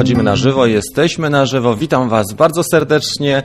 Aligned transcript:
Wchodzimy 0.00 0.22
na 0.22 0.36
żywo, 0.36 0.66
jesteśmy 0.66 1.30
na 1.30 1.46
żywo. 1.46 1.76
Witam 1.76 2.08
Was 2.08 2.32
bardzo 2.32 2.62
serdecznie. 2.64 3.42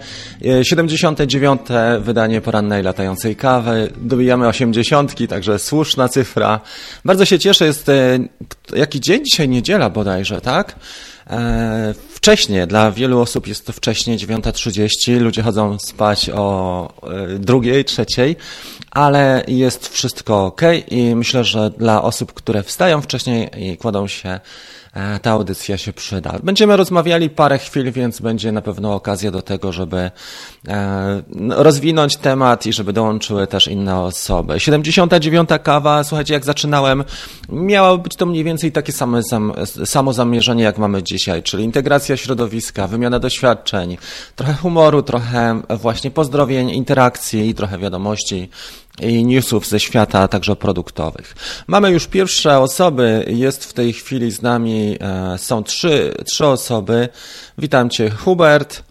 79. 0.64 1.62
E, 1.70 2.00
wydanie 2.00 2.42
porannej 2.42 2.84
latającej 2.84 3.36
kawy. 3.36 3.92
Dobijamy 3.98 4.48
80, 4.48 5.28
także 5.30 5.60
słuszna 5.60 6.10
cyfra. 6.10 6.60
Bardzo 7.06 7.26
się 7.26 7.40
cieszę, 7.40 7.66
jest 7.66 7.90
e, 7.90 8.20
jaki 8.76 9.02
dzień 9.02 9.26
dzisiaj? 9.26 9.50
Niedziela 9.50 9.90
bodajże, 9.90 10.42
tak? 10.42 10.76
E, 11.30 11.94
wcześnie, 12.14 12.68
dla 12.68 12.92
wielu 12.92 13.20
osób 13.20 13.48
jest 13.48 13.66
to 13.66 13.74
wcześnie, 13.74 14.18
9.30, 14.18 15.20
ludzie 15.20 15.42
chodzą 15.42 15.80
spać 15.80 16.30
o 16.30 16.94
drugiej, 17.40 17.86
trzeciej, 17.86 18.36
ale 18.92 19.44
jest 19.48 19.88
wszystko 19.88 20.46
ok 20.46 20.62
i 20.92 21.16
myślę, 21.16 21.44
że 21.44 21.70
dla 21.70 22.04
osób, 22.04 22.34
które 22.34 22.64
wstają 22.64 23.02
wcześniej 23.02 23.50
i 23.58 23.78
kładą 23.78 24.08
się 24.08 24.40
ta 25.22 25.32
audycja 25.32 25.78
się 25.78 25.94
przyda. 25.94 26.40
Będziemy 26.44 26.78
rozmawiali 26.78 27.30
parę 27.30 27.58
chwil, 27.58 27.92
więc 27.92 28.22
będzie 28.22 28.52
na 28.52 28.62
pewno 28.62 28.94
okazja 28.94 29.32
do 29.32 29.42
tego, 29.42 29.72
żeby 29.72 30.12
e, 30.68 31.24
rozwinąć 31.50 32.18
temat 32.18 32.66
i 32.66 32.74
żeby 32.74 32.94
dołączyły 32.94 33.48
też 33.48 33.68
inne 33.68 34.00
osoby. 34.00 34.60
79. 34.60 35.50
kawa, 35.64 36.04
słuchajcie, 36.04 36.34
jak 36.34 36.46
zaczynałem, 36.46 37.04
miało 37.50 37.98
być 37.98 38.16
to 38.16 38.26
mniej 38.26 38.44
więcej 38.44 38.72
takie 38.72 38.92
same, 38.92 39.22
samo 39.86 40.14
zamierzenie, 40.14 40.64
jak 40.64 40.78
mamy 40.78 41.04
dzisiaj, 41.04 41.44
czyli 41.44 41.64
integracja 41.64 42.18
środowiska, 42.18 42.88
wymiana 42.88 43.20
doświadczeń, 43.20 43.98
trochę 44.36 44.54
humoru, 44.54 45.04
trochę 45.04 45.62
właśnie 45.70 46.12
pozdrowień, 46.12 46.70
interakcji 46.70 47.50
i 47.50 47.56
trochę 47.56 47.78
wiadomości 47.78 48.50
i 49.02 49.26
newsów 49.26 49.68
ze 49.68 49.80
świata, 49.80 50.28
także 50.28 50.56
produktowych. 50.56 51.36
Mamy 51.68 51.92
już 51.92 52.08
pierwsze 52.08 52.60
osoby, 52.60 53.26
jest 53.28 53.66
w 53.66 53.74
tej 53.74 53.94
chwili 53.94 54.32
z 54.32 54.42
nami, 54.42 54.98
e, 55.02 55.38
są 55.38 55.64
trzy, 55.64 56.14
trzy 56.26 56.46
osoby. 56.46 57.10
Witam 57.58 57.90
Cię 57.90 58.10
Hubert, 58.10 58.84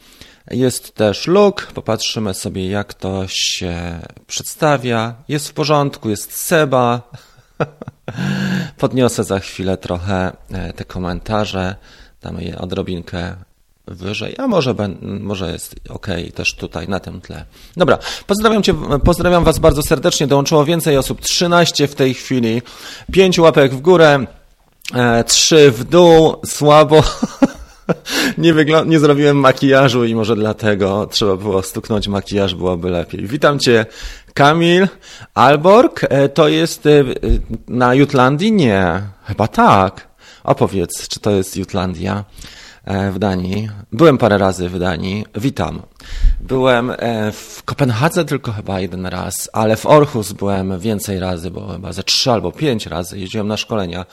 jest 0.51 0.95
też 0.95 1.27
Luke, 1.27 1.67
popatrzymy 1.75 2.35
sobie 2.35 2.69
jak 2.69 2.95
to 2.95 3.29
się 3.29 4.01
przedstawia. 4.27 5.15
Jest 5.29 5.49
w 5.49 5.53
porządku, 5.53 6.11
jest 6.11 6.37
Seba. 6.37 7.03
Podniosę 8.79 9.25
za 9.25 9.39
chwilę 9.41 9.77
trochę 9.77 10.37
e, 10.51 10.73
te 10.73 10.85
komentarze, 10.85 11.77
damy 12.23 12.45
je 12.45 12.59
odrobinkę 12.59 13.37
wyżej, 13.87 14.35
a 14.39 14.47
może, 14.47 14.75
może 15.03 15.53
jest 15.53 15.75
ok 15.89 16.07
też 16.35 16.55
tutaj 16.55 16.89
na 16.89 17.01
tym 17.01 17.21
tle. 17.21 17.45
Dobra, 17.77 17.99
pozdrawiam 18.27 18.63
Cię, 18.63 18.75
pozdrawiam 19.05 19.45
Was 19.45 19.59
bardzo 19.59 19.83
serdecznie, 19.83 20.27
dołączyło 20.27 20.65
więcej 20.65 20.97
osób, 20.97 21.21
13 21.21 21.89
w 21.89 21.95
tej 21.95 22.15
chwili, 22.15 22.63
5 23.13 23.39
łapek 23.39 23.75
w 23.75 23.81
górę, 23.81 24.27
3 25.27 25.57
e, 25.57 25.71
w 25.71 25.85
dół, 25.85 26.37
słabo. 26.47 27.03
Nie, 28.39 28.55
nie 28.87 28.99
zrobiłem 28.99 29.37
makijażu 29.37 30.05
i 30.05 30.15
może 30.15 30.37
dlatego 30.37 31.07
trzeba 31.11 31.37
było 31.37 31.63
stuknąć 31.63 32.09
makijaż, 32.09 32.55
byłoby 32.55 32.91
lepiej. 32.91 33.27
Witam 33.27 33.59
Cię, 33.59 33.87
Kamil 34.35 34.89
Alborg. 35.35 36.01
E, 36.09 36.29
to 36.29 36.49
jest 36.49 36.87
e, 36.87 36.91
na 37.69 37.95
Jutlandii? 37.95 38.53
Nie, 38.53 39.03
chyba 39.25 39.49
tak. 39.49 40.09
Opowiedz, 40.45 41.09
czy 41.09 41.21
to 41.21 41.31
jest 41.31 41.57
Jutlandia? 41.57 42.25
E, 42.85 43.11
w 43.11 43.19
Danii. 43.19 43.69
Byłem 43.93 44.19
parę 44.19 44.39
razy 44.39 44.69
w 44.69 44.79
Danii. 44.79 45.25
Witam. 45.35 45.83
Byłem 46.41 46.91
e, 46.91 47.33
w 47.33 47.63
Kopenhadze 47.65 48.25
tylko 48.25 48.53
chyba 48.53 48.81
jeden 48.81 49.07
raz, 49.07 49.51
ale 49.53 49.77
w 49.77 49.87
Orhus 49.87 50.33
byłem 50.33 50.79
więcej 50.79 51.19
razy, 51.19 51.51
bo 51.51 51.69
chyba 51.69 51.93
ze 51.93 52.03
trzy 52.03 52.33
albo 52.33 52.53
pięć 52.53 52.87
razy 52.87 53.19
jeździłem 53.19 53.49
na 53.49 53.57
szkolenia 53.57 54.07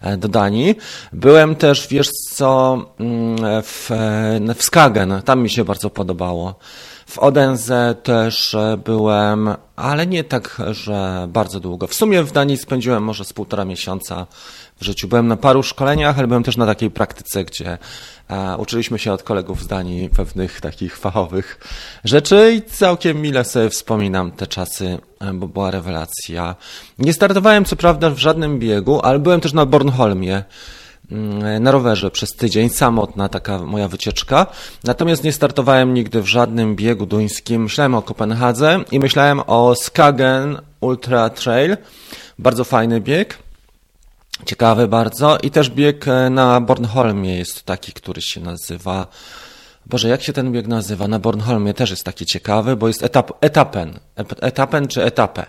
e, 0.00 0.16
do 0.16 0.28
Danii. 0.28 0.74
Byłem 1.12 1.54
też, 1.54 1.88
wiesz 1.88 2.10
co, 2.10 2.84
mm, 3.00 3.36
w, 3.62 3.90
w 4.56 4.62
Skagen. 4.62 5.22
Tam 5.24 5.42
mi 5.42 5.50
się 5.50 5.64
bardzo 5.64 5.90
podobało. 5.90 6.54
W 7.06 7.18
Odense 7.18 7.94
też 8.02 8.56
byłem, 8.84 9.54
ale 9.76 10.06
nie 10.06 10.24
tak, 10.24 10.62
że 10.70 11.26
bardzo 11.28 11.60
długo. 11.60 11.86
W 11.86 11.94
sumie 11.94 12.22
w 12.22 12.32
Danii 12.32 12.56
spędziłem 12.56 13.02
może 13.02 13.24
z 13.24 13.32
półtora 13.32 13.64
miesiąca 13.64 14.26
w 14.80 14.84
życiu. 14.84 15.08
Byłem 15.08 15.28
na 15.28 15.36
paru 15.36 15.62
szkoleniach, 15.62 16.18
ale 16.18 16.26
byłem 16.26 16.42
też 16.42 16.56
na 16.56 16.66
takiej 16.66 16.90
praktyce, 16.90 17.44
gdzie 17.44 17.78
uczyliśmy 18.58 18.98
się 18.98 19.12
od 19.12 19.22
kolegów 19.22 19.62
z 19.62 19.66
Danii 19.66 20.08
pewnych 20.08 20.60
takich 20.60 20.96
fachowych 20.96 21.60
rzeczy 22.04 22.52
i 22.56 22.62
całkiem 22.62 23.20
mile 23.20 23.44
sobie 23.44 23.70
wspominam 23.70 24.30
te 24.30 24.46
czasy, 24.46 24.98
e, 25.20 25.32
bo 25.32 25.48
była 25.48 25.70
rewelacja. 25.70 26.56
Nie 26.98 27.12
startowałem 27.12 27.64
co 27.64 27.76
prawda 27.76 28.10
w 28.10 28.18
żadnym 28.18 28.58
biegu, 28.58 29.00
ale 29.00 29.18
byłem 29.18 29.40
też 29.40 29.52
na 29.52 29.66
Bornholmie 29.66 30.44
mm, 31.10 31.62
na 31.62 31.70
rowerze 31.70 32.10
przez 32.10 32.30
tydzień, 32.30 32.68
samotna 32.68 33.28
taka 33.28 33.58
moja 33.58 33.88
wycieczka. 33.88 34.46
Natomiast 34.84 35.24
nie 35.24 35.32
startowałem 35.32 35.94
nigdy 35.94 36.22
w 36.22 36.26
żadnym 36.26 36.76
biegu 36.76 37.06
duńskim. 37.06 37.62
Myślałem 37.62 37.94
o 37.94 38.02
Kopenhadze 38.02 38.80
i 38.92 38.98
myślałem 38.98 39.40
o 39.46 39.74
Skagen 39.74 40.58
Ultra 40.80 41.30
Trail. 41.30 41.76
Bardzo 42.38 42.64
fajny 42.64 43.00
bieg. 43.00 43.45
Ciekawy 44.44 44.88
bardzo. 44.88 45.38
I 45.38 45.50
też 45.50 45.70
bieg 45.70 46.08
e, 46.08 46.30
na 46.30 46.60
Bornholmie 46.60 47.36
jest 47.36 47.62
taki, 47.62 47.92
który 47.92 48.22
się 48.22 48.40
nazywa. 48.40 49.06
Boże, 49.86 50.08
jak 50.08 50.22
się 50.22 50.32
ten 50.32 50.52
bieg 50.52 50.66
nazywa? 50.66 51.08
Na 51.08 51.18
Bornholmie 51.18 51.74
też 51.74 51.90
jest 51.90 52.04
taki 52.04 52.26
ciekawy, 52.26 52.76
bo 52.76 52.88
jest 52.88 53.02
etap, 53.02 53.32
etapen. 53.40 53.98
Etapen 54.40 54.88
czy 54.88 55.04
etapę. 55.04 55.46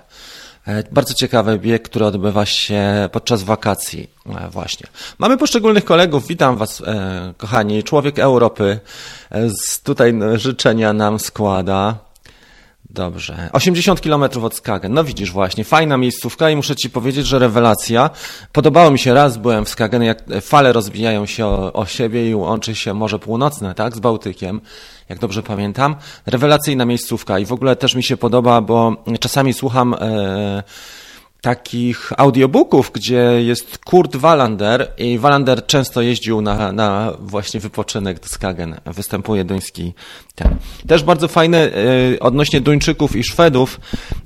E, 0.67 0.83
bardzo 0.91 1.13
ciekawy 1.13 1.59
bieg, 1.59 1.83
który 1.83 2.05
odbywa 2.05 2.45
się 2.45 3.09
podczas 3.11 3.43
wakacji 3.43 4.09
e, 4.25 4.49
właśnie. 4.49 4.87
Mamy 5.17 5.37
poszczególnych 5.37 5.85
kolegów, 5.85 6.27
witam 6.27 6.57
Was 6.57 6.83
kochani, 7.37 7.83
człowiek 7.83 8.19
Europy, 8.19 8.79
z 9.31 9.81
tutaj 9.81 10.13
życzenia 10.35 10.93
nam 10.93 11.19
składa. 11.19 12.06
Dobrze. 12.89 13.49
80 13.53 14.01
km 14.01 14.23
od 14.43 14.55
Skagen. 14.55 14.93
No 14.93 15.03
widzisz 15.03 15.31
właśnie, 15.31 15.63
fajna 15.63 15.97
miejscówka 15.97 16.49
i 16.49 16.55
muszę 16.55 16.75
ci 16.75 16.89
powiedzieć, 16.89 17.27
że 17.27 17.39
rewelacja. 17.39 18.09
Podobało 18.51 18.91
mi 18.91 18.99
się 18.99 19.13
raz, 19.13 19.37
byłem 19.37 19.65
w 19.65 19.69
Skagen, 19.69 20.03
jak 20.03 20.23
fale 20.41 20.73
rozbijają 20.73 21.25
się 21.25 21.45
o, 21.45 21.73
o 21.73 21.85
siebie 21.85 22.29
i 22.29 22.35
łączy 22.35 22.75
się 22.75 22.93
Morze 22.93 23.19
Północne, 23.19 23.75
tak, 23.75 23.95
z 23.95 23.99
Bałtykiem, 23.99 24.61
jak 25.09 25.19
dobrze 25.19 25.43
pamiętam. 25.43 25.95
Rewelacyjna 26.25 26.85
miejscówka 26.85 27.39
i 27.39 27.45
w 27.45 27.51
ogóle 27.51 27.75
też 27.75 27.95
mi 27.95 28.03
się 28.03 28.17
podoba, 28.17 28.61
bo 28.61 29.03
czasami 29.19 29.53
słucham... 29.53 29.93
E, 29.93 30.63
takich 31.41 32.11
audiobooków, 32.17 32.91
gdzie 32.93 33.43
jest 33.43 33.77
Kurt 33.77 34.15
Wallander 34.15 34.91
i 34.97 35.19
Wallander 35.19 35.65
często 35.65 36.01
jeździł 36.01 36.41
na, 36.41 36.71
na 36.71 37.13
właśnie 37.19 37.59
wypoczynek 37.59 38.19
do 38.19 38.27
Skagen. 38.27 38.79
Występuje 38.85 39.45
duński 39.45 39.93
ten. 40.35 40.55
Też 40.87 41.03
bardzo 41.03 41.27
fajny 41.27 41.57
e, 41.57 42.19
odnośnie 42.19 42.61
Duńczyków 42.61 43.15
i 43.15 43.23
Szwedów 43.23 43.79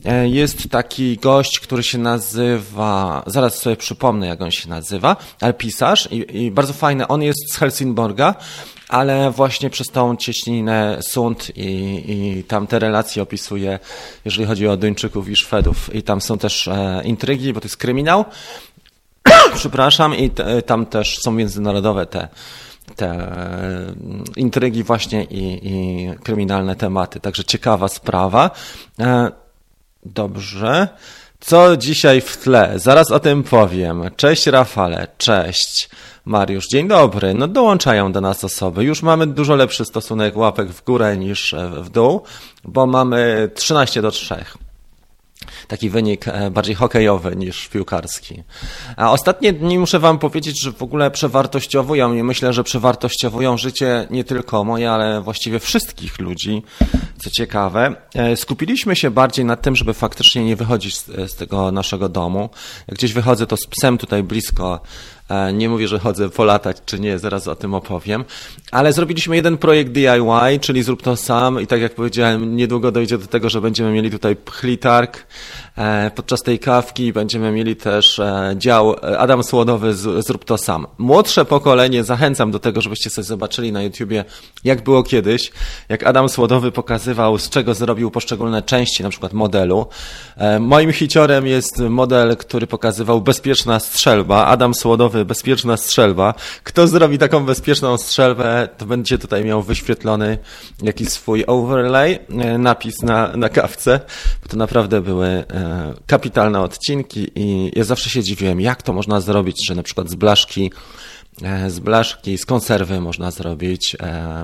e, 0.05 0.29
jest 0.29 0.69
taki 0.69 1.17
gość, 1.17 1.59
który 1.59 1.83
się 1.83 1.97
nazywa, 1.97 3.23
zaraz 3.27 3.55
sobie 3.55 3.75
przypomnę 3.75 4.27
jak 4.27 4.41
on 4.41 4.51
się 4.51 4.69
nazywa, 4.69 5.15
ale 5.41 5.53
pisarz 5.53 6.07
i, 6.11 6.43
i 6.43 6.51
bardzo 6.51 6.73
fajny. 6.73 7.07
On 7.07 7.21
jest 7.21 7.53
z 7.53 7.57
Helsingborga 7.57 8.35
ale 8.91 9.31
właśnie 9.31 9.69
przez 9.69 9.89
tą 9.89 10.15
cieśninę 10.15 10.97
Sund 11.01 11.57
i, 11.57 12.03
i 12.07 12.43
tam 12.43 12.67
te 12.67 12.79
relacje 12.79 13.23
opisuje, 13.23 13.79
jeżeli 14.25 14.45
chodzi 14.45 14.67
o 14.67 14.77
Duńczyków 14.77 15.29
i 15.29 15.35
Szwedów. 15.35 15.95
I 15.95 16.03
tam 16.03 16.21
są 16.21 16.37
też 16.37 16.67
e, 16.67 17.01
intrygi, 17.03 17.53
bo 17.53 17.59
to 17.59 17.65
jest 17.65 17.77
kryminał. 17.77 18.25
Przepraszam, 19.55 20.15
i 20.15 20.31
tam 20.65 20.85
też 20.85 21.17
są 21.19 21.31
międzynarodowe 21.31 22.05
te, 22.05 22.27
te 22.95 23.07
e, 23.07 23.93
intrygi 24.35 24.83
właśnie 24.83 25.23
i, 25.23 25.67
i 25.67 26.09
kryminalne 26.23 26.75
tematy. 26.75 27.19
Także 27.19 27.43
ciekawa 27.43 27.87
sprawa. 27.87 28.51
E, 28.99 29.31
dobrze. 30.05 30.87
Co 31.41 31.77
dzisiaj 31.77 32.21
w 32.21 32.37
tle? 32.37 32.73
Zaraz 32.75 33.11
o 33.11 33.19
tym 33.19 33.43
powiem. 33.43 34.03
Cześć 34.15 34.47
Rafale, 34.47 35.07
cześć. 35.17 35.89
Mariusz, 36.25 36.67
dzień 36.67 36.87
dobry. 36.87 37.33
No 37.33 37.47
dołączają 37.47 38.11
do 38.11 38.21
nas 38.21 38.43
osoby. 38.43 38.83
Już 38.83 39.03
mamy 39.03 39.27
dużo 39.27 39.55
lepszy 39.55 39.85
stosunek 39.85 40.37
łapek 40.37 40.69
w 40.69 40.83
górę 40.83 41.17
niż 41.17 41.55
w 41.81 41.89
dół, 41.89 42.21
bo 42.63 42.87
mamy 42.87 43.51
13 43.55 44.01
do 44.01 44.11
3 44.11 44.35
taki 45.67 45.89
wynik 45.89 46.27
e, 46.27 46.51
bardziej 46.51 46.75
hokejowy 46.75 47.35
niż 47.35 47.67
piłkarski. 47.67 48.43
A 48.97 49.11
ostatnie 49.11 49.53
dni 49.53 49.79
muszę 49.79 49.99
Wam 49.99 50.19
powiedzieć, 50.19 50.61
że 50.61 50.71
w 50.71 50.83
ogóle 50.83 51.11
przewartościowują 51.11 52.13
i 52.13 52.23
myślę, 52.23 52.53
że 52.53 52.63
przewartościowują 52.63 53.57
życie 53.57 54.07
nie 54.09 54.23
tylko 54.23 54.63
moje, 54.63 54.91
ale 54.91 55.21
właściwie 55.21 55.59
wszystkich 55.59 56.19
ludzi, 56.19 56.63
co 57.17 57.29
ciekawe. 57.29 57.95
E, 58.15 58.37
skupiliśmy 58.37 58.95
się 58.95 59.11
bardziej 59.11 59.45
nad 59.45 59.61
tym, 59.61 59.75
żeby 59.75 59.93
faktycznie 59.93 60.45
nie 60.45 60.55
wychodzić 60.55 60.97
z, 60.97 61.05
z 61.05 61.35
tego 61.35 61.71
naszego 61.71 62.09
domu. 62.09 62.49
Jak 62.87 62.97
gdzieś 62.97 63.13
wychodzę, 63.13 63.47
to 63.47 63.57
z 63.57 63.67
psem 63.67 63.97
tutaj 63.97 64.23
blisko 64.23 64.81
nie 65.53 65.69
mówię, 65.69 65.87
że 65.87 65.99
chodzę 65.99 66.29
polatać 66.29 66.77
czy 66.85 66.99
nie, 66.99 67.19
zaraz 67.19 67.47
o 67.47 67.55
tym 67.55 67.73
opowiem. 67.73 68.25
Ale 68.71 68.93
zrobiliśmy 68.93 69.35
jeden 69.35 69.57
projekt 69.57 69.91
DIY, 69.91 70.59
czyli 70.61 70.83
zrób 70.83 71.01
to 71.01 71.15
sam 71.15 71.61
i 71.61 71.67
tak 71.67 71.81
jak 71.81 71.95
powiedziałem, 71.95 72.55
niedługo 72.55 72.91
dojdzie 72.91 73.17
do 73.17 73.27
tego, 73.27 73.49
że 73.49 73.61
będziemy 73.61 73.91
mieli 73.91 74.11
tutaj 74.11 74.35
pchlitarg 74.35 75.25
E, 75.77 76.11
podczas 76.15 76.41
tej 76.41 76.59
kawki 76.59 77.13
będziemy 77.13 77.51
mieli 77.51 77.75
też 77.75 78.19
e, 78.19 78.53
dział 78.57 78.95
Adam 79.17 79.43
Słodowy 79.43 79.93
Zrób 79.93 80.45
to 80.45 80.57
sam. 80.57 80.87
Młodsze 80.97 81.45
pokolenie 81.45 82.03
zachęcam 82.03 82.51
do 82.51 82.59
tego, 82.59 82.81
żebyście 82.81 83.09
sobie 83.09 83.25
zobaczyli 83.25 83.71
na 83.71 83.83
YouTubie, 83.83 84.25
jak 84.63 84.83
było 84.83 85.03
kiedyś, 85.03 85.51
jak 85.89 86.03
Adam 86.03 86.29
Słodowy 86.29 86.71
pokazywał, 86.71 87.37
z 87.37 87.49
czego 87.49 87.73
zrobił 87.73 88.11
poszczególne 88.11 88.61
części, 88.61 89.03
na 89.03 89.09
przykład 89.09 89.33
modelu. 89.33 89.87
Moim 90.59 90.93
hiciorem 90.93 91.47
jest 91.47 91.79
model, 91.79 92.37
który 92.37 92.67
pokazywał 92.67 93.21
bezpieczna 93.21 93.79
strzelba. 93.79 94.45
Adam 94.45 94.73
Słodowy, 94.73 95.20
bezpieczna 95.25 95.77
strzelba. 95.77 96.33
Kto 96.63 96.87
zrobi 96.87 97.17
taką 97.17 97.45
bezpieczną 97.45 97.97
strzelbę, 97.97 98.69
to 98.77 98.85
będzie 98.85 99.17
tutaj 99.17 99.45
miał 99.45 99.63
wyświetlony 99.63 100.37
jakiś 100.81 101.09
swój 101.09 101.43
overlay, 101.47 102.19
e, 102.29 102.57
napis 102.57 103.01
na, 103.01 103.37
na 103.37 103.49
kawce, 103.49 103.99
bo 104.43 104.49
to 104.49 104.57
naprawdę 104.57 105.01
były 105.01 105.27
e, 105.27 105.43
kapitalne 106.05 106.59
odcinki 106.59 107.31
i 107.35 107.71
ja 107.75 107.83
zawsze 107.83 108.09
się 108.09 108.23
dziwiłem, 108.23 108.61
jak 108.61 108.81
to 108.81 108.93
można 108.93 109.21
zrobić, 109.21 109.67
że 109.67 109.75
na 109.75 109.83
przykład 109.83 110.09
z 110.09 110.15
blaszki 110.15 110.71
z 111.67 111.79
blaszki, 111.79 112.37
z 112.37 112.45
konserwy 112.45 113.01
można 113.01 113.31
zrobić 113.31 113.97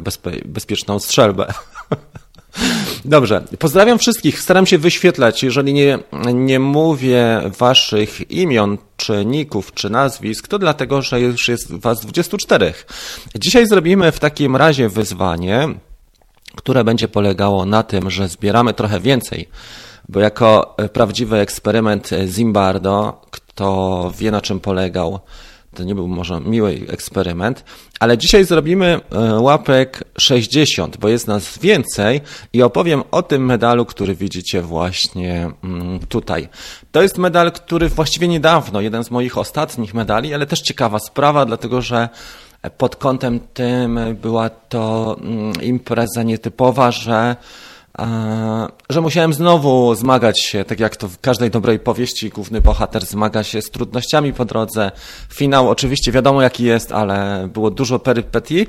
bezpie 0.04 0.32
bezpieczną 0.46 1.00
strzelbę. 1.00 1.54
Dobrze, 3.06 3.44
pozdrawiam 3.60 4.00
wszystkich. 4.00 4.42
Staram 4.42 4.66
się 4.66 4.78
wyświetlać. 4.78 5.44
Jeżeli 5.44 5.74
nie, 5.74 6.00
nie 6.34 6.60
mówię 6.60 7.42
waszych 7.60 8.32
imion, 8.32 8.78
czy 8.98 9.26
ników, 9.26 9.74
czy 9.74 9.90
nazwisk, 9.90 10.48
to 10.48 10.60
dlatego, 10.60 11.02
że 11.02 11.22
już 11.22 11.48
jest 11.48 11.72
was 11.76 12.02
24. 12.02 12.74
Dzisiaj 13.36 13.68
zrobimy 13.68 14.12
w 14.12 14.20
takim 14.20 14.56
razie 14.56 14.90
wyzwanie, 14.90 15.68
które 16.56 16.84
będzie 16.84 17.08
polegało 17.08 17.66
na 17.66 17.84
tym, 17.84 18.10
że 18.10 18.28
zbieramy 18.28 18.74
trochę 18.74 19.00
więcej, 19.00 19.50
bo 20.10 20.20
jako 20.20 20.76
prawdziwy 20.94 21.38
eksperyment 21.38 22.10
Zimbardo, 22.28 23.22
kto 23.32 24.12
wie 24.18 24.32
na 24.32 24.42
czym 24.42 24.60
polegał, 24.60 25.20
to 25.78 25.84
nie 25.84 25.96
był 25.96 26.08
może 26.08 26.42
miły 26.42 26.82
eksperyment, 26.88 27.64
ale 28.00 28.18
dzisiaj 28.18 28.46
zrobimy 28.46 29.00
e, 29.12 29.20
łapek 29.34 30.04
60, 30.20 30.98
bo 30.98 31.10
jest 31.10 31.28
nas 31.28 31.58
więcej 31.58 32.22
i 32.54 32.62
opowiem 32.62 33.04
o 33.12 33.24
tym 33.24 33.46
medalu, 33.46 33.86
który 33.86 34.16
widzicie 34.16 34.62
właśnie 34.62 35.52
mm, 35.64 36.00
tutaj. 36.00 36.48
To 36.92 37.02
jest 37.02 37.18
medal, 37.18 37.52
który 37.52 37.90
właściwie 37.90 38.28
niedawno, 38.28 38.82
jeden 38.82 39.04
z 39.04 39.12
moich 39.12 39.38
ostatnich 39.38 39.94
medali, 39.94 40.34
ale 40.34 40.46
też 40.46 40.62
ciekawa 40.62 41.00
sprawa, 41.00 41.46
dlatego 41.46 41.82
że 41.82 42.10
pod 42.78 42.96
kątem 42.96 43.40
tym 43.54 44.00
była 44.22 44.50
to 44.50 45.18
mm, 45.22 45.54
impreza 45.62 46.24
nietypowa, 46.24 46.92
że 46.92 47.36
że 48.90 49.02
musiałem 49.02 49.34
znowu 49.34 49.96
zmagać 49.96 50.42
się, 50.46 50.66
tak 50.66 50.80
jak 50.80 50.96
to 50.96 51.08
w 51.08 51.20
każdej 51.20 51.52
dobrej 51.52 51.80
powieści, 51.80 52.30
główny 52.30 52.62
bohater 52.62 53.06
zmaga 53.06 53.44
się 53.44 53.62
z 53.62 53.70
trudnościami 53.70 54.34
po 54.34 54.46
drodze. 54.46 54.92
Finał 55.34 55.70
oczywiście 55.70 56.12
wiadomo 56.12 56.42
jaki 56.42 56.64
jest, 56.64 56.92
ale 56.92 57.50
było 57.54 57.72
dużo 57.72 58.00
perypetii 58.00 58.68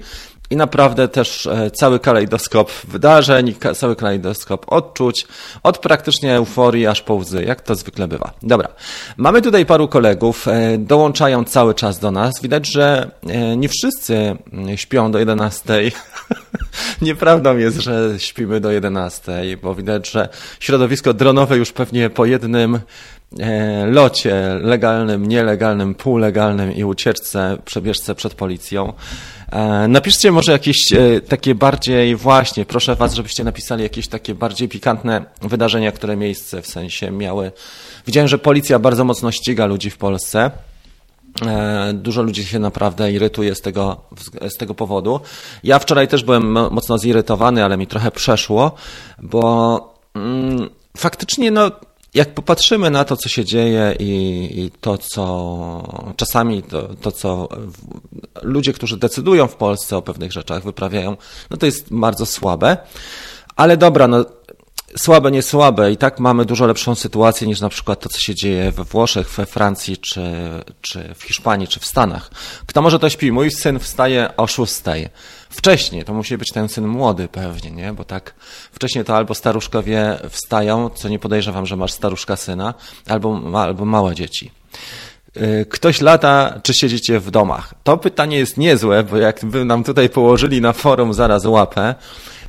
i 0.50 0.56
naprawdę 0.56 1.09
też 1.09 1.47
e, 1.47 1.71
cały 1.71 2.00
kalejdoskop 2.00 2.73
wydarzeń, 2.89 3.55
cały 3.75 3.97
kalejdoskop 3.97 4.67
odczuć, 4.69 5.27
od 5.62 5.79
praktycznie 5.79 6.35
euforii 6.35 6.87
aż 6.87 7.03
po 7.03 7.15
łzy, 7.15 7.45
jak 7.45 7.61
to 7.61 7.75
zwykle 7.75 8.09
bywa. 8.09 8.33
Dobra, 8.43 8.69
mamy 9.17 9.43
tutaj 9.43 9.67
paru 9.67 9.89
kolegów, 9.89 10.49
e, 10.49 10.79
dołączają 10.79 11.45
cały 11.45 11.75
czas 11.75 11.99
do 11.99 12.11
nas. 12.11 12.41
Widać, 12.43 12.73
że 12.73 13.11
e, 13.27 13.56
nie 13.56 13.69
wszyscy 13.69 14.37
śpią 14.77 15.12
do 15.12 15.19
11. 15.19 15.75
Nieprawdą 17.03 17.56
jest, 17.56 17.81
że 17.81 18.15
śpimy 18.19 18.61
do 18.61 18.71
11, 18.71 19.43
bo 19.62 19.75
widać, 19.75 20.11
że 20.11 20.29
środowisko 20.61 21.15
dronowe 21.15 21.56
już 21.56 21.73
pewnie 21.73 22.11
po 22.11 22.25
jednym 22.25 22.81
locie 23.87 24.59
legalnym, 24.63 25.27
nielegalnym, 25.27 25.95
półlegalnym 25.95 26.75
i 26.75 26.85
ucieczce, 26.85 27.59
przebieżce 27.65 28.15
przed 28.15 28.35
policją 28.35 28.93
E, 29.53 29.89
napiszcie 29.89 30.33
może 30.33 30.53
jakieś 30.53 30.93
e, 30.93 31.21
takie 31.21 31.55
bardziej, 31.55 32.17
właśnie, 32.17 32.65
proszę 32.65 32.95
Was, 32.95 33.15
żebyście 33.15 33.45
napisali 33.45 33.83
jakieś 33.83 34.09
takie 34.09 34.35
bardziej 34.35 34.69
pikantne 34.69 35.25
wydarzenia, 35.43 35.93
które 35.93 36.17
miejsce 36.17 36.63
w 36.63 36.67
sensie 36.67 37.11
miały. 37.11 37.53
Widziałem, 38.07 38.29
że 38.29 38.39
policja 38.39 38.79
bardzo 38.79 39.05
mocno 39.05 39.33
ściga 39.33 39.67
ludzi 39.67 39.91
w 39.91 39.99
Polsce. 39.99 40.51
E, 41.47 41.93
dużo 41.95 42.23
ludzi 42.23 42.45
się 42.45 42.59
naprawdę 42.59 43.13
irytuje 43.13 43.55
z 43.55 43.61
tego, 43.61 44.01
z 44.49 44.57
tego 44.57 44.75
powodu. 44.75 45.21
Ja 45.65 45.79
wczoraj 45.79 46.09
też 46.09 46.25
byłem 46.25 46.53
mocno 46.53 46.99
zirytowany, 46.99 47.65
ale 47.65 47.77
mi 47.77 47.87
trochę 47.87 48.11
przeszło, 48.11 48.75
bo 49.23 49.95
mm, 50.15 50.71
faktycznie 50.97 51.51
no, 51.51 51.71
jak 52.19 52.35
popatrzymy 52.35 52.91
na 52.91 53.05
to, 53.05 53.17
co 53.17 53.29
się 53.29 53.44
dzieje 53.44 53.94
i, 53.99 54.12
i 54.61 54.70
to, 54.81 54.99
co 54.99 56.12
czasami 56.17 56.62
to, 56.62 56.94
to, 56.94 57.12
co 57.12 57.49
ludzie, 58.43 58.73
którzy 58.73 58.97
decydują 58.97 59.47
w 59.47 59.56
Polsce 59.56 59.97
o 59.97 60.03
pewnych 60.03 60.32
rzeczach, 60.32 60.65
wyprawiają, 60.65 61.17
no 61.50 61.56
to 61.56 61.67
jest 61.67 61.87
bardzo 61.91 62.26
słabe. 62.26 62.76
Ale 63.56 63.76
dobra, 63.76 64.09
no 64.09 64.25
słabe, 64.97 65.31
nie 65.31 65.43
słabe. 65.43 65.93
I 65.93 65.97
tak 65.97 66.20
mamy 66.20 66.44
dużo 66.44 66.67
lepszą 66.67 66.94
sytuację 66.94 67.47
niż 67.47 67.61
na 67.61 67.69
przykład 67.69 68.00
to, 68.00 68.09
co 68.09 68.19
się 68.19 68.35
dzieje 68.35 68.73
we 68.73 68.85
Włoszech, 68.85 69.31
we 69.31 69.47
Francji, 69.47 69.97
czy, 69.97 70.23
czy 70.81 71.14
w 71.14 71.23
Hiszpanii, 71.23 71.69
czy 71.69 71.81
w 71.81 71.87
Stanach. 71.87 72.31
Kto 72.67 72.82
może 72.82 72.99
to 72.99 73.11
śpi? 73.11 73.32
Mój 73.32 73.50
syn 73.50 73.79
wstaje 73.79 74.37
o 74.37 74.47
szóstej. 74.47 75.09
Wcześniej, 75.50 76.05
to 76.05 76.15
musi 76.15 76.39
być 76.39 76.53
ten 76.53 76.69
syn 76.69 76.87
młody 76.87 77.29
pewnie, 77.29 77.71
nie? 77.71 77.93
Bo 77.93 78.05
tak 78.05 78.35
wcześniej 78.73 79.05
to 79.05 79.17
albo 79.17 79.35
staruszkowie 79.35 80.19
wstają, 80.29 80.91
co 80.91 81.09
nie 81.09 81.19
podejrzewam, 81.19 81.67
że 81.67 81.77
masz 81.77 81.93
staruszka 81.93 82.37
syna, 82.37 82.75
albo, 83.06 83.41
albo 83.55 83.85
małe 83.85 84.15
dzieci. 84.15 84.50
Y, 85.37 85.67
ktoś 85.71 86.00
lata, 86.00 86.61
czy 86.62 86.75
siedzicie 86.75 87.21
w 87.21 87.31
domach? 87.31 87.75
To 87.85 87.97
pytanie 87.97 88.39
jest 88.39 88.56
niezłe, 88.56 89.05
bo 89.05 89.17
jakby 89.17 89.65
nam 89.65 89.85
tutaj 89.85 90.09
położyli 90.09 90.61
na 90.61 90.73
forum 90.73 91.15
zaraz 91.15 91.45
łapę, 91.45 91.95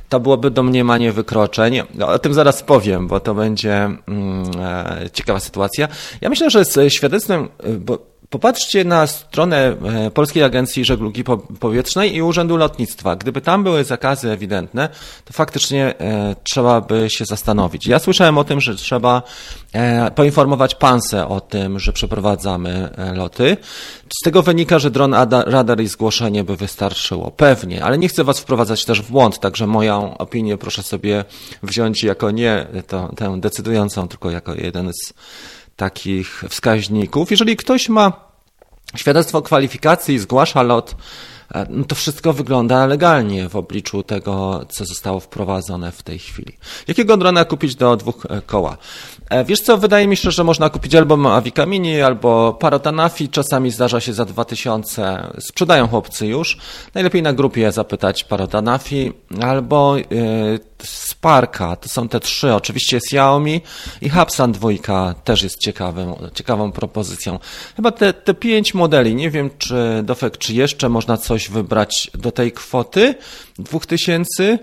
to 0.08 0.20
byłoby 0.20 0.50
domniemanie 0.50 1.12
wykroczeń. 1.12 1.80
O 2.06 2.18
tym 2.18 2.34
zaraz 2.34 2.62
powiem, 2.62 3.08
bo 3.08 3.20
to 3.20 3.34
będzie 3.34 3.74
mm, 3.74 4.50
e, 4.60 5.10
ciekawa 5.12 5.40
sytuacja. 5.40 5.88
Ja 6.20 6.28
myślę, 6.28 6.50
że 6.50 6.64
z 6.64 6.92
świadectwem, 6.92 7.48
y, 7.66 7.78
bo 7.78 8.09
Popatrzcie 8.30 8.84
na 8.84 9.06
stronę 9.06 9.76
e, 10.06 10.10
Polskiej 10.10 10.42
Agencji 10.42 10.84
Żeglugi 10.84 11.24
Powietrznej 11.60 12.14
i 12.14 12.22
Urzędu 12.22 12.56
Lotnictwa. 12.56 13.16
Gdyby 13.16 13.40
tam 13.40 13.64
były 13.64 13.84
zakazy 13.84 14.30
ewidentne, 14.30 14.88
to 15.24 15.32
faktycznie 15.32 15.98
e, 15.98 16.36
trzeba 16.42 16.80
by 16.80 17.10
się 17.10 17.24
zastanowić. 17.24 17.86
Ja 17.86 17.98
słyszałem 17.98 18.38
o 18.38 18.44
tym, 18.44 18.60
że 18.60 18.74
trzeba 18.74 19.22
e, 19.72 20.10
poinformować 20.10 20.74
PANSE 20.74 21.28
o 21.28 21.40
tym, 21.40 21.78
że 21.78 21.92
przeprowadzamy 21.92 22.90
loty. 23.14 23.56
Z 24.20 24.24
tego 24.24 24.42
wynika, 24.42 24.78
że 24.78 24.90
dron 24.90 25.14
radar 25.46 25.80
i 25.80 25.86
zgłoszenie 25.86 26.44
by 26.44 26.56
wystarczyło. 26.56 27.30
Pewnie, 27.30 27.84
ale 27.84 27.98
nie 27.98 28.08
chcę 28.08 28.24
Was 28.24 28.40
wprowadzać 28.40 28.84
też 28.84 29.02
w 29.02 29.10
błąd, 29.10 29.38
także 29.38 29.66
moją 29.66 30.18
opinię 30.18 30.58
proszę 30.58 30.82
sobie 30.82 31.24
wziąć 31.62 32.02
jako 32.02 32.30
nie 32.30 32.66
to, 32.86 33.12
tę 33.16 33.40
decydującą, 33.40 34.08
tylko 34.08 34.30
jako 34.30 34.54
jeden 34.54 34.92
z 34.92 35.12
takich 35.76 36.44
wskaźników. 36.48 37.30
Jeżeli 37.30 37.56
ktoś 37.56 37.88
ma 37.88 38.29
świadectwo 38.96 39.42
kwalifikacji, 39.42 40.18
zgłasza 40.18 40.62
lot, 40.62 40.96
e, 41.54 41.66
no 41.70 41.84
to 41.84 41.94
wszystko 41.94 42.32
wygląda 42.32 42.86
legalnie 42.86 43.48
w 43.48 43.56
obliczu 43.56 44.02
tego, 44.02 44.64
co 44.68 44.84
zostało 44.84 45.20
wprowadzone 45.20 45.92
w 45.92 46.02
tej 46.02 46.18
chwili. 46.18 46.52
Jakiego 46.88 47.16
drona 47.16 47.44
kupić 47.44 47.74
do 47.74 47.96
dwóch 47.96 48.26
e, 48.30 48.42
koła? 48.42 48.76
E, 49.30 49.44
wiesz 49.44 49.60
co, 49.60 49.78
wydaje 49.78 50.06
mi 50.06 50.16
się, 50.16 50.30
że 50.30 50.44
można 50.44 50.70
kupić 50.70 50.94
albo 50.94 51.16
Mavica 51.16 51.66
Mini, 51.66 52.00
albo 52.00 52.52
Parotanafi, 52.52 53.28
czasami 53.28 53.70
zdarza 53.70 54.00
się 54.00 54.12
za 54.12 54.24
2000, 54.24 55.26
sprzedają 55.38 55.88
chłopcy 55.88 56.26
już. 56.26 56.58
Najlepiej 56.94 57.22
na 57.22 57.32
grupie 57.32 57.72
zapytać 57.72 58.24
Parotanafi, 58.24 59.12
albo 59.40 59.96
Sparka, 60.82 61.76
to 61.76 61.88
są 61.88 62.08
te 62.08 62.20
trzy, 62.20 62.54
oczywiście 62.54 62.96
Xiaomi 62.96 63.60
i 64.00 64.08
Hapsan 64.08 64.52
2 64.52 64.68
też 65.24 65.42
jest 65.42 65.58
ciekawym, 65.58 66.14
ciekawą 66.34 66.72
propozycją. 66.72 67.38
Chyba 67.76 67.90
te, 67.90 68.12
te 68.12 68.34
pięć 68.34 68.74
modeli, 68.74 69.14
nie 69.14 69.30
wiem 69.30 69.50
czy 69.58 70.02
Dofek, 70.04 70.38
czy 70.38 70.54
jeszcze 70.54 70.88
można 70.88 71.16
coś 71.16 71.50
wybrać 71.50 72.10
do 72.14 72.32
tej 72.32 72.52
kwoty 72.52 73.14
2000. 73.58 74.58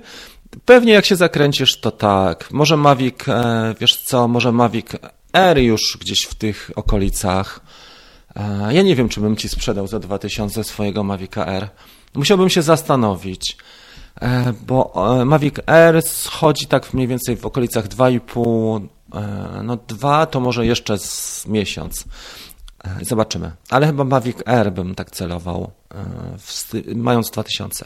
Pewnie 0.65 0.93
jak 0.93 1.05
się 1.05 1.15
zakręcisz, 1.15 1.79
to 1.79 1.91
tak. 1.91 2.51
Może 2.51 2.77
Mavic, 2.77 3.27
e, 3.27 3.75
wiesz 3.79 4.03
co, 4.03 4.27
może 4.27 4.51
Mavic 4.51 4.87
Air 5.33 5.57
już 5.57 5.97
gdzieś 6.01 6.23
w 6.23 6.35
tych 6.35 6.71
okolicach. 6.75 7.59
E, 8.35 8.73
ja 8.73 8.81
nie 8.81 8.95
wiem, 8.95 9.09
czy 9.09 9.21
bym 9.21 9.35
ci 9.35 9.49
sprzedał 9.49 9.87
za 9.87 9.99
2000 9.99 10.63
swojego 10.63 11.03
Mavic 11.03 11.37
Air. 11.37 11.69
Musiałbym 12.15 12.49
się 12.49 12.61
zastanowić. 12.61 13.57
E, 14.21 14.53
bo 14.67 14.93
Mavic 15.25 15.55
Air 15.65 16.01
schodzi 16.01 16.67
tak 16.67 16.93
mniej 16.93 17.07
więcej 17.07 17.37
w 17.37 17.45
okolicach 17.45 17.87
2,5, 17.87 18.87
e, 19.13 19.63
no 19.63 19.77
2 19.87 20.25
to 20.25 20.39
może 20.39 20.65
jeszcze 20.65 20.97
z 20.97 21.45
miesiąc. 21.47 22.05
Zobaczymy. 23.01 23.51
Ale 23.69 23.87
chyba 23.87 24.03
Mavic 24.03 24.37
Air 24.45 24.71
bym 24.71 24.95
tak 24.95 25.11
celował, 25.11 25.71
mając 26.95 27.31
2000. 27.31 27.85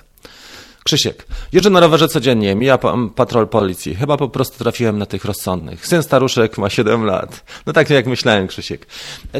Krzysiek, 0.83 1.25
jeżdżę 1.51 1.69
na 1.69 1.79
rowerze 1.79 2.07
codziennie, 2.07 2.55
mija 2.55 2.79
patrol 3.15 3.47
policji. 3.47 3.95
Chyba 3.95 4.17
po 4.17 4.29
prostu 4.29 4.57
trafiłem 4.57 4.97
na 4.97 5.05
tych 5.05 5.25
rozsądnych. 5.25 5.87
Syn 5.87 6.03
staruszek 6.03 6.57
ma 6.57 6.69
7 6.69 7.05
lat. 7.05 7.43
No 7.65 7.73
tak 7.73 7.89
jak 7.89 8.07
myślałem, 8.07 8.47
Krzysiek. 8.47 8.87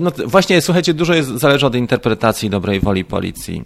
No 0.01 0.12
właśnie, 0.25 0.62
słuchajcie, 0.62 0.93
dużo 0.93 1.13
jest, 1.13 1.29
zależy 1.29 1.65
od 1.65 1.75
interpretacji 1.75 2.50
dobrej 2.50 2.79
woli 2.79 3.05
policji. 3.05 3.63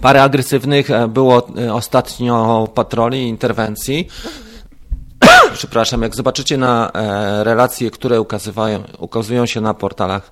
Parę 0.00 0.22
agresywnych 0.22 0.90
e, 0.90 1.08
było 1.08 1.48
e, 1.58 1.74
ostatnio 1.74 2.68
patroli, 2.74 3.28
interwencji. 3.28 4.08
Przepraszam, 5.54 6.02
jak 6.02 6.16
zobaczycie 6.16 6.56
na 6.56 6.90
e, 6.92 7.44
relacje, 7.44 7.90
które 7.90 8.20
ukazywają, 8.20 8.82
ukazują 8.98 9.46
się 9.46 9.60
na 9.60 9.74
portalach 9.74 10.30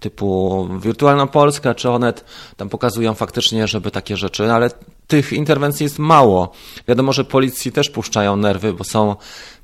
typu 0.00 0.68
Wirtualna 0.80 1.26
Polska 1.26 1.74
czy 1.74 1.90
Onet, 1.90 2.24
tam 2.56 2.68
pokazują 2.68 3.14
faktycznie, 3.14 3.68
żeby 3.68 3.90
takie 3.90 4.16
rzeczy, 4.16 4.52
ale 4.52 4.70
tych 5.06 5.32
interwencji 5.32 5.84
jest 5.84 5.98
mało. 5.98 6.52
Wiadomo, 6.88 7.12
że 7.12 7.24
policji 7.24 7.72
też 7.72 7.90
puszczają 7.90 8.36
nerwy, 8.36 8.72
bo 8.72 8.84
są 8.84 9.16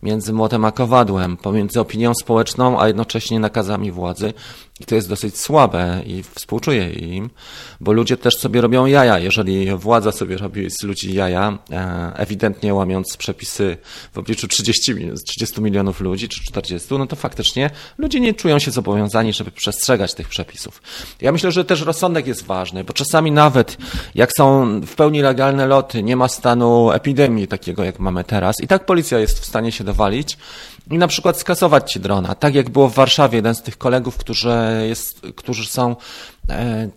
między 0.02 0.32
młotem 0.32 0.64
a 0.64 0.72
kowadłem, 0.72 1.36
pomiędzy 1.36 1.80
opinią 1.80 2.14
społeczną, 2.14 2.80
a 2.80 2.86
jednocześnie 2.86 3.40
nakazami 3.40 3.92
władzy. 3.92 4.32
I 4.82 4.84
to 4.84 4.94
jest 4.94 5.08
dosyć 5.08 5.40
słabe 5.40 6.02
i 6.06 6.22
współczuję 6.34 6.90
im, 6.90 7.30
bo 7.80 7.92
ludzie 7.92 8.16
też 8.16 8.34
sobie 8.36 8.60
robią 8.60 8.86
jaja. 8.86 9.18
Jeżeli 9.18 9.76
władza 9.76 10.12
sobie 10.12 10.36
robi 10.36 10.70
z 10.70 10.82
ludzi 10.82 11.14
jaja, 11.14 11.58
e, 11.70 12.12
ewidentnie 12.16 12.74
łamiąc 12.74 13.16
przepisy 13.16 13.76
w 14.12 14.18
obliczu 14.18 14.48
30, 14.48 14.94
30 15.26 15.60
milionów 15.60 16.00
ludzi 16.00 16.28
czy 16.28 16.44
40, 16.44 16.94
no 16.98 17.06
to 17.06 17.16
faktycznie 17.16 17.70
ludzie 17.98 18.20
nie 18.20 18.34
czują 18.34 18.58
się 18.58 18.70
zobowiązani, 18.70 19.32
żeby 19.32 19.50
przestrzegać 19.50 20.14
tych 20.14 20.28
przepisów. 20.28 20.82
Ja 21.20 21.32
myślę, 21.32 21.52
że 21.52 21.64
też 21.64 21.80
rozsądek 21.80 22.26
jest 22.26 22.44
ważny, 22.44 22.84
bo 22.84 22.92
czasami 22.92 23.32
nawet 23.32 23.76
jak 24.14 24.30
są 24.36 24.80
w 24.80 24.94
pełni 24.94 25.22
legalne 25.22 25.66
loty, 25.66 26.02
nie 26.02 26.16
ma 26.16 26.28
stanu 26.28 26.90
epidemii 26.90 27.48
takiego, 27.48 27.84
jak 27.84 27.98
mamy 27.98 28.24
teraz, 28.24 28.60
i 28.60 28.66
tak 28.66 28.86
policja 28.86 29.18
jest 29.18 29.40
w 29.40 29.44
stanie 29.44 29.72
się 29.72 29.84
dowalić 29.84 30.38
i 30.90 30.98
na 30.98 31.06
przykład 31.06 31.38
skasować 31.38 31.92
ci 31.92 32.00
drona. 32.00 32.34
Tak 32.34 32.54
jak 32.54 32.70
było 32.70 32.88
w 32.88 32.94
Warszawie, 32.94 33.36
jeden 33.36 33.54
z 33.54 33.62
tych 33.62 33.78
kolegów, 33.78 34.16
którzy, 34.16 34.54
jest, 34.88 35.20
którzy 35.36 35.66
są 35.66 35.96
e, 36.48 36.88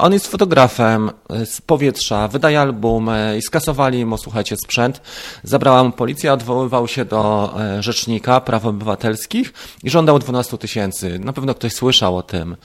on 0.00 0.12
jest 0.12 0.26
fotografem 0.26 1.10
e, 1.30 1.46
z 1.46 1.60
powietrza, 1.60 2.28
wydaje 2.28 2.60
album 2.60 3.10
i 3.38 3.42
skasowali 3.42 4.06
mu, 4.06 4.18
słuchajcie, 4.18 4.56
sprzęt. 4.56 5.00
Zabrała 5.42 5.84
mu 5.84 5.92
policja, 5.92 6.32
odwoływał 6.32 6.88
się 6.88 7.04
do 7.04 7.54
e, 7.60 7.82
rzecznika 7.82 8.40
praw 8.40 8.66
obywatelskich 8.66 9.52
i 9.82 9.90
żądał 9.90 10.18
12 10.18 10.58
tysięcy. 10.58 11.18
Na 11.18 11.32
pewno 11.32 11.54
ktoś 11.54 11.72
słyszał 11.72 12.16
o 12.16 12.22
tym 12.22 12.56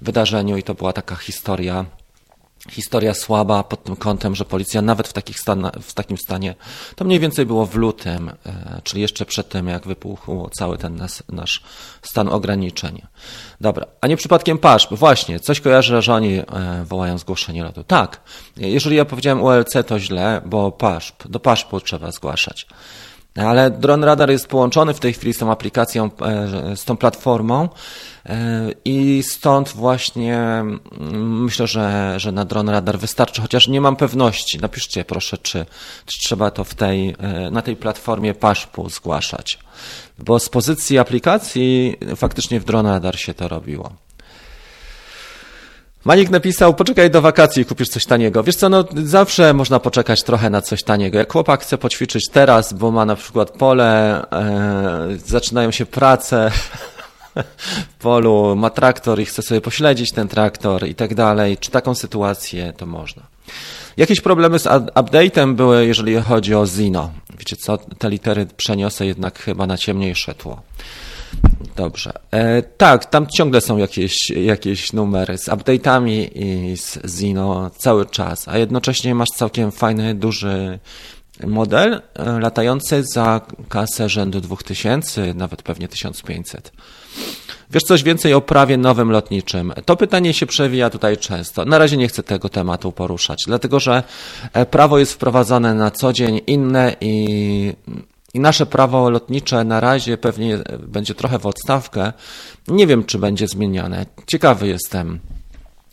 wydarzeniu 0.00 0.56
i 0.56 0.62
to 0.62 0.74
była 0.74 0.92
taka 0.92 1.16
historia 1.16 1.84
historia 2.70 3.14
słaba 3.14 3.62
pod 3.62 3.84
tym 3.84 3.96
kątem, 3.96 4.34
że 4.34 4.44
policja 4.44 4.82
nawet 4.82 5.08
w, 5.08 5.12
takich 5.12 5.36
w 5.82 5.94
takim 5.94 6.18
stanie, 6.18 6.54
to 6.96 7.04
mniej 7.04 7.20
więcej 7.20 7.46
było 7.46 7.66
w 7.66 7.74
lutym, 7.74 8.28
e, 8.28 8.80
czyli 8.84 9.02
jeszcze 9.02 9.26
przed 9.26 9.48
tym, 9.48 9.68
jak 9.68 9.86
wypuchł 9.86 10.48
cały 10.58 10.78
ten 10.78 10.96
nas, 10.96 11.22
nasz 11.28 11.62
stan 12.02 12.28
ograniczeń. 12.28 13.02
Dobra, 13.60 13.86
a 14.00 14.06
nie 14.06 14.16
przypadkiem 14.16 14.58
PASZP. 14.58 14.96
Właśnie, 14.96 15.40
coś 15.40 15.60
kojarzę, 15.60 16.02
że 16.02 16.14
oni 16.14 16.38
e, 16.38 16.44
wołają 16.84 17.18
zgłoszenie 17.18 17.64
lotu. 17.64 17.84
Tak, 17.84 18.20
jeżeli 18.56 18.96
ja 18.96 19.04
powiedziałem 19.04 19.42
ULC, 19.42 19.72
to 19.86 20.00
źle, 20.00 20.40
bo 20.46 20.72
PASZP, 20.72 21.28
do 21.28 21.40
PASZP 21.40 21.80
trzeba 21.80 22.12
zgłaszać. 22.12 22.66
Ale 23.34 23.70
Drone 23.70 24.06
Radar 24.06 24.30
jest 24.30 24.46
połączony 24.46 24.94
w 24.94 25.00
tej 25.00 25.12
chwili 25.12 25.34
z 25.34 25.38
tą 25.38 25.50
aplikacją, 25.50 26.10
e, 26.22 26.76
z 26.76 26.84
tą 26.84 26.96
platformą 26.96 27.68
e, 28.26 28.38
i 28.84 29.22
stąd 29.22 29.68
właśnie 29.68 30.36
mm, 30.36 30.80
myślę, 31.44 31.66
że, 31.66 32.14
że 32.16 32.32
na 32.32 32.44
Drone 32.44 32.72
Radar 32.72 32.98
wystarczy, 32.98 33.42
chociaż 33.42 33.68
nie 33.68 33.80
mam 33.80 33.96
pewności. 33.96 34.58
Napiszcie 34.58 35.04
proszę, 35.04 35.38
czy, 35.38 35.66
czy 36.06 36.18
trzeba 36.18 36.50
to 36.50 36.64
w 36.64 36.74
tej, 36.74 37.16
e, 37.18 37.50
na 37.50 37.62
tej 37.62 37.76
platformie 37.76 38.34
Paszpu 38.34 38.88
zgłaszać. 38.88 39.58
Bo 40.18 40.38
z 40.38 40.48
pozycji 40.48 40.98
aplikacji 40.98 41.96
faktycznie 42.16 42.60
w 42.60 42.64
Drone 42.64 42.90
Radar 42.90 43.18
się 43.18 43.34
to 43.34 43.48
robiło. 43.48 43.92
Manik 46.04 46.30
napisał, 46.30 46.74
poczekaj 46.74 47.10
do 47.10 47.22
wakacji, 47.22 47.64
kupisz 47.64 47.88
coś 47.88 48.06
taniego. 48.06 48.42
Wiesz 48.42 48.56
co, 48.56 48.68
no 48.68 48.84
zawsze 49.04 49.54
można 49.54 49.80
poczekać 49.80 50.22
trochę 50.22 50.50
na 50.50 50.62
coś 50.62 50.82
taniego. 50.82 51.18
Jak 51.18 51.32
chłopak 51.32 51.62
chce 51.62 51.78
poćwiczyć 51.78 52.28
teraz, 52.28 52.72
bo 52.72 52.90
ma 52.90 53.04
na 53.04 53.16
przykład 53.16 53.50
pole, 53.50 54.22
e, 54.32 55.08
zaczynają 55.26 55.70
się 55.70 55.86
prace 55.86 56.50
w 57.90 58.02
polu, 58.02 58.56
ma 58.56 58.70
traktor 58.70 59.20
i 59.20 59.24
chce 59.24 59.42
sobie 59.42 59.60
pośledzić 59.60 60.12
ten 60.12 60.28
traktor 60.28 60.88
i 60.88 60.94
tak 60.94 61.14
dalej, 61.14 61.58
czy 61.58 61.70
taką 61.70 61.94
sytuację, 61.94 62.72
to 62.76 62.86
można. 62.86 63.22
Jakieś 63.96 64.20
problemy 64.20 64.58
z 64.58 64.64
update'em 64.94 65.54
były, 65.54 65.86
jeżeli 65.86 66.20
chodzi 66.20 66.54
o 66.54 66.66
Zino. 66.66 67.10
Wiecie 67.38 67.56
co, 67.56 67.78
te 67.78 68.10
litery 68.10 68.46
przeniosę 68.56 69.06
jednak 69.06 69.38
chyba 69.38 69.66
na 69.66 69.76
ciemniejsze 69.76 70.34
tło. 70.34 70.62
Dobrze. 71.76 72.12
E, 72.30 72.62
tak, 72.62 73.04
tam 73.04 73.26
ciągle 73.26 73.60
są 73.60 73.76
jakieś, 73.76 74.30
jakieś 74.30 74.92
numery 74.92 75.38
z 75.38 75.48
update'ami 75.48 76.30
i 76.34 76.76
z 76.76 76.98
Zino 77.18 77.70
cały 77.76 78.06
czas, 78.06 78.48
a 78.48 78.58
jednocześnie 78.58 79.14
masz 79.14 79.28
całkiem 79.28 79.72
fajny, 79.72 80.14
duży 80.14 80.78
model 81.46 82.02
e, 82.14 82.40
latający 82.40 83.02
za 83.14 83.40
kasę 83.68 84.08
rzędu 84.08 84.40
2000, 84.40 85.34
nawet 85.34 85.62
pewnie 85.62 85.88
1500. 85.88 86.72
Wiesz 87.70 87.82
coś 87.82 88.02
więcej 88.02 88.34
o 88.34 88.40
prawie 88.40 88.76
nowym 88.76 89.10
lotniczym? 89.10 89.72
To 89.84 89.96
pytanie 89.96 90.34
się 90.34 90.46
przewija 90.46 90.90
tutaj 90.90 91.18
często. 91.18 91.64
Na 91.64 91.78
razie 91.78 91.96
nie 91.96 92.08
chcę 92.08 92.22
tego 92.22 92.48
tematu 92.48 92.92
poruszać, 92.92 93.42
dlatego 93.46 93.80
że 93.80 94.02
e, 94.52 94.66
prawo 94.66 94.98
jest 94.98 95.12
wprowadzane 95.12 95.74
na 95.74 95.90
co 95.90 96.12
dzień 96.12 96.40
inne 96.46 96.96
i 97.00 97.72
i 98.34 98.40
nasze 98.40 98.66
prawo 98.66 99.10
lotnicze 99.10 99.64
na 99.64 99.80
razie 99.80 100.18
pewnie 100.18 100.58
będzie 100.78 101.14
trochę 101.14 101.38
w 101.38 101.46
odstawkę. 101.46 102.12
Nie 102.68 102.86
wiem, 102.86 103.04
czy 103.04 103.18
będzie 103.18 103.48
zmieniane. 103.48 104.06
Ciekawy 104.26 104.68
jestem. 104.68 105.20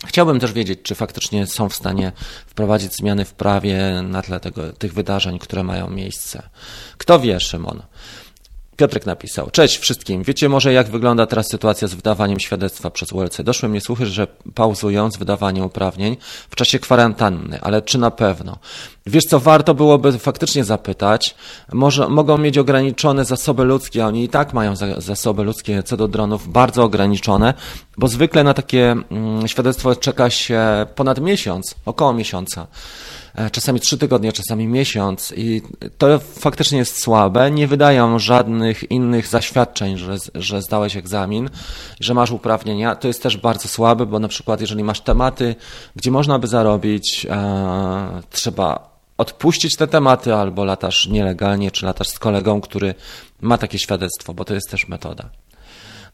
Chciałbym 0.05 0.39
też 0.39 0.53
wiedzieć, 0.53 0.79
czy 0.83 0.95
faktycznie 0.95 1.47
są 1.47 1.69
w 1.69 1.75
stanie 1.75 2.11
wprowadzić 2.47 2.95
zmiany 2.95 3.25
w 3.25 3.33
prawie 3.33 4.01
na 4.03 4.21
tle 4.21 4.39
tego, 4.39 4.73
tych 4.73 4.93
wydarzeń, 4.93 5.39
które 5.39 5.63
mają 5.63 5.89
miejsce. 5.89 6.49
Kto 6.97 7.19
wie, 7.19 7.39
Szymon? 7.39 7.81
Piotrek 8.77 9.05
napisał. 9.05 9.49
Cześć 9.51 9.77
wszystkim. 9.77 10.23
Wiecie 10.23 10.49
może 10.49 10.73
jak 10.73 10.87
wygląda 10.87 11.25
teraz 11.25 11.47
sytuacja 11.51 11.87
z 11.87 11.93
wydawaniem 11.93 12.39
świadectwa 12.39 12.89
przez 12.89 13.11
ULC? 13.11 13.37
Doszły 13.43 13.69
mnie 13.69 13.81
słuchy, 13.81 14.05
że 14.05 14.27
pauzują 14.55 15.11
z 15.11 15.17
wydawaniem 15.17 15.65
uprawnień 15.65 16.17
w 16.49 16.55
czasie 16.55 16.79
kwarantanny, 16.79 17.61
ale 17.61 17.81
czy 17.81 17.97
na 17.97 18.11
pewno? 18.11 18.57
Wiesz 19.05 19.23
co, 19.23 19.39
warto 19.39 19.73
byłoby 19.73 20.19
faktycznie 20.19 20.63
zapytać. 20.63 21.35
Może 21.73 22.09
mogą 22.09 22.37
mieć 22.37 22.57
ograniczone 22.57 23.25
zasoby 23.25 23.63
ludzkie, 23.63 24.05
oni 24.05 24.23
i 24.23 24.29
tak 24.29 24.53
mają 24.53 24.75
zasoby 24.97 25.43
ludzkie 25.43 25.83
co 25.83 25.97
do 25.97 26.07
dronów 26.07 26.51
bardzo 26.51 26.83
ograniczone, 26.83 27.53
bo 27.97 28.07
zwykle 28.07 28.43
na 28.43 28.53
takie 28.53 28.91
mm, 28.91 29.47
świadectwo 29.47 29.95
czeka 29.95 30.29
się 30.29 30.61
ponad 30.95 31.21
miesiąc, 31.21 31.75
około 31.85 32.13
miesiąca. 32.13 32.67
E, 33.37 33.49
czasami 33.49 33.79
trzy 33.79 33.97
tygodnie, 33.97 34.33
czasami 34.33 34.67
miesiąc 34.67 35.33
i 35.37 35.61
to 35.97 36.19
faktycznie 36.19 36.77
jest 36.77 37.01
słabe. 37.01 37.51
Nie 37.51 37.67
wydają 37.67 38.19
żadnych 38.19 38.91
innych 38.91 39.27
zaświadczeń, 39.27 39.97
że, 39.97 40.15
że 40.35 40.61
zdałeś 40.61 40.95
egzamin, 40.95 41.49
że 41.99 42.13
masz 42.13 42.31
uprawnienia. 42.31 42.95
To 42.95 43.07
jest 43.07 43.23
też 43.23 43.37
bardzo 43.37 43.67
słabe, 43.67 44.05
bo 44.05 44.19
na 44.19 44.27
przykład 44.27 44.61
jeżeli 44.61 44.83
masz 44.83 45.01
tematy, 45.01 45.55
gdzie 45.95 46.11
można 46.11 46.39
by 46.39 46.47
zarobić, 46.47 47.27
e, 47.29 48.21
trzeba 48.29 48.97
odpuścić 49.17 49.75
te 49.75 49.87
tematy 49.87 50.35
albo 50.35 50.65
latasz 50.65 51.07
nielegalnie, 51.07 51.71
czy 51.71 51.85
latasz 51.85 52.07
z 52.07 52.19
kolegą, 52.19 52.61
który 52.61 52.95
ma 53.41 53.57
takie 53.57 53.79
świadectwo, 53.79 54.33
bo 54.33 54.45
to 54.45 54.53
jest 54.53 54.69
też 54.71 54.87
metoda. 54.87 55.29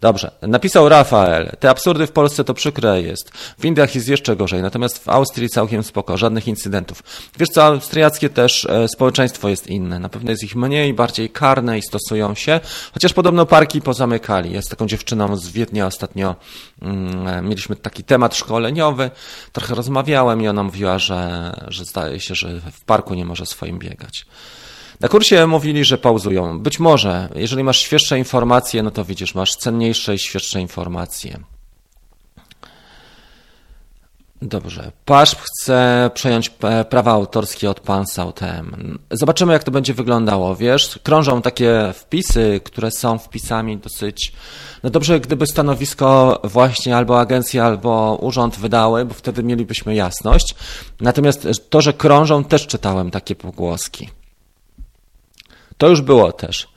Dobrze, 0.04 0.32
napisał 0.42 0.90
Rafael. 0.90 1.52
Te 1.60 1.70
absurdy 1.70 2.08
w 2.08 2.12
Polsce 2.12 2.44
to 2.44 2.54
przykre 2.54 3.02
jest. 3.02 3.32
W 3.60 3.66
Indiach 3.66 3.96
jest 3.96 4.08
jeszcze 4.08 4.36
gorzej, 4.36 4.62
natomiast 4.62 5.04
w 5.04 5.10
Austrii 5.10 5.50
całkiem 5.50 5.84
spoko, 5.84 6.18
żadnych 6.18 6.48
incydentów. 6.48 7.04
Wiesz 7.40 7.50
co, 7.50 7.64
austriackie 7.64 8.30
też 8.30 8.66
e, 8.66 8.88
społeczeństwo 8.88 9.50
jest 9.50 9.68
inne. 9.68 10.00
Na 10.00 10.10
pewno 10.10 10.32
jest 10.32 10.44
ich 10.44 10.56
mniej, 10.56 10.94
bardziej 10.94 11.30
karne 11.30 11.78
i 11.78 11.82
stosują 11.82 12.36
się, 12.36 12.60
chociaż 12.94 13.14
podobno 13.14 13.46
parki 13.46 13.82
pozamykali. 13.82 14.52
Jest 14.52 14.70
taką 14.70 14.88
dziewczyną 14.88 15.36
z 15.36 15.48
Wiednia 15.50 15.88
ostatnio, 15.88 16.36
mm, 16.82 17.28
e, 17.28 17.42
mieliśmy 17.42 17.76
taki 17.76 18.04
temat 18.04 18.36
szkoleniowy, 18.36 19.12
trochę 19.52 19.76
rozmawiałem 19.76 20.42
i 20.42 20.48
ona 20.48 20.64
mówiła, 20.64 21.00
że, 21.00 21.52
że 21.68 21.86
zdaje 21.86 22.20
się, 22.20 22.36
że 22.36 22.62
w 22.72 22.86
parku 22.86 23.14
nie 23.14 23.26
może 23.26 23.46
swoim 23.46 23.80
biegać. 23.80 24.26
Na 25.00 25.08
kursie 25.08 25.48
mówili, 25.48 25.86
że 25.86 25.98
pauzują. 25.98 26.60
Być 26.60 26.80
może, 26.80 27.30
jeżeli 27.36 27.64
masz 27.64 27.80
świeższe 27.80 28.18
informacje, 28.18 28.84
no 28.84 28.92
to 28.92 29.06
widzisz, 29.06 29.36
masz 29.36 29.56
cenniejsze 29.56 30.16
i 30.16 30.20
świeższe 30.20 30.62
informacje. 30.62 31.40
Dobrze. 34.42 34.92
PASZP 35.06 35.42
chce 35.42 36.12
przejąć 36.14 36.52
prawa 36.90 37.12
autorskie 37.12 37.70
od 37.70 37.80
Pansautem. 37.80 39.00
Zobaczymy, 39.12 39.54
jak 39.54 39.64
to 39.64 39.72
będzie 39.72 39.94
wyglądało. 39.94 40.56
Wiesz, 40.56 41.00
krążą 41.04 41.42
takie 41.42 41.94
wpisy, 41.94 42.62
które 42.64 42.92
są 42.92 43.18
wpisami 43.18 43.78
dosyć. 43.78 44.34
No 44.84 44.90
dobrze, 44.90 45.20
gdyby 45.20 45.48
stanowisko 45.48 46.40
właśnie 46.44 46.98
albo 46.98 47.20
agencja, 47.20 47.66
albo 47.66 48.18
urząd 48.22 48.56
wydały, 48.56 49.06
bo 49.06 49.14
wtedy 49.14 49.44
mielibyśmy 49.44 49.96
jasność. 49.96 50.56
Natomiast 51.02 51.48
to, 51.70 51.82
że 51.82 51.94
krążą, 51.94 52.44
też 52.44 52.68
czytałem 52.68 53.12
takie 53.12 53.36
pogłoski. 53.36 54.10
To 55.84 55.90
już 55.90 56.02
było 56.02 56.32
też. 56.32 56.68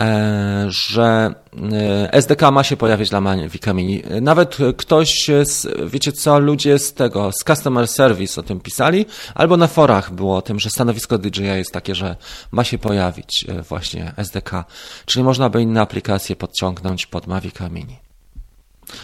E, 0.00 0.66
że 0.68 1.34
e, 1.72 2.12
SDK 2.12 2.50
ma 2.50 2.64
się 2.64 2.76
pojawić 2.76 3.10
dla 3.10 3.20
Wikimini. 3.48 4.02
Nawet 4.22 4.56
ktoś, 4.76 5.30
z, 5.42 5.66
wiecie 5.90 6.12
co, 6.12 6.38
ludzie 6.38 6.78
z 6.78 6.94
tego, 6.94 7.32
z 7.32 7.44
Customer 7.44 7.88
Service 7.88 8.40
o 8.40 8.44
tym 8.44 8.60
pisali, 8.60 9.06
albo 9.34 9.56
na 9.56 9.66
forach 9.66 10.12
było 10.12 10.36
o 10.36 10.42
tym, 10.42 10.60
że 10.60 10.70
stanowisko 10.70 11.18
DJI 11.18 11.42
jest 11.42 11.72
takie, 11.72 11.94
że 11.94 12.16
ma 12.52 12.64
się 12.64 12.78
pojawić 12.78 13.44
e, 13.48 13.62
właśnie 13.62 14.12
SDK, 14.16 14.64
czyli 15.06 15.24
można 15.24 15.50
by 15.50 15.62
inne 15.62 15.80
aplikacje 15.80 16.36
podciągnąć 16.36 17.06
pod 17.06 17.26
Mavica 17.26 17.68
Mini. 17.68 17.96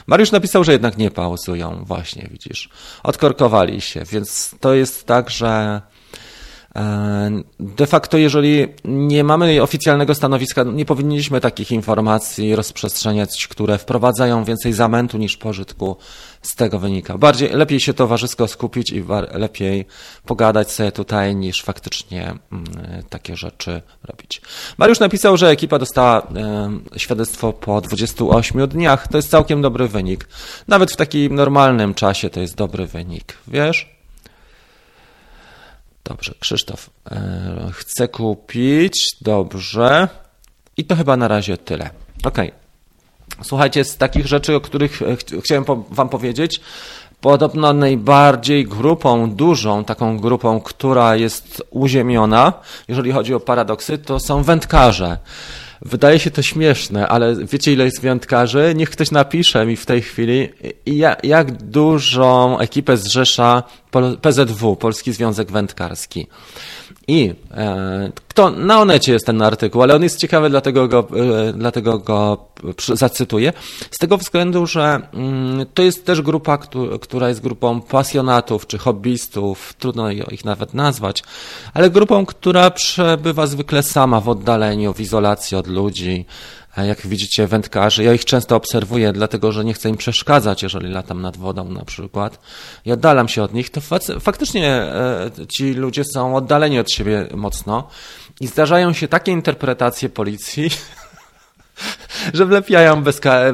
Mariusz 0.06 0.32
napisał, 0.32 0.64
że 0.64 0.72
jednak 0.72 0.98
nie 0.98 1.10
pauzują, 1.10 1.84
właśnie 1.84 2.28
widzisz. 2.30 2.68
Odkorkowali 3.02 3.80
się, 3.80 4.04
więc 4.04 4.54
to 4.60 4.74
jest 4.74 5.06
tak, 5.06 5.30
że 5.30 5.82
de 7.60 7.86
facto, 7.86 8.18
jeżeli 8.18 8.66
nie 8.84 9.24
mamy 9.24 9.62
oficjalnego 9.62 10.14
stanowiska, 10.14 10.62
nie 10.62 10.84
powinniśmy 10.84 11.40
takich 11.40 11.72
informacji 11.72 12.56
rozprzestrzeniać, 12.56 13.46
które 13.48 13.78
wprowadzają 13.78 14.44
więcej 14.44 14.72
zamętu 14.72 15.18
niż 15.18 15.36
pożytku. 15.36 15.96
Z 16.42 16.54
tego 16.54 16.78
wynika. 16.78 17.18
Bardziej, 17.18 17.50
lepiej 17.50 17.80
się 17.80 17.94
towarzysko 17.94 18.48
skupić 18.48 18.92
i 18.92 19.04
lepiej 19.32 19.86
pogadać 20.26 20.72
sobie 20.72 20.92
tutaj, 20.92 21.36
niż 21.36 21.62
faktycznie 21.62 22.34
mm, 22.52 22.64
takie 23.08 23.36
rzeczy 23.36 23.82
robić. 24.04 24.42
Mariusz 24.78 25.00
napisał, 25.00 25.36
że 25.36 25.48
ekipa 25.48 25.78
dostała 25.78 26.18
e, 26.18 26.70
świadectwo 26.96 27.52
po 27.52 27.80
28 27.80 28.68
dniach. 28.68 29.08
To 29.08 29.18
jest 29.18 29.30
całkiem 29.30 29.62
dobry 29.62 29.88
wynik. 29.88 30.28
Nawet 30.68 30.92
w 30.92 30.96
takim 30.96 31.34
normalnym 31.34 31.94
czasie 31.94 32.30
to 32.30 32.40
jest 32.40 32.54
dobry 32.54 32.86
wynik. 32.86 33.38
Wiesz? 33.48 33.93
Dobrze, 36.04 36.34
Krzysztof 36.40 36.90
e, 37.10 37.70
chce 37.72 38.08
kupić, 38.08 39.16
dobrze. 39.20 40.08
I 40.76 40.84
to 40.84 40.96
chyba 40.96 41.16
na 41.16 41.28
razie 41.28 41.58
tyle. 41.58 41.90
Ok. 42.24 42.38
Słuchajcie, 43.42 43.84
z 43.84 43.96
takich 43.96 44.26
rzeczy, 44.26 44.56
o 44.56 44.60
których 44.60 45.02
e, 45.02 45.16
ch 45.16 45.44
chciałem 45.44 45.64
po 45.64 45.76
Wam 45.76 46.08
powiedzieć, 46.08 46.60
podobno 47.20 47.72
najbardziej 47.72 48.66
grupą, 48.66 49.30
dużą 49.30 49.84
taką 49.84 50.18
grupą, 50.18 50.60
która 50.60 51.16
jest 51.16 51.62
uziemiona, 51.70 52.52
jeżeli 52.88 53.12
chodzi 53.12 53.34
o 53.34 53.40
paradoksy, 53.40 53.98
to 53.98 54.20
są 54.20 54.42
wędkarze. 54.42 55.18
Wydaje 55.82 56.18
się 56.18 56.30
to 56.30 56.42
śmieszne, 56.42 57.08
ale 57.08 57.36
wiecie 57.36 57.72
ile 57.72 57.84
jest 57.84 58.00
wędkarzy? 58.00 58.72
Niech 58.76 58.90
ktoś 58.90 59.10
napisze 59.10 59.66
mi 59.66 59.76
w 59.76 59.86
tej 59.86 60.02
chwili, 60.02 60.48
jak 61.22 61.52
dużą 61.62 62.58
ekipę 62.58 62.96
zrzesza 62.96 63.62
PZW, 64.22 64.76
Polski 64.76 65.12
Związek 65.12 65.52
Wędkarski. 65.52 66.26
I 67.08 67.34
e, 67.50 68.12
kto, 68.28 68.50
na 68.50 68.80
Onecie 68.80 69.12
jest 69.12 69.26
ten 69.26 69.42
artykuł, 69.42 69.82
ale 69.82 69.94
on 69.94 70.02
jest 70.02 70.18
ciekawy, 70.18 70.50
dlatego 70.50 70.88
go, 70.88 71.08
e, 71.48 71.52
dlatego 71.52 71.98
go 71.98 72.46
zacytuję. 72.78 73.52
Z 73.90 73.98
tego 73.98 74.18
względu, 74.18 74.66
że 74.66 75.00
mm, 75.12 75.66
to 75.74 75.82
jest 75.82 76.06
też 76.06 76.22
grupa, 76.22 76.58
która 77.00 77.28
jest 77.28 77.40
grupą 77.40 77.80
pasjonatów 77.80 78.66
czy 78.66 78.78
hobbystów, 78.78 79.74
trudno 79.78 80.10
ich 80.10 80.44
nawet 80.44 80.74
nazwać, 80.74 81.22
ale 81.74 81.90
grupą, 81.90 82.26
która 82.26 82.70
przebywa 82.70 83.46
zwykle 83.46 83.82
sama 83.82 84.20
w 84.20 84.28
oddaleniu, 84.28 84.94
w 84.94 85.00
izolacji 85.00 85.56
od 85.56 85.66
ludzi, 85.66 86.26
jak 86.82 87.06
widzicie, 87.06 87.46
wędkarzy, 87.46 88.04
ja 88.04 88.14
ich 88.14 88.24
często 88.24 88.56
obserwuję, 88.56 89.12
dlatego 89.12 89.52
że 89.52 89.64
nie 89.64 89.74
chcę 89.74 89.88
im 89.88 89.96
przeszkadzać, 89.96 90.62
jeżeli 90.62 90.92
latam 90.92 91.22
nad 91.22 91.36
wodą 91.36 91.68
na 91.68 91.84
przykład. 91.84 92.38
Ja 92.84 92.94
oddalam 92.94 93.28
się 93.28 93.42
od 93.42 93.54
nich, 93.54 93.70
to 93.70 93.80
faktycznie 94.20 94.68
e, 94.68 95.30
ci 95.48 95.74
ludzie 95.74 96.02
są 96.14 96.36
oddaleni 96.36 96.78
od 96.78 96.92
siebie 96.92 97.28
mocno 97.34 97.88
i 98.40 98.46
zdarzają 98.46 98.92
się 98.92 99.08
takie 99.08 99.32
interpretacje 99.32 100.08
policji, 100.08 100.70
że 102.34 102.46
wlepiają 102.46 103.02
bezka- 103.02 103.52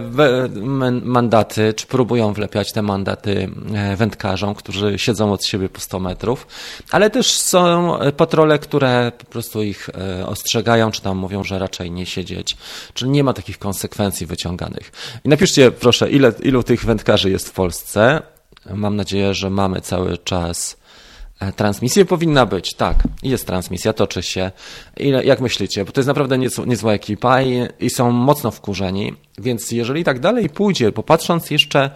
mandaty, 1.04 1.74
czy 1.74 1.86
próbują 1.86 2.32
wlepiać 2.32 2.72
te 2.72 2.82
mandaty 2.82 3.50
e, 3.74 3.96
wędkarzom, 3.96 4.54
którzy 4.54 4.98
siedzą 4.98 5.32
od 5.32 5.44
siebie 5.44 5.68
po 5.68 5.80
100 5.80 6.00
metrów, 6.00 6.46
ale 6.90 7.10
też 7.10 7.32
są 7.32 7.98
patrole, 8.16 8.58
które 8.58 9.12
po 9.18 9.24
prostu 9.24 9.62
ich 9.62 9.88
e, 9.88 10.26
ostrzegają, 10.26 10.90
czy 10.90 11.02
tam 11.02 11.18
mówią, 11.18 11.44
że 11.44 11.58
raczej 11.58 11.90
nie 11.90 12.06
siedzieć, 12.06 12.56
czyli 12.94 13.10
nie 13.10 13.24
ma 13.24 13.32
takich 13.32 13.58
konsekwencji 13.58 14.26
wyciąganych. 14.26 14.92
I 15.24 15.28
napiszcie 15.28 15.70
proszę, 15.70 16.10
ile, 16.10 16.32
ilu 16.42 16.62
tych 16.62 16.84
wędkarzy 16.84 17.30
jest 17.30 17.48
w 17.48 17.52
Polsce. 17.52 18.22
Mam 18.74 18.96
nadzieję, 18.96 19.34
że 19.34 19.50
mamy 19.50 19.80
cały 19.80 20.18
czas 20.18 20.79
transmisja 21.56 22.04
powinna 22.04 22.46
być, 22.46 22.74
tak. 22.74 22.96
Jest 23.22 23.46
transmisja, 23.46 23.92
toczy 23.92 24.22
się. 24.22 24.50
I 24.96 25.08
jak 25.08 25.40
myślicie? 25.40 25.84
Bo 25.84 25.92
to 25.92 26.00
jest 26.00 26.08
naprawdę 26.08 26.38
niezła 26.66 26.92
ekipa 26.92 27.42
i, 27.42 27.68
i 27.80 27.90
są 27.90 28.10
mocno 28.10 28.50
wkurzeni. 28.50 29.14
Więc 29.40 29.70
jeżeli 29.70 30.04
tak 30.04 30.20
dalej 30.20 30.48
pójdzie, 30.48 30.92
popatrząc 30.92 31.50
jeszcze, 31.50 31.90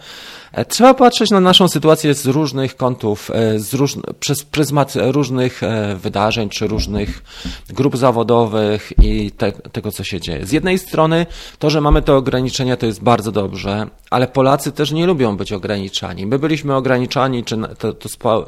e, 0.51 0.65
trzeba 0.65 0.93
patrzeć 0.93 1.31
na 1.31 1.39
naszą 1.39 1.67
sytuację 1.67 2.13
z 2.13 2.25
różnych 2.25 2.75
kątów, 2.75 3.31
e, 3.33 3.59
z 3.59 3.73
róż, 3.73 3.97
przez 4.19 4.43
pryzmat 4.43 4.93
różnych 4.95 5.63
e, 5.63 5.95
wydarzeń 5.95 6.49
czy 6.49 6.67
różnych 6.67 7.23
grup 7.69 7.97
zawodowych 7.97 8.93
i 9.03 9.31
te, 9.31 9.51
tego, 9.51 9.91
co 9.91 10.03
się 10.03 10.21
dzieje. 10.21 10.45
Z 10.45 10.51
jednej 10.51 10.79
strony 10.79 11.25
to, 11.59 11.69
że 11.69 11.81
mamy 11.81 12.01
te 12.01 12.13
ograniczenia, 12.13 12.77
to 12.77 12.85
jest 12.85 13.03
bardzo 13.03 13.31
dobrze, 13.31 13.87
ale 14.09 14.27
Polacy 14.27 14.71
też 14.71 14.91
nie 14.91 15.05
lubią 15.05 15.37
być 15.37 15.53
ograniczani. 15.53 16.25
My 16.25 16.39
byliśmy 16.39 16.75
ograniczani, 16.75 17.43
czy 17.43 17.57
to, 17.77 17.93
to 17.93 18.45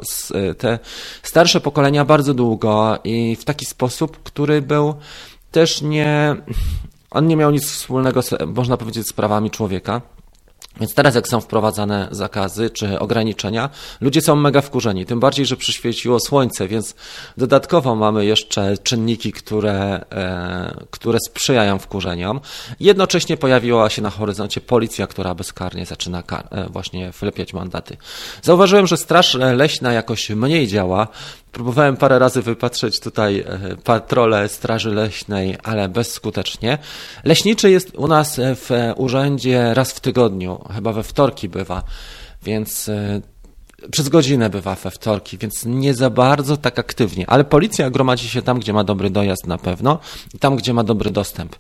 te 0.58 0.80
starsze 1.24 1.62
pokolenia 1.62 2.06
bardzo 2.06 2.34
długo 2.34 3.00
i 3.04 3.36
w 3.36 3.46
taki 3.46 3.66
sposób, 3.66 4.24
który 4.24 4.62
był 4.62 4.96
też 5.52 5.82
nie, 5.82 6.36
on 7.18 7.28
nie 7.28 7.36
miał 7.36 7.52
nic 7.52 7.72
wspólnego, 7.72 8.22
można 8.48 8.78
powiedzieć, 8.78 9.08
z 9.08 9.14
prawami 9.14 9.52
człowieka. 9.52 10.02
Więc 10.80 10.94
teraz, 10.94 11.16
jak 11.16 11.28
są 11.28 11.42
wprowadzane 11.42 12.08
zakazy 12.12 12.70
czy 12.70 13.00
ograniczenia, 13.00 13.70
ludzie 14.02 14.22
są 14.22 14.36
mega 14.36 14.62
wkurzeni. 14.62 15.06
Tym 15.06 15.20
bardziej, 15.20 15.46
że 15.46 15.58
przyświeciło 15.58 16.20
słońce, 16.20 16.68
więc 16.68 16.96
dodatkowo 17.38 17.96
mamy 17.96 18.26
jeszcze 18.26 18.78
czynniki, 18.78 19.32
które, 19.32 20.06
e, 20.12 20.86
które 20.92 21.20
sprzyjają 21.30 21.80
wkurzeniom. 21.80 22.40
Jednocześnie 22.80 23.38
pojawiła 23.38 23.90
się 23.90 24.02
na 24.02 24.10
horyzoncie 24.10 24.62
policja, 24.62 25.08
która 25.08 25.36
bezkarnie 25.36 25.86
zaczyna 25.86 26.24
e, 26.52 26.70
właśnie 26.70 27.12
wlepiać 27.12 27.54
mandaty. 27.54 27.98
Zauważyłem, 28.42 28.88
że 28.88 28.98
Straż 28.98 29.34
Leśna 29.34 29.94
jakoś 29.94 30.30
mniej 30.30 30.68
działa. 30.68 31.08
Próbowałem 31.52 31.98
parę 31.98 32.20
razy 32.20 32.42
wypatrzeć 32.42 33.00
tutaj 33.00 33.40
e, 33.40 33.60
patrole 33.84 34.50
Straży 34.50 34.90
Leśnej, 34.90 35.58
ale 35.64 35.90
bezskutecznie. 35.90 36.78
Leśniczy 37.24 37.72
jest 37.72 37.98
u 37.98 38.08
nas 38.08 38.40
w 38.40 38.70
urzędzie 38.96 39.74
raz 39.74 39.92
w 39.92 40.00
tygodniu, 40.00 40.64
chyba 40.76 40.94
we 40.94 41.04
wtorki 41.04 41.50
bywa, 41.50 41.84
więc 42.44 42.90
e, 42.90 43.22
przez 43.92 44.10
godzinę 44.10 44.50
bywa 44.50 44.76
we 44.76 44.92
wtorki, 44.92 45.38
więc 45.38 45.66
nie 45.66 45.94
za 45.94 46.10
bardzo 46.10 46.58
tak 46.58 46.80
aktywnie, 46.80 47.30
ale 47.30 47.44
policja 47.44 47.90
gromadzi 47.90 48.30
się 48.30 48.42
tam, 48.42 48.60
gdzie 48.60 48.74
ma 48.74 48.84
dobry 48.84 49.10
dojazd 49.10 49.48
na 49.48 49.58
pewno 49.58 50.00
i 50.34 50.40
tam, 50.40 50.56
gdzie 50.56 50.74
ma 50.74 50.84
dobry 50.84 51.12
dostęp. 51.12 51.56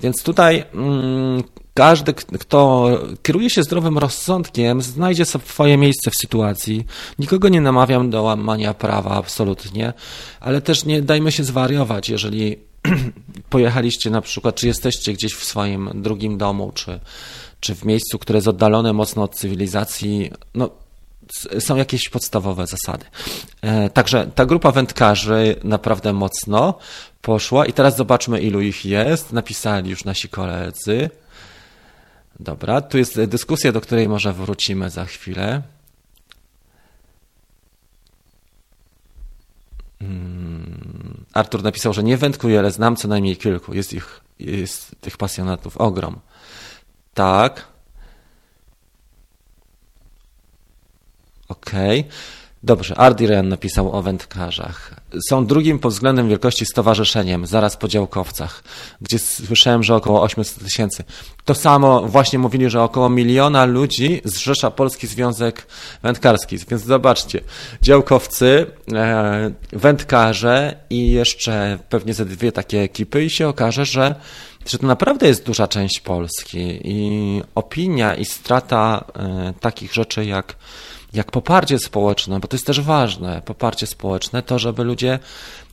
Więc 0.00 0.22
tutaj 0.22 0.64
mm, 0.74 1.42
każdy, 1.74 2.14
kto 2.14 2.88
kieruje 3.22 3.50
się 3.50 3.62
zdrowym 3.62 3.98
rozsądkiem, 3.98 4.82
znajdzie 4.82 5.24
swoje 5.24 5.76
miejsce 5.76 6.10
w 6.10 6.14
sytuacji. 6.20 6.86
Nikogo 7.18 7.48
nie 7.48 7.60
namawiam 7.60 8.10
do 8.10 8.22
łamania 8.22 8.74
prawa, 8.74 9.10
absolutnie, 9.10 9.92
ale 10.40 10.60
też 10.60 10.84
nie 10.84 11.02
dajmy 11.02 11.32
się 11.32 11.44
zwariować, 11.44 12.08
jeżeli 12.08 12.56
pojechaliście 13.50 14.10
na 14.10 14.20
przykład, 14.20 14.54
czy 14.54 14.66
jesteście 14.66 15.12
gdzieś 15.12 15.34
w 15.34 15.44
swoim 15.44 15.90
drugim 15.94 16.38
domu, 16.38 16.72
czy, 16.74 17.00
czy 17.60 17.74
w 17.74 17.84
miejscu, 17.84 18.18
które 18.18 18.36
jest 18.36 18.48
oddalone 18.48 18.92
mocno 18.92 19.22
od 19.22 19.34
cywilizacji, 19.34 20.30
no 20.54 20.70
są 21.58 21.76
jakieś 21.76 22.08
podstawowe 22.08 22.66
zasady. 22.66 23.04
E, 23.62 23.90
także 23.90 24.30
ta 24.34 24.46
grupa 24.46 24.72
wędkarzy 24.72 25.56
naprawdę 25.64 26.12
mocno 26.12 26.78
poszła 27.22 27.66
i 27.66 27.72
teraz 27.72 27.96
zobaczmy, 27.96 28.40
ilu 28.40 28.60
ich 28.60 28.86
jest. 28.86 29.32
Napisali 29.32 29.90
już 29.90 30.04
nasi 30.04 30.28
koledzy. 30.28 31.10
Dobra, 32.40 32.80
tu 32.80 32.98
jest 32.98 33.24
dyskusja, 33.24 33.72
do 33.72 33.80
której 33.80 34.08
może 34.08 34.32
wrócimy 34.32 34.90
za 34.90 35.04
chwilę. 35.04 35.62
Hmm. 39.98 41.24
Artur 41.32 41.62
napisał, 41.62 41.92
że 41.92 42.02
nie 42.02 42.16
wędkuję, 42.16 42.58
ale 42.58 42.70
znam 42.70 42.96
co 42.96 43.08
najmniej 43.08 43.36
kilku. 43.36 43.74
Jest 43.74 43.92
ich, 43.92 44.20
jest 44.38 44.96
tych 45.00 45.16
pasjonatów 45.16 45.76
ogrom. 45.76 46.20
Tak. 47.14 47.66
Okej. 51.66 52.00
Okay. 52.00 52.12
Dobrze, 52.62 52.98
Ardiren 52.98 53.48
napisał 53.48 53.92
o 53.92 54.02
wędkarzach. 54.02 54.94
Są 55.28 55.46
drugim 55.46 55.78
pod 55.78 55.92
względem 55.92 56.28
wielkości 56.28 56.66
stowarzyszeniem, 56.66 57.46
zaraz 57.46 57.76
po 57.76 57.88
działkowcach, 57.88 58.62
gdzie 59.00 59.18
słyszałem, 59.18 59.82
że 59.82 59.94
około 59.94 60.22
800 60.22 60.64
tysięcy. 60.64 61.04
To 61.44 61.54
samo 61.54 62.02
właśnie 62.08 62.38
mówili, 62.38 62.70
że 62.70 62.82
około 62.82 63.08
miliona 63.08 63.64
ludzi 63.64 64.20
zrzesza 64.24 64.70
Polski 64.70 65.06
Związek 65.06 65.66
Wędkarski. 66.02 66.58
Więc 66.58 66.82
zobaczcie, 66.82 67.40
działkowcy, 67.82 68.66
e, 68.92 69.50
wędkarze 69.72 70.76
i 70.90 71.10
jeszcze 71.10 71.78
pewnie 71.88 72.14
ze 72.14 72.26
dwie 72.26 72.52
takie 72.52 72.80
ekipy 72.80 73.24
i 73.24 73.30
się 73.30 73.48
okaże, 73.48 73.84
że 73.84 74.14
że 74.66 74.78
to 74.78 74.86
naprawdę 74.86 75.28
jest 75.28 75.46
duża 75.46 75.68
część 75.68 76.00
Polski 76.00 76.80
i 76.84 77.42
opinia 77.54 78.14
i 78.14 78.24
strata 78.24 79.04
e, 79.16 79.52
takich 79.60 79.94
rzeczy 79.94 80.24
jak 80.24 80.56
jak 81.12 81.30
poparcie 81.30 81.78
społeczne, 81.78 82.40
bo 82.40 82.48
to 82.48 82.56
jest 82.56 82.66
też 82.66 82.80
ważne, 82.80 83.42
poparcie 83.44 83.86
społeczne, 83.86 84.42
to 84.42 84.58
żeby 84.58 84.84
ludzie 84.84 85.18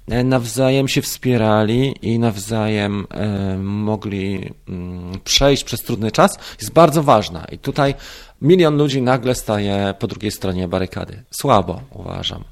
e, 0.10 0.24
nawzajem 0.24 0.88
się 0.88 1.02
wspierali 1.02 1.96
i 2.02 2.20
nawzajem 2.20 3.08
e, 3.10 3.58
mogli 3.58 4.54
mm, 4.70 5.20
przejść 5.24 5.64
przez 5.64 5.82
trudny 5.82 6.12
czas, 6.12 6.38
jest 6.62 6.74
bardzo 6.74 7.04
ważna. 7.04 7.46
I 7.52 7.58
tutaj 7.58 7.96
milion 8.42 8.78
ludzi 8.78 9.02
nagle 9.02 9.36
staje 9.36 9.94
po 10.00 10.08
drugiej 10.08 10.32
stronie 10.32 10.68
barykady. 10.68 11.24
Słabo, 11.32 11.82
uważam. 11.92 12.44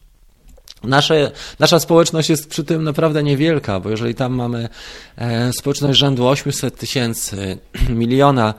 Nasze, 0.83 1.31
nasza 1.59 1.79
społeczność 1.79 2.29
jest 2.29 2.49
przy 2.49 2.63
tym 2.63 2.83
naprawdę 2.83 3.23
niewielka, 3.23 3.79
bo 3.79 3.89
jeżeli 3.89 4.15
tam 4.15 4.33
mamy 4.33 4.69
e, 5.17 5.53
społeczność 5.53 5.99
rzędu 5.99 6.27
800 6.27 6.77
tysięcy, 6.77 7.57
miliona, 7.89 8.53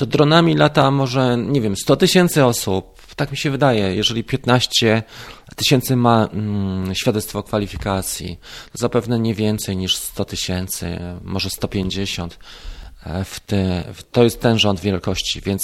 to 0.00 0.06
dronami 0.06 0.54
lata 0.54 0.90
może, 0.90 1.36
nie 1.36 1.60
wiem, 1.60 1.76
100 1.76 1.96
tysięcy 1.96 2.44
osób, 2.44 3.00
tak 3.16 3.30
mi 3.30 3.36
się 3.36 3.50
wydaje, 3.50 3.94
jeżeli 3.94 4.24
15 4.24 5.02
tysięcy 5.56 5.96
ma 5.96 6.28
mm, 6.32 6.94
świadectwo 6.94 7.42
kwalifikacji, 7.42 8.38
to 8.72 8.78
zapewne 8.78 9.18
nie 9.18 9.34
więcej 9.34 9.76
niż 9.76 9.96
100 9.96 10.24
tysięcy, 10.24 10.98
może 11.24 11.50
150. 11.50 12.38
E, 13.06 13.24
w 13.24 13.40
te, 13.40 13.84
to 14.12 14.24
jest 14.24 14.40
ten 14.40 14.58
rząd 14.58 14.80
wielkości, 14.80 15.40
więc, 15.40 15.62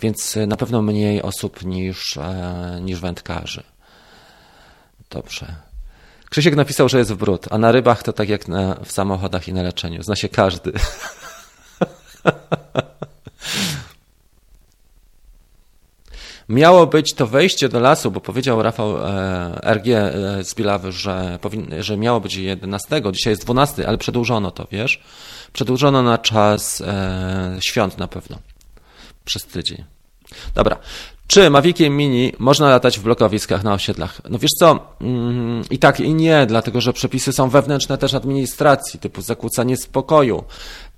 więc 0.00 0.38
na 0.46 0.56
pewno 0.56 0.82
mniej 0.82 1.22
osób 1.22 1.64
niż, 1.64 2.16
e, 2.16 2.80
niż 2.82 3.00
wędkarzy. 3.00 3.62
Dobrze. 5.10 5.54
Krzysiek 6.30 6.56
napisał, 6.56 6.88
że 6.88 6.98
jest 6.98 7.12
w 7.12 7.16
brud, 7.16 7.46
a 7.50 7.58
na 7.58 7.72
rybach 7.72 8.02
to 8.02 8.12
tak 8.12 8.28
jak 8.28 8.48
na, 8.48 8.74
w 8.84 8.92
samochodach 8.92 9.48
i 9.48 9.52
na 9.52 9.62
leczeniu. 9.62 10.02
Zna 10.02 10.16
się 10.16 10.28
każdy. 10.28 10.72
Miało 16.50 16.86
być 16.86 17.14
to 17.14 17.26
wejście 17.26 17.68
do 17.68 17.80
lasu, 17.80 18.10
bo 18.10 18.20
powiedział 18.20 18.62
Rafał 18.62 18.96
e, 18.96 19.74
RG 19.74 19.88
e, 19.88 20.44
z 20.44 20.54
Bilawy, 20.54 20.92
że, 20.92 21.38
powin, 21.40 21.66
że 21.78 21.96
miało 21.96 22.20
być 22.20 22.34
11, 22.34 23.02
dzisiaj 23.12 23.32
jest 23.32 23.44
12, 23.44 23.88
ale 23.88 23.98
przedłużono 23.98 24.50
to, 24.50 24.66
wiesz? 24.72 25.02
Przedłużono 25.52 26.02
na 26.02 26.18
czas 26.18 26.80
e, 26.80 27.58
świąt 27.60 27.98
na 27.98 28.08
pewno. 28.08 28.38
Przez 29.24 29.44
tydzień. 29.44 29.84
Dobra. 30.54 30.76
Czy 31.26 31.50
Maviciem 31.50 31.96
Mini 31.96 32.32
można 32.38 32.70
latać 32.70 32.98
w 32.98 33.02
blokowiskach 33.02 33.64
na 33.64 33.74
osiedlach? 33.74 34.20
No 34.30 34.38
wiesz 34.38 34.50
co, 34.58 34.78
mm, 35.00 35.62
i 35.70 35.78
tak 35.78 36.00
i 36.00 36.14
nie, 36.14 36.46
dlatego 36.46 36.80
że 36.80 36.92
przepisy 36.92 37.32
są 37.32 37.48
wewnętrzne 37.48 37.98
też 37.98 38.14
administracji, 38.14 39.00
typu 39.00 39.22
zakłócanie 39.22 39.76
spokoju, 39.76 40.44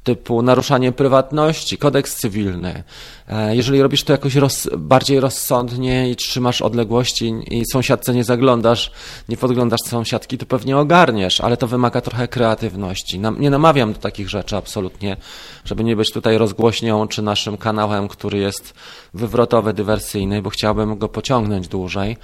typu 0.05 0.43
naruszanie 0.43 0.93
prywatności, 0.93 1.79
kodeks 1.79 2.17
cywilny. 2.17 2.85
E, 3.29 3.57
jeżeli 3.57 3.83
robisz 3.83 4.05
to 4.05 4.13
jakoś 4.13 4.35
roz, 4.35 4.69
bardziej 4.79 5.21
rozsądnie 5.21 6.11
i 6.11 6.17
trzymasz 6.17 6.63
odległości 6.63 7.35
i 7.51 7.63
sąsiadce 7.73 8.15
nie 8.15 8.25
zaglądasz, 8.25 8.93
nie 9.29 9.37
podglądasz 9.37 9.81
sąsiadki, 9.87 10.39
to 10.39 10.47
pewnie 10.47 10.77
ogarniesz, 10.77 11.41
ale 11.41 11.57
to 11.57 11.67
wymaga 11.67 12.01
trochę 12.01 12.29
kreatywności. 12.29 13.21
Nie 13.39 13.51
namawiam 13.51 13.93
do 13.93 13.99
takich 13.99 14.29
rzeczy 14.29 14.57
absolutnie, 14.57 15.17
żeby 15.65 15.85
nie 15.85 15.97
być 15.97 16.13
tutaj 16.13 16.39
rozgłośnią 16.39 17.09
czy 17.09 17.23
naszym 17.23 17.57
kanałem, 17.57 18.09
który 18.09 18.39
jest 18.39 18.75
wywrotowy, 19.15 19.73
dywersyjny, 19.73 20.43
bo 20.43 20.51
chciałbym 20.51 20.99
go 20.99 21.09
pociągnąć 21.09 21.69
dłużej. 21.69 22.17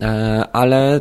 E, 0.00 0.48
ale 0.52 1.00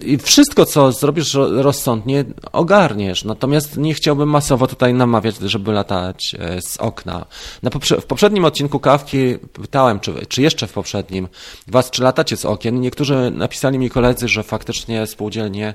i 0.00 0.18
wszystko, 0.18 0.66
co 0.66 0.92
zrobisz 0.92 1.34
rozsądnie, 1.34 2.24
ogarniesz. 2.52 3.24
Natomiast 3.24 3.76
nie 3.76 3.94
chciałbym 3.94 4.28
masowo 4.28 4.66
tutaj 4.66 4.94
namawiać, 4.94 5.36
żeby 5.38 5.72
latać 5.72 6.36
e, 6.38 6.62
z 6.62 6.76
okna. 6.76 7.26
Na 7.62 7.70
poprze 7.70 8.00
w 8.00 8.06
poprzednim 8.06 8.44
odcinku 8.44 8.80
kawki 8.80 9.38
pytałem, 9.52 10.00
czy, 10.00 10.26
czy 10.26 10.42
jeszcze 10.42 10.66
w 10.66 10.72
poprzednim, 10.72 11.28
was, 11.66 11.90
czy 11.90 12.02
latacie 12.02 12.36
z 12.36 12.44
okien. 12.44 12.80
Niektórzy 12.80 13.30
napisali 13.30 13.78
mi 13.78 13.90
koledzy, 13.90 14.28
że 14.28 14.42
faktycznie 14.42 15.06
spółdzielnie 15.06 15.74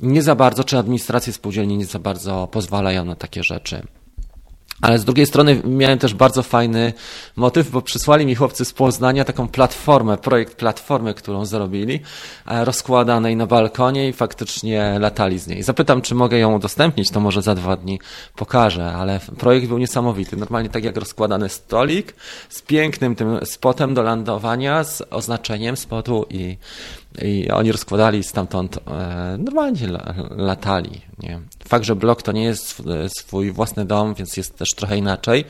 nie 0.00 0.22
za 0.22 0.34
bardzo, 0.34 0.64
czy 0.64 0.78
administracje 0.78 1.32
spółdzielni 1.32 1.76
nie 1.76 1.86
za 1.86 1.98
bardzo 1.98 2.48
pozwalają 2.52 3.04
na 3.04 3.16
takie 3.16 3.42
rzeczy. 3.42 3.82
Ale 4.84 4.98
z 4.98 5.04
drugiej 5.04 5.26
strony 5.26 5.62
miałem 5.64 5.98
też 5.98 6.14
bardzo 6.14 6.42
fajny 6.42 6.92
motyw, 7.36 7.70
bo 7.70 7.82
przysłali 7.82 8.26
mi 8.26 8.34
chłopcy 8.34 8.64
z 8.64 8.72
Poznania 8.72 9.24
taką 9.24 9.48
platformę, 9.48 10.18
projekt 10.18 10.56
platformy, 10.56 11.14
którą 11.14 11.44
zrobili, 11.44 12.00
e, 12.46 12.64
rozkładanej 12.64 13.36
na 13.36 13.46
balkonie 13.46 14.08
i 14.08 14.12
faktycznie 14.12 14.96
latali 14.98 15.38
z 15.38 15.46
niej. 15.46 15.62
Zapytam, 15.62 16.02
czy 16.02 16.14
mogę 16.14 16.38
ją 16.38 16.54
udostępnić, 16.54 17.10
to 17.10 17.20
może 17.20 17.42
za 17.42 17.54
dwa 17.54 17.76
dni 17.76 18.00
pokażę, 18.36 18.92
ale 18.92 19.20
projekt 19.38 19.68
był 19.68 19.78
niesamowity. 19.78 20.36
Normalnie 20.36 20.68
tak 20.68 20.84
jak 20.84 20.96
rozkładany 20.96 21.48
stolik 21.48 22.14
z 22.48 22.62
pięknym 22.62 23.16
tym 23.16 23.38
spotem 23.44 23.94
do 23.94 24.02
lądowania, 24.02 24.84
z 24.84 25.02
oznaczeniem 25.10 25.76
spotu 25.76 26.26
i 26.30 26.56
i 27.22 27.50
oni 27.50 27.72
rozkładali 27.72 28.24
stamtąd, 28.24 28.76
e, 28.76 29.36
normalnie 29.38 29.88
latali. 30.30 31.00
Nie? 31.18 31.40
Fakt, 31.68 31.84
że 31.84 31.96
blok 31.96 32.22
to 32.22 32.32
nie 32.32 32.44
jest 32.44 32.82
swój 33.18 33.50
własny 33.50 33.84
dom, 33.84 34.14
więc 34.14 34.36
jest 34.36 34.58
też 34.58 34.74
trochę 34.74 34.98
inaczej. 34.98 35.44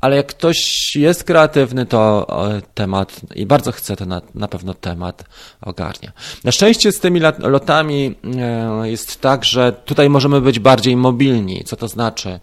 Ale 0.00 0.16
jak 0.16 0.26
ktoś 0.26 0.56
jest 0.96 1.24
kreatywny, 1.24 1.86
to 1.86 2.26
temat 2.74 3.20
i 3.34 3.46
bardzo 3.46 3.72
chce, 3.72 3.96
to 3.96 4.06
na, 4.06 4.22
na 4.34 4.48
pewno 4.48 4.74
temat 4.74 5.24
ogarnia. 5.60 6.12
Na 6.44 6.52
szczęście 6.52 6.92
z 6.92 7.00
tymi 7.00 7.20
lotami 7.38 8.14
e, 8.38 8.90
jest 8.90 9.20
tak, 9.20 9.44
że 9.44 9.72
tutaj 9.72 10.10
możemy 10.10 10.40
być 10.40 10.58
bardziej 10.58 10.96
mobilni. 10.96 11.64
Co 11.64 11.76
to 11.76 11.88
znaczy? 11.88 12.40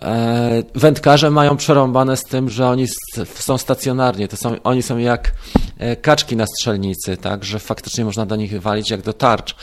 E, 0.00 0.62
wędkarze 0.74 1.30
mają 1.30 1.56
przerąbane 1.56 2.16
z 2.16 2.24
tym, 2.24 2.50
że 2.50 2.68
oni 2.68 2.86
są 3.34 3.58
stacjonarnie, 3.58 4.28
to 4.28 4.36
są, 4.36 4.56
oni 4.64 4.82
są 4.82 4.98
jak 4.98 5.32
e, 5.78 5.96
kaczki 5.96 6.36
na 6.36 6.46
strzelnicy, 6.46 7.16
tak, 7.16 7.44
że 7.44 7.58
faktycznie 7.58 8.04
można 8.04 8.26
do 8.26 8.36
nich 8.36 8.60
walić 8.60 8.90
jak 8.90 9.02
do 9.02 9.12
tarcz. 9.12 9.56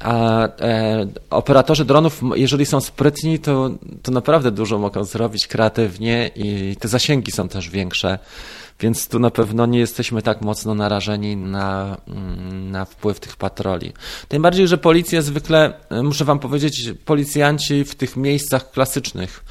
A 0.00 0.44
e, 0.60 1.06
operatorzy 1.30 1.84
dronów, 1.84 2.20
jeżeli 2.34 2.66
są 2.66 2.80
sprytni, 2.80 3.38
to, 3.38 3.70
to 4.02 4.12
naprawdę 4.12 4.50
dużo 4.50 4.78
mogą 4.78 5.04
zrobić 5.04 5.46
kreatywnie 5.46 6.30
i 6.36 6.76
te 6.76 6.88
zasięgi 6.88 7.32
są 7.32 7.48
też 7.48 7.70
większe. 7.70 8.18
Więc 8.80 9.08
tu 9.08 9.18
na 9.18 9.30
pewno 9.30 9.66
nie 9.66 9.78
jesteśmy 9.78 10.22
tak 10.22 10.40
mocno 10.40 10.74
narażeni 10.74 11.36
na, 11.36 11.96
mm, 12.08 12.70
na 12.70 12.84
wpływ 12.84 13.20
tych 13.20 13.36
patroli. 13.36 13.92
Tym 14.28 14.42
bardziej, 14.42 14.68
że 14.68 14.78
policja 14.78 15.22
zwykle, 15.22 15.74
muszę 16.02 16.24
Wam 16.24 16.38
powiedzieć, 16.38 16.90
policjanci 17.04 17.84
w 17.84 17.94
tych 17.94 18.16
miejscach 18.16 18.70
klasycznych, 18.70 19.44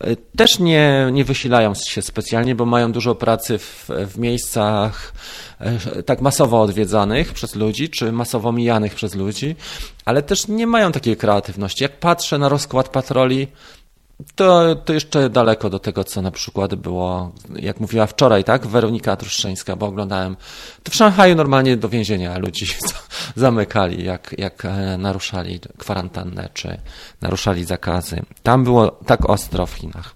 E, 0.00 0.16
też 0.16 0.58
nie, 0.58 1.08
nie 1.12 1.24
wysilają 1.24 1.74
się 1.74 2.02
specjalnie, 2.02 2.54
bo 2.54 2.66
mają 2.66 2.92
dużo 2.92 3.14
pracy 3.14 3.58
w, 3.58 3.88
w 3.88 4.18
miejscach 4.18 5.12
e, 5.60 6.02
tak 6.02 6.20
masowo 6.20 6.62
odwiedzanych 6.62 7.32
przez 7.32 7.54
ludzi, 7.54 7.88
czy 7.88 8.12
masowo 8.12 8.52
mijanych 8.52 8.94
przez 8.94 9.14
ludzi, 9.14 9.56
ale 10.04 10.22
też 10.22 10.48
nie 10.48 10.66
mają 10.66 10.92
takiej 10.92 11.16
kreatywności. 11.16 11.82
Jak 11.82 11.98
patrzę 11.98 12.38
na 12.38 12.48
rozkład 12.48 12.88
patroli, 12.88 13.48
to, 14.34 14.74
to 14.74 14.92
jeszcze 14.92 15.30
daleko 15.30 15.70
do 15.70 15.78
tego, 15.78 16.04
co 16.04 16.22
na 16.22 16.30
przykład 16.30 16.74
było, 16.74 17.32
jak 17.56 17.80
mówiła 17.80 18.06
wczoraj, 18.06 18.44
tak? 18.44 18.66
Weronika 18.66 19.16
Truszczyńska, 19.16 19.76
bo 19.76 19.86
oglądałem. 19.86 20.36
To 20.82 20.92
w 20.92 20.94
Szanghaju 20.94 21.34
normalnie 21.34 21.76
do 21.76 21.88
więzienia 21.88 22.38
ludzi 22.38 22.66
zamykali, 23.36 24.04
jak, 24.04 24.34
jak 24.38 24.64
e, 24.64 24.98
naruszali 24.98 25.60
kwarantannę, 25.78 26.48
czy 26.54 26.80
naruszali 27.20 27.64
zakazy. 27.64 28.22
Tam 28.42 28.64
było 28.64 28.90
tak 28.90 29.30
ostro 29.30 29.66
w 29.66 29.72
Chinach. 29.72 30.14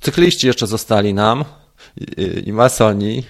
Cykliści 0.00 0.46
jeszcze 0.46 0.66
zostali 0.66 1.14
nam 1.14 1.44
i, 1.96 2.42
i 2.46 2.52
masoni. 2.52 3.24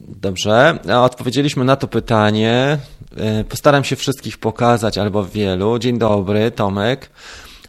Dobrze, 0.00 0.78
odpowiedzieliśmy 1.02 1.64
na 1.64 1.76
to 1.76 1.88
pytanie. 1.88 2.78
E, 3.16 3.44
postaram 3.44 3.84
się 3.84 3.96
wszystkich 3.96 4.38
pokazać 4.38 4.98
albo 4.98 5.24
wielu. 5.24 5.78
Dzień 5.78 5.98
dobry, 5.98 6.50
Tomek. 6.50 7.10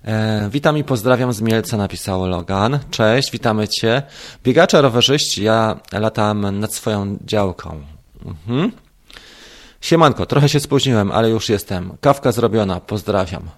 E, 0.04 0.50
witam 0.52 0.78
i 0.78 0.84
pozdrawiam 0.84 1.34
z 1.34 1.42
Mielca, 1.42 1.78
napisał 1.78 2.28
Logan. 2.28 2.80
Cześć, 2.92 3.32
witamy 3.32 3.68
Cię. 3.68 4.04
Biegacze, 4.44 4.82
rowerzyści, 4.82 5.44
ja 5.44 5.80
latam 5.92 6.60
nad 6.60 6.74
swoją 6.74 7.18
działką. 7.26 7.82
Mhm. 8.26 8.72
Siemanko, 9.82 10.26
trochę 10.26 10.50
się 10.50 10.60
spóźniłem, 10.60 11.12
ale 11.12 11.30
już 11.30 11.50
jestem. 11.50 11.98
Kawka 12.02 12.32
zrobiona, 12.32 12.80
pozdrawiam. 12.80 13.50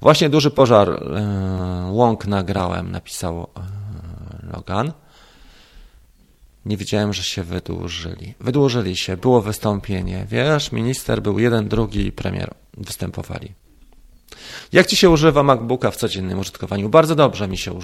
Właśnie 0.00 0.30
duży 0.30 0.50
pożar 0.50 0.90
e, 0.90 1.88
łąk 1.90 2.26
nagrałem, 2.26 2.90
napisał 2.90 3.46
Logan. 4.52 4.92
Nie 6.66 6.76
wiedziałem, 6.76 7.12
że 7.12 7.22
się 7.22 7.42
wydłużyli. 7.42 8.34
Wydłużyli 8.40 8.96
się, 8.96 9.16
było 9.16 9.42
wystąpienie. 9.42 10.26
Wiesz, 10.28 10.72
minister 10.72 11.22
był 11.22 11.38
jeden, 11.38 11.68
drugi 11.68 12.12
premier 12.12 12.54
występowali. 12.76 13.52
Jak 14.72 14.86
ci 14.86 14.96
się 14.96 15.10
używa 15.10 15.42
MacBooka 15.42 15.90
w 15.90 15.96
codziennym 15.96 16.38
użytkowaniu? 16.38 16.88
Bardzo 16.88 17.14
dobrze 17.14 17.48
mi 17.48 17.58
się 17.58 17.78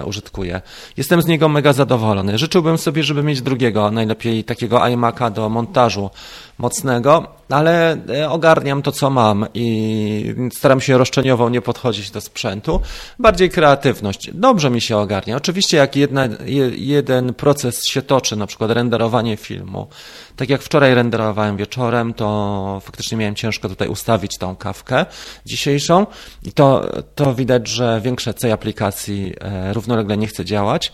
e, 0.00 0.04
użytkuje. 0.04 0.60
Jestem 0.96 1.22
z 1.22 1.26
niego 1.26 1.48
mega 1.48 1.72
zadowolony. 1.72 2.38
Życzyłbym 2.38 2.78
sobie, 2.78 3.02
żeby 3.02 3.22
mieć 3.22 3.42
drugiego, 3.42 3.90
najlepiej 3.90 4.44
takiego 4.44 4.76
iMac'a 4.78 5.32
do 5.32 5.48
montażu 5.48 6.10
mocnego, 6.58 7.26
ale 7.48 7.96
e, 8.08 8.30
ogarniam 8.30 8.82
to, 8.82 8.92
co 8.92 9.10
mam 9.10 9.46
i 9.54 10.34
staram 10.52 10.80
się 10.80 10.98
roszczeniowo 10.98 11.50
nie 11.50 11.60
podchodzić 11.60 12.10
do 12.10 12.20
sprzętu. 12.20 12.80
Bardziej 13.18 13.50
kreatywność. 13.50 14.30
Dobrze 14.34 14.70
mi 14.70 14.80
się 14.80 14.96
ogarnia. 14.96 15.36
Oczywiście 15.36 15.76
jak 15.76 15.96
jedna, 15.96 16.28
jeden 16.76 17.34
proces 17.34 17.84
się 17.88 18.02
toczy, 18.02 18.36
na 18.36 18.46
przykład 18.46 18.70
renderowanie 18.70 19.36
filmu, 19.36 19.86
tak 20.36 20.48
jak 20.50 20.62
wczoraj 20.62 20.94
renderowałem 20.94 21.56
wieczorem, 21.56 22.14
to 22.14 22.80
faktycznie 22.84 23.18
miałem 23.18 23.34
ciężko 23.34 23.68
tutaj 23.68 23.88
ustawić 23.88 24.38
tą 24.38 24.56
kawkę 24.56 25.06
dzisiejszą 25.46 26.03
i 26.42 26.52
to, 26.52 26.90
to 27.14 27.34
widać, 27.34 27.68
że 27.68 28.00
większe 28.04 28.34
C 28.34 28.52
aplikacji 28.52 29.34
e, 29.40 29.72
równolegle 29.72 30.16
nie 30.16 30.26
chce 30.26 30.44
działać. 30.44 30.92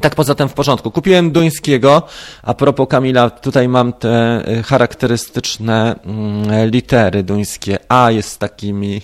Tak 0.00 0.14
poza 0.14 0.34
tym 0.34 0.48
w 0.48 0.52
porządku. 0.52 0.90
Kupiłem 0.90 1.30
duńskiego. 1.30 2.02
A 2.42 2.54
propos 2.54 2.88
Kamila, 2.88 3.30
tutaj 3.30 3.68
mam 3.68 3.92
te 3.92 4.42
y, 4.48 4.62
charakterystyczne 4.62 5.94
mm, 6.04 6.70
litery 6.70 7.22
duńskie. 7.22 7.78
A 7.88 8.10
jest 8.10 8.28
z 8.28 8.38
takimi, 8.38 9.02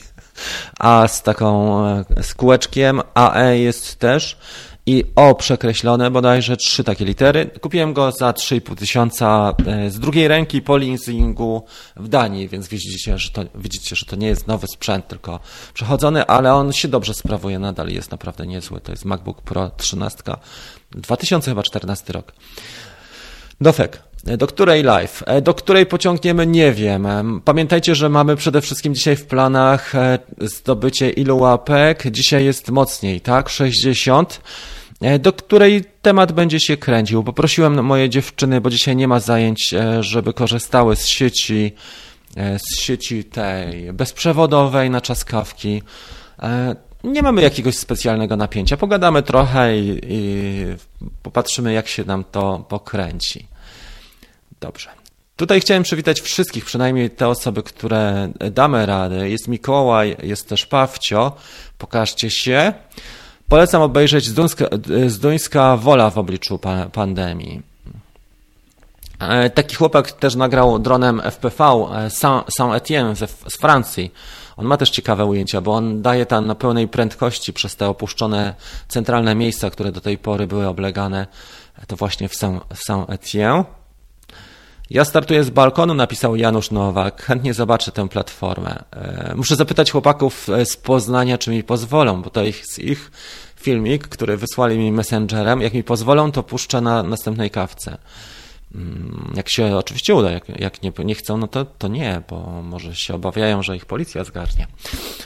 A 0.78 1.08
z 1.08 1.22
taką 1.22 1.82
z 2.22 2.30
e, 2.30 2.34
kółeczkiem, 2.34 3.00
AE 3.14 3.58
jest 3.58 3.96
też 3.96 4.38
i 4.86 5.04
O 5.16 5.34
przekreślone, 5.34 6.10
bodajże 6.10 6.56
trzy 6.56 6.84
takie 6.84 7.04
litery. 7.04 7.50
Kupiłem 7.60 7.92
go 7.92 8.12
za 8.12 8.30
3,5 8.30 8.76
tysiąca 8.76 9.54
e, 9.66 9.90
z 9.90 9.98
drugiej 9.98 10.28
ręki 10.28 10.62
po 10.62 10.76
leasingu 10.76 11.64
w 11.96 12.08
Danii, 12.08 12.48
więc 12.48 12.68
widzicie 12.68 13.18
że, 13.18 13.30
to, 13.30 13.42
widzicie, 13.54 13.96
że 13.96 14.06
to 14.06 14.16
nie 14.16 14.26
jest 14.26 14.46
nowy 14.46 14.66
sprzęt, 14.66 15.08
tylko 15.08 15.40
przechodzony, 15.74 16.26
ale 16.26 16.54
on 16.54 16.72
się 16.72 16.88
dobrze 16.88 17.14
sprawuje 17.14 17.58
nadal 17.58 17.88
jest 17.88 18.10
naprawdę 18.10 18.46
niezły. 18.46 18.80
To 18.80 18.92
jest 18.92 19.04
MacBook 19.04 19.42
Pro 19.42 19.70
13, 19.70 20.22
2014 20.90 22.12
rok. 22.12 22.32
Dofek. 23.60 24.13
Do 24.24 24.46
której 24.46 24.82
live? 24.82 25.22
E, 25.26 25.42
do 25.42 25.54
której 25.54 25.86
pociągniemy? 25.86 26.46
Nie 26.46 26.72
wiem. 26.72 27.06
Pamiętajcie, 27.44 27.94
że 27.94 28.08
mamy 28.08 28.36
przede 28.36 28.60
wszystkim 28.60 28.94
dzisiaj 28.94 29.16
w 29.16 29.26
planach 29.26 29.94
e, 29.94 30.18
zdobycie 30.40 31.10
ilu 31.10 31.38
łapek. 31.38 32.10
Dzisiaj 32.10 32.44
jest 32.44 32.70
mocniej, 32.70 33.20
tak? 33.20 33.48
60. 33.48 34.40
E, 35.00 35.18
do 35.18 35.32
której 35.32 35.84
temat 36.02 36.32
będzie 36.32 36.60
się 36.60 36.76
kręcił. 36.76 37.24
Poprosiłem 37.24 37.84
moje 37.84 38.08
dziewczyny, 38.08 38.60
bo 38.60 38.70
dzisiaj 38.70 38.96
nie 38.96 39.08
ma 39.08 39.20
zajęć, 39.20 39.74
żeby 40.00 40.32
korzystały 40.32 40.96
z 40.96 41.06
sieci, 41.06 41.72
z 42.36 42.80
sieci 42.80 43.24
tej 43.24 43.92
bezprzewodowej 43.92 44.90
na 44.90 45.00
czaskawki. 45.00 45.82
Nie 47.04 47.22
mamy 47.22 47.42
jakiegoś 47.42 47.76
specjalnego 47.76 48.36
napięcia. 48.36 48.76
Pogadamy 48.76 49.22
trochę 49.22 49.78
i, 49.78 50.00
i 50.08 50.64
popatrzymy, 51.22 51.72
jak 51.72 51.88
się 51.88 52.04
nam 52.04 52.24
to 52.32 52.64
pokręci. 52.68 53.53
Dobrze. 54.64 54.90
Tutaj 55.36 55.60
chciałem 55.60 55.82
przywitać 55.82 56.20
wszystkich, 56.20 56.64
przynajmniej 56.64 57.10
te 57.10 57.28
osoby, 57.28 57.62
które 57.62 58.32
damy 58.50 58.86
radę. 58.86 59.30
Jest 59.30 59.48
Mikołaj, 59.48 60.16
jest 60.22 60.48
też 60.48 60.66
Pawcio. 60.66 61.32
Pokażcie 61.78 62.30
się. 62.30 62.72
Polecam 63.48 63.82
obejrzeć 63.82 64.26
Zduńska, 64.26 64.64
Zduńska 65.06 65.76
Wola 65.76 66.10
w 66.10 66.18
obliczu 66.18 66.60
pandemii. 66.92 67.62
E, 69.18 69.50
taki 69.50 69.76
chłopak 69.76 70.12
też 70.12 70.34
nagrał 70.34 70.78
dronem 70.78 71.20
FPV 71.20 71.64
e, 71.64 72.10
Saint-Étienne 72.58 73.14
z 73.48 73.56
Francji. 73.56 74.12
On 74.56 74.66
ma 74.66 74.76
też 74.76 74.90
ciekawe 74.90 75.24
ujęcia, 75.24 75.60
bo 75.60 75.74
on 75.74 76.02
daje 76.02 76.26
tam 76.26 76.46
na 76.46 76.54
pełnej 76.54 76.88
prędkości 76.88 77.52
przez 77.52 77.76
te 77.76 77.88
opuszczone 77.88 78.54
centralne 78.88 79.34
miejsca, 79.34 79.70
które 79.70 79.92
do 79.92 80.00
tej 80.00 80.18
pory 80.18 80.46
były 80.46 80.68
oblegane. 80.68 81.26
To 81.86 81.96
właśnie 81.96 82.28
w 82.28 82.34
Saint-Étienne. 82.34 83.64
Ja 84.90 85.04
startuję 85.04 85.44
z 85.44 85.50
balkonu, 85.50 85.94
napisał 85.94 86.36
Janusz 86.36 86.70
Nowak. 86.70 87.22
Chętnie 87.22 87.54
zobaczę 87.54 87.92
tę 87.92 88.08
platformę. 88.08 88.84
E, 88.90 89.32
muszę 89.36 89.56
zapytać 89.56 89.90
chłopaków 89.90 90.48
e, 90.48 90.66
z 90.66 90.76
Poznania, 90.76 91.38
czy 91.38 91.50
mi 91.50 91.62
pozwolą, 91.62 92.22
bo 92.22 92.30
to 92.30 92.42
jest 92.42 92.78
ich 92.78 93.10
filmik, 93.56 94.08
który 94.08 94.36
wysłali 94.36 94.78
mi 94.78 94.92
messengerem. 94.92 95.60
Jak 95.60 95.74
mi 95.74 95.84
pozwolą, 95.84 96.32
to 96.32 96.42
puszczę 96.42 96.80
na 96.80 97.02
następnej 97.02 97.50
kawce. 97.50 97.98
Mm, 98.74 99.32
jak 99.36 99.50
się 99.50 99.76
oczywiście 99.76 100.14
uda, 100.14 100.30
jak, 100.30 100.60
jak 100.60 100.82
nie, 100.82 100.92
nie 101.04 101.14
chcą, 101.14 101.36
no 101.36 101.48
to, 101.48 101.64
to 101.64 101.88
nie, 101.88 102.22
bo 102.30 102.62
może 102.62 102.94
się 102.94 103.14
obawiają, 103.14 103.62
że 103.62 103.76
ich 103.76 103.86
policja 103.86 104.24
zgarnie. 104.24 104.66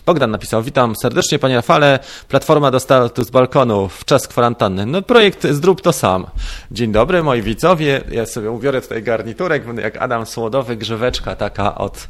Bogdan 0.07 0.31
napisał, 0.31 0.63
witam 0.63 0.95
serdecznie 1.03 1.39
panie 1.39 1.57
Rafale, 1.57 1.99
platforma 2.29 2.71
dostała 2.71 3.09
tu 3.09 3.25
z 3.25 3.31
balkonu 3.31 3.89
w 3.89 4.05
czas 4.05 4.29
kwarantanny. 4.29 4.87
No 4.87 5.03
projekt 5.03 5.47
Zrób 5.51 5.81
to 5.81 5.93
sam. 5.93 6.27
Dzień 6.71 6.93
dobry 6.93 7.23
moi 7.23 7.43
widzowie, 7.43 8.01
ja 8.11 8.27
sobie 8.27 8.51
ubiorę 8.51 8.81
tutaj 8.81 9.03
garniturek, 9.03 9.67
będę 9.67 9.83
jak 9.83 9.97
Adam 9.97 10.27
Słodowy, 10.27 10.77
grzyweczka 10.77 11.37
taka 11.37 11.75
od, 11.75 12.09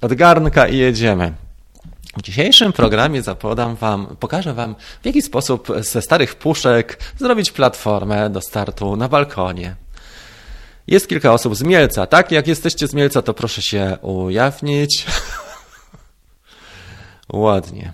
od 0.00 0.14
garnka 0.14 0.68
i 0.68 0.76
jedziemy. 0.76 1.32
W 2.16 2.22
dzisiejszym 2.22 2.72
programie 2.72 3.22
zapodam 3.22 3.76
wam, 3.76 4.16
pokażę 4.20 4.54
wam, 4.54 4.74
w 5.02 5.06
jaki 5.06 5.22
sposób 5.22 5.68
ze 5.80 6.02
starych 6.02 6.34
puszek 6.34 6.98
zrobić 7.18 7.52
platformę 7.52 8.30
do 8.30 8.40
startu 8.40 8.96
na 8.96 9.08
balkonie. 9.08 9.76
Jest 10.90 11.08
kilka 11.08 11.32
osób 11.32 11.56
z 11.56 11.62
Mielca, 11.62 12.06
tak? 12.06 12.32
Jak 12.32 12.46
jesteście 12.46 12.88
z 12.88 12.94
Mielca, 12.94 13.22
to 13.22 13.34
proszę 13.34 13.62
się 13.62 13.96
ujawnić. 14.02 15.06
Ładnie. 17.32 17.92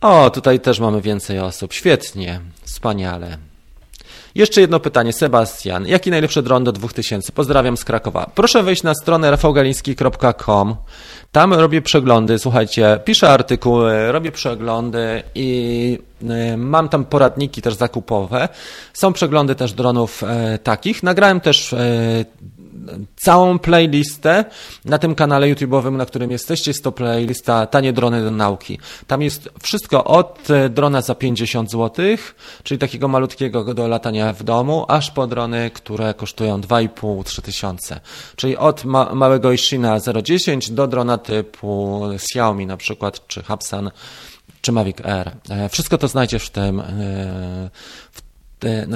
O, 0.00 0.30
tutaj 0.30 0.60
też 0.60 0.80
mamy 0.80 1.00
więcej 1.00 1.38
osób. 1.38 1.72
Świetnie, 1.72 2.40
wspaniale. 2.62 3.38
Jeszcze 4.34 4.60
jedno 4.60 4.80
pytanie. 4.80 5.12
Sebastian, 5.12 5.86
jaki 5.86 6.10
najlepszy 6.10 6.42
dron 6.42 6.64
do 6.64 6.72
2000? 6.72 7.32
Pozdrawiam 7.32 7.76
z 7.76 7.84
Krakowa. 7.84 8.30
Proszę 8.34 8.62
wejść 8.62 8.82
na 8.82 8.94
stronę 8.94 9.30
rafałgaliński.com. 9.30 10.76
Tam 11.32 11.54
robię 11.54 11.82
przeglądy, 11.82 12.38
słuchajcie, 12.38 13.00
piszę 13.04 13.28
artykuły, 13.28 14.12
robię 14.12 14.32
przeglądy 14.32 15.22
i 15.34 15.98
y, 16.52 16.56
mam 16.56 16.88
tam 16.88 17.04
poradniki 17.04 17.62
też 17.62 17.74
zakupowe. 17.74 18.48
Są 18.92 19.12
przeglądy 19.12 19.54
też 19.54 19.72
dronów 19.72 20.22
e, 20.22 20.58
takich. 20.58 21.02
Nagrałem 21.02 21.40
też 21.40 21.72
e, 21.72 21.78
całą 23.16 23.58
playlistę 23.58 24.44
na 24.84 24.98
tym 24.98 25.14
kanale 25.14 25.54
YouTube'owym, 25.54 25.92
na 25.92 26.06
którym 26.06 26.30
jesteście. 26.30 26.70
Jest 26.70 26.84
to 26.84 26.92
playlista 26.92 27.66
Tanie 27.66 27.92
drony 27.92 28.24
do 28.24 28.30
nauki. 28.30 28.78
Tam 29.06 29.22
jest 29.22 29.48
wszystko 29.62 30.04
od 30.04 30.50
e, 30.50 30.68
drona 30.68 31.02
za 31.02 31.14
50 31.14 31.70
zł, 31.70 32.06
czyli 32.62 32.78
takiego 32.78 33.08
malutkiego 33.08 33.74
do 33.74 33.88
latania 33.88 34.32
w 34.32 34.42
domu, 34.42 34.84
aż 34.88 35.10
po 35.10 35.26
drony, 35.26 35.70
które 35.70 36.14
kosztują 36.14 36.60
2,5-3 36.60 37.42
tysiące. 37.42 38.00
Czyli 38.36 38.56
od 38.56 38.84
ma 38.84 39.14
małego 39.14 39.52
Ishina 39.52 39.98
010 40.22 40.70
do 40.70 40.86
drona 40.86 41.18
typu 41.18 42.00
Xiaomi 42.14 42.66
na 42.66 42.76
przykład, 42.76 43.26
czy 43.26 43.42
Hapsan, 43.42 43.90
czy 44.60 44.72
Mavic 44.72 45.00
Air. 45.00 45.32
E, 45.50 45.68
wszystko 45.68 45.98
to 45.98 46.08
znajdziesz 46.08 46.44
w 46.46 46.50
tym, 46.50 46.80
e, 46.80 46.84
w 48.12 48.29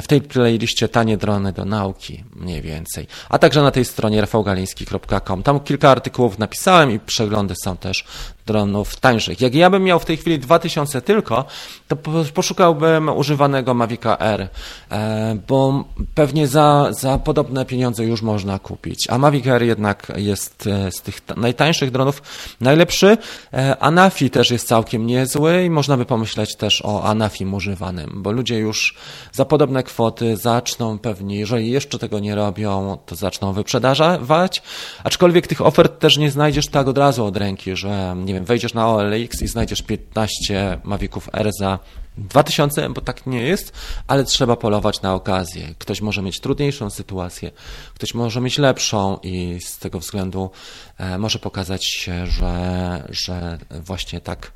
w 0.03 0.07
tej 0.07 0.21
playliście 0.21 0.89
tanie 0.89 1.17
drony 1.17 1.53
do 1.53 1.65
nauki, 1.65 2.25
mniej 2.37 2.63
więcej. 2.63 3.07
A 3.29 3.39
także 3.39 3.63
na 3.63 3.71
tej 3.71 3.85
stronie 3.85 4.21
rafałgaliński.com. 4.21 5.43
Tam 5.43 5.61
kilka 5.61 5.91
artykułów 5.91 6.39
napisałem 6.39 6.91
i 6.91 6.99
przeglądy 6.99 7.55
są 7.65 7.77
też 7.77 8.05
dronów 8.47 8.97
tańszych. 8.97 9.41
Jak 9.41 9.55
ja 9.55 9.71
bym 9.71 9.85
miał 9.85 10.01
w 10.01 10.05
tej 10.05 10.17
chwili 10.17 10.39
2000 10.39 11.03
tylko, 11.03 11.45
to 11.89 11.97
poszukałbym 12.35 13.09
używanego 13.09 13.75
Mavica 13.75 14.19
R, 14.19 14.49
e, 14.91 15.39
bo 15.49 15.85
pewnie 16.15 16.49
za, 16.49 16.89
za 16.91 17.19
podobne 17.19 17.65
pieniądze 17.65 18.05
już 18.05 18.23
można 18.23 18.59
kupić. 18.59 19.07
A 19.11 19.19
Mavic 19.19 19.47
R 19.47 19.63
jednak 19.63 20.13
jest 20.17 20.67
e, 20.67 20.91
z 20.91 21.03
tych 21.03 21.21
najtańszych 21.37 21.91
dronów 21.91 22.23
najlepszy. 22.61 23.19
E, 23.53 23.77
Anafi 23.79 24.31
też 24.31 24.51
jest 24.51 24.69
całkiem 24.69 25.07
niezły 25.07 25.65
i 25.65 25.71
można 25.71 25.97
by 25.97 26.05
pomyśleć 26.05 26.57
też 26.57 26.83
o 26.85 27.05
Anafim 27.05 27.55
używanym, 27.55 28.11
bo 28.15 28.33
ludzie 28.33 28.59
już 28.59 28.95
za 29.33 29.45
podobne 29.55 29.83
kwoty 29.83 30.37
zaczną 30.37 30.99
pewnie, 30.99 31.39
jeżeli 31.39 31.71
jeszcze 31.71 31.99
tego 31.99 32.19
nie 32.19 32.35
robią, 32.35 32.99
to 33.07 33.17
zaczną 33.17 33.53
wyprzedażać, 33.53 34.63
aczkolwiek 35.05 35.47
tych 35.47 35.61
ofert 35.61 35.99
też 35.99 36.17
nie 36.17 36.31
znajdziesz 36.31 36.69
tak 36.69 36.89
od 36.89 36.99
razu 36.99 37.25
od 37.25 37.37
ręki, 37.37 37.77
że 37.77 38.17
nie 38.25 38.35
wiem, 38.35 38.45
wejdziesz 38.45 38.75
na 38.75 38.89
OLX 38.89 39.43
i 39.43 39.49
znajdziesz 39.49 39.83
15 39.83 40.79
Maviców 40.85 41.29
R 41.33 41.51
za 41.61 41.79
2000, 42.19 42.91
bo 42.91 43.01
tak 43.01 43.27
nie 43.27 43.43
jest, 43.43 43.73
ale 44.07 44.25
trzeba 44.25 44.57
polować 44.57 45.03
na 45.03 45.15
okazję. 45.15 45.75
Ktoś 45.79 46.01
może 46.01 46.23
mieć 46.23 46.41
trudniejszą 46.41 46.91
sytuację, 46.91 47.51
ktoś 47.95 48.15
może 48.15 48.41
mieć 48.41 48.59
lepszą 48.59 49.19
i 49.23 49.59
z 49.67 49.79
tego 49.79 49.99
względu 49.99 50.51
e, 50.99 51.19
może 51.19 51.39
pokazać 51.39 51.87
się, 51.87 52.27
że, 52.27 53.07
że 53.11 53.59
właśnie 53.71 54.21
tak 54.21 54.53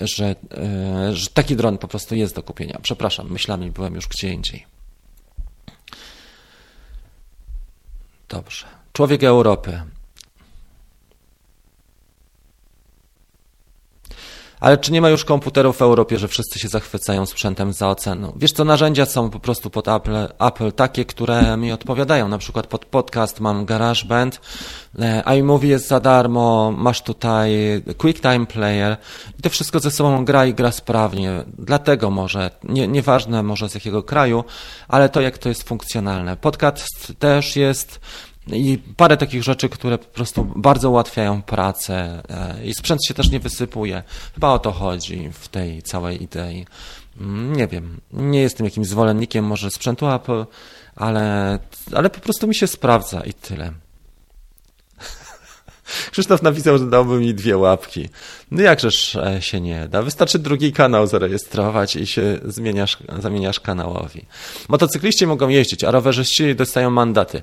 że, 0.00 0.36
że 1.12 1.30
taki 1.30 1.56
dron 1.56 1.78
po 1.78 1.88
prostu 1.88 2.14
jest 2.14 2.34
do 2.34 2.42
kupienia. 2.42 2.78
Przepraszam, 2.82 3.30
myślami 3.30 3.70
byłem 3.70 3.94
już 3.94 4.08
gdzie 4.08 4.32
indziej. 4.32 4.66
Dobrze. 8.28 8.66
Człowiek 8.92 9.24
Europy. 9.24 9.82
Ale 14.60 14.78
czy 14.78 14.92
nie 14.92 15.00
ma 15.00 15.08
już 15.08 15.24
komputerów 15.24 15.76
w 15.76 15.82
Europie, 15.82 16.18
że 16.18 16.28
wszyscy 16.28 16.58
się 16.58 16.68
zachwycają 16.68 17.26
sprzętem 17.26 17.72
za 17.72 17.88
oceną? 17.88 18.32
Wiesz 18.36 18.52
co, 18.52 18.64
narzędzia 18.64 19.06
są 19.06 19.30
po 19.30 19.40
prostu 19.40 19.70
pod 19.70 19.88
Apple, 19.88 20.16
Apple 20.38 20.72
takie, 20.72 21.04
które 21.04 21.56
mi 21.56 21.72
odpowiadają. 21.72 22.28
Na 22.28 22.38
przykład 22.38 22.66
pod 22.66 22.84
podcast 22.84 23.40
mam 23.40 23.64
GarageBand, 23.64 24.40
e, 24.98 25.22
iMovie 25.38 25.68
jest 25.68 25.88
za 25.88 26.00
darmo, 26.00 26.72
masz 26.76 27.02
tutaj 27.02 27.50
QuickTime 27.98 28.46
Player 28.46 28.96
i 29.38 29.42
to 29.42 29.50
wszystko 29.50 29.80
ze 29.80 29.90
sobą 29.90 30.24
gra 30.24 30.46
i 30.46 30.54
gra 30.54 30.72
sprawnie. 30.72 31.44
Dlatego 31.58 32.10
może, 32.10 32.50
nie, 32.64 32.88
nieważne 32.88 33.42
może 33.42 33.68
z 33.68 33.74
jakiego 33.74 34.02
kraju, 34.02 34.44
ale 34.88 35.08
to 35.08 35.20
jak 35.20 35.38
to 35.38 35.48
jest 35.48 35.62
funkcjonalne. 35.62 36.36
Podcast 36.36 37.12
też 37.18 37.56
jest 37.56 38.00
i 38.52 38.78
parę 38.96 39.16
takich 39.16 39.42
rzeczy, 39.42 39.68
które 39.68 39.98
po 39.98 40.04
prostu 40.04 40.52
bardzo 40.56 40.90
ułatwiają 40.90 41.42
pracę 41.42 42.22
e, 42.28 42.66
i 42.66 42.74
sprzęt 42.74 43.04
się 43.04 43.14
też 43.14 43.30
nie 43.30 43.40
wysypuje. 43.40 44.02
Chyba 44.34 44.48
o 44.48 44.58
to 44.58 44.72
chodzi 44.72 45.30
w 45.32 45.48
tej 45.48 45.82
całej 45.82 46.22
idei. 46.22 46.66
Mm, 47.20 47.56
nie 47.56 47.66
wiem, 47.66 48.00
nie 48.12 48.40
jestem 48.40 48.64
jakimś 48.64 48.86
zwolennikiem 48.86 49.44
może 49.44 49.70
sprzętu 49.70 50.08
Apple, 50.10 50.46
ale, 50.96 51.58
ale 51.92 52.10
po 52.10 52.20
prostu 52.20 52.48
mi 52.48 52.54
się 52.54 52.66
sprawdza 52.66 53.20
i 53.20 53.32
tyle. 53.32 53.72
Krzysztof 56.12 56.42
napisał, 56.42 56.78
że 56.78 56.90
dałby 56.90 57.20
mi 57.20 57.34
dwie 57.34 57.56
łapki. 57.56 58.08
No 58.50 58.62
jakżeż 58.62 59.16
e, 59.16 59.42
się 59.42 59.60
nie 59.60 59.88
da. 59.88 60.02
Wystarczy 60.02 60.38
drugi 60.38 60.72
kanał 60.72 61.06
zarejestrować 61.06 61.96
i 61.96 62.06
się 62.06 62.38
zmieniasz, 62.44 62.98
zamieniasz 63.18 63.60
kanałowi. 63.60 64.24
Motocykliści 64.68 65.26
mogą 65.26 65.48
jeździć, 65.48 65.84
a 65.84 65.90
rowerzyści 65.90 66.54
dostają 66.54 66.90
mandaty. 66.90 67.42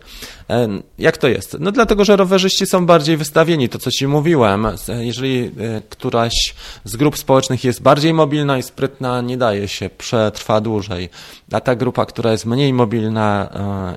E, 0.50 0.68
jak 0.98 1.18
to 1.18 1.28
jest? 1.28 1.58
No 1.60 1.72
dlatego, 1.72 2.06
że 2.06 2.16
rowerzyści 2.16 2.66
są 2.66 2.86
bardziej 2.86 3.18
wystawieni, 3.18 3.70
to 3.70 3.80
co 3.80 3.92
Ci 3.92 4.08
mówiłem. 4.08 4.68
Jeżeli 5.00 5.52
e, 5.60 5.82
któraś 5.90 6.56
z 6.84 6.96
grup 6.96 7.18
społecznych 7.18 7.64
jest 7.64 7.82
bardziej 7.82 8.14
mobilna 8.14 8.58
i 8.58 8.64
sprytna, 8.64 9.22
nie 9.22 9.38
daje 9.38 9.68
się, 9.68 9.90
przetrwa 9.90 10.62
dłużej. 10.62 11.10
A 11.52 11.62
ta 11.62 11.76
grupa, 11.76 12.06
która 12.06 12.32
jest 12.32 12.46
mniej 12.46 12.74
mobilna 12.74 13.50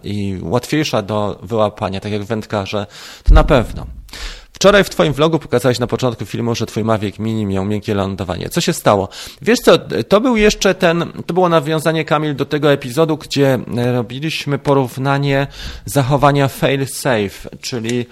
i 0.04 0.38
łatwiejsza 0.42 1.02
do 1.02 1.38
wyłapania, 1.42 2.00
tak 2.00 2.12
jak 2.12 2.24
wędkarze, 2.24 2.86
to 3.24 3.34
na 3.34 3.44
pewno. 3.44 3.86
Wczoraj 4.52 4.84
w 4.84 4.90
Twoim 4.90 5.12
vlogu 5.12 5.38
pokazałeś 5.38 5.78
na 5.78 5.86
początku 5.86 6.26
filmu, 6.26 6.54
że 6.54 6.66
Twój 6.66 6.84
Mavic 6.84 7.18
Mini 7.18 7.46
miał 7.46 7.64
miękkie 7.64 7.94
lądowanie. 7.94 8.48
Co 8.48 8.60
się 8.60 8.72
stało? 8.72 9.08
Wiesz 9.42 9.58
co, 9.58 9.78
to 10.08 10.20
był 10.20 10.36
jeszcze 10.36 10.74
ten, 10.74 11.12
to 11.26 11.34
było 11.34 11.48
nawiązanie, 11.48 12.04
Kamil, 12.04 12.36
do 12.36 12.44
tego 12.44 12.72
epizodu, 12.72 13.16
gdzie 13.16 13.58
robiliśmy 13.92 14.58
porównanie 14.58 15.46
zachowania 15.84 16.48
fail 16.48 16.86
safe, 16.86 17.50
czyli 17.60 18.06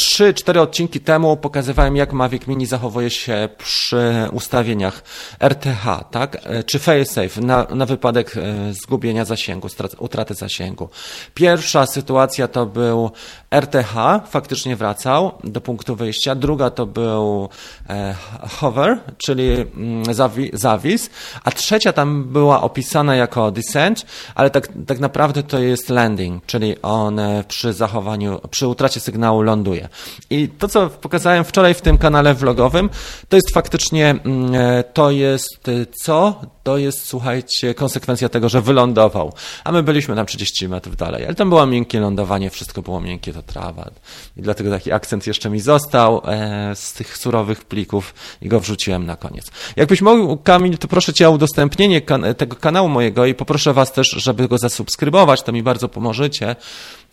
e, 0.00 0.08
Trzy, 0.18 0.34
cztery 0.34 0.60
odcinki 0.60 1.00
temu 1.00 1.36
pokazywałem, 1.36 1.96
jak 1.96 2.12
Mavic 2.12 2.46
Mini 2.46 2.66
zachowuje 2.66 3.10
się 3.10 3.48
przy 3.58 4.28
ustawieniach 4.32 5.02
RTH, 5.40 6.04
tak? 6.10 6.36
E, 6.44 6.64
czy 6.64 6.78
failsafe 6.78 7.40
na, 7.40 7.66
na 7.74 7.86
wypadek 7.86 8.36
e, 8.36 8.72
zgubienia 8.72 9.24
zasięgu, 9.24 9.68
utraty 9.98 10.34
zasięgu. 10.34 10.88
Pierwsza 11.34 11.86
sytuacja 11.86 12.48
to 12.48 12.66
był 12.66 13.10
RTH, 13.50 13.94
faktycznie 14.30 14.76
wracał 14.76 15.32
do 15.44 15.60
punktu 15.60 15.96
wyjścia. 15.96 16.34
Druga 16.34 16.70
to 16.70 16.86
był 16.86 17.48
e, 17.88 18.14
hover, 18.50 18.98
czyli 19.18 19.50
mm, 19.50 20.14
zawi, 20.14 20.50
zawis. 20.52 21.10
A 21.44 21.50
trzecia 21.50 21.92
tam 21.92 22.24
była 22.24 22.62
opisana 22.62 23.16
jako 23.16 23.50
descent, 23.50 24.06
ale 24.34 24.50
tak, 24.50 24.68
tak 24.86 24.98
naprawdę 24.98 25.42
to 25.42 25.58
jest 25.58 25.88
landing, 25.88 26.46
czyli 26.46 26.82
on 26.82 27.20
przy 27.48 27.72
zachowaniu, 27.72 28.40
przy 28.50 28.66
utracie 28.66 29.00
sygnału 29.00 29.42
ląduje. 29.42 29.87
I 30.30 30.48
to, 30.48 30.68
co 30.68 30.90
pokazałem 30.90 31.44
wczoraj 31.44 31.74
w 31.74 31.80
tym 31.80 31.98
kanale 31.98 32.34
vlogowym, 32.34 32.90
to 33.28 33.36
jest 33.36 33.54
faktycznie, 33.54 34.10
mm, 34.10 34.54
e, 34.54 34.84
to 34.84 35.10
jest 35.10 35.68
e, 35.68 35.86
co? 36.04 36.40
To 36.68 36.78
jest, 36.78 37.06
słuchajcie, 37.06 37.74
konsekwencja 37.74 38.28
tego, 38.28 38.48
że 38.48 38.62
wylądował. 38.62 39.32
A 39.64 39.72
my 39.72 39.82
byliśmy 39.82 40.14
tam 40.16 40.26
30 40.26 40.68
metrów 40.68 40.96
dalej, 40.96 41.26
ale 41.26 41.34
tam 41.34 41.48
było 41.48 41.66
miękkie 41.66 42.00
lądowanie, 42.00 42.50
wszystko 42.50 42.82
było 42.82 43.00
miękkie, 43.00 43.32
to 43.32 43.42
trawa. 43.42 43.90
I 44.36 44.42
dlatego 44.42 44.70
taki 44.70 44.92
akcent 44.92 45.26
jeszcze 45.26 45.50
mi 45.50 45.60
został 45.60 46.22
e, 46.24 46.76
z 46.76 46.92
tych 46.92 47.16
surowych 47.16 47.64
plików 47.64 48.14
i 48.42 48.48
go 48.48 48.60
wrzuciłem 48.60 49.06
na 49.06 49.16
koniec. 49.16 49.50
Jakbyś 49.76 50.02
mógł, 50.02 50.36
Kamil, 50.36 50.78
to 50.78 50.88
proszę 50.88 51.12
Cię 51.12 51.28
o 51.28 51.30
udostępnienie 51.30 52.00
kan 52.00 52.24
tego 52.36 52.56
kanału 52.56 52.88
mojego 52.88 53.26
i 53.26 53.34
poproszę 53.34 53.72
Was 53.72 53.92
też, 53.92 54.08
żeby 54.08 54.48
go 54.48 54.58
zasubskrybować, 54.58 55.42
to 55.42 55.52
mi 55.52 55.62
bardzo 55.62 55.88
pomożecie, 55.88 56.56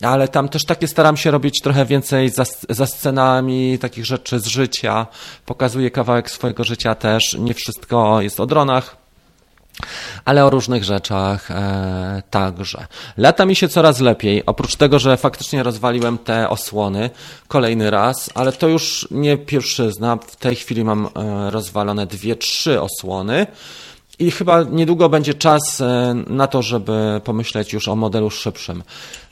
ale 0.02 0.28
tam 0.28 0.48
też 0.48 0.64
takie 0.64 0.88
staram 0.88 1.16
się 1.16 1.30
robić 1.30 1.60
trochę 1.62 1.84
więcej 1.84 2.30
za, 2.30 2.44
za 2.68 2.86
scenami 2.86 3.78
takich 3.78 4.06
rzeczy 4.06 4.40
z 4.40 4.46
życia. 4.46 5.06
Pokazuję 5.46 5.90
kawałek 5.90 6.30
swojego 6.30 6.64
życia 6.64 6.94
też. 6.94 7.36
Nie 7.38 7.54
wszystko 7.54 8.20
jest 8.20 8.40
o 8.40 8.46
dronach, 8.46 9.05
ale 10.24 10.44
o 10.44 10.50
różnych 10.50 10.84
rzeczach 10.84 11.50
e, 11.50 12.22
także. 12.30 12.86
Lata 13.16 13.46
mi 13.46 13.56
się 13.56 13.68
coraz 13.68 14.00
lepiej, 14.00 14.46
oprócz 14.46 14.76
tego, 14.76 14.98
że 14.98 15.16
faktycznie 15.16 15.62
rozwaliłem 15.62 16.18
te 16.18 16.48
osłony 16.48 17.10
kolejny 17.48 17.90
raz, 17.90 18.30
ale 18.34 18.52
to 18.52 18.68
już 18.68 19.08
nie 19.10 19.38
pierwszy 19.38 19.92
zna. 19.92 20.16
W 20.16 20.36
tej 20.36 20.56
chwili 20.56 20.84
mam 20.84 21.06
e, 21.06 21.50
rozwalone 21.50 22.06
dwie, 22.06 22.36
trzy 22.36 22.80
osłony. 22.80 23.46
I 24.18 24.30
chyba 24.30 24.62
niedługo 24.62 25.08
będzie 25.08 25.34
czas 25.34 25.80
e, 25.80 26.14
na 26.26 26.46
to, 26.46 26.62
żeby 26.62 27.20
pomyśleć 27.24 27.72
już 27.72 27.88
o 27.88 27.96
modelu 27.96 28.30
szybszym, 28.30 28.82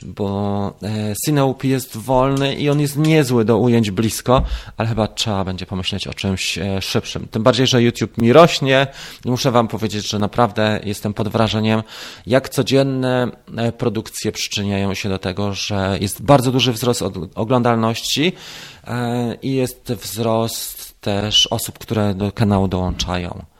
bo 0.02 0.72
e, 0.82 1.14
CineUP 1.24 1.64
jest 1.64 1.96
wolny 1.96 2.54
i 2.54 2.70
on 2.70 2.80
jest 2.80 2.96
niezły 2.96 3.44
do 3.44 3.58
ujęć 3.58 3.90
blisko, 3.90 4.42
ale 4.76 4.88
chyba 4.88 5.08
trzeba 5.08 5.44
będzie 5.44 5.66
pomyśleć 5.66 6.06
o 6.06 6.14
czymś 6.14 6.58
e, 6.58 6.82
szybszym. 6.82 7.28
Tym 7.30 7.42
bardziej, 7.42 7.66
że 7.66 7.82
YouTube 7.82 8.18
mi 8.18 8.32
rośnie 8.32 8.86
muszę 9.24 9.50
Wam 9.50 9.68
powiedzieć, 9.68 10.08
że 10.08 10.18
naprawdę 10.18 10.80
jestem 10.84 11.14
pod 11.14 11.28
wrażeniem, 11.28 11.82
jak 12.26 12.48
codzienne 12.48 13.28
produkcje 13.78 14.32
przyczyniają 14.32 14.94
się 14.94 15.08
do 15.08 15.18
tego, 15.18 15.54
że 15.54 15.98
jest 16.00 16.22
bardzo 16.22 16.52
duży 16.52 16.72
wzrost 16.72 17.02
oglądalności 17.34 18.32
i 19.42 19.54
jest 19.54 19.92
wzrost 19.92 21.00
też 21.00 21.46
osób, 21.46 21.78
które 21.78 22.14
do 22.14 22.32
kanału 22.32 22.68
dołączają. 22.68 23.53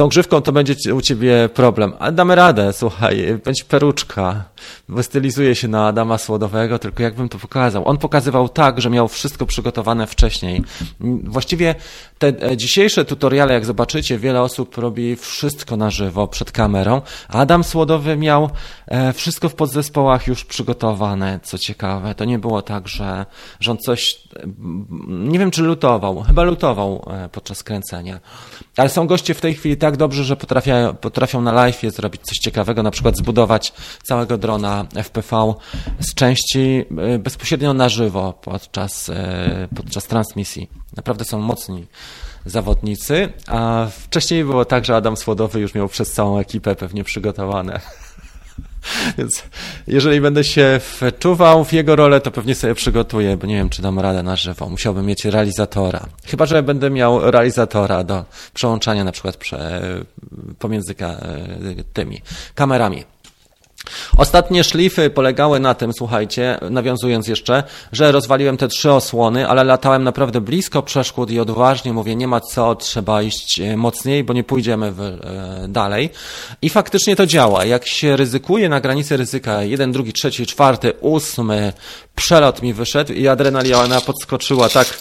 Tą 0.00 0.08
grzywką 0.08 0.40
to 0.40 0.52
będzie 0.52 0.94
u 0.94 1.00
ciebie 1.00 1.48
problem. 1.54 1.92
Ale 1.98 2.12
damy 2.12 2.34
radę, 2.34 2.72
słuchaj, 2.72 3.38
będzie 3.44 3.64
peruczka. 3.64 4.44
Wystylizuje 4.88 5.54
się 5.54 5.68
na 5.68 5.86
Adama 5.86 6.18
Słodowego, 6.18 6.78
tylko 6.78 7.02
jakbym 7.02 7.28
to 7.28 7.38
pokazał. 7.38 7.88
On 7.88 7.98
pokazywał 7.98 8.48
tak, 8.48 8.80
że 8.80 8.90
miał 8.90 9.08
wszystko 9.08 9.46
przygotowane 9.46 10.06
wcześniej. 10.06 10.62
Właściwie 11.24 11.74
te 12.18 12.28
e, 12.28 12.56
dzisiejsze 12.56 13.04
tutoriale, 13.04 13.54
jak 13.54 13.64
zobaczycie, 13.64 14.18
wiele 14.18 14.42
osób 14.42 14.78
robi 14.78 15.16
wszystko 15.16 15.76
na 15.76 15.90
żywo 15.90 16.28
przed 16.28 16.52
kamerą. 16.52 17.02
Adam 17.28 17.64
Słodowy 17.64 18.16
miał 18.16 18.50
e, 18.86 19.12
wszystko 19.12 19.48
w 19.48 19.54
podzespołach 19.54 20.26
już 20.26 20.44
przygotowane, 20.44 21.40
co 21.42 21.58
ciekawe. 21.58 22.14
To 22.14 22.24
nie 22.24 22.38
było 22.38 22.62
tak, 22.62 22.88
że, 22.88 23.26
że 23.60 23.70
on 23.70 23.78
coś, 23.78 24.22
nie 25.08 25.38
wiem 25.38 25.50
czy 25.50 25.62
lutował, 25.62 26.22
chyba 26.22 26.42
lutował 26.42 27.08
e, 27.10 27.28
podczas 27.28 27.62
kręcenia. 27.62 28.20
Ale 28.80 28.88
są 28.88 29.06
goście 29.06 29.34
w 29.34 29.40
tej 29.40 29.54
chwili 29.54 29.76
tak 29.76 29.96
dobrzy, 29.96 30.24
że 30.24 30.36
potrafią, 30.36 30.94
potrafią 31.00 31.40
na 31.40 31.52
live 31.52 31.80
zrobić 31.82 32.22
coś 32.22 32.38
ciekawego, 32.38 32.82
na 32.82 32.90
przykład 32.90 33.16
zbudować 33.16 33.72
całego 34.02 34.38
drona 34.38 34.86
FPV 34.94 35.54
z 36.00 36.14
części 36.14 36.84
e, 36.98 37.18
bezpośrednio 37.18 37.74
na 37.74 37.88
żywo 37.88 38.32
podczas, 38.42 39.08
e, 39.08 39.68
podczas 39.76 40.04
transmisji. 40.04 40.70
Naprawdę 40.96 41.24
są 41.24 41.38
mocni 41.38 41.86
zawodnicy, 42.46 43.32
a 43.46 43.86
wcześniej 43.90 44.44
było 44.44 44.64
tak, 44.64 44.84
że 44.84 44.96
Adam 44.96 45.16
Słodowy 45.16 45.60
już 45.60 45.74
miał 45.74 45.88
przez 45.88 46.12
całą 46.12 46.38
ekipę 46.38 46.76
pewnie 46.76 47.04
przygotowane. 47.04 47.80
Więc 49.18 49.42
jeżeli 49.86 50.20
będę 50.20 50.44
się 50.44 50.80
wczuwał 50.82 51.64
w 51.64 51.72
jego 51.72 51.96
rolę, 51.96 52.20
to 52.20 52.30
pewnie 52.30 52.54
sobie 52.54 52.74
przygotuję, 52.74 53.36
bo 53.36 53.46
nie 53.46 53.56
wiem, 53.56 53.68
czy 53.68 53.82
dam 53.82 53.98
radę 53.98 54.22
na 54.22 54.36
żywo. 54.36 54.68
Musiałbym 54.68 55.06
mieć 55.06 55.24
realizatora. 55.24 56.06
Chyba, 56.26 56.46
że 56.46 56.62
będę 56.62 56.90
miał 56.90 57.30
realizatora 57.30 58.04
do 58.04 58.24
przełączania 58.54 59.04
na 59.04 59.12
przykład 59.12 59.36
prze, 59.36 59.82
pomiędzy 60.58 60.94
tymi 61.92 62.20
kamerami. 62.54 63.04
Ostatnie 64.16 64.64
szlify 64.64 65.10
polegały 65.10 65.60
na 65.60 65.74
tym, 65.74 65.92
słuchajcie, 65.92 66.58
nawiązując 66.70 67.28
jeszcze, 67.28 67.62
że 67.92 68.12
rozwaliłem 68.12 68.56
te 68.56 68.68
trzy 68.68 68.92
osłony, 68.92 69.48
ale 69.48 69.64
latałem 69.64 70.04
naprawdę 70.04 70.40
blisko 70.40 70.82
przeszkód 70.82 71.30
i 71.30 71.40
odważnie 71.40 71.92
mówię, 71.92 72.16
nie 72.16 72.28
ma 72.28 72.40
co, 72.40 72.74
trzeba 72.74 73.22
iść 73.22 73.60
e, 73.60 73.76
mocniej, 73.76 74.24
bo 74.24 74.32
nie 74.32 74.44
pójdziemy 74.44 74.92
w, 74.92 75.00
e, 75.00 75.18
dalej. 75.68 76.10
I 76.62 76.70
faktycznie 76.70 77.16
to 77.16 77.26
działa. 77.26 77.64
Jak 77.64 77.86
się 77.86 78.16
ryzykuje 78.16 78.68
na 78.68 78.80
granicy 78.80 79.16
ryzyka, 79.16 79.62
jeden, 79.62 79.92
drugi, 79.92 80.12
trzeci, 80.12 80.46
czwarty, 80.46 80.92
ósmy 81.00 81.72
przelot 82.14 82.62
mi 82.62 82.74
wyszedł 82.74 83.12
i 83.12 83.28
adrenalina 83.28 84.00
podskoczyła 84.00 84.68
tak 84.68 85.00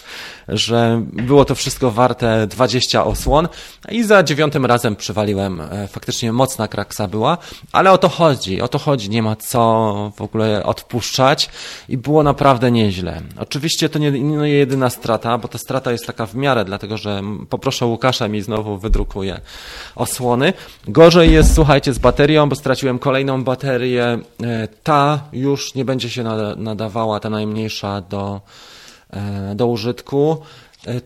że 0.49 1.01
było 1.11 1.45
to 1.45 1.55
wszystko 1.55 1.91
warte 1.91 2.47
20 2.47 3.05
osłon 3.05 3.47
i 3.89 4.03
za 4.03 4.23
dziewiątym 4.23 4.65
razem 4.65 4.95
przywaliłem, 4.95 5.61
e, 5.61 5.87
faktycznie 5.87 6.33
mocna 6.33 6.67
kraksa 6.67 7.07
była, 7.07 7.37
ale 7.71 7.91
o 7.91 7.97
to 7.97 8.09
chodzi, 8.09 8.61
o 8.61 8.67
to 8.67 8.79
chodzi, 8.79 9.09
nie 9.09 9.23
ma 9.23 9.35
co 9.35 10.11
w 10.15 10.21
ogóle 10.21 10.63
odpuszczać 10.63 11.49
i 11.89 11.97
było 11.97 12.23
naprawdę 12.23 12.71
nieźle. 12.71 13.21
Oczywiście 13.39 13.89
to 13.89 13.99
nie, 13.99 14.11
nie 14.11 14.49
jedyna 14.49 14.89
strata, 14.89 15.37
bo 15.37 15.47
ta 15.47 15.57
strata 15.57 15.91
jest 15.91 16.07
taka 16.07 16.25
w 16.25 16.35
miarę, 16.35 16.65
dlatego 16.65 16.97
że 16.97 17.21
poproszę 17.49 17.85
Łukasza 17.85 18.27
mi 18.27 18.41
znowu 18.41 18.77
wydrukuje 18.77 19.41
osłony. 19.95 20.53
Gorzej 20.87 21.33
jest, 21.33 21.55
słuchajcie, 21.55 21.93
z 21.93 21.99
baterią, 21.99 22.49
bo 22.49 22.55
straciłem 22.55 22.99
kolejną 22.99 23.43
baterię. 23.43 24.19
E, 24.43 24.67
ta 24.83 25.19
już 25.33 25.75
nie 25.75 25.85
będzie 25.85 26.09
się 26.09 26.23
nadawała, 26.57 27.19
ta 27.19 27.29
najmniejsza 27.29 28.01
do, 28.01 28.41
do 29.55 29.67
użytku. 29.67 30.37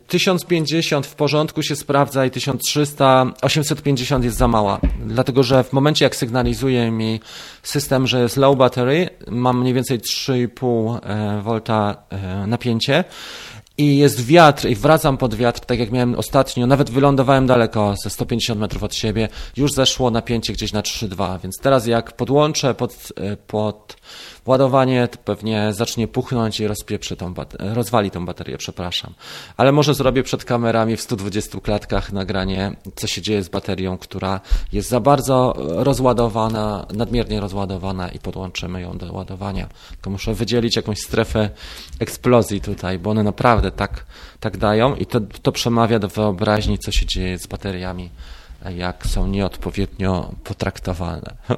1050 0.07 1.05
e, 1.05 1.09
w 1.09 1.15
porządku 1.15 1.63
się 1.63 1.75
sprawdza 1.75 2.25
i 2.25 2.31
1300, 2.31 3.25
850 3.41 4.25
jest 4.25 4.37
za 4.37 4.47
mała. 4.47 4.79
Dlatego, 5.05 5.43
że 5.43 5.63
w 5.63 5.73
momencie 5.73 6.05
jak 6.05 6.15
sygnalizuje 6.15 6.91
mi 6.91 7.19
system, 7.63 8.07
że 8.07 8.21
jest 8.21 8.37
low 8.37 8.57
battery, 8.57 9.09
mam 9.27 9.59
mniej 9.59 9.73
więcej 9.73 9.99
3,5 9.99 10.99
V 11.43 11.61
napięcie 12.47 13.03
i 13.77 13.97
jest 13.97 14.25
wiatr 14.25 14.69
i 14.69 14.75
wracam 14.75 15.17
pod 15.17 15.35
wiatr, 15.35 15.59
tak 15.59 15.79
jak 15.79 15.91
miałem 15.91 16.15
ostatnio, 16.15 16.67
nawet 16.67 16.89
wylądowałem 16.89 17.47
daleko, 17.47 17.95
ze 18.03 18.09
150 18.09 18.59
metrów 18.59 18.83
od 18.83 18.95
siebie, 18.95 19.29
już 19.57 19.71
zeszło 19.71 20.11
napięcie 20.11 20.53
gdzieś 20.53 20.73
na 20.73 20.81
3,2, 20.81 21.39
więc 21.39 21.57
teraz 21.61 21.87
jak 21.87 22.11
podłączę 22.11 22.73
pod, 22.73 23.13
e, 23.17 23.37
pod 23.37 23.95
ładowanie 24.45 25.07
to 25.07 25.17
pewnie 25.17 25.73
zacznie 25.73 26.07
puchnąć 26.07 26.59
i 26.59 26.67
rozpieprzy 26.67 27.15
tą 27.15 27.33
rozwali 27.59 28.11
tą 28.11 28.25
baterię, 28.25 28.57
przepraszam. 28.57 29.13
Ale 29.57 29.71
może 29.71 29.93
zrobię 29.93 30.23
przed 30.23 30.45
kamerami 30.45 30.97
w 30.97 31.01
120 31.01 31.59
klatkach 31.59 32.11
nagranie, 32.11 32.75
co 32.95 33.07
się 33.07 33.21
dzieje 33.21 33.43
z 33.43 33.49
baterią, 33.49 33.97
która 33.97 34.41
jest 34.73 34.89
za 34.89 34.99
bardzo 34.99 35.53
rozładowana, 35.57 36.85
nadmiernie 36.93 37.39
rozładowana 37.39 38.09
i 38.09 38.19
podłączymy 38.19 38.81
ją 38.81 38.97
do 38.97 39.13
ładowania. 39.13 39.69
Tylko 39.91 40.09
muszę 40.09 40.33
wydzielić 40.33 40.75
jakąś 40.75 40.99
strefę 40.99 41.49
eksplozji 41.99 42.61
tutaj, 42.61 42.99
bo 42.99 43.09
one 43.09 43.23
naprawdę 43.23 43.62
tak, 43.71 44.05
tak 44.39 44.57
dają 44.57 44.95
i 44.95 45.05
to, 45.05 45.19
to 45.41 45.51
przemawia 45.51 45.99
do 45.99 46.07
wyobraźni, 46.07 46.79
co 46.79 46.91
się 46.91 47.05
dzieje 47.05 47.39
z 47.39 47.47
bateriami, 47.47 48.09
jak 48.75 49.07
są 49.07 49.27
nieodpowiednio 49.27 50.31
potraktowane. 50.43 51.35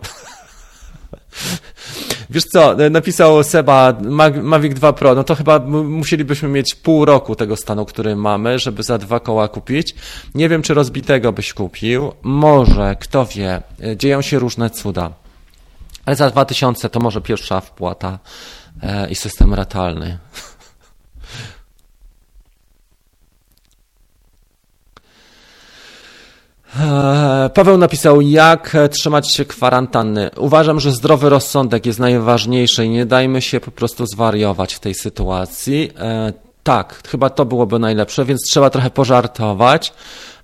Wiesz 2.29 2.43
co, 2.43 2.75
napisał 2.91 3.43
Seba 3.43 3.93
Mavic 4.41 4.73
2 4.73 4.93
Pro, 4.93 5.15
no 5.15 5.23
to 5.23 5.35
chyba 5.35 5.59
musielibyśmy 5.83 6.49
mieć 6.49 6.75
pół 6.75 7.05
roku 7.05 7.35
tego 7.35 7.55
stanu, 7.55 7.85
który 7.85 8.15
mamy, 8.15 8.59
żeby 8.59 8.83
za 8.83 8.97
dwa 8.97 9.19
koła 9.19 9.47
kupić. 9.47 9.95
Nie 10.35 10.49
wiem, 10.49 10.61
czy 10.61 10.73
rozbitego 10.73 11.31
byś 11.31 11.53
kupił. 11.53 12.11
Może, 12.23 12.95
kto 12.99 13.25
wie. 13.25 13.61
Dzieją 13.95 14.21
się 14.21 14.39
różne 14.39 14.69
cuda. 14.69 15.11
Ale 16.05 16.15
za 16.15 16.29
2000 16.29 16.89
to 16.89 16.99
może 16.99 17.21
pierwsza 17.21 17.61
wpłata 17.61 18.19
e, 18.83 19.09
i 19.09 19.15
system 19.15 19.53
ratalny. 19.53 20.17
Paweł 27.53 27.77
napisał, 27.77 28.21
jak 28.21 28.77
trzymać 28.91 29.35
się 29.35 29.45
kwarantanny. 29.45 30.29
Uważam, 30.37 30.79
że 30.79 30.91
zdrowy 30.91 31.29
rozsądek 31.29 31.85
jest 31.85 31.99
najważniejszy 31.99 32.85
i 32.85 32.89
nie 32.89 33.05
dajmy 33.05 33.41
się 33.41 33.59
po 33.59 33.71
prostu 33.71 34.05
zwariować 34.05 34.73
w 34.73 34.79
tej 34.79 34.93
sytuacji. 34.93 35.91
Eee, 35.99 36.33
tak, 36.63 37.01
chyba 37.07 37.29
to 37.29 37.45
byłoby 37.45 37.79
najlepsze, 37.79 38.25
więc 38.25 38.41
trzeba 38.49 38.69
trochę 38.69 38.89
pożartować, 38.89 39.93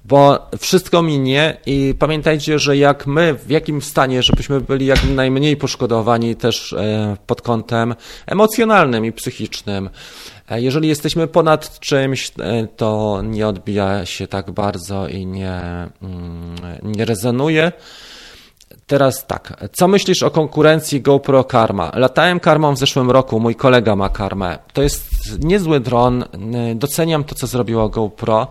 bo 0.06 0.48
wszystko 0.60 1.02
minie 1.02 1.58
i 1.66 1.96
pamiętajcie, 2.00 2.60
że 2.60 2.78
jak 2.78 3.08
my, 3.08 3.34
w 3.34 3.50
jakim 3.50 3.82
stanie, 3.82 4.24
żebyśmy 4.24 4.62
byli 4.62 4.86
jak 4.86 5.04
najmniej 5.04 5.58
poszkodowani 5.58 6.36
też 6.36 6.74
e, 6.74 7.18
pod 7.28 7.42
kątem 7.42 7.96
emocjonalnym 8.26 9.06
i 9.06 9.12
psychicznym. 9.12 9.90
E, 10.50 10.62
jeżeli 10.62 10.88
jesteśmy 10.88 11.28
ponad 11.28 11.80
czymś, 11.80 12.32
e, 12.40 12.68
to 12.68 13.22
nie 13.24 13.48
odbija 13.48 14.06
się 14.06 14.28
tak 14.28 14.52
bardzo 14.52 15.08
i 15.08 15.26
nie, 15.26 15.62
mm, 16.02 16.56
nie 16.84 17.06
rezonuje. 17.06 17.72
Teraz 18.88 19.28
tak, 19.28 19.70
co 19.74 19.88
myślisz 19.88 20.24
o 20.24 20.32
konkurencji 20.32 21.02
GoPro 21.02 21.44
Karma? 21.44 21.92
Latałem 21.96 22.40
karmą 22.40 22.74
w 22.76 22.78
zeszłym 22.78 23.12
roku, 23.12 23.40
mój 23.40 23.56
kolega 23.56 23.96
ma 23.96 24.10
karmę. 24.10 24.60
To 24.74 24.82
jest 24.82 25.04
niezły 25.40 25.80
dron, 25.80 26.24
doceniam 26.76 27.24
to, 27.24 27.36
co 27.36 27.48
zrobiło 27.48 27.90
GoPro, 27.90 28.48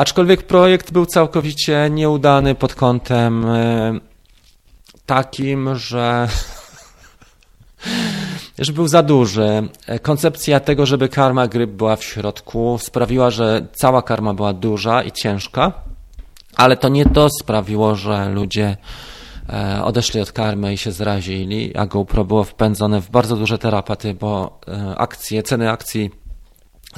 aczkolwiek 0.00 0.42
projekt 0.42 0.92
był 0.92 1.06
całkowicie 1.06 1.88
nieudany 1.90 2.54
pod 2.54 2.74
kątem 2.74 3.44
e, 3.44 4.00
takim, 5.06 5.76
że 5.76 6.28
że 8.58 8.72
był 8.72 8.88
za 8.88 9.02
duży. 9.02 9.68
Koncepcja 10.02 10.60
tego, 10.60 10.86
żeby 10.86 11.08
karma 11.08 11.48
gryp 11.48 11.70
była 11.70 11.96
w 11.96 12.04
środku, 12.04 12.78
sprawiła, 12.82 13.30
że 13.30 13.66
cała 13.72 14.02
karma 14.02 14.34
była 14.34 14.52
duża 14.52 15.02
i 15.02 15.12
ciężka, 15.12 15.72
ale 16.56 16.76
to 16.76 16.88
nie 16.88 17.06
to 17.06 17.28
sprawiło, 17.40 17.94
że 17.94 18.28
ludzie 18.28 18.76
e, 19.48 19.84
odeszli 19.84 20.20
od 20.20 20.32
karmy 20.32 20.72
i 20.72 20.78
się 20.78 20.92
zrazili, 20.92 21.76
a 21.76 21.86
GoPro 21.86 22.24
było 22.24 22.44
wpędzone 22.44 23.00
w 23.00 23.10
bardzo 23.10 23.36
duże 23.36 23.58
terapaty, 23.58 24.14
bo 24.14 24.60
e, 24.68 24.94
akcje, 24.98 25.42
ceny 25.42 25.70
akcji 25.70 26.10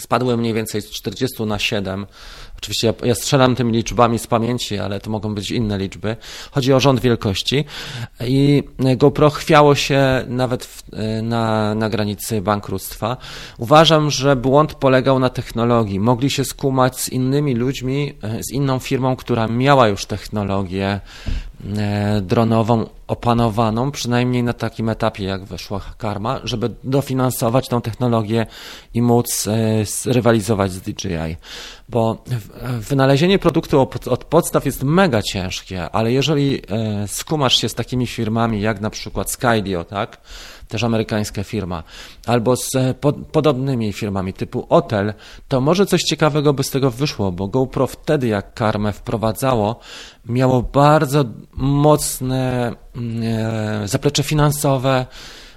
spadły 0.00 0.36
mniej 0.36 0.54
więcej 0.54 0.82
z 0.82 0.90
40 0.90 1.42
na 1.42 1.58
7 1.58 2.06
Oczywiście 2.62 2.86
ja, 2.86 3.06
ja 3.08 3.14
strzelam 3.14 3.54
tymi 3.54 3.72
liczbami 3.72 4.18
z 4.18 4.26
pamięci, 4.26 4.78
ale 4.78 5.00
to 5.00 5.10
mogą 5.10 5.34
być 5.34 5.50
inne 5.50 5.78
liczby. 5.78 6.16
Chodzi 6.50 6.72
o 6.72 6.80
rząd 6.80 7.00
wielkości 7.00 7.64
i 8.20 8.62
GoPro 8.96 9.30
chwiało 9.30 9.74
się 9.74 10.24
nawet 10.28 10.64
w, 10.64 10.82
na, 11.22 11.74
na 11.74 11.88
granicy 11.88 12.42
bankructwa. 12.42 13.16
Uważam, 13.58 14.10
że 14.10 14.36
błąd 14.36 14.74
polegał 14.74 15.18
na 15.18 15.28
technologii. 15.28 16.00
Mogli 16.00 16.30
się 16.30 16.44
skumać 16.44 17.00
z 17.00 17.08
innymi 17.08 17.54
ludźmi, 17.54 18.12
z 18.40 18.52
inną 18.52 18.78
firmą, 18.78 19.16
która 19.16 19.48
miała 19.48 19.88
już 19.88 20.06
technologię 20.06 21.00
E, 21.78 22.20
dronową 22.20 22.86
opanowaną, 23.06 23.90
przynajmniej 23.90 24.42
na 24.42 24.52
takim 24.52 24.88
etapie, 24.88 25.24
jak 25.24 25.44
weszła 25.44 25.80
Karma, 25.98 26.40
żeby 26.44 26.70
dofinansować 26.84 27.68
tą 27.68 27.80
technologię 27.80 28.46
i 28.94 29.02
móc 29.02 29.46
e, 29.46 30.12
rywalizować 30.12 30.72
z 30.72 30.80
DJI. 30.80 31.36
Bo 31.92 32.24
wynalezienie 32.80 33.38
produktu 33.38 33.88
od 34.10 34.24
podstaw 34.24 34.66
jest 34.66 34.82
mega 34.82 35.22
ciężkie, 35.22 35.90
ale 35.90 36.12
jeżeli 36.12 36.62
e, 36.70 37.08
skumasz 37.08 37.56
się 37.56 37.68
z 37.68 37.74
takimi 37.74 38.06
firmami 38.06 38.60
jak 38.60 38.80
na 38.80 38.90
przykład 38.90 39.30
Skydio, 39.30 39.84
tak, 39.84 40.20
też 40.68 40.84
amerykańska 40.84 41.44
firma, 41.44 41.82
albo 42.26 42.56
z 42.56 42.70
po, 43.00 43.12
podobnymi 43.12 43.92
firmami 43.92 44.32
typu 44.32 44.66
Otel, 44.68 45.14
to 45.48 45.60
może 45.60 45.86
coś 45.86 46.02
ciekawego 46.02 46.52
by 46.52 46.64
z 46.64 46.70
tego 46.70 46.90
wyszło, 46.90 47.32
bo 47.32 47.48
GoPro 47.48 47.86
wtedy 47.86 48.26
jak 48.26 48.54
karmę 48.54 48.92
wprowadzało, 48.92 49.80
miało 50.26 50.62
bardzo 50.62 51.24
mocne 51.54 52.72
mm, 52.96 53.22
e, 53.84 53.88
zaplecze 53.88 54.22
finansowe, 54.22 55.06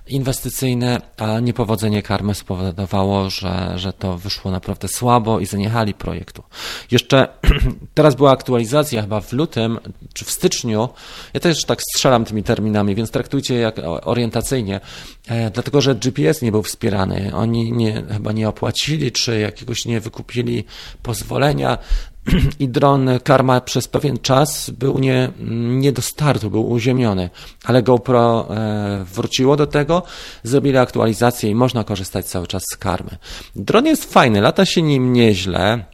inwestycyjne, 0.07 1.01
a 1.17 1.39
niepowodzenie 1.39 2.01
karmy 2.01 2.35
spowodowało, 2.35 3.29
że, 3.29 3.73
że 3.75 3.93
to 3.93 4.17
wyszło 4.17 4.51
naprawdę 4.51 4.87
słabo 4.87 5.39
i 5.39 5.45
zaniechali 5.45 5.93
projektu. 5.93 6.43
Jeszcze 6.91 7.27
teraz 7.93 8.15
była 8.15 8.31
aktualizacja 8.31 9.01
chyba 9.01 9.21
w 9.21 9.33
lutym 9.33 9.79
czy 10.13 10.25
w 10.25 10.31
styczniu. 10.31 10.89
Ja 11.33 11.39
też 11.39 11.65
tak 11.65 11.81
strzelam 11.81 12.25
tymi 12.25 12.43
terminami, 12.43 12.95
więc 12.95 13.11
traktujcie 13.11 13.55
jak 13.55 13.75
orientacyjnie, 14.03 14.79
e, 15.27 15.51
dlatego 15.51 15.81
że 15.81 15.95
GPS 15.95 16.41
nie 16.41 16.51
był 16.51 16.63
wspierany. 16.63 17.31
Oni 17.35 17.71
nie, 17.71 18.03
chyba 18.11 18.31
nie 18.31 18.49
opłacili, 18.49 19.11
czy 19.11 19.39
jakiegoś 19.39 19.85
nie 19.85 19.99
wykupili 19.99 20.63
pozwolenia 21.03 21.77
i 22.59 22.67
dron 22.69 23.09
Karma 23.23 23.61
przez 23.61 23.87
pewien 23.87 24.17
czas 24.17 24.69
był 24.69 24.99
nie, 24.99 25.31
nie 25.69 25.91
do 25.91 26.01
startu, 26.01 26.49
był 26.49 26.69
uziemiony, 26.69 27.29
ale 27.63 27.83
GoPro 27.83 28.47
e, 28.49 29.05
wróciło 29.13 29.55
do 29.55 29.67
tego, 29.67 30.03
zrobili 30.43 30.77
aktualizację 30.77 31.49
i 31.49 31.55
można 31.55 31.83
korzystać 31.83 32.25
cały 32.25 32.47
czas 32.47 32.63
z 32.73 32.77
Karmy. 32.77 33.17
Dron 33.55 33.85
jest 33.85 34.13
fajny, 34.13 34.41
lata 34.41 34.65
się 34.65 34.81
nim 34.81 35.13
nieźle, 35.13 35.85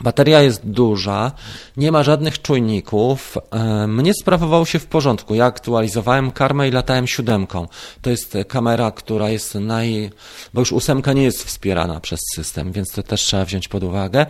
Bateria 0.00 0.42
jest 0.42 0.66
duża, 0.66 1.32
nie 1.76 1.92
ma 1.92 2.02
żadnych 2.02 2.42
czujników. 2.42 3.38
E, 3.50 3.86
mnie 3.86 4.14
sprawowało 4.14 4.64
się 4.64 4.78
w 4.78 4.86
porządku. 4.86 5.34
Ja 5.34 5.44
aktualizowałem 5.44 6.30
karmę 6.30 6.68
i 6.68 6.70
latałem 6.70 7.06
siódemką. 7.06 7.68
To 8.02 8.10
jest 8.10 8.38
kamera, 8.48 8.90
która 8.90 9.30
jest 9.30 9.54
naj... 9.54 10.10
bo 10.54 10.60
już 10.60 10.72
ósemka 10.72 11.12
nie 11.12 11.22
jest 11.22 11.44
wspierana 11.44 12.00
przez 12.00 12.20
system, 12.34 12.72
więc 12.72 12.90
to 12.90 13.02
też 13.02 13.20
trzeba 13.20 13.44
wziąć 13.44 13.68
pod 13.68 13.82
uwagę. 13.82 14.26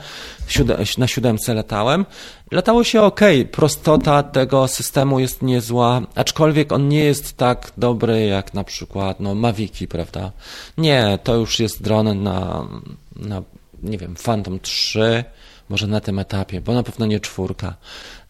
Na 0.99 1.07
siódemce 1.07 1.55
latałem. 1.55 2.07
Latało 2.51 2.85
się 2.85 3.03
ok. 3.03 3.21
Prostota 3.53 4.23
tego 4.23 4.69
systemu 4.69 5.21
jest 5.21 5.43
niezła, 5.43 6.01
aczkolwiek 6.15 6.73
on 6.73 6.89
nie 6.89 7.05
jest 7.05 7.37
tak 7.37 7.73
dobry 7.77 8.27
jak 8.27 8.55
na 8.55 8.65
przykład 8.65 9.21
no, 9.21 9.35
Maviki, 9.35 9.89
prawda? 9.89 10.33
Nie, 10.79 11.19
to 11.25 11.35
już 11.35 11.61
jest 11.61 11.83
dron 11.83 12.23
na, 12.23 12.69
na 13.17 13.43
nie 13.83 13.99
wiem, 13.99 14.15
Phantom 14.15 14.61
3, 14.61 15.25
może 15.69 15.87
na 15.87 16.01
tym 16.01 16.19
etapie, 16.19 16.61
bo 16.61 16.75
na 16.75 16.83
pewno 16.83 17.07
nie 17.07 17.21
czwórka. 17.21 17.75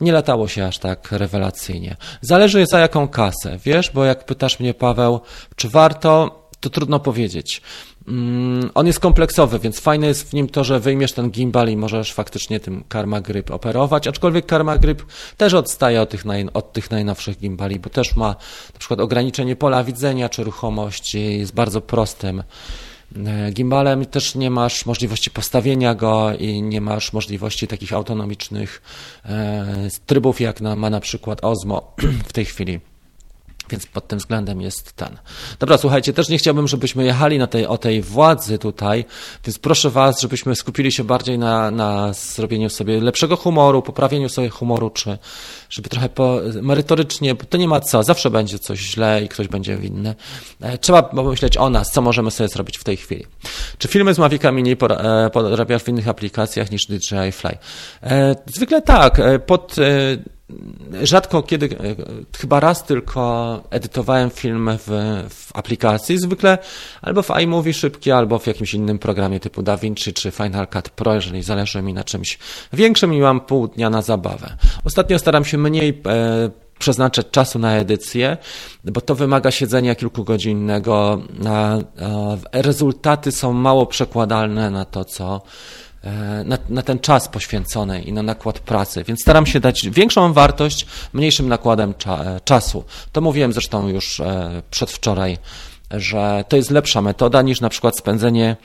Nie 0.01 0.13
latało 0.13 0.49
się 0.49 0.67
aż 0.67 0.79
tak 0.79 1.13
rewelacyjnie. 1.13 1.97
Zależy 2.21 2.67
za 2.67 2.79
jaką 2.79 3.09
kasę, 3.09 3.59
wiesz, 3.65 3.91
bo 3.91 4.05
jak 4.05 4.25
pytasz 4.25 4.61
mnie, 4.61 4.75
Paweł, 4.75 5.21
czy 5.57 5.69
warto, 5.69 6.43
to 6.61 6.71
trudno 6.71 7.01
powiedzieć. 7.01 7.63
Mm, 8.09 8.71
on 8.75 8.87
jest 8.87 9.01
kompleksowy, 9.01 9.59
więc 9.59 9.81
fajne 9.81 10.07
jest 10.07 10.31
w 10.31 10.33
nim 10.33 10.49
to, 10.49 10.65
że 10.65 10.81
wyjmiesz 10.81 11.13
ten 11.13 11.31
gimbal 11.31 11.69
i 11.69 11.77
możesz 11.77 12.13
faktycznie 12.13 12.61
tym 12.61 12.85
Karma 12.89 13.21
Grip 13.21 13.51
operować, 13.51 14.07
aczkolwiek 14.07 14.47
Karma 14.47 14.79
Grip 14.79 15.03
też 15.37 15.55
odstaje 15.55 16.03
od 16.03 16.11
tych, 16.11 16.25
naj, 16.25 16.49
od 16.55 16.73
tych 16.73 16.91
najnowszych 16.91 17.39
gimbali, 17.39 17.79
bo 17.79 17.91
też 17.91 18.17
ma 18.17 18.29
na 18.73 18.79
przykład 18.79 19.01
ograniczenie 19.01 19.57
pola 19.57 19.85
widzenia 19.85 20.29
czy 20.29 20.45
ruchomości, 20.45 21.39
jest 21.39 21.55
bardzo 21.55 21.81
prostym 21.81 22.43
gimbalem, 23.53 24.07
też 24.07 24.35
nie 24.35 24.51
masz 24.51 24.87
możliwości 24.87 25.31
postawienia 25.31 25.95
go 25.95 26.33
i 26.39 26.63
nie 26.63 26.81
masz 26.81 27.13
możliwości 27.13 27.67
takich 27.67 27.93
autonomicznych 27.93 28.83
e, 29.25 29.89
trybów, 30.07 30.41
jak 30.41 30.61
na, 30.61 30.77
ma 30.77 30.91
na 30.91 31.01
przykład 31.01 31.45
Osmo 31.45 31.95
w 32.29 32.33
tej 32.33 32.45
chwili. 32.45 32.81
Więc 33.71 33.87
pod 33.87 34.09
tym 34.09 34.19
względem 34.19 34.61
jest 34.61 34.93
ten. 34.93 35.19
Dobra, 35.59 35.79
słuchajcie, 35.79 36.13
też 36.13 36.29
nie 36.29 36.39
chciałbym, 36.39 36.69
żebyśmy 36.69 37.05
jechali 37.05 37.39
na 37.39 37.47
tej, 37.47 37.67
o 37.67 37.79
tej 37.79 38.03
władzy 38.03 38.59
tutaj, 38.59 39.05
więc 39.45 39.59
proszę 39.59 39.91
Was, 39.91 40.21
żebyśmy 40.21 40.57
skupili 40.57 40.93
się 40.93 41.05
bardziej 41.05 41.39
na, 41.39 41.71
na 41.71 42.13
zrobieniu 42.13 42.71
sobie 42.71 43.01
lepszego 43.01 43.37
humoru, 43.37 43.83
poprawieniu 43.83 44.29
sobie 44.29 44.49
humoru, 44.49 44.91
czy 44.91 45.19
żeby 45.71 45.89
trochę 45.89 46.09
po, 46.09 46.41
merytorycznie, 46.63 47.35
bo 47.35 47.45
to 47.45 47.59
nie 47.59 47.69
ma 47.69 47.81
co, 47.81 48.03
zawsze 48.03 48.31
będzie 48.31 48.59
coś 48.59 48.79
źle 48.79 49.25
i 49.25 49.29
ktoś 49.29 49.49
będzie 49.49 49.77
winny. 49.77 50.15
E, 50.61 50.79
trzeba 50.79 51.03
pomyśleć 51.03 51.57
o 51.57 51.71
nas, 51.71 51.93
co 51.93 52.03
możemy 52.03 52.31
sobie 52.31 52.49
zrobić 52.49 52.79
w 52.79 52.85
tej 52.85 52.97
chwili. 52.97 53.27
Czy 53.79 53.89
filmy 53.89 54.15
z 54.15 54.19
Mavica 54.19 54.53
Mini 54.53 54.73
e, 54.73 55.31
podrabiasz 55.31 55.83
w 55.83 55.89
innych 55.89 56.09
aplikacjach 56.09 56.71
niż 56.71 56.87
DJI 56.87 57.33
Fly? 57.33 57.59
E, 58.03 58.37
zwykle 58.47 58.83
tak. 58.83 59.21
Pod 59.47 59.77
rzadko 61.03 61.43
kiedy, 61.43 61.69
chyba 62.39 62.61
raz 62.61 62.85
tylko 62.85 63.63
edytowałem 63.71 64.31
film 64.31 64.71
w, 64.79 64.89
w 65.31 65.57
aplikacji, 65.57 66.19
zwykle 66.19 66.59
albo 67.03 67.23
w 67.23 67.31
iMovie 67.31 67.75
szybkie, 67.75 68.17
albo 68.17 68.39
w 68.39 68.47
jakimś 68.47 68.75
innym 68.75 68.99
programie 68.99 69.41
typu 69.41 69.63
DaVinci 69.63 70.13
czy 70.13 70.31
Final 70.31 70.69
Cut 70.69 70.91
Pro, 70.91 71.15
jeżeli 71.15 71.43
zależy 71.43 71.83
mi 71.83 71.95
na 71.95 72.05
czymś 72.05 72.39
większym 72.73 73.15
i 73.15 73.21
mam 73.21 73.41
pół 73.41 73.69
dnia 73.69 73.91
na 73.91 74.03
zabawę. 74.03 74.57
Ostatnio 74.85 75.19
staram 75.19 75.45
się 75.45 75.59
mniej 75.59 76.03
e, 76.07 76.51
przeznaczać 76.79 77.31
czasu 77.31 77.59
na 77.59 77.77
edycję, 77.77 78.37
bo 78.85 79.01
to 79.01 79.15
wymaga 79.15 79.51
siedzenia 79.51 79.95
kilkugodzinnego, 79.95 81.23
a, 81.47 81.79
a 82.03 82.37
rezultaty 82.53 83.33
są 83.33 83.53
mało 83.53 83.87
przekładalne 83.87 84.71
na 84.71 84.85
to, 84.85 85.05
co 85.05 85.43
E, 85.43 85.86
na, 86.45 86.59
na, 86.69 86.83
ten 86.83 86.99
czas 86.99 87.29
poświęcony 87.29 88.03
i 88.03 88.13
na 88.13 88.23
nakład 88.23 88.59
pracy, 88.59 89.05
więc 89.05 89.21
staram 89.21 89.47
się 89.47 89.61
dać 89.61 89.89
większą 89.91 90.33
wartość 90.33 90.87
mniejszym 91.13 91.49
nakładem 91.49 91.95
cza, 91.95 92.25
e, 92.25 92.41
czasu. 92.41 92.85
To 93.13 93.21
mówiłem 93.21 93.53
zresztą 93.53 93.89
już 93.89 94.21
e, 94.21 94.63
przedwczoraj, 94.71 95.39
że 95.91 96.45
to 96.49 96.57
jest 96.57 96.71
lepsza 96.71 97.03
metoda 97.03 97.43
niż 97.43 97.61
na 97.61 97.69
przykład 97.69 97.99
spędzenie. 97.99 98.57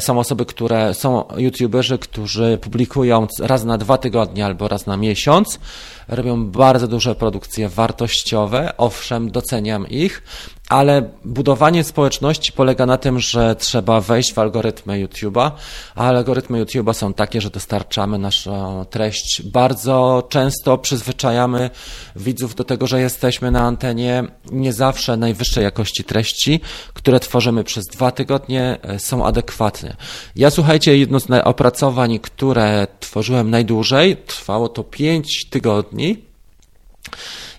Są 0.00 0.18
osoby, 0.18 0.46
które 0.46 0.94
są 0.94 1.24
youtuberzy, 1.36 1.98
którzy 1.98 2.58
publikują 2.60 3.26
raz 3.40 3.64
na 3.64 3.78
dwa 3.78 3.98
tygodnie 3.98 4.46
albo 4.46 4.68
raz 4.68 4.86
na 4.86 4.96
miesiąc, 4.96 5.60
robią 6.08 6.46
bardzo 6.46 6.88
duże 6.88 7.14
produkcje 7.14 7.68
wartościowe. 7.68 8.72
Owszem, 8.76 9.30
doceniam 9.30 9.88
ich, 9.88 10.22
ale 10.70 11.10
budowanie 11.24 11.84
społeczności 11.84 12.52
polega 12.52 12.86
na 12.86 12.98
tym, 12.98 13.20
że 13.20 13.56
trzeba 13.56 14.00
wejść 14.00 14.32
w 14.32 14.38
algorytmy 14.38 15.06
YouTube'a, 15.06 15.50
a 15.94 16.06
algorytmy 16.06 16.64
YouTube'a 16.64 16.94
są 16.94 17.14
takie, 17.14 17.40
że 17.40 17.50
dostarczamy 17.50 18.18
naszą 18.18 18.84
treść. 18.90 19.42
Bardzo 19.42 20.26
często 20.28 20.78
przyzwyczajamy 20.78 21.70
widzów 22.16 22.54
do 22.54 22.64
tego, 22.64 22.86
że 22.86 23.00
jesteśmy 23.00 23.50
na 23.50 23.60
antenie 23.60 24.24
nie 24.52 24.72
zawsze 24.72 25.16
najwyższej 25.16 25.64
jakości 25.64 26.04
treści, 26.04 26.60
które 26.94 27.20
tworzymy 27.20 27.64
przez 27.64 27.86
dwa 27.86 28.10
tygodnie, 28.10 28.78
e, 28.82 28.98
są 28.98 29.26
adekwatne. 29.26 29.96
Ja 30.36 30.50
słuchajcie, 30.50 30.98
jedno 30.98 31.20
z 31.20 31.26
opracowań, 31.44 32.18
które 32.18 32.86
tworzyłem 33.00 33.50
najdłużej, 33.50 34.16
trwało 34.16 34.68
to 34.68 34.84
pięć 34.84 35.46
tygodni 35.50 36.30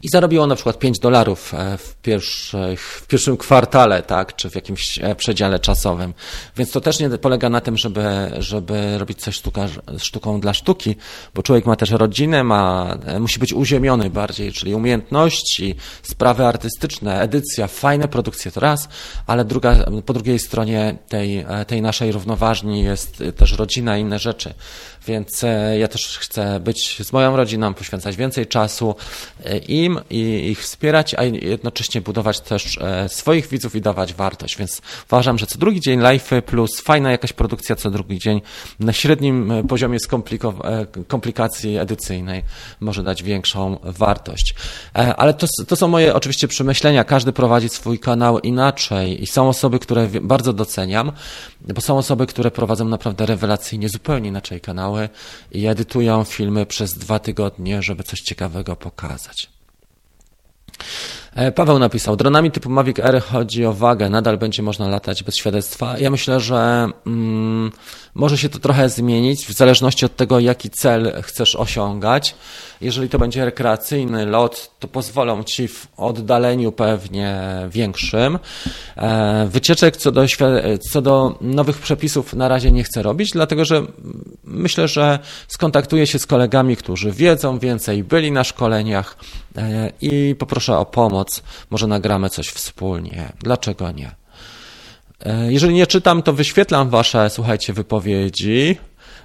i 0.04 0.10
zarobiło 0.10 0.48
na 0.48 0.56
przykład 0.56 0.80
5 0.80 1.00
dolarów 1.00 1.54
e, 1.54 1.78
w, 1.78 1.96
w 2.78 3.08
pierwszym 3.08 3.38
kwartale, 3.38 4.04
tak, 4.04 4.36
czy 4.36 4.50
w 4.50 4.56
jakimś 4.56 5.00
e, 5.02 5.16
przedziale 5.16 5.60
czasowym. 5.60 6.14
Więc 6.58 6.72
to 6.72 6.82
też 6.82 7.00
nie 7.00 7.10
polega 7.10 7.50
na 7.50 7.62
tym, 7.62 7.78
żeby, 7.78 8.04
żeby 8.38 8.98
robić 8.98 9.22
coś 9.22 9.36
sztuka, 9.36 9.68
sztuką 9.98 10.40
dla 10.40 10.54
sztuki, 10.54 10.96
bo 11.34 11.44
człowiek 11.44 11.66
ma 11.66 11.76
też 11.76 11.92
rodzinę, 11.92 12.44
ma, 12.44 12.98
e, 13.06 13.20
musi 13.20 13.40
być 13.40 13.54
uziemiony 13.54 14.10
bardziej, 14.10 14.54
czyli 14.54 14.76
umiejętności, 14.76 15.76
sprawy 16.04 16.46
artystyczne, 16.46 17.22
edycja, 17.22 17.68
fajne 17.68 18.08
produkcje 18.08 18.52
to 18.52 18.60
raz, 18.60 18.90
ale 19.28 19.46
druga, 19.46 19.76
po 20.06 20.14
drugiej 20.14 20.40
stronie 20.40 20.98
tej, 21.10 21.46
tej 21.68 21.82
naszej 21.82 22.12
równoważni 22.12 22.84
jest 22.84 23.24
też 23.38 23.52
rodzina 23.52 23.98
i 23.98 24.02
inne 24.02 24.20
rzeczy. 24.20 24.54
Więc 25.08 25.46
ja 25.80 25.88
też 25.88 26.18
chcę 26.18 26.60
być 26.60 27.02
z 27.04 27.14
moją 27.14 27.36
rodziną, 27.36 27.74
poświęcać 27.74 28.16
więcej 28.16 28.48
czasu 28.48 28.96
im, 29.68 30.00
i 30.10 30.50
ich 30.50 30.62
wspierać, 30.62 31.14
a 31.14 31.24
jednocześnie 31.24 32.02
budować 32.02 32.40
też 32.40 32.78
e, 32.78 33.10
swoich 33.10 33.48
widzów 33.48 33.76
i 33.76 33.82
dawać 33.82 34.14
wartość. 34.14 34.58
Więc 34.58 34.82
uważam, 35.08 35.38
że 35.38 35.48
co 35.48 35.60
drugi 35.60 35.82
dzień 35.82 36.00
live 36.00 36.30
plus 36.46 36.82
fajna 36.82 37.12
jakaś 37.12 37.34
produkcja 37.34 37.76
co 37.76 37.92
drugi 37.92 38.20
dzień 38.20 38.42
na 38.80 38.94
średnim 38.94 39.52
e, 39.52 39.64
poziomie 39.64 39.98
e, 39.98 40.86
komplikacji 41.08 41.78
edycyjnej 41.78 42.44
może 42.80 43.04
dać 43.04 43.24
większą 43.24 43.80
wartość. 43.84 44.56
Ale 44.94 45.34
to, 45.34 45.48
to 45.68 45.76
są 45.76 45.88
moje 45.88 46.16
oczywiście 46.16 46.48
przemyślenia. 46.48 47.04
Każdy 47.04 47.34
prowadzi 47.34 47.70
swój 47.70 48.00
kanał 48.00 48.40
inaczej 48.40 49.24
i 49.24 49.28
są 49.28 49.50
osoby, 49.50 49.80
które 49.80 50.08
bardzo 50.22 50.54
doceniam, 50.54 51.12
bo 51.62 51.82
są 51.82 51.98
osoby, 51.98 52.28
które 52.28 52.52
prowadzą 52.52 52.86
naprawdę 52.86 53.26
rewelacyjnie 53.26 53.90
zupełnie 53.90 54.30
inaczej 54.30 54.62
kanały 54.92 55.10
i 55.52 55.68
edytują 55.68 56.24
filmy 56.24 56.66
przez 56.66 56.94
dwa 56.98 57.20
tygodnie, 57.20 57.82
żeby 57.82 58.04
coś 58.04 58.22
ciekawego 58.22 58.76
pokazać. 58.76 59.50
E, 61.36 61.52
Paweł 61.52 61.80
napisał, 61.80 62.16
dronami 62.16 62.52
typu 62.52 62.70
Mavic 62.70 63.00
Air 63.00 63.22
chodzi 63.22 63.66
o 63.66 63.74
wagę, 63.74 64.10
nadal 64.10 64.38
będzie 64.38 64.64
można 64.64 64.88
latać 64.88 65.24
bez 65.24 65.36
świadectwa. 65.36 65.98
Ja 66.00 66.10
myślę, 66.10 66.40
że 66.40 66.88
mm, 67.08 67.72
może 68.16 68.38
się 68.38 68.50
to 68.50 68.60
trochę 68.60 68.90
zmienić 68.90 69.46
w 69.48 69.52
zależności 69.52 70.06
od 70.06 70.16
tego, 70.16 70.40
jaki 70.40 70.70
cel 70.70 71.22
chcesz 71.22 71.56
osiągać. 71.56 72.36
Jeżeli 72.82 73.10
to 73.10 73.20
będzie 73.20 73.46
rekreacyjny 73.46 74.26
lot, 74.26 74.72
to 74.80 74.88
pozwolą 74.88 75.44
ci 75.44 75.68
w 75.68 75.88
oddaleniu 75.98 76.72
pewnie 76.72 77.42
większym. 77.70 78.40
E, 78.98 79.48
wycieczek 79.52 79.98
co 79.98 80.12
do, 80.12 80.26
co 80.92 81.02
do 81.02 81.38
nowych 81.42 81.80
przepisów 81.80 82.34
na 82.34 82.48
razie 82.48 82.72
nie 82.72 82.84
chcę 82.84 83.04
robić, 83.04 83.32
dlatego 83.32 83.66
że 83.66 83.82
myślę, 84.44 84.88
że 84.88 85.20
skontaktuję 85.48 86.08
się 86.08 86.20
z 86.20 86.26
kolegami, 86.26 86.76
którzy 86.76 87.12
wiedzą 87.12 87.60
więcej, 87.60 88.04
byli 88.04 88.32
na 88.32 88.44
szkoleniach 88.44 89.18
e, 89.58 89.92
i 90.02 90.36
poproszę 90.36 90.78
o 90.78 90.86
pomoc. 90.86 91.21
Może 91.70 91.88
nagramy 91.88 92.30
coś 92.30 92.48
wspólnie. 92.48 93.34
Dlaczego 93.40 93.92
nie? 93.92 94.12
E, 95.26 95.52
jeżeli 95.52 95.74
nie 95.74 95.88
czytam, 95.88 96.24
to 96.24 96.34
wyświetlam 96.34 96.90
wasze, 96.90 97.30
słuchajcie, 97.30 97.74
wypowiedzi. 97.74 98.78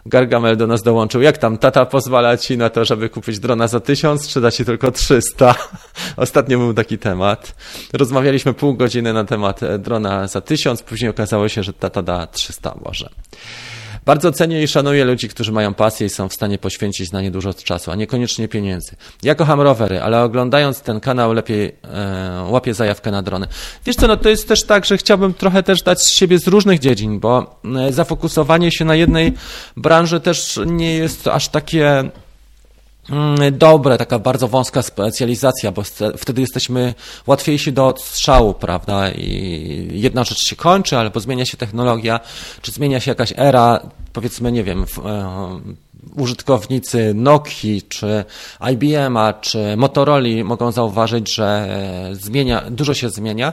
Gargamel 0.06 0.56
do 0.56 0.66
nas 0.66 0.82
dołączył. 0.82 1.22
Jak 1.22 1.38
tam, 1.38 1.58
tata 1.58 1.86
pozwala 1.86 2.36
ci 2.36 2.58
na 2.58 2.70
to, 2.70 2.84
żeby 2.84 3.08
kupić 3.08 3.38
drona 3.38 3.68
za 3.68 3.80
tysiąc, 3.80 4.28
czy 4.28 4.40
da 4.40 4.50
ci 4.50 4.64
tylko 4.64 4.92
300? 4.92 5.54
Ostatnio 6.16 6.58
był 6.58 6.74
taki 6.74 6.98
temat. 6.98 7.54
Rozmawialiśmy 7.92 8.54
pół 8.54 8.74
godziny 8.74 9.12
na 9.12 9.24
temat 9.24 9.62
e, 9.62 9.78
drona 9.78 10.26
za 10.26 10.40
tysiąc, 10.40 10.82
później 10.82 11.10
okazało 11.10 11.48
się, 11.48 11.62
że 11.62 11.72
tata 11.72 12.02
da 12.02 12.26
300 12.26 12.74
może. 12.84 13.08
Bardzo 14.06 14.32
cenię 14.32 14.62
i 14.62 14.68
szanuję 14.68 15.04
ludzi, 15.04 15.28
którzy 15.28 15.52
mają 15.52 15.74
pasję 15.74 16.06
i 16.06 16.10
są 16.10 16.28
w 16.28 16.34
stanie 16.34 16.58
poświęcić 16.58 17.12
na 17.12 17.22
nie 17.22 17.30
dużo 17.30 17.54
czasu, 17.54 17.90
a 17.90 17.94
niekoniecznie 17.94 18.48
pieniędzy. 18.48 18.96
Ja 19.22 19.34
kocham 19.34 19.60
rowery, 19.60 20.02
ale 20.02 20.22
oglądając 20.22 20.80
ten 20.80 21.00
kanał 21.00 21.32
lepiej 21.32 21.72
e, 21.84 22.46
łapię 22.48 22.74
zajawkę 22.74 23.10
na 23.10 23.22
drony. 23.22 23.46
Wiesz 23.86 23.96
co, 23.96 24.06
no 24.06 24.16
to 24.16 24.28
jest 24.28 24.48
też 24.48 24.62
tak, 24.62 24.84
że 24.84 24.96
chciałbym 24.96 25.34
trochę 25.34 25.62
też 25.62 25.82
dać 25.82 26.02
z 26.02 26.10
siebie 26.10 26.38
z 26.38 26.46
różnych 26.46 26.78
dziedzin, 26.78 27.20
bo 27.20 27.60
e, 27.78 27.92
zafokusowanie 27.92 28.72
się 28.72 28.84
na 28.84 28.94
jednej 28.94 29.32
branży 29.76 30.20
też 30.20 30.60
nie 30.66 30.94
jest 30.94 31.28
aż 31.28 31.48
takie 31.48 32.10
dobre, 33.52 33.98
taka 33.98 34.18
bardzo 34.18 34.48
wąska 34.48 34.82
specjalizacja, 34.82 35.72
bo 35.72 35.82
wtedy 36.18 36.40
jesteśmy 36.40 36.94
łatwiejsi 37.26 37.72
do 37.72 37.86
odstrzału, 37.86 38.54
prawda? 38.54 39.10
I 39.10 39.88
jedna 39.92 40.24
rzecz 40.24 40.38
się 40.38 40.56
kończy, 40.56 40.96
albo 40.98 41.20
zmienia 41.20 41.44
się 41.44 41.56
technologia, 41.56 42.20
czy 42.62 42.72
zmienia 42.72 43.00
się 43.00 43.10
jakaś 43.10 43.32
era, 43.36 43.80
powiedzmy, 44.12 44.52
nie 44.52 44.64
wiem, 44.64 44.86
e, 45.04 45.60
użytkownicy 46.16 47.14
Nokii, 47.14 47.82
czy 47.82 48.24
IBM-a, 48.72 49.32
czy 49.32 49.76
Motorola 49.76 50.28
mogą 50.44 50.72
zauważyć, 50.72 51.34
że 51.34 51.68
zmienia, 52.12 52.62
dużo 52.70 52.94
się 52.94 53.10
zmienia. 53.10 53.52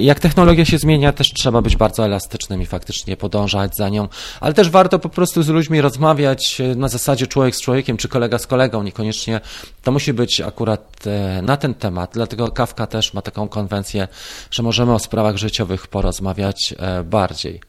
Jak 0.00 0.20
technologia 0.20 0.64
się 0.64 0.78
zmienia, 0.78 1.12
też 1.12 1.32
trzeba 1.32 1.62
być 1.62 1.76
bardzo 1.76 2.04
elastycznym 2.04 2.62
i 2.62 2.66
faktycznie 2.66 3.16
podążać 3.16 3.76
za 3.76 3.88
nią, 3.88 4.08
ale 4.40 4.54
też 4.54 4.70
warto 4.70 4.98
po 4.98 5.08
prostu 5.08 5.42
z 5.42 5.48
ludźmi 5.48 5.80
rozmawiać 5.80 6.62
na 6.76 6.88
zasadzie 6.88 7.26
człowiek 7.26 7.56
z 7.56 7.60
człowiekiem, 7.60 7.96
czy 7.96 8.08
kolega 8.08 8.38
z 8.38 8.46
kolegą, 8.46 8.82
niekoniecznie 8.82 9.40
to 9.82 9.92
musi 9.92 10.12
być 10.12 10.40
akurat 10.40 11.04
na 11.42 11.56
ten 11.56 11.74
temat, 11.74 12.10
dlatego 12.12 12.48
Kawka 12.48 12.86
też 12.86 13.14
ma 13.14 13.22
taką 13.22 13.48
konwencję, 13.48 14.08
że 14.50 14.62
możemy 14.62 14.94
o 14.94 14.98
sprawach 14.98 15.36
życiowych 15.36 15.86
porozmawiać 15.86 16.74
bardziej. 17.04 17.60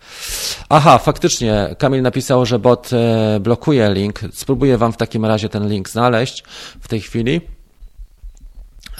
Aha, 0.70 0.98
faktycznie, 0.98 1.76
Kamil 1.78 2.02
napisał, 2.02 2.46
że 2.46 2.60
bot 2.60 2.90
e, 2.94 3.40
link. 3.90 4.20
Spróbuję 4.34 4.78
Wam 4.78 4.94
w 4.94 4.98
takim 4.98 5.26
razie 5.26 5.50
ten 5.50 5.70
link 5.70 5.90
znaleźć 5.90 6.44
w 6.82 6.88
tej 6.88 7.02
chwili. 7.02 7.42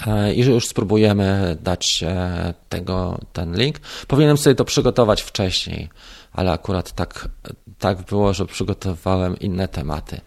E, 0.06 0.34
I 0.34 0.40
już 0.40 0.66
spróbujemy 0.68 1.56
dać 1.60 2.04
e, 2.06 2.54
tego, 2.68 3.18
ten 3.32 3.56
link. 3.56 3.78
Powinienem 4.08 4.38
sobie 4.38 4.54
to 4.54 4.64
przygotować 4.64 5.22
wcześniej, 5.22 5.88
ale 6.32 6.52
akurat 6.52 6.92
tak, 6.92 7.28
tak 7.78 8.02
było, 8.02 8.32
że 8.34 8.46
przygotowałem 8.46 9.38
inne 9.38 9.68
tematy. 9.68 10.20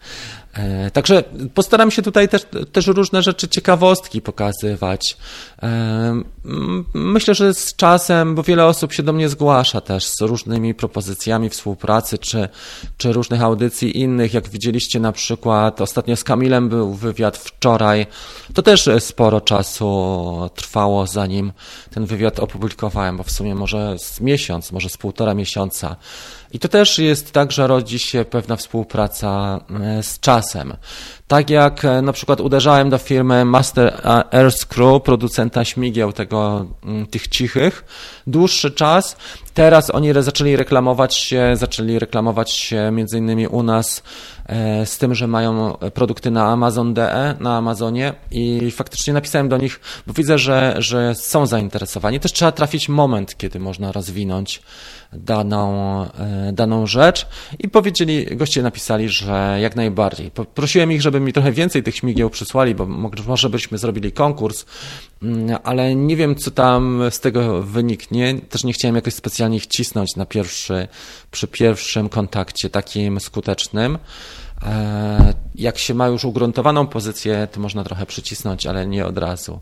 E, 0.58 0.90
także 0.90 1.24
postaram 1.54 1.90
się 1.90 2.02
tutaj 2.02 2.28
też, 2.28 2.42
też 2.72 2.86
różne 2.86 3.22
rzeczy, 3.22 3.48
ciekawostki 3.48 4.22
pokazywać. 4.22 5.16
E, 5.62 6.22
myślę, 6.94 7.34
że 7.34 7.54
z 7.54 7.76
czasem, 7.76 8.34
bo 8.34 8.42
wiele 8.42 8.66
osób 8.66 8.92
się 8.92 9.02
do 9.02 9.12
mnie 9.12 9.28
zgłasza 9.28 9.80
też 9.80 10.06
z 10.06 10.20
różnymi 10.20 10.74
propozycjami 10.74 11.50
współpracy 11.50 12.18
czy, 12.18 12.48
czy 12.96 13.12
różnych 13.12 13.42
audycji 13.42 14.00
innych. 14.00 14.34
Jak 14.34 14.48
widzieliście 14.48 15.00
na 15.00 15.12
przykład, 15.12 15.80
ostatnio 15.80 16.16
z 16.16 16.24
Kamilem 16.24 16.68
był 16.68 16.94
wywiad 16.94 17.36
wczoraj. 17.36 18.06
To 18.54 18.62
też 18.62 18.88
sporo 18.98 19.40
czasu 19.40 20.50
trwało, 20.54 21.06
zanim 21.06 21.52
ten 21.90 22.06
wywiad 22.06 22.40
opublikowałem, 22.40 23.16
bo 23.16 23.22
w 23.22 23.30
sumie 23.30 23.54
może 23.54 23.96
z 23.98 24.20
miesiąc, 24.20 24.72
może 24.72 24.88
z 24.88 24.96
półtora 24.96 25.34
miesiąca. 25.34 25.96
I 26.56 26.58
to 26.58 26.68
też 26.68 26.98
jest 26.98 27.32
tak, 27.32 27.52
że 27.52 27.66
rodzi 27.66 27.98
się 27.98 28.24
pewna 28.24 28.56
współpraca 28.56 29.60
e, 29.80 30.02
z 30.02 30.20
czasem. 30.20 30.76
Tak 31.28 31.50
jak 31.50 31.84
e, 31.84 32.02
na 32.02 32.12
przykład 32.12 32.40
uderzałem 32.40 32.90
do 32.90 32.98
firmy 32.98 33.44
Master 33.44 34.00
Air 34.30 34.52
Screw, 34.52 35.02
producenta 35.02 35.64
śmigieł 35.64 36.12
tego, 36.12 36.66
mm, 36.84 37.06
tych 37.06 37.28
cichych, 37.28 37.84
dłuższy 38.26 38.70
czas. 38.70 39.16
Teraz 39.54 39.90
oni 39.90 40.12
zaczęli 40.20 40.56
reklamować 40.56 41.14
się, 41.14 41.56
zaczęli 41.56 41.98
reklamować 41.98 42.50
się 42.52 42.90
między 42.92 43.18
innymi 43.18 43.46
u 43.46 43.62
nas 43.62 44.02
e, 44.46 44.86
z 44.86 44.98
tym, 44.98 45.14
że 45.14 45.26
mają 45.26 45.72
produkty 45.94 46.30
na 46.30 46.46
Amazon.de, 46.46 47.34
na 47.40 47.56
Amazonie 47.56 48.12
i 48.30 48.70
faktycznie 48.70 49.12
napisałem 49.12 49.48
do 49.48 49.56
nich, 49.56 49.80
bo 50.06 50.12
widzę, 50.12 50.38
że, 50.38 50.74
że 50.78 51.14
są 51.14 51.46
zainteresowani. 51.46 52.20
Też 52.20 52.32
trzeba 52.32 52.52
trafić 52.52 52.88
moment, 52.88 53.36
kiedy 53.36 53.60
można 53.60 53.92
rozwinąć 53.92 54.62
daną, 55.12 56.02
e, 56.02 56.52
daną 56.52 56.86
rzecz 56.86 57.26
i 57.58 57.68
powiedzieli, 57.68 58.36
goście 58.36 58.62
napisali, 58.62 59.08
że 59.08 59.58
jak 59.60 59.76
najbardziej. 59.76 60.30
Prosiłem 60.54 60.92
ich, 60.92 61.02
żeby 61.02 61.15
mi 61.20 61.32
trochę 61.32 61.52
więcej 61.52 61.82
tych 61.82 61.96
śmigieł 61.96 62.30
przysłali, 62.30 62.74
bo 62.74 62.86
może 63.26 63.50
byśmy 63.50 63.78
zrobili 63.78 64.12
konkurs, 64.12 64.64
mm, 65.22 65.58
ale 65.64 65.94
nie 65.94 66.16
wiem, 66.16 66.36
co 66.36 66.50
tam 66.50 67.02
z 67.10 67.20
tego 67.20 67.62
wyniknie. 67.62 68.34
Też 68.48 68.64
nie 68.64 68.72
chciałem 68.72 68.94
jakoś 68.94 69.14
specjalnie 69.14 69.56
ich 69.56 69.66
cisnąć 69.66 70.16
na 70.16 70.26
pierwszy, 70.26 70.88
przy 71.30 71.48
pierwszym 71.48 72.08
kontakcie 72.08 72.70
takim 72.70 73.20
skutecznym. 73.20 73.98
E, 74.62 75.34
jak 75.54 75.78
się 75.78 75.94
ma 75.94 76.06
już 76.06 76.24
ugruntowaną 76.24 76.86
pozycję, 76.86 77.48
to 77.52 77.60
można 77.60 77.84
trochę 77.84 78.06
przycisnąć, 78.06 78.66
ale 78.66 78.86
nie 78.86 79.06
od 79.06 79.18
razu. 79.18 79.60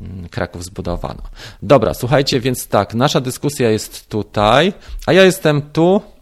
Mm, 0.00 0.28
Kraków 0.28 0.64
zbudowano. 0.64 1.22
Dobra, 1.62 1.94
słuchajcie, 1.94 2.40
więc 2.40 2.68
tak, 2.68 2.94
nasza 2.94 3.20
dyskusja 3.20 3.70
jest 3.70 4.08
tutaj, 4.08 4.72
a 5.06 5.12
ja 5.12 5.24
jestem 5.24 5.62
tu. 5.62 6.15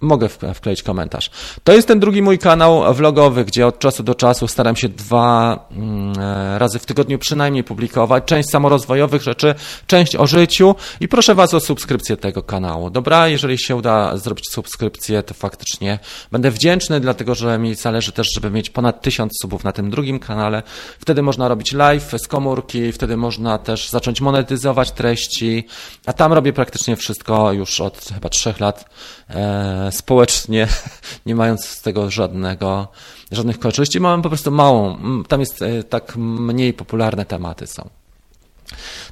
Mogę 0.00 0.28
wkleić 0.54 0.82
komentarz. 0.82 1.30
To 1.64 1.72
jest 1.72 1.88
ten 1.88 2.00
drugi 2.00 2.22
mój 2.22 2.38
kanał 2.38 2.94
vlogowy, 2.94 3.44
gdzie 3.44 3.66
od 3.66 3.78
czasu 3.78 4.02
do 4.02 4.14
czasu 4.14 4.48
staram 4.48 4.76
się 4.76 4.88
dwa 4.88 5.58
mm, 5.70 6.12
e, 6.18 6.58
razy 6.58 6.78
w 6.78 6.86
tygodniu 6.86 7.18
przynajmniej 7.18 7.64
publikować. 7.64 8.24
Część 8.24 8.50
samorozwojowych 8.50 9.22
rzeczy, 9.22 9.54
część 9.86 10.16
o 10.16 10.26
życiu 10.26 10.74
i 11.00 11.08
proszę 11.08 11.34
Was 11.34 11.54
o 11.54 11.60
subskrypcję 11.60 12.16
tego 12.16 12.42
kanału. 12.42 12.90
Dobra, 12.90 13.28
jeżeli 13.28 13.58
się 13.58 13.76
uda 13.76 14.16
zrobić 14.16 14.50
subskrypcję, 14.50 15.22
to 15.22 15.34
faktycznie 15.34 15.98
będę 16.32 16.50
wdzięczny, 16.50 17.00
dlatego 17.00 17.34
że 17.34 17.58
mi 17.58 17.74
zależy 17.74 18.12
też, 18.12 18.34
żeby 18.34 18.50
mieć 18.50 18.70
ponad 18.70 19.02
tysiąc 19.02 19.32
subów 19.42 19.64
na 19.64 19.72
tym 19.72 19.90
drugim 19.90 20.18
kanale. 20.18 20.62
Wtedy 20.98 21.22
można 21.22 21.48
robić 21.48 21.72
live 21.72 22.14
z 22.18 22.28
komórki, 22.28 22.92
wtedy 22.92 23.16
można 23.16 23.58
też 23.58 23.90
zacząć 23.90 24.20
monetyzować 24.20 24.92
treści, 24.92 25.66
a 26.06 26.12
tam 26.12 26.32
robię 26.32 26.52
praktycznie 26.52 26.96
wszystko 26.96 27.52
już 27.52 27.80
od 27.80 27.98
chyba 28.14 28.28
trzech 28.28 28.60
lat. 28.60 28.84
E, 29.30 29.85
społecznie, 29.92 30.68
nie 31.26 31.34
mając 31.34 31.64
z 31.64 31.82
tego 31.82 32.10
żadnego, 32.10 32.88
żadnych 33.32 33.58
korzyści. 33.58 34.00
Mam 34.00 34.22
po 34.22 34.28
prostu 34.28 34.50
małą, 34.50 34.98
tam 35.28 35.40
jest 35.40 35.62
e, 35.62 35.82
tak 35.82 36.16
mniej 36.16 36.72
popularne 36.72 37.24
tematy 37.24 37.66
są. 37.66 37.88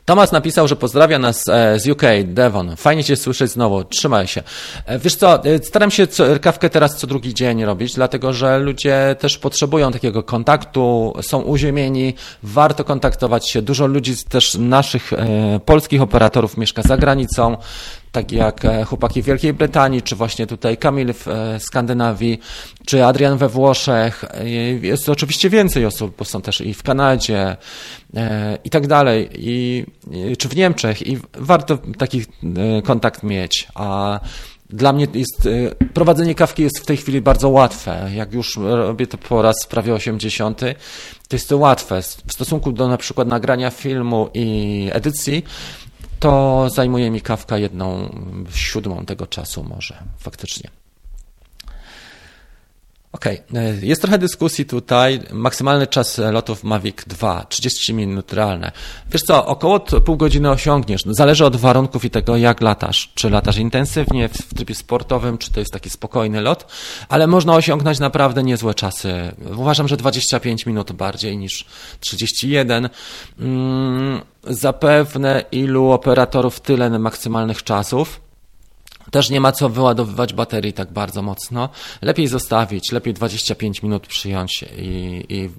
Tomas 0.04 0.32
napisał, 0.32 0.68
że 0.68 0.76
pozdrawia 0.76 1.18
nas 1.18 1.48
e, 1.48 1.78
z 1.78 1.88
UK, 1.88 2.02
Devon. 2.24 2.76
Fajnie 2.76 3.04
Cię 3.04 3.16
słyszeć 3.16 3.50
znowu, 3.50 3.84
trzymaj 3.84 4.26
się. 4.26 4.42
E, 4.86 4.98
wiesz 4.98 5.14
co, 5.14 5.42
staram 5.62 5.90
się 5.90 6.06
kawkę 6.40 6.70
teraz 6.70 6.96
co 6.96 7.06
drugi 7.06 7.34
dzień 7.34 7.64
robić, 7.64 7.94
dlatego 7.94 8.32
że 8.32 8.58
ludzie 8.58 9.16
też 9.18 9.38
potrzebują 9.38 9.92
takiego 9.92 10.22
kontaktu, 10.22 11.14
są 11.22 11.42
uziemieni, 11.42 12.14
warto 12.42 12.84
kontaktować 12.84 13.50
się. 13.50 13.62
Dużo 13.62 13.86
ludzi 13.86 14.14
też 14.28 14.54
naszych 14.54 15.10
polskich 15.64 16.02
operatorów 16.02 16.56
mieszka 16.56 16.82
za 16.82 16.96
granicą, 16.96 17.56
tak 18.14 18.32
jak 18.32 18.64
e, 18.64 18.84
chłopaki 18.84 19.22
w 19.22 19.24
Wielkiej 19.24 19.52
Brytanii, 19.52 20.02
czy 20.02 20.16
właśnie 20.16 20.46
tutaj 20.46 20.76
Kamil 20.76 21.12
w 21.12 21.28
e, 21.28 21.60
Skandynawii, 21.60 22.40
czy 22.86 23.04
Adrian 23.04 23.38
we 23.38 23.48
Włoszech. 23.48 24.24
E, 24.30 24.48
jest 24.72 25.08
oczywiście 25.08 25.50
więcej 25.50 25.86
osób, 25.86 26.16
bo 26.18 26.24
są 26.24 26.42
też 26.42 26.60
i 26.60 26.74
w 26.74 26.82
Kanadzie 26.82 27.56
i 28.64 28.70
tak 28.70 28.86
dalej, 28.86 29.28
i, 29.34 29.84
czy 30.38 30.48
w 30.48 30.56
Niemczech 30.56 31.06
i 31.06 31.18
warto 31.32 31.78
taki 31.98 32.24
kontakt 32.84 33.22
mieć. 33.22 33.68
A 33.74 34.20
dla 34.70 34.92
mnie 34.92 35.06
jest, 35.14 35.48
prowadzenie 35.94 36.34
kawki 36.34 36.62
jest 36.62 36.78
w 36.78 36.86
tej 36.86 36.96
chwili 36.96 37.20
bardzo 37.20 37.48
łatwe. 37.48 38.10
Jak 38.14 38.32
już 38.32 38.56
robię 38.56 39.06
to 39.06 39.18
po 39.18 39.42
raz 39.42 39.66
prawie 39.66 39.94
80, 39.94 40.60
to 41.28 41.36
jest 41.36 41.48
to 41.48 41.58
łatwe. 41.58 42.02
W 42.02 42.32
stosunku 42.32 42.72
do 42.72 42.88
na 42.88 42.96
przykład 42.96 43.28
nagrania 43.28 43.70
filmu 43.70 44.28
i 44.34 44.88
edycji, 44.92 45.44
to 46.20 46.66
zajmuje 46.70 47.10
mi 47.10 47.20
kawka 47.20 47.58
jedną 47.58 48.08
siódmą 48.50 49.04
tego 49.04 49.26
czasu 49.26 49.62
może 49.62 49.98
faktycznie. 50.18 50.70
Ok, 53.14 53.24
jest 53.82 54.02
trochę 54.02 54.18
dyskusji 54.18 54.64
tutaj. 54.64 55.20
Maksymalny 55.32 55.86
czas 55.86 56.18
lotów 56.18 56.64
Mavic 56.64 56.96
2, 57.06 57.44
30 57.48 57.94
minut 57.94 58.32
realne. 58.32 58.72
Wiesz 59.10 59.22
co, 59.22 59.46
około 59.46 59.80
pół 59.80 60.16
godziny 60.16 60.50
osiągniesz. 60.50 61.02
Zależy 61.06 61.44
od 61.44 61.56
warunków 61.56 62.04
i 62.04 62.10
tego, 62.10 62.36
jak 62.36 62.60
latasz. 62.60 63.12
Czy 63.14 63.30
latasz 63.30 63.56
intensywnie 63.56 64.28
w 64.28 64.54
trybie 64.54 64.74
sportowym, 64.74 65.38
czy 65.38 65.52
to 65.52 65.60
jest 65.60 65.72
taki 65.72 65.90
spokojny 65.90 66.40
lot, 66.40 66.66
ale 67.08 67.26
można 67.26 67.54
osiągnąć 67.54 67.98
naprawdę 67.98 68.42
niezłe 68.42 68.74
czasy. 68.74 69.32
Uważam, 69.56 69.88
że 69.88 69.96
25 69.96 70.66
minut 70.66 70.92
bardziej 70.92 71.38
niż 71.38 71.66
31. 72.00 72.88
Hmm, 73.38 74.20
zapewne 74.44 75.44
ilu 75.52 75.90
operatorów 75.90 76.60
tyle 76.60 76.98
maksymalnych 76.98 77.62
czasów. 77.62 78.23
Też 79.14 79.30
nie 79.30 79.40
ma 79.40 79.52
co 79.52 79.68
wyładowywać 79.68 80.32
baterii 80.32 80.72
tak 80.72 80.92
bardzo 80.92 81.22
mocno. 81.22 81.68
Lepiej 82.02 82.28
zostawić, 82.28 82.92
lepiej 82.92 83.14
25 83.14 83.82
minut 83.82 84.06
przyjąć 84.06 84.64
i, 84.78 85.24
i 85.28 85.40
yy, 85.40 85.50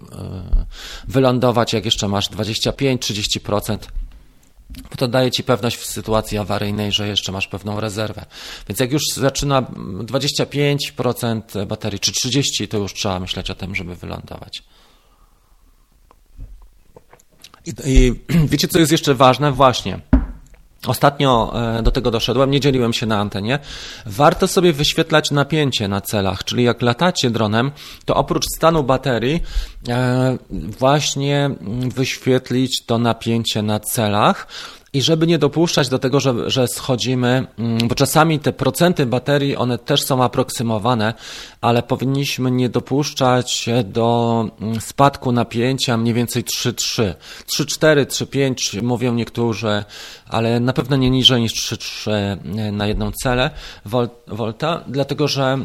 wylądować, 1.08 1.74
jak 1.74 1.86
jeszcze 1.86 2.08
masz 2.08 2.30
25-30%. 2.30 3.78
Bo 4.90 4.96
to 4.98 5.08
daje 5.08 5.32
ci 5.32 5.44
pewność 5.44 5.78
w 5.78 5.86
sytuacji 5.86 6.38
awaryjnej, 6.38 6.92
że 6.92 7.08
jeszcze 7.08 7.32
masz 7.32 7.48
pewną 7.48 7.80
rezerwę. 7.80 8.26
Więc 8.70 8.80
jak 8.80 8.92
już 8.92 9.04
zaczyna 9.16 9.62
25% 9.62 11.66
baterii, 11.66 12.00
czy 12.00 12.12
30%, 12.12 12.68
to 12.68 12.78
już 12.78 12.94
trzeba 12.94 13.20
myśleć 13.20 13.52
o 13.52 13.56
tym, 13.56 13.76
żeby 13.76 13.96
wylądować. 13.96 14.64
I, 17.66 17.74
I 17.86 18.14
wiecie, 18.52 18.68
co 18.68 18.80
jest 18.80 18.92
jeszcze 18.92 19.14
ważne? 19.14 19.52
Właśnie. 19.52 20.15
Ostatnio 20.88 21.54
e, 21.78 21.84
do 21.84 21.92
tego 21.92 22.12
doszedłem, 22.12 22.52
nie 22.52 22.60
dzieliłem 22.60 22.94
się 22.94 23.06
na 23.06 23.20
antenie. 23.20 23.60
Warto 24.06 24.48
sobie 24.48 24.74
wyświetlać 24.74 25.32
napięcie 25.32 25.88
na 25.88 26.02
celach, 26.02 26.44
czyli 26.44 26.64
jak 26.64 26.82
latacie 26.82 27.30
dronem, 27.30 27.72
to 28.06 28.16
oprócz 28.16 28.44
stanu 28.58 28.84
baterii 28.84 29.44
e, 29.90 30.38
właśnie 30.80 31.50
wyświetlić 31.96 32.86
to 32.86 32.98
napięcie 32.98 33.62
na 33.62 33.80
celach 33.80 34.48
I 34.96 35.02
żeby 35.02 35.28
nie 35.28 35.38
dopuszczać 35.38 35.90
do 35.90 36.00
tego, 36.00 36.20
że, 36.20 36.50
że 36.50 36.68
schodzimy, 36.68 37.48
mm, 37.60 37.88
bo 37.88 37.96
czasami 37.96 38.40
te 38.40 38.54
procenty 38.54 39.06
baterii, 39.06 39.56
one 39.56 39.78
też 39.78 40.04
są 40.04 40.24
aproksymowane, 40.24 41.14
ale 41.62 41.84
powinniśmy 41.84 42.52
nie 42.52 42.70
dopuszczać 42.70 43.70
do 43.86 44.50
mm, 44.62 44.82
spadku 44.82 45.32
napięcia 45.32 45.98
mniej 45.98 46.14
więcej 46.14 46.44
3,3. 46.44 47.14
3,4, 47.46 48.06
3,5 48.06 48.84
mówią 48.84 49.14
niektórzy, 49.14 49.84
ale 50.30 50.60
na 50.60 50.74
pewno 50.74 50.96
nie 50.96 51.10
niżej 51.10 51.42
niż 51.42 51.54
3,3 51.54 52.72
na 52.72 52.88
jedną 52.88 53.12
celę 53.24 53.50
volta, 54.28 54.84
dlatego 54.88 55.28
że 55.28 55.58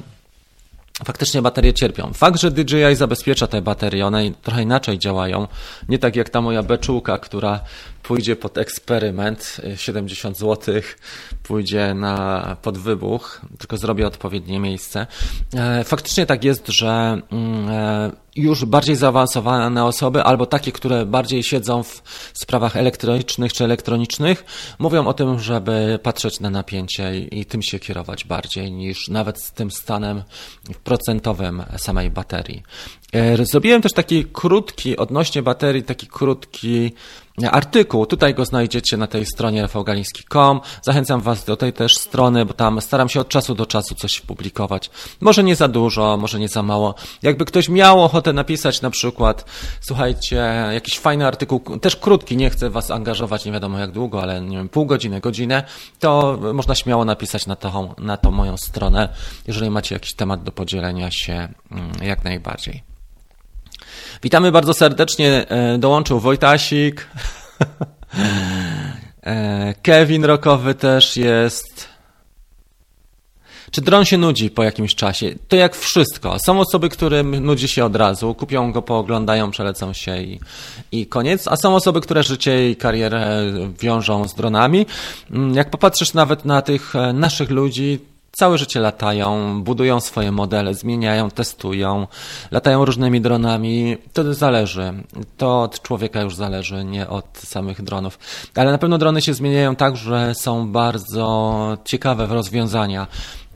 faktycznie 1.05 1.43
baterie 1.43 1.75
cierpią. 1.75 2.13
Fakt, 2.13 2.41
że 2.41 2.51
DJI 2.51 2.97
zabezpiecza 2.97 3.47
te 3.47 3.63
baterie, 3.63 4.07
one 4.07 4.31
trochę 4.43 4.63
inaczej 4.63 4.99
działają. 4.99 5.49
Nie 5.89 5.99
tak 5.99 6.17
jak 6.17 6.31
ta 6.31 6.41
moja 6.41 6.63
beczułka, 6.63 7.19
która 7.19 7.61
pójdzie 8.03 8.37
pod 8.37 8.59
eksperyment, 8.59 9.61
70 9.77 10.39
zł, 10.39 10.75
pójdzie 11.43 11.95
na 11.95 12.57
pod 12.63 12.79
wybuch, 12.79 13.41
tylko 13.59 13.77
zrobię 13.77 14.07
odpowiednie 14.07 14.61
miejsce. 14.61 15.07
E, 15.55 15.85
faktycznie 15.85 16.27
tak 16.27 16.45
jest, 16.45 16.69
że 16.69 17.21
mm, 17.33 17.69
e, 17.69 18.11
już 18.37 18.65
bardziej 18.65 18.97
zaawansowane 18.97 19.85
osoby, 19.85 20.23
albo 20.23 20.47
takie, 20.47 20.73
które 20.73 21.07
bardziej 21.07 21.43
siedzą 21.43 21.83
w 21.83 22.03
sprawach 22.35 22.77
elektronicznych 22.77 23.53
czy 23.53 23.65
elektronicznych, 23.65 24.45
mówią 24.79 25.07
o 25.07 25.15
tym, 25.15 25.39
żeby 25.39 25.99
patrzeć 26.03 26.41
na 26.41 26.51
napięcie 26.51 27.19
i 27.19 27.45
tym 27.45 27.63
się 27.63 27.79
kierować 27.79 28.25
bardziej 28.25 28.73
niż 28.73 29.09
nawet 29.09 29.43
z 29.43 29.53
tym 29.53 29.71
stanem 29.71 30.23
procentowym 30.85 31.63
samej 31.77 32.11
baterii. 32.11 32.63
E, 33.13 33.47
zrobiłem 33.47 33.83
też 33.83 33.93
taki 33.93 34.25
krótki, 34.25 34.97
odnośnie 34.97 35.43
baterii, 35.43 35.83
taki 35.83 36.07
krótki 36.07 36.93
artykuł. 37.49 38.07
Tutaj 38.07 38.35
go 38.35 38.45
znajdziecie 38.45 38.97
na 38.97 39.07
tej 39.07 39.27
stronie 39.27 39.63
rafałgaliński.com. 39.63 40.61
Zachęcam 40.83 41.21
Was 41.21 41.45
do 41.45 41.57
tej 41.57 41.73
też 41.73 41.97
strony, 41.97 42.47
bo 42.47 42.55
tam 42.55 42.81
staram 42.81 43.09
się 43.09 43.21
od 43.21 43.29
czasu 43.29 43.55
do 43.55 43.67
czasu 43.67 43.95
coś 43.95 44.21
publikować. 44.21 44.91
Może 45.21 45.45
nie 45.45 45.57
za 45.57 45.69
dużo, 45.69 46.17
może 46.17 46.39
nie 46.39 46.49
za 46.49 46.63
mało. 46.63 46.95
Jakby 47.23 47.45
ktoś 47.45 47.69
miał 47.69 48.03
ochotę 48.03 48.33
napisać 48.33 48.83
na 48.83 48.91
przykład, 48.91 49.45
słuchajcie, 49.81 50.37
jakiś 50.73 50.99
fajny 50.99 51.27
artykuł, 51.27 51.61
też 51.61 51.97
krótki, 51.97 52.37
nie 52.37 52.51
chcę 52.51 52.71
Was 52.71 52.91
angażować 52.91 53.45
nie 53.45 53.53
wiadomo 53.53 53.79
jak 53.79 53.93
długo, 53.93 54.23
ale 54.23 54.41
nie 54.41 54.57
wiem, 54.57 54.69
pół 54.69 54.87
godziny, 54.87 55.21
godzinę, 55.21 55.63
to 55.99 56.39
można 56.55 56.75
śmiało 56.75 57.05
napisać 57.05 57.47
na 57.47 57.57
tą, 57.57 57.95
na 57.99 58.17
tą 58.17 58.31
moją 58.31 58.57
stronę, 58.57 59.09
jeżeli 59.47 59.71
macie 59.71 59.95
jakiś 59.95 60.15
temat 60.15 60.43
do 60.43 60.53
podzielenia 60.53 61.09
się 61.11 61.49
mm, 61.71 61.93
jak 62.03 62.25
najbardziej. 62.25 62.90
Witamy 64.23 64.53
bardzo 64.53 64.75
serdecznie. 64.75 65.49
E, 65.49 65.79
dołączył 65.79 66.21
Wojtasik. 66.21 67.07
E, 69.23 69.75
Kevin 69.83 70.25
Rokowy 70.25 70.75
też 70.75 71.17
jest. 71.17 71.89
Czy 73.71 73.81
dron 73.81 74.05
się 74.05 74.19
nudzi 74.19 74.51
po 74.51 74.63
jakimś 74.63 74.95
czasie? 74.95 75.35
To 75.49 75.57
jak 75.57 75.77
wszystko. 75.77 76.37
Są 76.47 76.61
osoby, 76.61 76.89
którym 76.89 77.47
nudzi 77.47 77.69
się 77.69 77.85
od 77.85 77.97
razu, 77.97 78.35
kupią 78.35 78.73
go, 78.73 78.83
pooglądają, 78.83 79.51
przelecą 79.51 79.93
się 79.93 80.23
i, 80.23 80.41
i 80.93 81.07
koniec. 81.07 81.49
A 81.49 81.57
są 81.57 81.75
osoby, 81.75 82.01
które 82.01 82.23
życie 82.23 82.71
i 82.71 82.77
karierę 82.77 83.43
wiążą 83.81 84.29
z 84.29 84.35
dronami. 84.35 84.87
Mm, 85.31 85.55
jak 85.55 85.71
popatrzysz 85.71 86.15
nawet 86.15 86.45
na 86.45 86.63
tych 86.63 86.97
e, 86.97 87.13
naszych 87.13 87.51
ludzi, 87.51 87.99
Całe 88.41 88.59
życie 88.59 88.81
latają, 88.81 89.63
budują 89.63 90.01
swoje 90.01 90.33
modele, 90.33 90.75
zmieniają, 90.75 91.31
testują, 91.31 92.07
latają 92.51 92.85
różnymi 92.85 93.21
dronami. 93.21 93.97
To 94.13 94.35
zależy. 94.35 94.93
To 95.37 95.63
od 95.63 95.83
człowieka 95.83 96.21
już 96.21 96.35
zależy, 96.35 96.85
nie 96.85 97.09
od 97.09 97.39
samych 97.39 97.83
dronów. 97.83 98.19
Ale 98.55 98.73
na 98.73 98.79
pewno 98.79 98.99
drony 98.99 99.23
się 99.23 99.35
zmieniają 99.35 99.77
tak, 99.77 99.97
że 99.97 100.35
są 100.35 100.73
bardzo 100.73 101.79
ciekawe 101.85 102.27
w 102.27 102.33
rozwiązania 102.33 103.07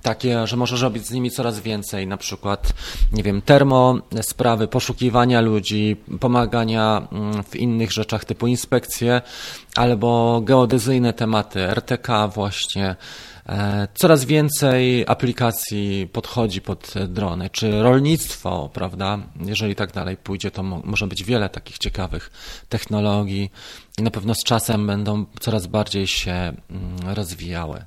takie, 0.04 0.46
że 0.46 0.56
możesz 0.56 0.82
robić 0.82 1.06
z 1.06 1.10
nimi 1.10 1.30
coraz 1.30 1.60
więcej, 1.60 2.06
na 2.06 2.16
przykład, 2.16 2.72
nie 3.12 3.22
wiem, 3.22 3.42
termo 3.42 3.98
sprawy, 4.22 4.68
poszukiwania 4.68 5.40
ludzi, 5.40 5.96
pomagania 6.20 7.08
mm, 7.12 7.42
w 7.42 7.56
innych 7.56 7.92
rzeczach 7.92 8.24
typu 8.24 8.46
inspekcje, 8.46 9.22
albo 9.76 10.40
geodezyjne 10.44 11.12
tematy, 11.12 11.60
RTK 11.60 12.28
właśnie, 12.28 12.96
E, 13.48 13.88
coraz 13.94 14.24
więcej 14.24 15.04
aplikacji 15.08 16.08
podchodzi 16.12 16.60
pod 16.60 16.94
drony, 17.08 17.50
czy 17.50 17.82
rolnictwo, 17.82 18.70
prawda? 18.72 19.18
Jeżeli 19.40 19.74
tak 19.74 19.92
dalej 19.92 20.16
pójdzie, 20.16 20.50
to 20.50 20.62
może 20.62 21.06
być 21.06 21.24
wiele 21.24 21.48
takich 21.48 21.78
ciekawych 21.78 22.30
technologii 22.68 23.50
i 23.98 24.02
na 24.02 24.10
pewno 24.10 24.34
z 24.34 24.44
czasem 24.44 24.86
będą 24.86 25.26
coraz 25.40 25.66
bardziej 25.66 26.06
się 26.06 26.32
mm, 26.32 26.54
rozwijały. 27.14 27.84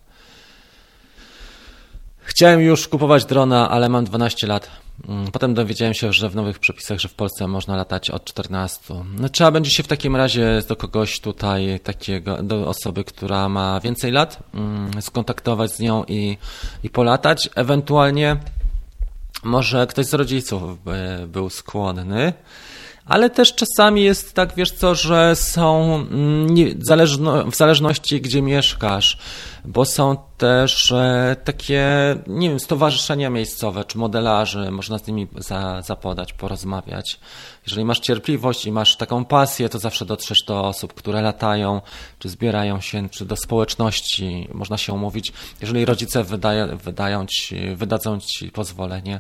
Chciałem 2.28 2.62
już 2.62 2.88
kupować 2.88 3.26
drona, 3.26 3.70
ale 3.70 3.90
mam 3.90 4.06
12 4.06 4.48
lat. 4.48 4.70
Mm, 5.08 5.32
potem 5.32 5.54
dowiedziałem 5.54 5.94
się, 5.94 6.14
że 6.14 6.30
w 6.30 6.36
nowych 6.36 6.60
przepisach, 6.60 7.00
że 7.00 7.08
w 7.08 7.14
Polsce 7.14 7.48
można 7.48 7.76
latać 7.76 8.10
od 8.10 8.26
14. 8.26 8.80
No, 9.20 9.30
trzeba 9.30 9.52
będzie 9.52 9.72
się 9.72 9.84
w 9.84 9.88
takim 9.88 10.16
razie 10.16 10.62
do 10.68 10.76
kogoś 10.76 11.20
tutaj, 11.20 11.80
takiego, 11.84 12.44
do 12.44 12.68
osoby, 12.68 13.04
która 13.04 13.50
ma 13.50 13.80
więcej 13.80 14.12
lat, 14.12 14.44
mm, 14.54 15.02
skontaktować 15.02 15.72
z 15.72 15.80
nią 15.80 16.04
i, 16.08 16.38
i 16.84 16.90
polatać. 16.90 17.50
Ewentualnie 17.56 18.38
może 19.44 19.88
ktoś 19.88 20.06
z 20.06 20.14
rodziców 20.14 20.84
by 20.84 21.28
był 21.28 21.50
skłonny 21.50 22.34
ale 23.08 23.30
też 23.30 23.56
czasami 23.56 24.04
jest 24.04 24.34
tak, 24.34 24.56
wiesz 24.56 24.72
co, 24.72 24.96
że 24.96 25.36
są 25.36 25.96
mm, 25.96 26.50
nie, 26.50 26.74
zależno, 26.80 27.52
w 27.52 27.56
zależności 27.56 28.22
gdzie 28.22 28.42
mieszkasz, 28.42 29.18
bo 29.66 29.86
są 29.86 30.18
też 30.38 30.92
e, 30.92 31.36
takie, 31.44 31.86
nie 32.28 32.50
wiem, 32.50 32.60
stowarzyszenia 32.60 33.30
miejscowe 33.30 33.86
czy 33.86 33.98
modelarzy, 33.98 34.72
można 34.72 34.98
z 34.98 35.08
nimi 35.08 35.28
za, 35.38 35.82
zapodać, 35.82 36.34
porozmawiać. 36.34 37.20
Jeżeli 37.66 37.86
masz 37.86 38.00
cierpliwość 38.00 38.66
i 38.66 38.72
masz 38.72 38.96
taką 38.96 39.26
pasję, 39.26 39.70
to 39.70 39.80
zawsze 39.80 40.06
dotrzesz 40.06 40.44
do 40.48 40.64
osób, 40.64 40.94
które 40.94 41.22
latają, 41.22 41.82
czy 42.20 42.30
zbierają 42.30 42.82
się, 42.82 43.10
czy 43.10 43.26
do 43.26 43.36
społeczności, 43.36 44.48
można 44.54 44.78
się 44.78 44.94
umówić. 44.94 45.34
Jeżeli 45.62 45.86
rodzice 45.86 46.24
wydają 46.84 47.26
ci, 47.26 47.76
wydadzą 47.76 48.20
ci 48.20 48.52
pozwolenie, 48.52 49.20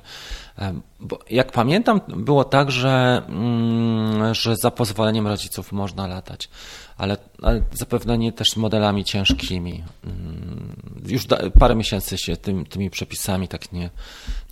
bo 0.99 1.19
jak 1.29 1.51
pamiętam, 1.51 2.01
było 2.07 2.43
tak, 2.43 2.71
że, 2.71 3.21
mm, 3.27 4.33
że 4.35 4.55
za 4.55 4.71
pozwoleniem 4.71 5.27
rodziców 5.27 5.71
można 5.71 6.07
latać 6.07 6.49
ale, 6.97 7.17
ale 7.41 7.61
zapewne 7.73 8.17
nie 8.17 8.31
też 8.31 8.55
modelami 8.55 9.05
ciężkimi. 9.05 9.83
Mm, 10.03 10.75
już 11.05 11.25
da, 11.25 11.37
parę 11.59 11.75
miesięcy 11.75 12.17
się 12.17 12.37
tym, 12.37 12.65
tymi 12.65 12.89
przepisami 12.89 13.47
tak 13.47 13.71
nie, 13.71 13.89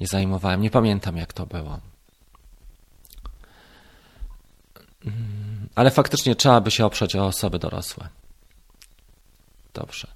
nie 0.02 0.08
zajmowałem. 0.08 0.62
Nie 0.62 0.72
pamiętam, 0.72 1.18
jak 1.18 1.34
to 1.34 1.46
było. 1.46 1.80
Mm, 5.06 5.70
ale 5.76 5.92
faktycznie 5.92 6.36
trzeba 6.36 6.62
by 6.62 6.72
się 6.72 6.86
oprzeć 6.86 7.16
o 7.16 7.26
osoby 7.26 7.60
dorosłe. 7.60 8.08
Dobrze. 9.74 10.08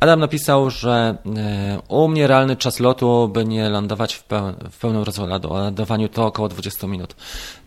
Adam 0.00 0.20
napisał, 0.20 0.70
że 0.70 1.18
e, 1.36 1.78
u 1.88 2.08
mnie 2.08 2.26
realny 2.26 2.56
czas 2.56 2.80
lotu, 2.80 3.28
by 3.32 3.44
nie 3.44 3.68
lądować 3.68 4.14
w, 4.14 4.22
peł 4.22 4.52
w 4.70 4.78
pełnym 4.78 5.02
rozładowaniu, 5.02 6.08
to 6.08 6.26
około 6.26 6.48
20 6.48 6.86
minut. 6.86 7.14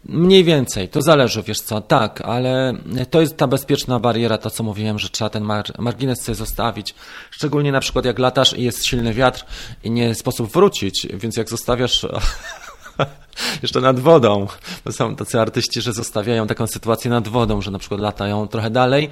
Mniej 0.05 0.43
więcej, 0.43 0.89
to 0.89 1.01
zależy, 1.01 1.43
wiesz 1.43 1.61
co, 1.61 1.81
tak, 1.81 2.21
ale 2.21 2.73
to 3.09 3.21
jest 3.21 3.37
ta 3.37 3.47
bezpieczna 3.47 3.99
bariera, 3.99 4.37
to 4.37 4.49
co 4.49 4.63
mówiłem, 4.63 4.99
że 4.99 5.09
trzeba 5.09 5.29
ten 5.29 5.43
mar 5.43 5.65
margines 5.79 6.21
sobie 6.21 6.35
zostawić. 6.35 6.95
Szczególnie 7.31 7.71
na 7.71 7.79
przykład 7.79 8.05
jak 8.05 8.19
latasz 8.19 8.57
i 8.57 8.63
jest 8.63 8.85
silny 8.85 9.13
wiatr 9.13 9.45
i 9.83 9.91
nie 9.91 10.15
sposób 10.15 10.51
wrócić, 10.51 11.07
więc 11.13 11.37
jak 11.37 11.49
zostawiasz 11.49 12.07
jeszcze 13.63 13.81
nad 13.81 13.99
wodą. 13.99 14.47
To 14.83 14.91
są 14.91 15.15
tacy 15.15 15.39
artyści, 15.39 15.81
że 15.81 15.93
zostawiają 15.93 16.47
taką 16.47 16.67
sytuację 16.67 17.11
nad 17.11 17.27
wodą, 17.27 17.61
że 17.61 17.71
na 17.71 17.79
przykład 17.79 18.01
latają 18.01 18.47
trochę 18.47 18.69
dalej, 18.69 19.09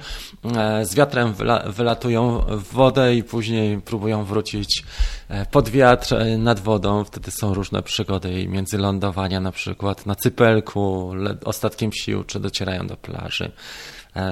e, 0.56 0.86
z 0.86 0.94
wiatrem 0.94 1.34
wyla 1.34 1.62
wylatują 1.66 2.38
w 2.48 2.72
wodę 2.72 3.14
i 3.14 3.22
później 3.22 3.80
próbują 3.80 4.24
wrócić 4.24 4.84
e, 5.28 5.46
pod 5.46 5.68
wiatr 5.68 6.14
e, 6.14 6.38
nad 6.38 6.60
wodą. 6.60 7.04
Wtedy 7.04 7.30
są 7.30 7.54
różne 7.54 7.82
przygody 7.82 8.48
między 8.48 8.78
lądowania 8.78 9.40
na 9.40 9.52
przykład 9.52 10.06
na 10.06 10.14
cypelku, 10.14 11.12
ostatkiem 11.44 11.92
sił, 11.92 12.24
czy 12.24 12.40
docierają 12.40 12.86
do 12.86 12.96
plaży 12.96 13.52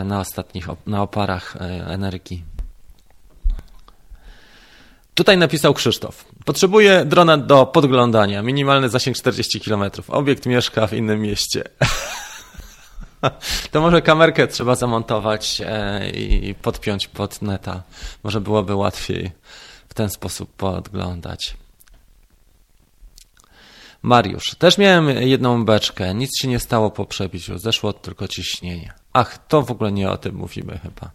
na 0.04 0.20
ostatnich, 0.20 0.66
na 0.86 1.02
oparach 1.02 1.56
energii. 1.86 2.44
Tutaj 5.18 5.38
napisał 5.38 5.74
Krzysztof. 5.74 6.24
Potrzebuję 6.48 7.04
drona 7.04 7.36
do 7.36 7.66
podglądania. 7.66 8.42
Minimalny 8.42 8.88
zasięg 8.88 9.16
40 9.16 9.60
km. 9.60 9.90
Obiekt 10.08 10.46
mieszka 10.46 10.86
w 10.86 10.92
innym 10.92 11.20
mieście. 11.20 11.64
To 13.70 13.80
może 13.80 14.02
kamerkę 14.02 14.46
trzeba 14.46 14.74
zamontować 14.74 15.62
e, 15.66 16.10
i 16.10 16.54
podpiąć 16.54 17.08
pod 17.08 17.42
neta. 17.42 17.82
Może 18.24 18.40
byłoby 18.40 18.74
łatwiej 18.74 19.30
w 19.88 19.94
ten 19.94 20.10
sposób 20.10 20.52
podglądać. 20.52 21.56
Mariusz, 24.02 24.54
też 24.58 24.78
miałem 24.78 25.08
jedną 25.08 25.64
beczkę, 25.64 26.14
nic 26.14 26.40
się 26.40 26.48
nie 26.48 26.58
stało 26.58 26.90
po 26.90 27.04
przebiciu, 27.04 27.58
zeszło 27.58 27.92
tylko 27.92 28.28
ciśnienie. 28.28 28.92
Ach, 29.12 29.46
to 29.48 29.62
w 29.62 29.70
ogóle 29.70 29.92
nie 29.92 30.10
o 30.10 30.16
tym 30.16 30.34
mówimy 30.34 30.78
chyba. 30.82 31.10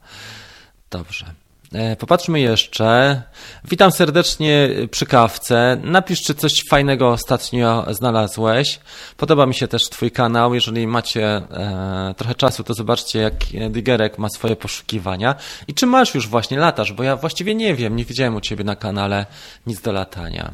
Dobrze. 0.90 1.43
E, 1.74 1.96
popatrzmy 1.96 2.40
jeszcze. 2.40 3.22
Witam 3.64 3.92
serdecznie 3.92 4.70
przy 4.92 5.06
kawce. 5.06 5.78
Napisz, 5.84 6.22
czy 6.22 6.36
coś 6.36 6.64
fajnego 6.70 7.10
ostatnio 7.10 7.86
znalazłeś. 7.90 8.80
Podoba 9.18 9.46
mi 9.46 9.56
się 9.56 9.68
też 9.68 9.90
Twój 9.90 10.12
kanał. 10.12 10.54
Jeżeli 10.54 10.88
macie 10.88 11.26
e, 11.26 12.14
trochę 12.18 12.36
czasu, 12.36 12.64
to 12.64 12.74
zobaczcie, 12.74 13.20
jak 13.20 13.34
Digerek 13.72 14.18
ma 14.18 14.30
swoje 14.30 14.56
poszukiwania. 14.56 15.36
I 15.68 15.74
czy 15.74 15.86
masz 15.86 16.16
już 16.16 16.28
właśnie 16.28 16.58
latasz? 16.58 16.94
Bo 16.94 17.04
ja 17.04 17.16
właściwie 17.16 17.56
nie 17.56 17.76
wiem, 17.76 17.96
nie 17.96 18.06
widziałem 18.06 18.36
u 18.36 18.42
Ciebie 18.42 18.64
na 18.64 18.76
kanale 18.76 19.26
nic 19.68 19.82
do 19.82 19.92
latania. 19.92 20.54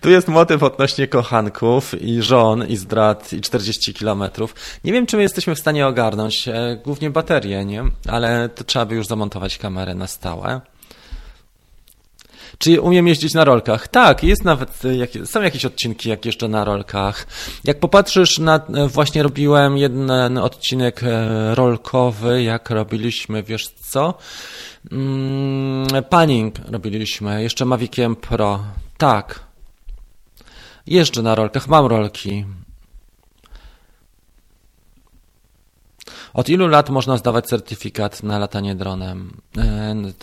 Tu 0.00 0.10
jest 0.10 0.28
motyw 0.28 0.62
odnośnie 0.62 1.08
kochanków 1.08 2.02
i 2.02 2.22
żon 2.22 2.66
i 2.66 2.76
zdrad 2.76 3.32
i 3.32 3.40
40 3.40 3.94
kilometrów. 3.94 4.54
Nie 4.84 4.92
wiem, 4.92 5.06
czy 5.06 5.16
my 5.16 5.22
jesteśmy 5.22 5.54
w 5.54 5.58
stanie 5.58 5.86
ogarnąć, 5.86 6.48
e, 6.48 6.80
głównie 6.84 7.10
baterie, 7.10 7.64
nie? 7.64 7.84
Ale 8.08 8.48
to 8.48 8.64
trzeba 8.64 8.86
by 8.86 8.94
już 8.94 9.06
zamontować 9.06 9.58
kamerę 9.58 9.94
na 9.94 10.06
stałe. 10.06 10.60
Czy 12.58 12.80
umiem 12.80 13.08
jeździć 13.08 13.34
na 13.34 13.44
rolkach? 13.44 13.88
Tak, 13.88 14.24
jest 14.24 14.44
nawet, 14.44 14.82
e, 15.16 15.26
są 15.26 15.42
jakieś 15.42 15.64
odcinki, 15.64 16.08
jak 16.08 16.24
jeszcze 16.24 16.48
na 16.48 16.64
rolkach. 16.64 17.26
Jak 17.64 17.80
popatrzysz 17.80 18.38
na, 18.38 18.56
e, 18.56 18.88
właśnie 18.88 19.22
robiłem 19.22 19.76
jeden 19.76 20.38
odcinek 20.38 21.00
rolkowy, 21.54 22.42
jak 22.42 22.70
robiliśmy, 22.70 23.42
wiesz 23.42 23.68
co? 23.68 24.14
Mm, 24.92 25.86
panning 26.10 26.54
robiliśmy, 26.70 27.42
jeszcze 27.42 27.64
Maviciem 27.64 28.16
Pro. 28.16 28.60
Tak. 29.00 29.40
Jeżdżę 30.86 31.22
na 31.22 31.34
rolkach, 31.34 31.68
mam 31.68 31.86
rolki. 31.86 32.44
Od 36.34 36.48
ilu 36.48 36.66
lat 36.66 36.90
można 36.90 37.16
zdawać 37.16 37.46
certyfikat 37.46 38.22
na 38.22 38.38
latanie 38.38 38.74
dronem? 38.74 39.40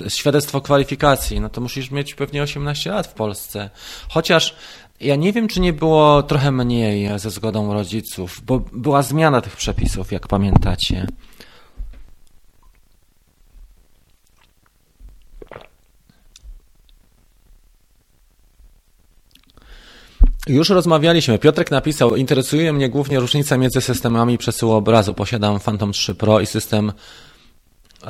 E, 0.05 0.09
świadectwo 0.09 0.61
kwalifikacji, 0.61 1.39
no 1.39 1.49
to 1.49 1.61
musisz 1.61 1.91
mieć 1.91 2.15
pewnie 2.15 2.43
18 2.43 2.91
lat 2.91 3.07
w 3.07 3.13
Polsce. 3.13 3.69
Chociaż 4.09 4.55
ja 4.99 5.15
nie 5.15 5.33
wiem, 5.33 5.47
czy 5.47 5.59
nie 5.59 5.73
było 5.73 6.23
trochę 6.23 6.51
mniej 6.51 7.19
ze 7.19 7.29
zgodą 7.29 7.73
rodziców, 7.73 8.41
bo 8.45 8.59
była 8.59 9.01
zmiana 9.01 9.41
tych 9.41 9.55
przepisów, 9.55 10.11
jak 10.11 10.27
pamiętacie. 10.27 11.07
Już 20.47 20.69
rozmawialiśmy. 20.69 21.39
Piotrek 21.39 21.71
napisał, 21.71 22.15
interesuje 22.15 22.73
mnie 22.73 22.89
głównie 22.89 23.19
różnica 23.19 23.57
między 23.57 23.81
systemami 23.81 24.37
przesyłu 24.37 24.71
obrazu. 24.71 25.13
Posiadam 25.13 25.59
Phantom 25.59 25.91
3 25.91 26.15
Pro 26.15 26.39
i 26.39 26.45
system 26.45 26.91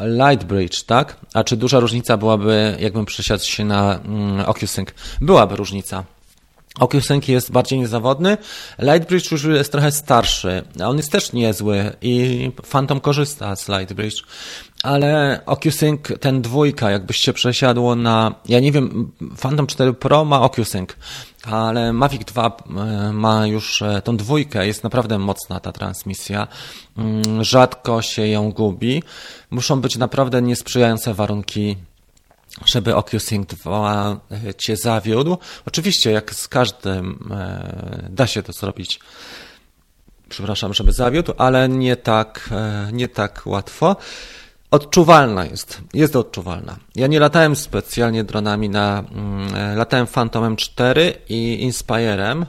Lightbridge, 0.05 0.83
tak? 0.83 1.17
A 1.33 1.43
czy 1.43 1.57
duża 1.57 1.79
różnica 1.79 2.17
byłaby, 2.17 2.77
jakbym 2.79 3.05
przesiadł 3.05 3.43
się 3.43 3.65
na 3.65 3.99
mm, 3.99 4.45
OcuSync? 4.45 4.89
Byłaby 5.21 5.55
różnica. 5.55 6.03
OcuSync 6.80 7.28
jest 7.28 7.51
bardziej 7.51 7.80
niezawodny, 7.80 8.38
Lightbridge 8.80 9.32
już 9.32 9.43
jest 9.43 9.71
trochę 9.71 9.91
starszy, 9.91 10.63
on 10.86 10.97
jest 10.97 11.11
też 11.11 11.34
niezły 11.34 11.91
i 12.01 12.51
Phantom 12.71 12.99
korzysta 12.99 13.55
z 13.55 13.69
Lightbridge, 13.69 14.23
ale 14.84 15.41
OcuSync 15.45 16.01
ten 16.19 16.41
dwójka, 16.41 16.91
jakbyś 16.91 17.17
się 17.17 17.34
przesiadło 17.34 17.95
na, 17.95 18.36
ja 18.45 18.59
nie 18.59 18.71
wiem, 18.71 19.11
Phantom 19.41 19.67
4 19.67 19.93
Pro 19.93 20.25
ma 20.25 20.41
OcuSync, 20.41 20.89
ale 21.43 21.93
Mavic 21.93 22.25
2 22.25 22.57
e, 22.69 23.13
ma 23.13 23.47
już 23.47 23.82
e, 23.82 24.01
tą 24.01 24.17
dwójkę, 24.17 24.67
jest 24.67 24.84
naprawdę 24.84 25.19
mocna 25.19 25.59
ta 25.59 25.71
transmisja, 25.71 26.47
mm, 26.97 27.43
rzadko 27.43 28.01
się 28.01 28.28
ją 28.28 28.51
gubi, 28.51 29.03
muszą 29.51 29.82
być 29.82 29.97
naprawdę 29.97 30.41
niesprzyjające 30.41 31.13
warunki 31.13 31.78
żeby 32.66 32.95
OcuSync 32.95 33.47
2 33.47 34.20
e, 34.32 34.53
Cię 34.55 34.78
zawiódł. 34.78 35.38
Oczywiście, 35.66 36.12
jak 36.12 36.36
z 36.36 36.47
każdym 36.47 37.34
da 38.10 38.28
się 38.28 38.43
to 38.43 38.53
zrobić, 38.53 38.99
przepraszam, 40.30 40.74
żeby 40.74 40.93
zawiódł, 40.93 41.34
ale 41.38 41.70
nie 41.70 41.95
tak, 41.95 42.49
nie 42.91 43.08
tak 43.08 43.41
łatwo. 43.45 43.95
Odczuwalna 44.72 45.45
jest, 45.45 45.82
jest 45.93 46.16
odczuwalna. 46.16 46.78
Ja 46.95 47.08
nie 47.08 47.20
latałem 47.20 47.55
specjalnie 47.55 48.24
dronami 48.24 48.70
na, 48.70 49.03
mm, 49.12 49.78
latałem 49.78 50.08
Phantomem 50.08 50.55
4 50.55 51.14
i 51.30 51.64
Inspirem, 51.64 52.45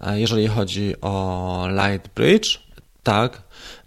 e, 0.00 0.20
jeżeli 0.20 0.48
chodzi 0.48 0.94
o 1.00 1.66
Lightbridge, 1.68 2.60
tak, 3.02 3.42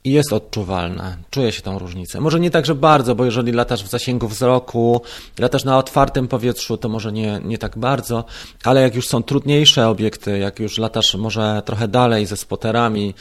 i 0.06 0.12
jest 0.12 0.34
odczuwalna. 0.34 1.18
Czuję 1.30 1.52
się 1.52 1.62
tą 1.62 1.80
różnicę. 1.80 2.22
Może 2.22 2.40
nie 2.40 2.52
tak, 2.52 2.66
że 2.66 2.76
bardzo, 2.76 3.16
bo 3.16 3.26
jeżeli 3.26 3.52
latasz 3.52 3.84
w 3.84 3.88
zasięgu 3.88 4.28
wzroku, 4.28 5.02
latasz 5.40 5.64
na 5.64 5.78
otwartym 5.78 6.28
powietrzu, 6.28 6.78
to 6.78 6.90
może 6.90 7.12
nie, 7.12 7.42
nie 7.44 7.58
tak 7.58 7.78
bardzo, 7.78 8.26
ale 8.64 8.82
jak 8.82 8.96
już 8.96 9.08
są 9.08 9.24
trudniejsze 9.24 9.88
obiekty, 9.88 10.38
jak 10.38 10.60
już 10.60 10.78
latasz 10.78 11.16
może 11.16 11.62
trochę 11.66 11.88
dalej 11.88 12.26
ze 12.26 12.38
spoterami, 12.38 13.14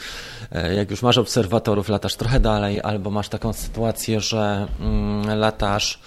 e, 0.51 0.75
jak 0.75 0.91
już 0.91 1.01
masz 1.01 1.17
obserwatorów, 1.17 1.89
latasz 1.89 2.15
trochę 2.15 2.39
dalej, 2.39 2.81
albo 2.81 3.11
masz 3.11 3.29
taką 3.29 3.53
sytuację, 3.53 4.21
że 4.21 4.67
mm, 4.79 5.39
latasz 5.39 5.99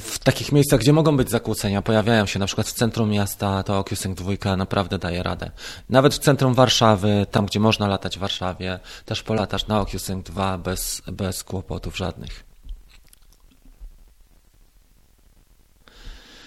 w 0.00 0.18
takich 0.24 0.52
miejscach, 0.52 0.80
gdzie 0.80 0.92
mogą 0.92 1.16
być 1.16 1.30
zakłócenia, 1.30 1.82
pojawiają 1.82 2.26
się 2.26 2.38
na 2.38 2.46
przykład 2.46 2.66
w 2.66 2.72
centrum 2.72 3.10
miasta, 3.10 3.62
to 3.62 3.78
OcuSync 3.78 4.18
2 4.18 4.56
naprawdę 4.56 4.98
daje 4.98 5.22
radę. 5.22 5.50
Nawet 5.90 6.14
w 6.14 6.18
centrum 6.18 6.54
Warszawy, 6.54 7.26
tam 7.30 7.46
gdzie 7.46 7.60
można 7.60 7.88
latać 7.88 8.16
w 8.16 8.20
Warszawie, 8.20 8.78
też 9.04 9.22
polatasz 9.22 9.66
na 9.66 9.80
OcuSync 9.80 10.26
2 10.26 10.58
bez, 10.58 11.02
bez 11.12 11.44
kłopotów 11.44 11.96
żadnych. 11.96 12.45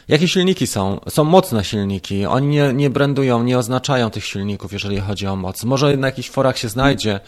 Jakie 0.09 0.27
silniki 0.27 0.67
są? 0.67 0.99
Są 1.09 1.23
mocne 1.23 1.63
silniki. 1.63 2.25
Oni 2.25 2.47
nie, 2.47 2.73
nie 2.73 2.89
brandują, 2.89 3.43
nie 3.43 3.57
oznaczają 3.57 4.09
tych 4.09 4.25
silników, 4.25 4.73
jeżeli 4.73 4.99
chodzi 4.99 5.27
o 5.27 5.35
moc. 5.35 5.63
Może 5.63 5.97
na 5.97 6.07
jakichś 6.07 6.29
forach 6.29 6.57
się 6.57 6.69
znajdzie 6.69 7.19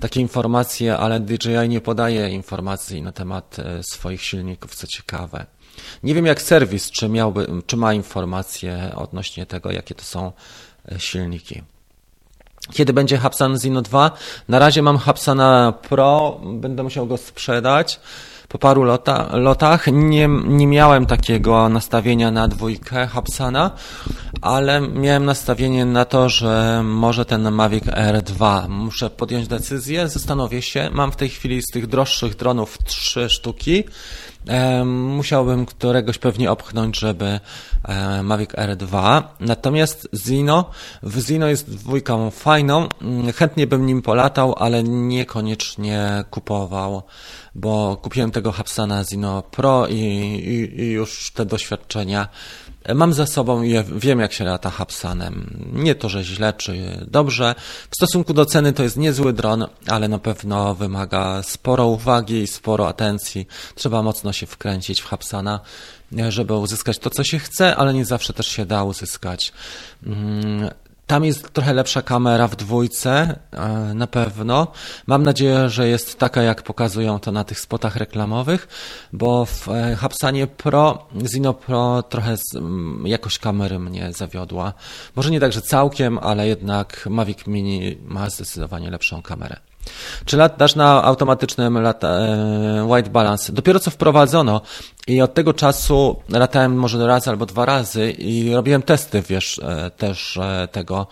takie 0.00 0.20
informacje, 0.20 0.96
ale 0.96 1.20
DJI 1.20 1.68
nie 1.68 1.80
podaje 1.80 2.30
informacji 2.30 3.02
na 3.02 3.12
temat 3.12 3.58
e, 3.58 3.82
swoich 3.82 4.22
silników, 4.22 4.74
co 4.74 4.86
ciekawe. 4.86 5.46
Nie 6.02 6.14
wiem 6.14 6.26
jak 6.26 6.42
serwis, 6.42 6.90
czy, 6.90 7.08
miałby, 7.08 7.46
czy 7.66 7.76
ma 7.76 7.94
informacje 7.94 8.92
odnośnie 8.96 9.46
tego, 9.46 9.72
jakie 9.72 9.94
to 9.94 10.04
są 10.04 10.32
e, 10.92 11.00
silniki. 11.00 11.62
Kiedy 12.72 12.92
będzie 12.92 13.18
Hapsan 13.18 13.58
Zino 13.58 13.82
2? 13.82 14.10
Na 14.48 14.58
razie 14.58 14.82
mam 14.82 14.98
Hapsana 14.98 15.72
Pro, 15.88 16.40
będę 16.44 16.82
musiał 16.82 17.06
go 17.06 17.16
sprzedać 17.16 18.00
po 18.54 18.58
paru 18.58 18.82
lota, 18.82 19.36
lotach. 19.36 19.86
Nie, 19.92 20.28
nie 20.46 20.66
miałem 20.66 21.06
takiego 21.06 21.68
nastawienia 21.68 22.30
na 22.30 22.48
dwójkę 22.48 23.06
Hapsana, 23.06 23.70
ale 24.40 24.80
miałem 24.80 25.24
nastawienie 25.24 25.84
na 25.84 26.04
to, 26.04 26.28
że 26.28 26.82
może 26.84 27.24
ten 27.24 27.50
Mavic 27.50 27.84
R2. 27.84 28.68
Muszę 28.68 29.10
podjąć 29.10 29.48
decyzję, 29.48 30.08
zastanowię 30.08 30.62
się. 30.62 30.90
Mam 30.92 31.12
w 31.12 31.16
tej 31.16 31.28
chwili 31.28 31.62
z 31.62 31.72
tych 31.72 31.86
droższych 31.86 32.36
dronów 32.36 32.78
trzy 32.84 33.30
sztuki. 33.30 33.84
Musiałbym 34.84 35.66
któregoś 35.66 36.18
pewnie 36.18 36.50
opchnąć, 36.50 36.98
żeby 36.98 37.40
Mavic 38.22 38.50
R2. 38.50 39.22
Natomiast 39.40 40.08
Zino, 40.14 40.70
w 41.02 41.20
Zino 41.20 41.46
jest 41.46 41.70
dwójką 41.70 42.30
fajną. 42.30 42.88
Chętnie 43.36 43.66
bym 43.66 43.86
nim 43.86 44.02
polatał, 44.02 44.54
ale 44.58 44.82
niekoniecznie 44.82 46.24
kupował 46.30 47.02
bo 47.54 47.96
kupiłem 48.02 48.30
tego 48.30 48.52
Hapsana 48.52 49.04
Zino 49.04 49.42
Pro 49.42 49.86
i, 49.88 49.94
i, 49.94 50.80
i 50.80 50.90
już 50.90 51.30
te 51.30 51.46
doświadczenia 51.46 52.28
mam 52.94 53.12
za 53.12 53.26
sobą 53.26 53.62
i 53.62 53.74
wiem, 53.96 54.20
jak 54.20 54.32
się 54.32 54.44
lata 54.44 54.70
Hapsanem. 54.70 55.68
Nie 55.72 55.94
to, 55.94 56.08
że 56.08 56.24
źle 56.24 56.52
czy 56.52 57.06
dobrze. 57.10 57.54
W 57.90 57.96
stosunku 57.96 58.34
do 58.34 58.46
ceny 58.46 58.72
to 58.72 58.82
jest 58.82 58.96
niezły 58.96 59.32
dron, 59.32 59.66
ale 59.86 60.08
na 60.08 60.18
pewno 60.18 60.74
wymaga 60.74 61.42
sporo 61.42 61.86
uwagi 61.86 62.42
i 62.42 62.46
sporo 62.46 62.88
atencji. 62.88 63.46
Trzeba 63.74 64.02
mocno 64.02 64.32
się 64.32 64.46
wkręcić 64.46 65.00
w 65.00 65.06
Hapsana, 65.06 65.60
żeby 66.28 66.54
uzyskać 66.54 66.98
to, 66.98 67.10
co 67.10 67.24
się 67.24 67.38
chce, 67.38 67.76
ale 67.76 67.94
nie 67.94 68.04
zawsze 68.04 68.32
też 68.32 68.46
się 68.46 68.66
da 68.66 68.84
uzyskać. 68.84 69.52
Tam 71.06 71.24
jest 71.24 71.52
trochę 71.52 71.72
lepsza 71.72 72.02
kamera 72.02 72.48
w 72.48 72.56
dwójce, 72.56 73.38
e, 73.52 73.94
na 73.94 74.06
pewno. 74.06 74.66
Mam 75.06 75.22
nadzieję, 75.22 75.68
że 75.68 75.88
jest 75.88 76.18
taka, 76.18 76.42
jak 76.42 76.62
pokazują 76.62 77.20
to 77.20 77.32
na 77.32 77.44
tych 77.44 77.60
spotach 77.60 77.96
reklamowych, 77.96 78.68
bo 79.12 79.44
w 79.44 79.68
e, 79.68 79.96
Hapsanie 79.96 80.46
Pro, 80.46 81.06
Zino 81.26 81.54
Pro 81.54 82.02
trochę 82.02 82.36
jakość 83.04 83.38
kamery 83.38 83.78
mnie 83.78 84.12
zawiodła. 84.12 84.72
Może 85.16 85.30
nie 85.30 85.40
tak, 85.40 85.52
że 85.52 85.62
całkiem, 85.62 86.18
ale 86.18 86.48
jednak 86.48 87.06
Mavic 87.10 87.46
Mini 87.46 87.98
ma 88.04 88.30
zdecydowanie 88.30 88.90
lepszą 88.90 89.22
kamerę. 89.22 89.56
Czy 90.24 90.36
latasz 90.36 90.74
na 90.74 91.04
automatycznym 91.04 91.78
lata, 91.78 92.08
e, 92.08 92.84
white 92.84 93.10
balance? 93.10 93.52
Dopiero 93.52 93.80
co 93.80 93.90
wprowadzono 93.90 94.60
i 95.06 95.20
od 95.20 95.34
tego 95.34 95.54
czasu 95.54 96.16
latałem 96.28 96.74
może 96.74 97.06
raz 97.06 97.28
albo 97.28 97.46
dwa 97.46 97.64
razy 97.64 98.10
i 98.10 98.54
robiłem 98.54 98.82
testy, 98.82 99.22
wiesz, 99.28 99.58
e, 99.58 99.90
też 99.90 100.36
e, 100.36 100.68
tego, 100.72 101.06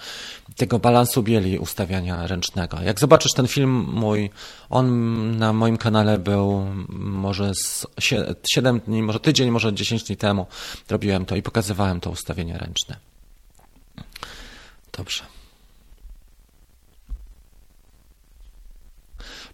tego 0.56 0.78
balansu 0.78 1.22
bieli 1.22 1.58
ustawiania 1.58 2.26
ręcznego. 2.26 2.80
Jak 2.80 3.00
zobaczysz 3.00 3.32
ten 3.32 3.48
film 3.48 3.86
mój, 3.92 4.30
on 4.70 5.38
na 5.38 5.52
moim 5.52 5.76
kanale 5.76 6.18
był 6.18 6.66
może 6.88 7.54
z 7.54 7.86
7 8.54 8.80
dni, 8.80 9.02
może 9.02 9.20
tydzień, 9.20 9.50
może 9.50 9.72
10 9.72 10.04
dni 10.04 10.16
temu 10.16 10.46
robiłem 10.90 11.26
to 11.26 11.36
i 11.36 11.42
pokazywałem 11.42 12.00
to 12.00 12.10
ustawienie 12.10 12.58
ręczne. 12.58 12.96
Dobrze. 14.92 15.41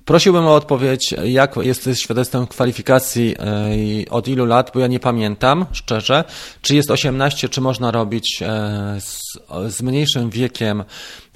Prosiłbym 0.09 0.47
o 0.47 0.55
odpowiedź, 0.55 1.15
jak 1.25 1.57
jesteś 1.57 2.01
świadectwem 2.01 2.47
kwalifikacji 2.47 3.35
e, 3.39 3.77
i 3.77 4.09
od 4.09 4.29
ilu 4.29 4.45
lat, 4.45 4.71
bo 4.75 4.81
ja 4.81 4.87
nie 4.87 5.01
pamiętam, 5.01 5.67
szczerze. 5.73 6.25
Czy 6.63 6.75
jest 6.75 6.91
18, 6.91 7.49
czy 7.49 7.61
można 7.61 7.91
robić 7.91 8.43
e, 8.43 8.47
z, 9.01 9.39
z 9.69 9.83
mniejszym 9.83 10.31
wiekiem, 10.31 10.85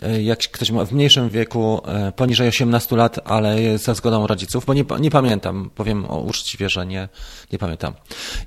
e, 0.03 0.23
jak 0.23 0.39
ktoś 0.39 0.70
ma 0.70 0.85
w 0.85 0.93
mniejszym 0.93 1.29
wieku, 1.29 1.83
poniżej 2.16 2.49
18 2.49 2.97
lat, 2.97 3.18
ale 3.25 3.79
ze 3.79 3.95
zgodą 3.95 4.27
rodziców, 4.27 4.64
bo 4.64 4.75
nie, 4.75 4.85
nie 5.01 5.11
pamiętam, 5.11 5.70
powiem 5.75 6.11
uczciwie, 6.11 6.68
że 6.68 6.87
nie, 6.87 7.09
nie 7.53 7.59
pamiętam. 7.59 7.95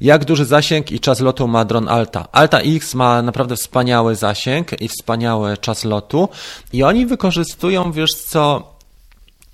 Jak 0.01 0.26
duży 0.26 0.45
zasięg 0.45 0.91
i 0.91 0.99
czas 0.99 1.19
lotu 1.19 1.47
ma 1.47 1.65
dron 1.65 1.89
Alta? 1.89 2.28
Alta 2.32 2.59
X 2.59 2.95
ma 2.95 3.21
naprawdę 3.21 3.55
wspaniały 3.55 4.15
zasięg 4.15 4.82
i 4.82 4.88
wspaniały 4.88 5.57
czas 5.57 5.84
lotu 5.84 6.30
i 6.73 6.84
oni 6.84 7.05
wykorzystują, 7.05 7.91
wiesz 7.91 8.13
co, 8.13 8.74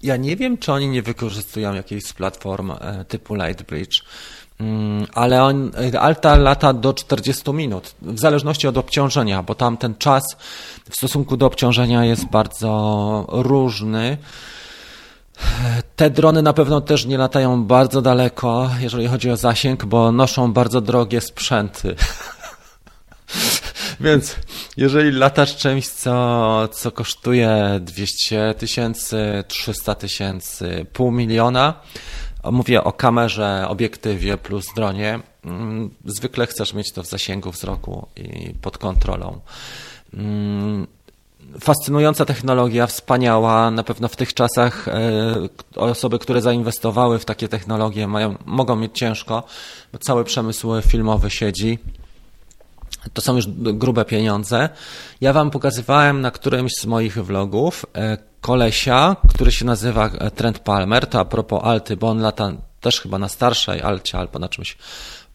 ja 0.04 0.18
nie 0.18 0.36
wiem, 0.36 0.58
czy 0.58 0.74
oni 0.74 0.88
nie 0.88 1.02
wykorzystują 1.02 1.74
jakiejś 1.74 2.04
z 2.04 2.14
platform 2.14 2.72
e, 2.72 3.06
typu 3.08 3.36
Lightbridge, 3.36 4.04
mm, 4.60 5.08
ale 5.14 5.44
on, 5.44 5.72
Alta 6.00 6.36
lata 6.36 6.74
do 6.74 6.94
40 6.94 7.54
minut, 7.54 7.96
w 8.02 8.20
zależności 8.20 8.68
od 8.68 8.78
obciążenia, 8.78 9.44
bo 9.44 9.56
tam 9.56 9.78
ten 9.78 9.96
czas 9.96 10.24
w 10.90 10.96
stosunku 10.96 11.38
do 11.38 11.46
obciążenia 11.46 12.06
jest 12.06 12.26
bardzo 12.26 13.26
różny. 13.30 14.18
Te 15.96 16.10
drony 16.10 16.42
na 16.42 16.54
pewno 16.54 16.82
też 16.82 17.06
nie 17.06 17.18
latają 17.18 17.64
bardzo 17.64 18.02
daleko, 18.02 18.70
jeżeli 18.80 19.08
chodzi 19.08 19.32
o 19.32 19.38
zasięg, 19.38 19.86
bo 19.86 20.12
noszą 20.12 20.54
bardzo 20.54 20.82
drogie 20.82 21.22
sprzęty. 21.22 21.96
Więc 24.02 24.36
jeżeli 24.78 25.12
latasz 25.12 25.56
czymś, 25.56 25.88
co, 25.88 26.68
co 26.72 26.92
kosztuje 26.92 27.80
200 27.82 28.54
tysięcy, 28.58 29.44
300 29.48 29.96
tysięcy, 29.96 30.86
pół 30.94 31.12
miliona, 31.12 31.74
mówię 32.52 32.84
o 32.84 32.92
kamerze, 32.92 33.66
obiektywie 33.68 34.38
plus 34.38 34.66
dronie, 34.76 35.20
mm, 35.46 35.90
zwykle 36.06 36.48
chcesz 36.48 36.74
mieć 36.74 36.92
to 36.92 37.04
w 37.04 37.08
zasięgu 37.08 37.52
wzroku 37.52 38.08
i 38.16 38.54
pod 38.54 38.78
kontrolą. 38.78 39.40
Mm, 40.14 40.88
fascynująca 41.60 42.26
technologia, 42.26 42.88
wspaniała. 42.88 43.72
Na 43.72 43.84
pewno 43.84 44.08
w 44.08 44.16
tych 44.16 44.34
czasach 44.34 44.88
e, 44.88 45.02
osoby, 45.76 46.20
które 46.20 46.42
zainwestowały 46.42 47.20
w 47.20 47.26
takie 47.26 47.48
technologie, 47.48 48.08
mają, 48.08 48.36
mogą 48.46 48.76
mieć 48.76 49.00
ciężko, 49.00 49.44
bo 49.94 50.00
cały 50.00 50.24
przemysł 50.24 50.82
filmowy 50.82 51.30
siedzi. 51.30 51.80
To 53.14 53.22
są 53.22 53.36
już 53.36 53.46
grube 53.74 54.06
pieniądze. 54.06 54.70
Ja 55.22 55.34
wam 55.34 55.52
pokazywałem 55.52 56.22
na 56.22 56.32
którymś 56.32 56.72
z 56.82 56.86
moich 56.86 57.26
vlogów 57.26 57.86
e, 57.94 58.18
kolesia, 58.42 59.16
który 59.30 59.52
się 59.52 59.66
nazywa 59.66 60.10
e, 60.10 60.32
Trent 60.32 60.60
Palmer, 60.60 61.08
to 61.08 61.20
a 61.20 61.26
propos 61.26 61.64
Alty, 61.64 61.98
bo 61.98 62.10
on 62.10 62.20
lata 62.20 62.52
też 62.82 63.02
chyba 63.02 63.18
na 63.20 63.30
starszej 63.30 63.82
Alcie 63.82 64.18
albo 64.18 64.40
na 64.40 64.50
czymś 64.50 64.78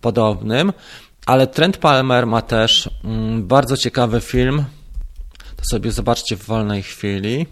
podobnym, 0.01 0.73
ale 1.27 1.47
Trent 1.47 1.77
Palmer 1.77 2.27
ma 2.27 2.43
też 2.43 2.91
mm, 3.05 3.47
bardzo 3.47 3.77
ciekawy 3.77 4.21
film, 4.21 4.65
to 5.57 5.65
sobie 5.71 5.93
zobaczcie 5.93 6.37
w 6.37 6.45
wolnej 6.45 6.83
chwili, 6.83 7.47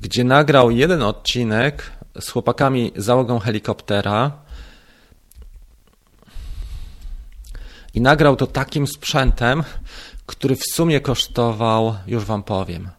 gdzie 0.00 0.24
nagrał 0.24 0.70
jeden 0.70 1.02
odcinek 1.02 1.92
z 2.20 2.28
chłopakami 2.28 2.92
załogą 2.96 3.38
helikoptera, 3.38 4.32
I 7.96 8.00
nagrał 8.00 8.36
to 8.36 8.46
takim 8.46 8.86
sprzętem, 8.86 9.64
który 10.26 10.56
w 10.56 10.64
sumie 10.72 11.00
kosztował, 11.00 11.96
już 12.06 12.24
Wam 12.24 12.42
powiem. 12.42 12.90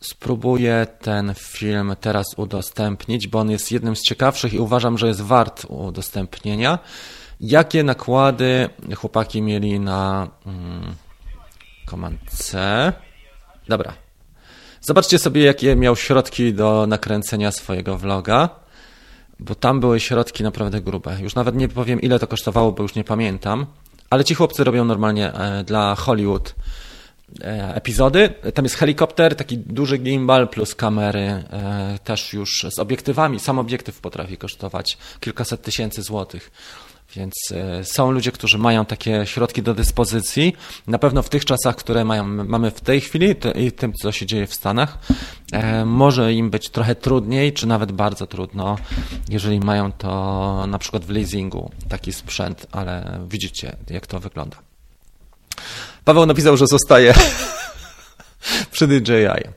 Spróbuję 0.00 0.86
ten 1.00 1.34
film 1.38 1.96
teraz 2.00 2.26
udostępnić, 2.36 3.28
bo 3.28 3.38
on 3.38 3.50
jest 3.50 3.72
jednym 3.72 3.96
z 3.96 4.02
ciekawszych 4.02 4.54
i 4.54 4.58
uważam, 4.58 4.98
że 4.98 5.08
jest 5.08 5.20
wart 5.20 5.66
udostępnienia. 5.68 6.78
Jakie 7.40 7.82
nakłady 7.82 8.68
chłopaki 8.96 9.42
mieli 9.42 9.80
na 9.80 10.28
Command 11.90 12.20
C? 12.30 12.92
Dobra. 13.68 13.92
Zobaczcie 14.80 15.18
sobie, 15.18 15.42
jakie 15.42 15.76
miał 15.76 15.96
środki 15.96 16.54
do 16.54 16.86
nakręcenia 16.86 17.52
swojego 17.52 17.98
vloga 17.98 18.60
bo 19.40 19.54
tam 19.54 19.80
były 19.80 20.00
środki 20.00 20.42
naprawdę 20.42 20.80
grube. 20.80 21.20
Już 21.20 21.34
nawet 21.34 21.56
nie 21.56 21.68
powiem, 21.68 22.00
ile 22.00 22.18
to 22.18 22.26
kosztowało, 22.26 22.72
bo 22.72 22.82
już 22.82 22.94
nie 22.94 23.04
pamiętam, 23.04 23.66
ale 24.10 24.24
ci 24.24 24.34
chłopcy 24.34 24.64
robią 24.64 24.84
normalnie 24.84 25.32
e, 25.32 25.64
dla 25.64 25.94
Hollywood 25.94 26.54
e, 27.40 27.74
epizody. 27.74 28.34
Tam 28.54 28.64
jest 28.64 28.76
helikopter, 28.76 29.36
taki 29.36 29.58
duży 29.58 29.98
gimbal 29.98 30.48
plus 30.48 30.74
kamery, 30.74 31.20
e, 31.20 31.98
też 32.04 32.32
już 32.32 32.66
z 32.70 32.78
obiektywami. 32.78 33.40
Sam 33.40 33.58
obiektyw 33.58 34.00
potrafi 34.00 34.36
kosztować 34.36 34.98
kilkaset 35.20 35.62
tysięcy 35.62 36.02
złotych. 36.02 36.50
Więc 37.16 37.34
e, 37.52 37.84
są 37.84 38.10
ludzie, 38.10 38.32
którzy 38.32 38.58
mają 38.58 38.84
takie 38.84 39.26
środki 39.26 39.62
do 39.62 39.74
dyspozycji. 39.74 40.56
Na 40.86 40.98
pewno 40.98 41.22
w 41.22 41.28
tych 41.28 41.44
czasach, 41.44 41.76
które 41.76 42.04
mają, 42.04 42.24
mamy 42.26 42.70
w 42.70 42.80
tej 42.80 43.00
chwili 43.00 43.34
i 43.54 43.72
tym, 43.72 43.92
co 43.92 44.12
się 44.12 44.26
dzieje 44.26 44.46
w 44.46 44.54
Stanach, 44.54 44.98
e, 45.52 45.84
może 45.84 46.32
im 46.32 46.50
być 46.50 46.70
trochę 46.70 46.94
trudniej, 46.94 47.52
czy 47.52 47.66
nawet 47.66 47.92
bardzo 47.92 48.26
trudno, 48.26 48.76
jeżeli 49.28 49.60
mają 49.60 49.92
to 49.92 50.64
na 50.68 50.78
przykład 50.78 51.04
w 51.04 51.10
leasingu, 51.10 51.70
taki 51.88 52.12
sprzęt, 52.12 52.66
ale 52.72 53.20
widzicie, 53.28 53.76
jak 53.90 54.06
to 54.06 54.20
wygląda. 54.20 54.56
Paweł 56.04 56.26
napisał, 56.26 56.56
że 56.56 56.66
zostaje 56.66 57.14
przy 58.70 58.86
DJI. 58.86 59.50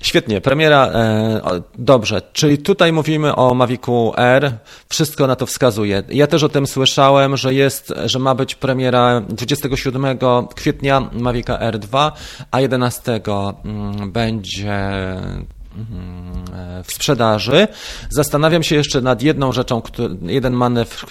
Świetnie, 0.00 0.40
premiera, 0.40 0.86
e, 0.86 1.40
dobrze, 1.78 2.22
czyli 2.32 2.58
tutaj 2.58 2.92
mówimy 2.92 3.36
o 3.36 3.54
Mavicu 3.54 4.12
R, 4.16 4.52
wszystko 4.88 5.26
na 5.26 5.36
to 5.36 5.46
wskazuje. 5.46 6.02
Ja 6.08 6.26
też 6.26 6.42
o 6.42 6.48
tym 6.48 6.66
słyszałem, 6.66 7.36
że 7.36 7.54
jest, 7.54 7.94
że 8.04 8.18
ma 8.18 8.34
być 8.34 8.54
premiera 8.54 9.20
27 9.20 10.18
kwietnia 10.54 11.10
Mavica 11.12 11.58
R2, 11.58 12.12
a 12.50 12.60
11 12.60 13.20
mm, 13.64 14.12
będzie 14.12 14.72
mm, 14.72 16.44
w 16.84 16.92
sprzedaży. 16.92 17.68
Zastanawiam 18.10 18.62
się 18.62 18.76
jeszcze 18.76 19.00
nad 19.00 19.22
jedną 19.22 19.52
rzeczą, 19.52 19.82
jeden 20.22 20.52
manewr, 20.52 21.06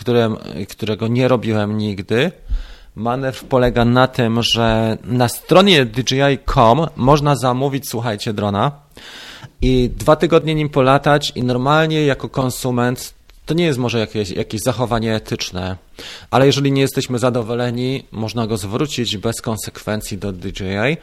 którego 0.67 1.07
nie 1.07 1.27
robiłem 1.27 1.77
nigdy. 1.77 2.31
Manewr 2.95 3.45
polega 3.49 3.85
na 3.85 4.07
tym, 4.07 4.43
że 4.43 4.97
na 5.03 5.27
stronie 5.27 5.85
DJI.com 5.85 6.87
można 6.95 7.35
zamówić, 7.35 7.89
słuchajcie, 7.89 8.33
drona 8.33 8.71
i 9.61 9.89
dwa 9.97 10.15
tygodnie 10.15 10.55
nim 10.55 10.69
polatać 10.69 11.31
i 11.35 11.43
normalnie 11.43 12.05
jako 12.05 12.29
konsument 12.29 13.13
to 13.45 13.53
nie 13.53 13.65
jest 13.65 13.79
może 13.79 13.99
jakieś, 13.99 14.29
jakieś 14.29 14.61
zachowanie 14.61 15.15
etyczne, 15.15 15.75
ale 16.31 16.45
jeżeli 16.45 16.71
nie 16.71 16.81
jesteśmy 16.81 17.19
zadowoleni, 17.19 18.03
można 18.11 18.47
go 18.47 18.57
zwrócić 18.57 19.17
bez 19.17 19.41
konsekwencji 19.41 20.17
do 20.17 20.31
DJI. 20.31 20.97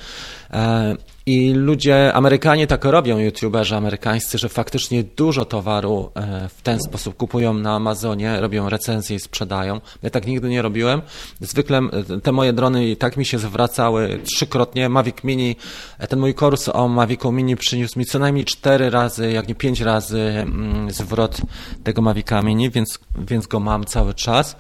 E, 0.53 0.97
I 1.27 1.53
ludzie, 1.55 2.13
Amerykanie 2.13 2.67
tak 2.67 2.85
robią, 2.85 3.19
youtuberzy 3.19 3.77
amerykańscy, 3.77 4.39
że 4.39 4.49
faktycznie 4.49 5.05
dużo 5.05 5.45
towaru 5.45 6.11
e, 6.15 6.49
w 6.49 6.63
ten 6.63 6.81
sposób 6.81 7.17
kupują 7.17 7.55
na 7.55 7.75
Amazonie, 7.75 8.41
robią 8.41 8.69
recenzje 8.69 9.17
i 9.17 9.21
sprzedają. 9.21 9.81
Ja 10.03 10.11
tak 10.11 10.27
nigdy 10.27 10.49
nie 10.49 10.63
robiłem. 10.63 11.03
Zwykle 11.41 11.79
e, 11.79 12.21
te 12.21 12.33
moje 12.33 12.53
drony 12.53 12.89
i 12.89 12.97
tak 12.97 13.17
mi 13.17 13.25
się 13.25 13.39
zwracały 13.39 14.21
trzykrotnie. 14.25 14.89
Mavic 14.89 15.17
Mini, 15.25 15.57
ten 16.09 16.21
mój 16.21 16.35
kurs 16.35 16.69
o 16.69 16.89
Mavicu 16.89 17.33
Mini 17.33 17.57
przyniósł 17.57 17.99
mi 17.99 18.07
co 18.07 18.19
najmniej 18.19 18.45
cztery 18.45 18.91
razy, 18.91 19.33
jak 19.33 19.49
nie 19.49 19.55
pięć 19.55 19.81
razy 19.81 20.21
mm, 20.21 20.91
zwrot 20.91 21.41
tego 21.85 22.03
Mavica 22.03 22.43
Mini, 22.43 22.71
więc, 22.71 22.99
więc 23.29 23.47
go 23.47 23.61
mam 23.61 23.85
cały 23.85 24.15
czas. 24.15 24.57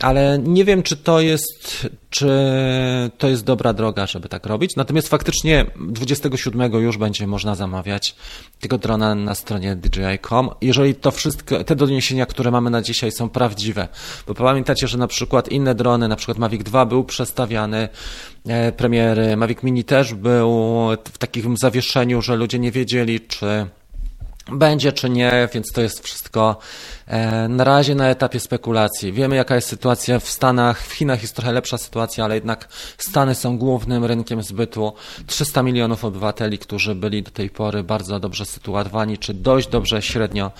Ale 0.00 0.38
nie 0.38 0.64
wiem, 0.64 0.82
czy 0.82 0.96
to 0.96 1.20
jest, 1.20 1.88
czy 2.10 2.28
to 3.18 3.28
jest 3.28 3.44
dobra 3.44 3.72
droga, 3.72 4.06
żeby 4.06 4.28
tak 4.28 4.46
robić. 4.46 4.76
Natomiast 4.76 5.08
faktycznie 5.08 5.66
27 5.80 6.72
już 6.72 6.98
będzie 6.98 7.26
można 7.26 7.54
zamawiać 7.54 8.14
tego 8.60 8.78
drona 8.78 9.14
na 9.14 9.34
stronie 9.34 9.76
DJI.com. 9.76 10.50
Jeżeli 10.60 10.94
to 10.94 11.10
wszystko, 11.10 11.64
te 11.64 11.76
doniesienia, 11.76 12.26
które 12.26 12.50
mamy 12.50 12.70
na 12.70 12.82
dzisiaj 12.82 13.12
są 13.12 13.28
prawdziwe, 13.28 13.88
bo 14.26 14.34
pamiętacie, 14.34 14.88
że 14.88 14.98
na 14.98 15.06
przykład 15.06 15.48
inne 15.48 15.74
drony, 15.74 16.08
na 16.08 16.16
przykład 16.16 16.38
Mavic 16.38 16.62
2 16.62 16.86
był 16.86 17.04
przestawiany, 17.04 17.88
e, 18.46 18.72
premiery 18.72 19.36
Mavic 19.36 19.62
Mini 19.62 19.84
też 19.84 20.14
był 20.14 20.50
w 21.12 21.18
takim 21.18 21.56
zawieszeniu, 21.56 22.22
że 22.22 22.36
ludzie 22.36 22.58
nie 22.58 22.72
wiedzieli, 22.72 23.20
czy 23.20 23.66
będzie 24.52 24.92
czy 24.92 25.10
nie, 25.10 25.48
więc 25.54 25.72
to 25.72 25.80
jest 25.80 26.04
wszystko 26.04 26.58
e, 27.06 27.48
na 27.48 27.64
razie 27.64 27.94
na 27.94 28.08
etapie 28.08 28.40
spekulacji. 28.40 29.12
Wiemy, 29.12 29.36
jaka 29.36 29.54
jest 29.54 29.68
sytuacja 29.68 30.18
w 30.18 30.28
Stanach, 30.28 30.82
w 30.82 30.92
Chinach 30.92 31.22
jest 31.22 31.36
trochę 31.36 31.52
lepsza 31.52 31.78
sytuacja, 31.78 32.24
ale 32.24 32.34
jednak 32.34 32.68
Stany 32.98 33.34
są 33.34 33.58
głównym 33.58 34.04
rynkiem 34.04 34.42
zbytu. 34.42 34.92
300 35.26 35.62
milionów 35.62 36.04
obywateli, 36.04 36.58
którzy 36.58 36.94
byli 36.94 37.22
do 37.22 37.30
tej 37.30 37.50
pory 37.50 37.82
bardzo 37.82 38.20
dobrze 38.20 38.46
sytuowani, 38.46 39.18
czy 39.18 39.34
dość 39.34 39.68
dobrze 39.68 40.02
średnio 40.02 40.50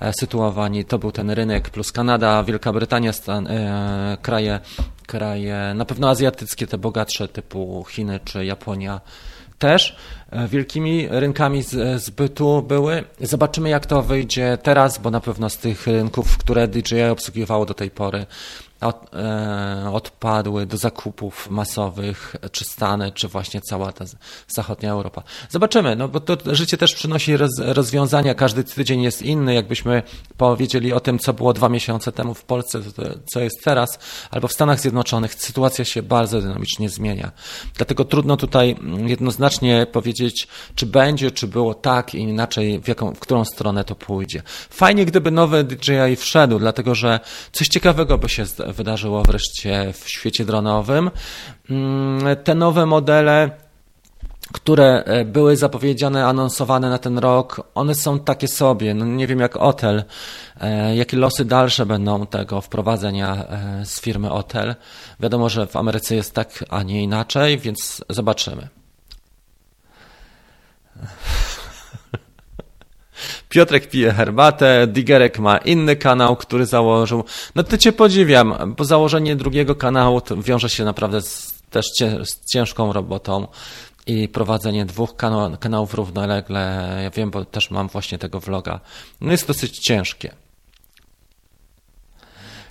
e, 0.00 0.12
sytuowani. 0.12 0.84
To 0.84 0.98
był 0.98 1.12
ten 1.12 1.30
rynek, 1.30 1.70
plus 1.70 1.92
Kanada, 1.92 2.44
Wielka 2.44 2.72
Brytania, 2.72 3.12
Stan, 3.12 3.46
e, 3.46 4.18
kraje, 4.22 4.60
kraje 5.06 5.72
na 5.74 5.84
pewno 5.84 6.10
azjatyckie, 6.10 6.66
te 6.66 6.78
bogatsze 6.78 7.28
typu 7.28 7.84
Chiny 7.90 8.20
czy 8.24 8.44
Japonia 8.44 9.00
też 9.58 9.96
e, 10.30 10.48
wielkimi 10.48 11.08
rynkami 11.10 11.62
zbytu 11.96 12.62
były. 12.62 13.04
Zobaczymy, 13.20 13.68
jak 13.68 13.86
to 13.86 14.02
wyjdzie 14.02 14.58
teraz, 14.62 14.98
bo 14.98 15.10
na 15.10 15.20
pewno 15.20 15.50
z 15.50 15.58
tych 15.58 15.86
rynków, 15.86 16.38
które 16.38 16.68
DJI 16.68 17.02
obsługiwało 17.02 17.66
do 17.66 17.74
tej 17.74 17.90
pory, 17.90 18.26
od, 18.80 19.14
e, 19.14 19.90
odpadły 19.92 20.66
do 20.66 20.76
zakupów 20.76 21.50
masowych, 21.50 22.36
czy 22.52 22.64
Stany, 22.64 23.12
czy 23.12 23.28
właśnie 23.28 23.60
cała 23.60 23.92
ta 23.92 24.04
zachodnia 24.48 24.90
Europa. 24.90 25.22
Zobaczymy, 25.48 25.96
no 25.96 26.08
bo 26.08 26.20
to 26.20 26.54
życie 26.54 26.76
też 26.76 26.94
przynosi 26.94 27.36
roz, 27.36 27.50
rozwiązania, 27.58 28.34
każdy 28.34 28.64
tydzień 28.64 29.02
jest 29.02 29.22
inny, 29.22 29.54
jakbyśmy 29.54 30.02
powiedzieli 30.36 30.92
o 30.92 31.00
tym, 31.00 31.18
co 31.18 31.32
było 31.32 31.52
dwa 31.52 31.68
miesiące 31.68 32.12
temu 32.12 32.34
w 32.34 32.44
Polsce, 32.44 32.80
to, 32.82 33.02
co 33.32 33.40
jest 33.40 33.64
teraz, 33.64 33.98
albo 34.30 34.48
w 34.48 34.52
Stanach 34.52 34.80
Zjednoczonych, 34.80 35.34
sytuacja 35.34 35.84
się 35.84 36.02
bardzo 36.02 36.40
dynamicznie 36.40 36.88
zmienia. 36.88 37.30
Dlatego 37.74 38.04
trudno 38.04 38.36
tutaj 38.36 38.76
jednoznacznie 39.06 39.86
powiedzieć, 39.92 40.48
czy 40.74 40.86
będzie, 40.86 41.30
czy 41.30 41.46
było 41.46 41.74
tak 41.74 42.14
i 42.14 42.18
inaczej, 42.18 42.80
w, 42.80 42.88
jaką, 42.88 43.14
w 43.14 43.18
którą 43.18 43.44
stronę 43.44 43.84
to 43.84 43.94
pójdzie. 43.94 44.42
Fajnie, 44.70 45.04
gdyby 45.04 45.30
nowy 45.30 45.64
DJI 45.64 46.16
wszedł, 46.16 46.58
dlatego 46.58 46.94
że 46.94 47.20
coś 47.52 47.68
ciekawego 47.68 48.18
by 48.18 48.28
się 48.28 48.44
wydarzyło 48.72 49.22
wreszcie 49.22 49.92
w 49.92 50.08
świecie 50.08 50.44
dronowym. 50.44 51.10
Mm, 51.70 52.36
te 52.44 52.54
nowe 52.54 52.86
modele 52.86 53.50
które 54.52 55.04
e, 55.04 55.24
były 55.24 55.56
zapowiedziane, 55.56 56.26
anonsowane 56.26 56.90
na 56.90 56.98
ten 56.98 57.18
rok, 57.18 57.70
one 57.74 57.94
są 57.94 58.20
takie 58.20 58.48
sobie. 58.48 58.94
No 58.94 59.04
nie 59.04 59.26
wiem 59.26 59.40
jak 59.40 59.56
Otel, 59.56 60.04
e, 60.60 60.96
jakie 60.96 61.16
losy 61.16 61.44
dalsze 61.44 61.86
będą 61.86 62.26
tego 62.26 62.60
wprowadzenia 62.60 63.46
e, 63.48 63.84
z 63.84 64.00
firmy 64.00 64.30
Otel. 64.30 64.74
Wiadomo, 65.20 65.48
że 65.48 65.66
w 65.66 65.76
Ameryce 65.76 66.14
jest 66.14 66.34
tak, 66.34 66.64
a 66.70 66.82
nie 66.82 67.02
inaczej, 67.02 67.58
więc 67.58 68.04
zobaczymy. 68.10 68.68
Piotrek 73.48 73.90
pije 73.90 74.12
herbatę, 74.12 74.86
Digerek 74.86 75.38
ma 75.38 75.58
inny 75.58 75.96
kanał, 75.96 76.36
który 76.36 76.66
założył. 76.66 77.24
No 77.54 77.62
to 77.62 77.78
cię 77.78 77.92
podziwiam, 77.92 78.74
bo 78.76 78.84
założenie 78.84 79.36
drugiego 79.36 79.74
kanału 79.74 80.20
wiąże 80.36 80.68
się 80.68 80.84
naprawdę 80.84 81.22
z, 81.22 81.54
też 81.70 81.86
z 82.24 82.50
ciężką 82.52 82.92
robotą 82.92 83.46
i 84.06 84.28
prowadzenie 84.28 84.86
dwóch 84.86 85.16
kanałów 85.60 85.94
równolegle. 85.94 86.98
Ja 87.02 87.10
wiem, 87.10 87.30
bo 87.30 87.44
też 87.44 87.70
mam 87.70 87.88
właśnie 87.88 88.18
tego 88.18 88.40
vloga. 88.40 88.80
No 89.20 89.32
jest 89.32 89.46
dosyć 89.46 89.78
ciężkie. 89.78 90.45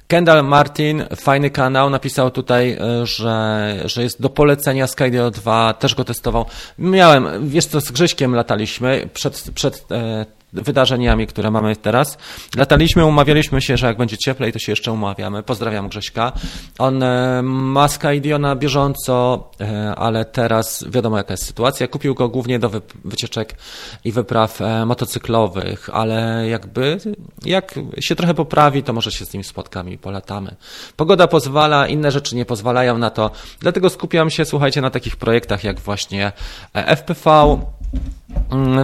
Kendall 0.08 0.43
Martin, 0.43 1.03
fajny 1.16 1.49
kanał, 1.49 1.89
napisał 1.89 2.32
tutaj, 2.32 2.72
e, 2.72 3.06
że, 3.06 3.76
że 3.86 4.03
jest 4.03 4.22
do 4.22 4.30
polecenia 4.30 4.88
Skydio 4.88 5.32
2, 5.32 5.74
też 5.74 5.95
go 5.95 6.03
testował. 6.03 6.45
Miałem, 6.80 7.49
wiesz 7.49 7.66
co, 7.66 7.82
z 7.82 7.91
Grześkiem 7.91 8.36
lataliśmy 8.36 9.10
przed, 9.14 9.51
przed 9.56 9.86
e, 9.91 10.26
wydarzeniami, 10.54 11.28
które 11.28 11.52
mamy 11.52 11.76
teraz. 11.76 12.18
Lataliśmy, 12.58 13.06
umawialiśmy 13.06 13.62
się, 13.62 13.78
że 13.78 13.88
jak 13.88 13.98
będzie 13.98 14.18
cieplej, 14.18 14.54
to 14.54 14.60
się 14.60 14.72
jeszcze 14.72 14.91
umawiamy. 14.91 15.43
Pozdrawiam 15.43 15.89
Grześka. 15.89 16.32
On 16.80 17.04
e, 17.04 17.41
ma 17.43 17.88
Skydio 17.88 18.39
na 18.39 18.56
bieżąco, 18.56 19.50
e, 19.62 19.96
ale 19.96 20.26
teraz 20.26 20.86
wiadomo 20.89 21.18
jaka 21.18 21.34
jest 21.34 21.46
sytuacja. 21.46 21.88
Kupił 21.88 22.16
go 22.16 22.30
głównie 22.30 22.60
do 22.60 22.72
wycieczek 23.06 23.56
i 24.04 24.12
wypraw 24.12 24.62
e, 24.62 24.86
motocyklowych, 24.86 25.89
ale 25.93 26.48
jakby 26.48 26.98
jak 27.46 27.76
się 28.00 28.16
trochę 28.16 28.34
poprawi, 28.34 28.84
to 28.84 28.93
może 28.93 29.12
się 29.12 29.26
z 29.26 29.34
nim 29.34 29.43
spotkamy 29.43 29.91
i 29.91 29.98
polatamy. 29.98 30.56
Pogoda 30.96 31.28
pozwala, 31.28 31.88
inne 31.88 32.12
rzeczy 32.12 32.36
nie 32.36 32.46
pozwalają 32.46 32.98
na 32.98 33.10
to, 33.10 33.32
dlatego 33.60 33.89
skupiam 33.89 34.30
się, 34.30 34.46
słuchajcie, 34.46 34.82
na 34.82 34.89
takich 34.89 35.16
projektach 35.16 35.64
jak 35.64 35.80
właśnie 35.80 36.32
FPV, 36.74 37.58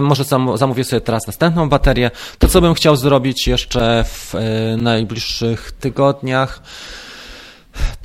może 0.00 0.24
zamówię 0.54 0.84
sobie 0.84 1.00
teraz 1.00 1.26
następną 1.26 1.68
baterię. 1.68 2.10
To, 2.38 2.48
co 2.48 2.60
bym 2.60 2.74
chciał 2.74 2.96
zrobić 2.96 3.46
jeszcze 3.46 4.04
w 4.04 4.34
e, 4.34 4.76
najbliższych 4.76 5.72
tygodniach, 5.72 6.62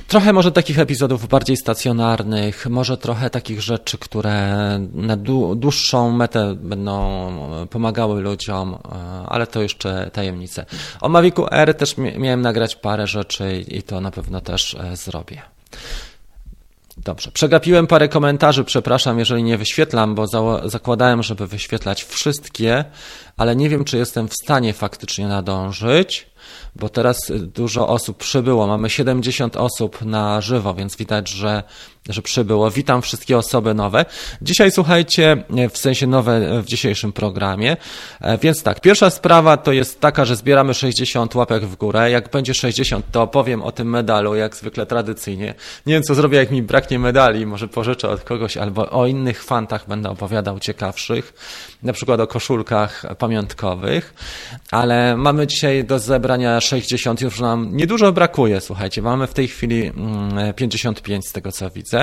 Trochę 0.08 0.32
może 0.32 0.52
takich 0.52 0.78
epizodów 0.78 1.28
bardziej 1.28 1.56
stacjonarnych, 1.56 2.66
może 2.66 2.96
trochę 2.96 3.30
takich 3.30 3.62
rzeczy, 3.62 3.98
które 3.98 4.78
na 4.92 5.16
dłuższą 5.56 6.12
metę 6.12 6.54
będą 6.54 7.66
pomagały 7.70 8.20
ludziom, 8.20 8.74
e, 8.74 8.78
ale 9.26 9.46
to 9.46 9.62
jeszcze 9.62 10.10
tajemnice. 10.12 10.66
O 11.00 11.08
Mavicu 11.08 11.46
R 11.50 11.74
też 11.74 11.94
miałem 11.96 12.40
nagrać 12.40 12.76
parę 12.76 13.06
rzeczy 13.06 13.64
i 13.68 13.82
to 13.82 14.00
na 14.00 14.10
pewno 14.10 14.40
też 14.40 14.74
e, 14.74 14.96
zrobię. 14.96 15.42
Dobrze. 17.08 17.30
Przegapiłem 17.30 17.86
parę 17.86 18.08
komentarzy, 18.08 18.64
przepraszam, 18.64 19.18
jeżeli 19.18 19.42
nie 19.42 19.58
wyświetlam, 19.58 20.14
bo 20.14 20.26
zakładałem, 20.64 21.22
żeby 21.22 21.46
wyświetlać 21.46 22.04
wszystkie, 22.04 22.84
ale 23.36 23.56
nie 23.56 23.68
wiem, 23.68 23.84
czy 23.84 23.98
jestem 23.98 24.28
w 24.28 24.34
stanie 24.34 24.72
faktycznie 24.72 25.28
nadążyć 25.28 26.30
bo 26.76 26.88
teraz 26.88 27.32
dużo 27.40 27.88
osób 27.88 28.18
przybyło. 28.18 28.66
Mamy 28.66 28.90
70 28.90 29.56
osób 29.56 30.02
na 30.02 30.40
żywo, 30.40 30.74
więc 30.74 30.96
widać, 30.96 31.28
że, 31.28 31.62
że 32.08 32.22
przybyło. 32.22 32.70
Witam 32.70 33.02
wszystkie 33.02 33.38
osoby 33.38 33.74
nowe. 33.74 34.04
Dzisiaj 34.42 34.70
słuchajcie, 34.70 35.44
w 35.70 35.78
sensie 35.78 36.06
nowe 36.06 36.62
w 36.62 36.66
dzisiejszym 36.66 37.12
programie. 37.12 37.76
E, 38.20 38.38
więc 38.38 38.62
tak, 38.62 38.80
pierwsza 38.80 39.10
sprawa 39.10 39.56
to 39.56 39.72
jest 39.72 40.00
taka, 40.00 40.24
że 40.24 40.36
zbieramy 40.36 40.74
60 40.74 41.34
łapek 41.34 41.64
w 41.64 41.76
górę. 41.76 42.10
Jak 42.10 42.30
będzie 42.30 42.54
60, 42.54 43.06
to 43.12 43.22
opowiem 43.22 43.62
o 43.62 43.72
tym 43.72 43.90
medalu, 43.90 44.34
jak 44.34 44.56
zwykle 44.56 44.86
tradycyjnie. 44.86 45.54
Nie 45.86 45.94
wiem, 45.94 46.02
co 46.02 46.14
zrobię, 46.14 46.38
jak 46.38 46.50
mi 46.50 46.62
braknie 46.62 46.98
medali. 46.98 47.46
Może 47.46 47.68
pożyczę 47.68 48.08
od 48.08 48.24
kogoś, 48.24 48.56
albo 48.56 48.90
o 48.90 49.06
innych 49.06 49.44
fantach 49.44 49.88
będę 49.88 50.10
opowiadał 50.10 50.58
ciekawszych. 50.58 51.32
Na 51.82 51.92
przykład 51.92 52.20
o 52.20 52.26
koszulkach 52.26 53.04
pamiątkowych. 53.18 54.14
Ale 54.70 55.16
mamy 55.16 55.46
dzisiaj 55.46 55.84
do 55.84 55.98
zebrania 55.98 56.60
60 56.60 57.20
już 57.20 57.40
nam 57.40 57.76
niedużo 57.76 58.12
brakuje, 58.12 58.60
słuchajcie. 58.60 59.02
Mamy 59.02 59.26
w 59.26 59.34
tej 59.34 59.48
chwili 59.48 59.92
55 60.56 61.08
mm, 61.08 61.22
z 61.22 61.32
tego 61.32 61.52
co 61.52 61.70
widzę. 61.70 61.97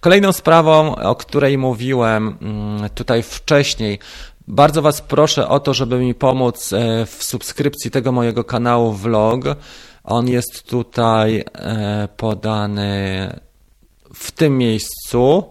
Kolejną 0.00 0.32
sprawą, 0.32 0.96
o 0.96 1.14
której 1.14 1.58
mówiłem 1.58 2.38
mm, 2.42 2.90
tutaj 2.90 3.22
wcześniej, 3.22 3.98
bardzo 4.48 4.82
Was 4.82 5.00
proszę 5.00 5.48
o 5.48 5.60
to, 5.60 5.74
żeby 5.74 5.98
mi 5.98 6.14
pomóc 6.14 6.72
e, 6.72 7.06
w 7.06 7.24
subskrypcji 7.24 7.90
tego 7.90 8.12
mojego 8.12 8.44
kanału 8.44 8.92
vlog. 8.92 9.44
On 10.04 10.28
jest 10.28 10.62
tutaj 10.62 11.44
e, 11.54 12.08
podany 12.16 13.40
w 14.14 14.30
tym 14.30 14.58
miejscu. 14.58 15.44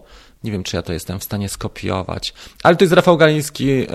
Nie 0.46 0.52
wiem, 0.52 0.62
czy 0.62 0.76
ja 0.76 0.82
to 0.82 0.92
jestem 0.92 1.20
w 1.20 1.24
stanie 1.24 1.48
skopiować. 1.48 2.34
Ale 2.62 2.76
to 2.76 2.84
jest 2.84 2.94
Rafał 2.94 3.16
Galiński 3.16 3.70
e, 3.70 3.86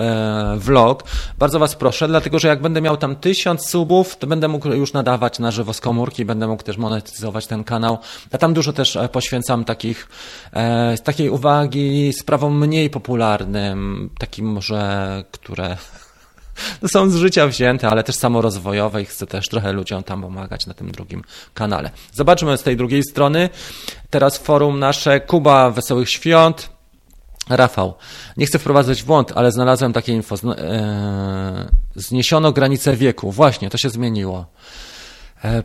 vlog. 0.58 1.04
Bardzo 1.38 1.58
Was 1.58 1.74
proszę, 1.74 2.08
dlatego 2.08 2.38
że 2.38 2.48
jak 2.48 2.62
będę 2.62 2.80
miał 2.80 2.96
tam 2.96 3.16
tysiąc 3.16 3.68
subów, 3.68 4.16
to 4.16 4.26
będę 4.26 4.48
mógł 4.48 4.68
już 4.68 4.92
nadawać 4.92 5.38
na 5.38 5.50
żywo 5.50 5.72
z 5.72 5.80
komórki, 5.80 6.24
będę 6.24 6.46
mógł 6.46 6.62
też 6.62 6.76
monetyzować 6.76 7.46
ten 7.46 7.64
kanał. 7.64 7.98
Ja 8.32 8.38
tam 8.38 8.54
dużo 8.54 8.72
też 8.72 8.96
e, 8.96 9.08
poświęcam 9.08 9.64
takich, 9.64 10.08
e, 10.52 10.98
takiej 10.98 11.30
uwagi 11.30 12.12
sprawom 12.12 12.58
mniej 12.58 12.90
popularnym, 12.90 14.10
takim 14.18 14.46
może, 14.46 15.24
które 15.30 15.76
są 16.92 17.10
z 17.10 17.16
życia 17.16 17.46
wzięte, 17.46 17.88
ale 17.88 18.04
też 18.04 18.16
samorozwojowe 18.16 19.02
i 19.02 19.04
chcę 19.04 19.26
też 19.26 19.48
trochę 19.48 19.72
ludziom 19.72 20.02
tam 20.02 20.22
pomagać 20.22 20.66
na 20.66 20.74
tym 20.74 20.90
drugim 20.90 21.22
kanale. 21.54 21.90
Zobaczmy 22.12 22.58
z 22.58 22.62
tej 22.62 22.76
drugiej 22.76 23.02
strony. 23.02 23.48
Teraz 24.10 24.38
forum 24.38 24.78
nasze 24.78 25.20
Kuba 25.20 25.70
Wesołych 25.70 26.10
Świąt. 26.10 26.70
Rafał, 27.50 27.94
nie 28.36 28.46
chcę 28.46 28.58
wprowadzać 28.58 29.02
w 29.02 29.06
błąd, 29.06 29.32
ale 29.34 29.52
znalazłem 29.52 29.92
takie 29.92 30.12
info. 30.12 30.36
E, 30.56 31.68
zniesiono 31.94 32.52
granicę 32.52 32.96
wieku. 32.96 33.32
Właśnie, 33.32 33.70
to 33.70 33.78
się 33.78 33.90
zmieniło. 33.90 34.46
E, 35.44 35.62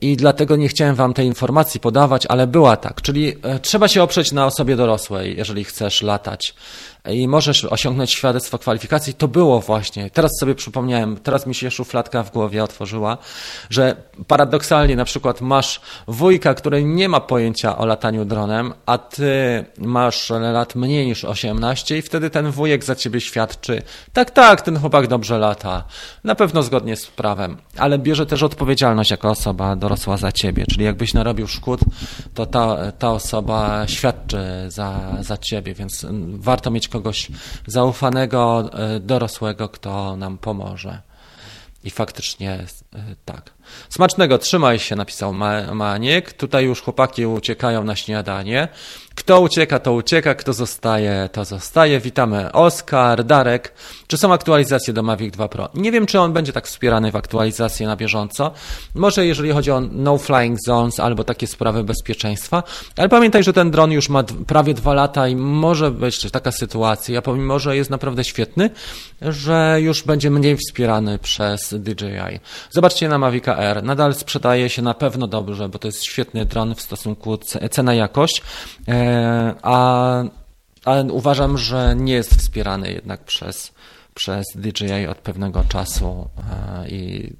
i 0.00 0.16
dlatego 0.16 0.56
nie 0.56 0.68
chciałem 0.68 0.94
Wam 0.94 1.14
tej 1.14 1.26
informacji 1.26 1.80
podawać, 1.80 2.26
ale 2.26 2.46
była 2.46 2.76
tak. 2.76 3.02
Czyli 3.02 3.34
trzeba 3.62 3.88
się 3.88 4.02
oprzeć 4.02 4.32
na 4.32 4.46
osobie 4.46 4.76
dorosłej, 4.76 5.36
jeżeli 5.36 5.64
chcesz 5.64 6.02
latać 6.02 6.54
i 7.10 7.28
możesz 7.28 7.64
osiągnąć 7.64 8.12
świadectwo 8.12 8.58
kwalifikacji, 8.58 9.14
to 9.14 9.28
było 9.28 9.60
właśnie. 9.60 10.10
Teraz 10.10 10.30
sobie 10.40 10.54
przypomniałem, 10.54 11.16
teraz 11.16 11.46
mi 11.46 11.54
się 11.54 11.70
szufladka 11.70 12.22
w 12.22 12.32
głowie 12.32 12.64
otworzyła, 12.64 13.18
że 13.70 13.96
paradoksalnie 14.26 14.96
na 14.96 15.04
przykład 15.04 15.40
masz 15.40 15.80
wujka, 16.08 16.54
który 16.54 16.84
nie 16.84 17.08
ma 17.08 17.20
pojęcia 17.20 17.78
o 17.78 17.86
lataniu 17.86 18.24
dronem, 18.24 18.72
a 18.86 18.98
ty 18.98 19.64
masz 19.78 20.30
lat 20.30 20.74
mniej 20.74 21.06
niż 21.06 21.24
18 21.24 21.98
i 21.98 22.02
wtedy 22.02 22.30
ten 22.30 22.50
wujek 22.50 22.84
za 22.84 22.94
ciebie 22.94 23.20
świadczy, 23.20 23.82
tak, 24.12 24.30
tak, 24.30 24.62
ten 24.62 24.78
chłopak 24.78 25.06
dobrze 25.06 25.38
lata, 25.38 25.84
na 26.24 26.34
pewno 26.34 26.62
zgodnie 26.62 26.96
z 26.96 27.06
prawem, 27.06 27.56
ale 27.78 27.98
bierze 27.98 28.26
też 28.26 28.42
odpowiedzialność 28.42 29.10
jako 29.10 29.30
osoba 29.30 29.76
dorosła 29.76 30.16
za 30.16 30.32
ciebie, 30.32 30.64
czyli 30.70 30.84
jakbyś 30.84 31.14
narobił 31.14 31.46
szkód, 31.46 31.80
to 32.34 32.46
ta, 32.46 32.92
ta 32.92 33.10
osoba 33.10 33.86
świadczy 33.86 34.38
za, 34.68 35.16
za 35.20 35.36
ciebie, 35.36 35.74
więc 35.74 36.06
warto 36.34 36.70
mieć 36.70 36.91
kogoś 36.92 37.28
zaufanego, 37.66 38.70
e, 38.72 39.00
dorosłego, 39.00 39.68
kto 39.68 40.16
nam 40.16 40.38
pomoże. 40.38 41.02
I 41.84 41.90
faktycznie 41.90 42.52
e, 42.52 42.66
tak. 43.24 43.50
Smacznego, 43.88 44.38
trzymaj 44.38 44.78
się, 44.78 44.96
napisał 44.96 45.34
Maniek. 45.74 46.32
Tutaj 46.32 46.64
już 46.64 46.82
chłopaki 46.82 47.26
uciekają 47.26 47.84
na 47.84 47.96
śniadanie. 47.96 48.68
Kto 49.14 49.40
ucieka, 49.40 49.78
to 49.78 49.92
ucieka, 49.92 50.34
kto 50.34 50.52
zostaje, 50.52 51.28
to 51.32 51.44
zostaje. 51.44 52.00
Witamy 52.00 52.52
Oskar, 52.52 53.24
Darek. 53.24 53.72
Czy 54.06 54.18
są 54.18 54.32
aktualizacje 54.32 54.94
do 54.94 55.02
Mavic 55.02 55.34
2 55.34 55.48
Pro? 55.48 55.68
Nie 55.74 55.92
wiem, 55.92 56.06
czy 56.06 56.20
on 56.20 56.32
będzie 56.32 56.52
tak 56.52 56.66
wspierany 56.66 57.12
w 57.12 57.16
aktualizacje 57.16 57.86
na 57.86 57.96
bieżąco. 57.96 58.50
Może 58.94 59.26
jeżeli 59.26 59.50
chodzi 59.50 59.70
o 59.70 59.80
no 59.80 60.18
flying 60.18 60.58
zones 60.66 61.00
albo 61.00 61.24
takie 61.24 61.46
sprawy 61.46 61.84
bezpieczeństwa. 61.84 62.62
Ale 62.96 63.08
pamiętaj, 63.08 63.42
że 63.44 63.52
ten 63.52 63.70
dron 63.70 63.92
już 63.92 64.08
ma 64.08 64.22
prawie 64.46 64.74
dwa 64.74 64.94
lata 64.94 65.28
i 65.28 65.36
może 65.36 65.90
być 65.90 66.30
taka 66.30 66.52
sytuacja, 66.52 67.22
pomimo, 67.22 67.58
że 67.58 67.76
jest 67.76 67.90
naprawdę 67.90 68.24
świetny, 68.24 68.70
że 69.22 69.78
już 69.80 70.02
będzie 70.02 70.30
mniej 70.30 70.56
wspierany 70.56 71.18
przez 71.18 71.74
DJI. 71.74 72.40
Zobaczcie 72.70 73.08
na 73.08 73.18
Mavica 73.18 73.56
Nadal 73.82 74.14
sprzedaje 74.14 74.68
się 74.68 74.82
na 74.82 74.94
pewno 74.94 75.26
dobrze, 75.26 75.68
bo 75.68 75.78
to 75.78 75.88
jest 75.88 76.04
świetny 76.04 76.46
dron 76.46 76.74
w 76.74 76.80
stosunku 76.80 77.38
cena-jakość. 77.70 78.42
E, 78.88 79.54
a, 79.62 80.22
ale 80.84 81.04
uważam, 81.04 81.58
że 81.58 81.94
nie 81.96 82.12
jest 82.12 82.34
wspierany 82.34 82.92
jednak 82.92 83.24
przez, 83.24 83.72
przez 84.14 84.46
DJI 84.54 85.06
od 85.06 85.18
pewnego 85.18 85.64
czasu 85.68 86.28
e, 86.84 86.88
i 86.88 87.32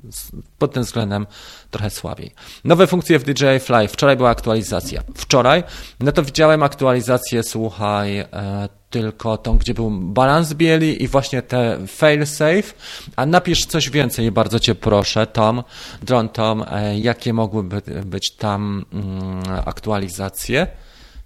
pod 0.58 0.72
tym 0.72 0.82
względem 0.82 1.26
trochę 1.70 1.90
słabiej. 1.90 2.34
Nowe 2.64 2.86
funkcje 2.86 3.18
w 3.18 3.24
DJI 3.24 3.60
Fly. 3.60 3.88
Wczoraj 3.88 4.16
była 4.16 4.30
aktualizacja. 4.30 5.02
Wczoraj, 5.14 5.64
no 6.00 6.12
to 6.12 6.22
widziałem 6.22 6.62
aktualizację, 6.62 7.42
słuchaj, 7.42 8.18
e, 8.18 8.68
tylko 8.90 9.38
tą, 9.38 9.58
gdzie 9.58 9.74
był 9.74 9.90
balans 9.90 10.54
bieli 10.54 11.02
i 11.02 11.08
właśnie 11.08 11.42
te 11.42 11.86
fail 11.86 12.26
safe, 12.26 12.74
a 13.16 13.26
napisz 13.26 13.66
coś 13.66 13.90
więcej, 13.90 14.32
bardzo 14.32 14.60
cię 14.60 14.74
proszę, 14.74 15.26
Tom, 15.26 15.62
Drone 16.02 16.28
Tom, 16.28 16.64
e, 16.70 16.98
jakie 16.98 17.32
mogłyby 17.32 17.82
być 18.04 18.36
tam 18.36 18.84
mm, 18.92 19.42
aktualizacje. 19.64 20.66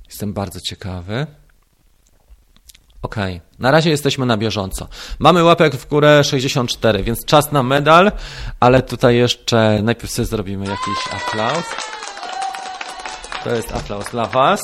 Jestem 0.09 0.33
bardzo 0.33 0.61
ciekawy. 0.61 1.27
Ok, 3.03 3.17
na 3.59 3.71
razie 3.71 3.91
jesteśmy 3.91 4.27
na 4.27 4.37
bieżąco. 4.37 4.89
Mamy 5.19 5.43
łapek 5.43 5.77
w 5.77 5.89
górę 5.89 6.25
64, 6.25 7.03
więc 7.03 7.25
czas 7.25 7.53
na 7.53 7.63
medal, 7.63 8.13
ale 8.61 8.83
tutaj 8.83 9.17
jeszcze 9.17 9.81
najpierw 9.83 10.13
sobie 10.13 10.27
zrobimy 10.27 10.67
jakiś 10.67 11.13
aplauz. 11.13 11.65
To 13.45 13.55
jest 13.55 13.73
aplauz 13.73 14.11
dla 14.11 14.27
Was. 14.27 14.61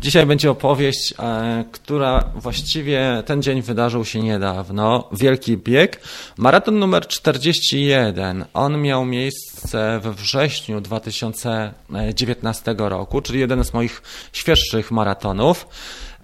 Dzisiaj 0.00 0.26
będzie 0.26 0.50
opowieść, 0.50 1.14
e, 1.18 1.64
która 1.72 2.24
właściwie 2.34 3.22
ten 3.26 3.42
dzień 3.42 3.62
wydarzył 3.62 4.04
się 4.04 4.20
niedawno. 4.20 5.08
Wielki 5.12 5.56
bieg. 5.56 6.00
Maraton 6.36 6.78
numer 6.78 7.06
41. 7.06 8.44
On 8.54 8.82
miał 8.82 9.04
miejsce 9.04 10.00
we 10.02 10.12
wrześniu 10.12 10.80
2019 10.80 12.74
roku, 12.78 13.20
czyli 13.20 13.40
jeden 13.40 13.64
z 13.64 13.74
moich 13.74 14.02
świeższych 14.32 14.90
maratonów. 14.90 15.68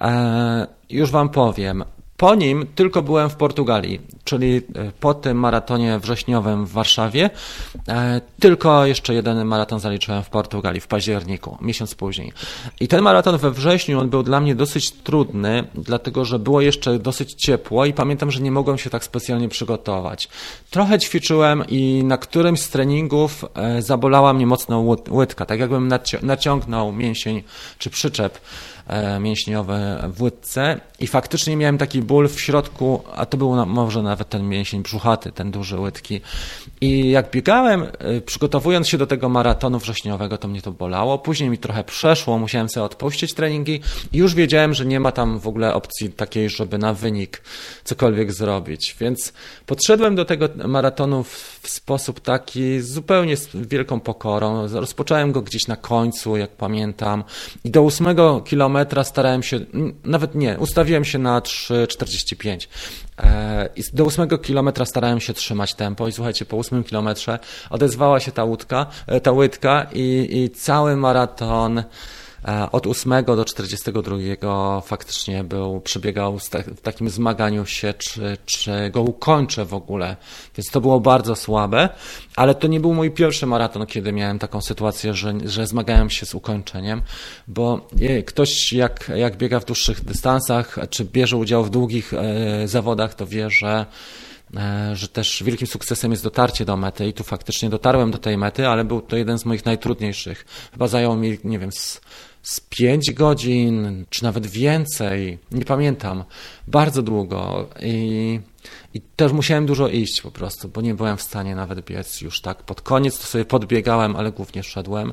E, 0.00 0.66
już 0.90 1.10
Wam 1.10 1.28
powiem. 1.28 1.84
Po 2.16 2.34
nim 2.34 2.66
tylko 2.74 3.02
byłem 3.02 3.30
w 3.30 3.36
Portugalii, 3.36 4.00
czyli 4.24 4.56
e, 4.56 4.60
po 5.00 5.14
tym 5.14 5.38
maratonie 5.38 5.98
wrześniowym 5.98 6.66
w 6.66 6.72
Warszawie, 6.72 7.30
e, 7.88 8.20
tylko 8.40 8.86
jeszcze 8.86 9.14
jeden 9.14 9.44
maraton 9.44 9.80
zaliczyłem 9.80 10.22
w 10.22 10.30
Portugalii 10.30 10.80
w 10.80 10.86
październiku, 10.86 11.58
miesiąc 11.60 11.94
później. 11.94 12.32
I 12.80 12.88
ten 12.88 13.02
maraton 13.02 13.38
we 13.38 13.50
wrześniu, 13.50 14.00
on 14.00 14.08
był 14.08 14.22
dla 14.22 14.40
mnie 14.40 14.54
dosyć 14.54 14.90
trudny, 14.90 15.64
dlatego 15.74 16.24
że 16.24 16.38
było 16.38 16.60
jeszcze 16.60 16.98
dosyć 16.98 17.34
ciepło 17.34 17.84
i 17.84 17.92
pamiętam, 17.92 18.30
że 18.30 18.40
nie 18.40 18.50
mogłem 18.50 18.78
się 18.78 18.90
tak 18.90 19.04
specjalnie 19.04 19.48
przygotować. 19.48 20.28
Trochę 20.70 20.98
ćwiczyłem 20.98 21.64
i 21.68 22.04
na 22.04 22.18
którymś 22.18 22.60
z 22.60 22.68
treningów 22.68 23.44
e, 23.54 23.82
zabolała 23.82 24.32
mnie 24.32 24.46
mocno 24.46 24.96
łydka, 25.10 25.46
tak 25.46 25.60
jakbym 25.60 25.92
naciągnął 26.22 26.92
mięsień 26.92 27.42
czy 27.78 27.90
przyczep 27.90 28.38
mięśniowe 29.20 30.10
w 30.14 30.22
łydce 30.22 30.80
i 31.00 31.06
faktycznie 31.06 31.56
miałem 31.56 31.78
taki 31.78 32.02
ból 32.02 32.28
w 32.28 32.40
środku, 32.40 33.04
a 33.14 33.26
to 33.26 33.36
był 33.36 33.66
może 33.66 34.02
nawet 34.02 34.28
ten 34.28 34.48
mięsień 34.48 34.82
brzuchaty, 34.82 35.32
ten 35.32 35.50
duży 35.50 35.80
łydki. 35.80 36.20
I 36.84 37.10
jak 37.10 37.30
biegałem, 37.30 37.82
e, 37.82 38.20
przygotowując 38.20 38.88
się 38.88 38.98
do 38.98 39.06
tego 39.06 39.28
maratonu 39.28 39.78
wrześniowego, 39.78 40.38
to 40.38 40.48
mnie 40.48 40.62
to 40.62 40.72
bolało. 40.72 41.18
Później 41.18 41.50
mi 41.50 41.58
trochę 41.58 41.84
przeszło, 41.84 42.38
musiałem 42.38 42.68
sobie 42.68 42.84
odpuścić 42.84 43.34
treningi 43.34 43.80
i 44.12 44.18
już 44.18 44.34
wiedziałem, 44.34 44.74
że 44.74 44.86
nie 44.86 45.00
ma 45.00 45.12
tam 45.12 45.38
w 45.38 45.46
ogóle 45.46 45.74
opcji 45.74 46.12
takiej, 46.12 46.50
żeby 46.50 46.78
na 46.78 46.94
wynik 46.94 47.42
cokolwiek 47.84 48.32
zrobić. 48.32 48.96
Więc 49.00 49.32
podszedłem 49.66 50.14
do 50.14 50.24
tego 50.24 50.48
maratonu 50.68 51.22
w, 51.22 51.60
w 51.62 51.68
sposób 51.68 52.20
taki 52.20 52.80
zupełnie 52.80 53.36
z 53.36 53.48
wielką 53.54 54.00
pokorą. 54.00 54.68
Rozpocząłem 54.68 55.32
go 55.32 55.42
gdzieś 55.42 55.66
na 55.66 55.76
końcu, 55.76 56.36
jak 56.36 56.50
pamiętam, 56.50 57.24
i 57.64 57.70
do 57.70 57.82
ósmego 57.82 58.40
kilometra 58.40 59.04
starałem 59.04 59.42
się, 59.42 59.60
nawet 60.04 60.34
nie, 60.34 60.58
ustawiłem 60.58 61.04
się 61.04 61.18
na 61.18 61.40
3,45. 61.40 62.66
E, 63.22 63.68
do 63.92 64.04
8 64.04 64.28
kilometra 64.38 64.84
starałem 64.84 65.20
się 65.20 65.34
trzymać 65.34 65.74
tempo 65.74 66.08
i 66.08 66.12
słuchajcie, 66.12 66.44
po 66.44 66.58
8 66.58 66.84
kilometrze 66.84 67.38
odezwała 67.70 68.20
się 68.20 68.32
ta 68.32 68.44
łódka, 68.44 68.86
e, 69.06 69.20
ta 69.20 69.32
łydka 69.32 69.86
i, 69.92 70.28
i 70.30 70.50
cały 70.50 70.96
maraton 70.96 71.82
od 72.72 72.86
8 72.86 73.24
do 73.24 73.44
42 73.44 74.80
faktycznie 74.80 75.44
był, 75.44 75.80
przebiegał 75.80 76.38
w 76.76 76.80
takim 76.82 77.10
zmaganiu 77.10 77.66
się, 77.66 77.94
czy, 77.98 78.36
czy 78.46 78.90
go 78.90 79.02
ukończę 79.02 79.64
w 79.64 79.74
ogóle. 79.74 80.16
Więc 80.56 80.70
to 80.70 80.80
było 80.80 81.00
bardzo 81.00 81.36
słabe, 81.36 81.88
ale 82.36 82.54
to 82.54 82.66
nie 82.66 82.80
był 82.80 82.94
mój 82.94 83.10
pierwszy 83.10 83.46
maraton, 83.46 83.86
kiedy 83.86 84.12
miałem 84.12 84.38
taką 84.38 84.60
sytuację, 84.60 85.14
że, 85.14 85.34
że 85.44 85.66
zmagałem 85.66 86.10
się 86.10 86.26
z 86.26 86.34
ukończeniem, 86.34 87.02
bo 87.48 87.88
ktoś 88.26 88.72
jak, 88.72 89.10
jak 89.16 89.36
biega 89.36 89.60
w 89.60 89.64
dłuższych 89.64 90.04
dystansach, 90.04 90.76
czy 90.90 91.04
bierze 91.04 91.36
udział 91.36 91.64
w 91.64 91.70
długich 91.70 92.14
e, 92.14 92.68
zawodach, 92.68 93.14
to 93.14 93.26
wie, 93.26 93.50
że 93.50 93.86
e, 94.56 94.96
że 94.96 95.08
też 95.08 95.42
wielkim 95.42 95.66
sukcesem 95.66 96.10
jest 96.10 96.24
dotarcie 96.24 96.64
do 96.64 96.76
mety 96.76 97.08
i 97.08 97.12
tu 97.12 97.24
faktycznie 97.24 97.70
dotarłem 97.70 98.10
do 98.10 98.18
tej 98.18 98.38
mety, 98.38 98.68
ale 98.68 98.84
był 98.84 99.00
to 99.00 99.16
jeden 99.16 99.38
z 99.38 99.44
moich 99.44 99.64
najtrudniejszych. 99.64 100.44
Chyba 100.72 100.88
zajął 100.88 101.16
mi, 101.16 101.38
nie 101.44 101.58
wiem, 101.58 101.72
z 101.72 102.00
z 102.44 102.60
5 102.60 103.12
godzin, 103.12 104.04
czy 104.10 104.24
nawet 104.24 104.46
więcej, 104.46 105.38
nie 105.52 105.64
pamiętam, 105.64 106.24
bardzo 106.66 107.02
długo 107.02 107.68
i, 107.82 108.40
i 108.94 109.00
też 109.00 109.32
musiałem 109.32 109.66
dużo 109.66 109.88
iść 109.88 110.20
po 110.22 110.30
prostu, 110.30 110.68
bo 110.68 110.80
nie 110.80 110.94
byłem 110.94 111.16
w 111.16 111.22
stanie 111.22 111.54
nawet 111.54 111.84
biec 111.84 112.20
już 112.20 112.40
tak. 112.40 112.62
Pod 112.62 112.80
koniec 112.80 113.18
to 113.18 113.26
sobie 113.26 113.44
podbiegałem, 113.44 114.16
ale 114.16 114.32
głównie 114.32 114.62
szedłem. 114.62 115.12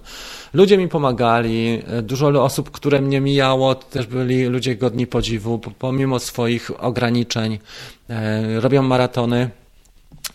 Ludzie 0.54 0.78
mi 0.78 0.88
pomagali, 0.88 1.84
dużo 2.02 2.44
osób, 2.44 2.72
które 2.72 3.02
mnie 3.02 3.22
mijało, 3.22 3.76
też 3.76 4.08
byli 4.08 4.46
ludzie 4.46 4.76
godni 4.76 5.08
podziwu, 5.08 5.60
pomimo 5.60 6.20
swoich 6.20 6.84
ograniczeń, 6.84 7.60
e, 8.10 8.60
robią 8.60 8.82
maratony 8.84 9.50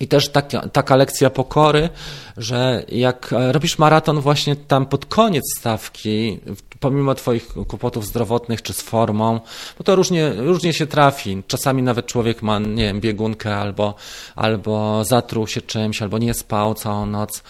I 0.01 0.09
też 0.09 0.29
taka, 0.29 0.69
taka 0.69 0.97
lekcja 0.97 1.31
pokory, 1.31 1.89
że 2.37 2.85
jak 2.89 3.35
robisz 3.53 3.79
maraton 3.79 4.21
właśnie 4.21 4.57
tam 4.57 4.87
pod 4.87 5.07
koniec 5.07 5.45
stawki, 5.59 6.41
pomimo 6.81 7.15
Twoich 7.15 7.49
kłopotów 7.49 8.07
zdrowotnych 8.07 8.63
czy 8.63 8.73
z 8.73 8.81
formą, 8.81 9.41
bo 9.79 9.85
to 9.85 9.97
różnie, 9.97 10.33
różnie 10.33 10.73
się 10.73 10.87
trafi. 10.87 11.43
Czasami 11.47 11.83
nawet 11.83 12.07
człowiek 12.07 12.43
ma, 12.43 12.59
nie 12.59 12.85
wiem, 12.85 13.01
biegunkę 13.01 13.57
albo, 13.57 13.95
albo 14.37 15.05
zatruł 15.05 15.47
się 15.47 15.61
czymś, 15.61 16.03
albo 16.03 16.19
nie 16.19 16.35
spał 16.35 16.75
całą 16.75 17.07
noc. 17.07 17.43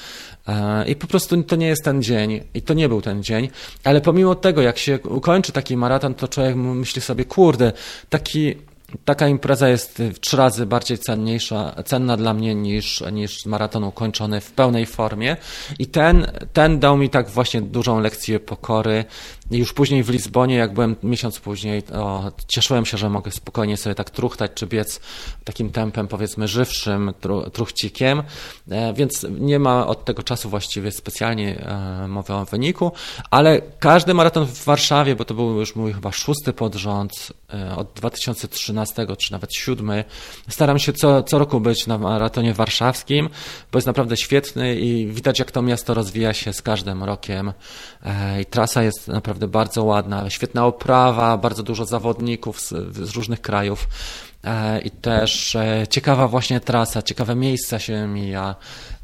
E, 0.48 0.88
I 0.88 0.96
po 0.96 1.06
prostu 1.06 1.42
to 1.42 1.56
nie 1.56 1.66
jest 1.66 1.84
ten 1.84 2.02
dzień, 2.02 2.40
i 2.54 2.62
to 2.62 2.74
nie 2.74 2.88
był 2.88 3.02
ten 3.02 3.22
dzień, 3.22 3.48
ale 3.84 4.00
pomimo 4.00 4.34
tego, 4.34 4.62
jak 4.62 4.78
się 4.78 4.98
ukończy 5.04 5.52
taki 5.52 5.76
maraton, 5.76 6.14
to 6.14 6.28
człowiek 6.28 6.56
myśli 6.56 7.02
sobie, 7.02 7.24
kurde, 7.24 7.72
taki 8.08 8.54
Taka 9.04 9.28
impreza 9.28 9.68
jest 9.68 10.02
trzy 10.20 10.36
razy 10.36 10.66
bardziej 10.66 10.98
cenniejsza, 10.98 11.74
cenna 11.84 12.16
dla 12.16 12.34
mnie 12.34 12.54
niż, 12.54 13.04
niż 13.12 13.46
maraton 13.46 13.84
ukończony 13.84 14.40
w 14.40 14.52
pełnej 14.52 14.86
formie. 14.86 15.36
I 15.78 15.86
ten, 15.86 16.26
ten 16.52 16.78
dał 16.78 16.96
mi 16.96 17.10
tak 17.10 17.30
właśnie 17.30 17.62
dużą 17.62 18.00
lekcję 18.00 18.40
pokory. 18.40 19.04
Już 19.50 19.72
później 19.72 20.02
w 20.02 20.08
Lizbonie, 20.08 20.54
jak 20.54 20.74
byłem 20.74 20.96
miesiąc 21.02 21.40
później, 21.40 21.82
o, 21.92 22.32
cieszyłem 22.48 22.86
się, 22.86 22.98
że 22.98 23.10
mogę 23.10 23.30
spokojnie 23.30 23.76
sobie 23.76 23.94
tak 23.94 24.10
truchtać 24.10 24.50
czy 24.54 24.66
biec 24.66 25.00
takim 25.44 25.70
tempem, 25.70 26.08
powiedzmy, 26.08 26.48
żywszym 26.48 27.12
tru, 27.20 27.50
truchcikiem. 27.50 28.22
E, 28.70 28.94
więc 28.94 29.26
nie 29.38 29.58
ma 29.58 29.86
od 29.86 30.04
tego 30.04 30.22
czasu 30.22 30.50
właściwie 30.50 30.92
specjalnie 30.92 31.58
e, 31.58 32.08
mowy 32.08 32.34
o 32.34 32.44
wyniku, 32.44 32.92
ale 33.30 33.60
każdy 33.78 34.14
maraton 34.14 34.46
w 34.46 34.64
Warszawie, 34.64 35.16
bo 35.16 35.24
to 35.24 35.34
był 35.34 35.60
już 35.60 35.76
mój 35.76 35.92
chyba 35.92 36.12
szósty 36.12 36.52
pod 36.52 36.74
rząd 36.74 37.32
od 37.76 37.92
2013 37.94 38.66
13 38.66 39.06
czy 39.16 39.32
nawet 39.32 39.54
7. 39.54 39.90
Staram 40.48 40.78
się 40.78 40.92
co, 40.92 41.22
co 41.22 41.38
roku 41.38 41.60
być 41.60 41.86
na 41.86 41.98
maratonie 41.98 42.54
warszawskim, 42.54 43.28
bo 43.72 43.78
jest 43.78 43.86
naprawdę 43.86 44.16
świetny 44.16 44.76
i 44.76 45.06
widać, 45.06 45.38
jak 45.38 45.50
to 45.50 45.62
miasto 45.62 45.94
rozwija 45.94 46.34
się 46.34 46.52
z 46.52 46.62
każdym 46.62 47.04
rokiem. 47.04 47.52
E, 48.02 48.42
I 48.42 48.46
trasa 48.46 48.82
jest 48.82 49.08
naprawdę 49.08 49.48
bardzo 49.48 49.84
ładna, 49.84 50.30
świetna 50.30 50.66
oprawa, 50.66 51.36
bardzo 51.36 51.62
dużo 51.62 51.84
zawodników 51.84 52.60
z, 52.60 52.68
z 53.08 53.16
różnych 53.16 53.40
krajów. 53.40 53.88
E, 54.46 54.80
i 54.80 54.90
też 54.90 55.56
e, 55.56 55.86
ciekawa 55.90 56.28
właśnie 56.28 56.60
trasa, 56.60 57.02
ciekawe 57.02 57.34
miejsca 57.34 57.78
się 57.78 58.06
mija 58.06 58.54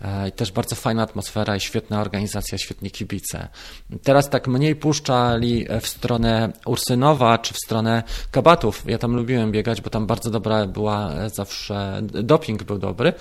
e, 0.02 0.28
i 0.28 0.32
też 0.32 0.52
bardzo 0.52 0.77
fajna 0.77 1.02
atmosfera 1.02 1.56
i 1.56 1.60
świetna 1.60 2.01
organizacja, 2.01 2.59
świetni 2.59 2.90
kibice. 2.90 3.48
Teraz 4.02 4.31
tak 4.31 4.48
mniej 4.48 4.77
puszczali 4.77 5.66
w 5.81 5.86
stronę 5.86 6.52
Ursynowa 6.66 7.39
czy 7.39 7.55
w 7.55 7.56
stronę 7.56 8.02
Kabatów. 8.31 8.85
Ja 8.86 8.98
tam 8.98 9.16
lubiłem 9.16 9.52
biegać, 9.52 9.81
bo 9.81 9.90
tam 9.90 10.06
bardzo 10.06 10.31
dobra 10.31 10.66
była 10.66 11.28
zawsze, 11.28 12.02
doping 12.02 12.62
był 12.62 12.78
dobry, 12.78 13.12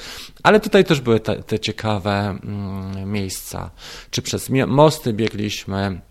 ale 0.43 0.59
tutaj 0.59 0.85
też 0.85 1.01
były 1.01 1.19
te, 1.19 1.43
te 1.43 1.59
ciekawe 1.59 2.39
mm, 2.43 3.11
miejsca. 3.11 3.71
Czy 4.11 4.21
przez 4.21 4.49
mosty 4.67 5.13
biegliśmy, 5.13 6.01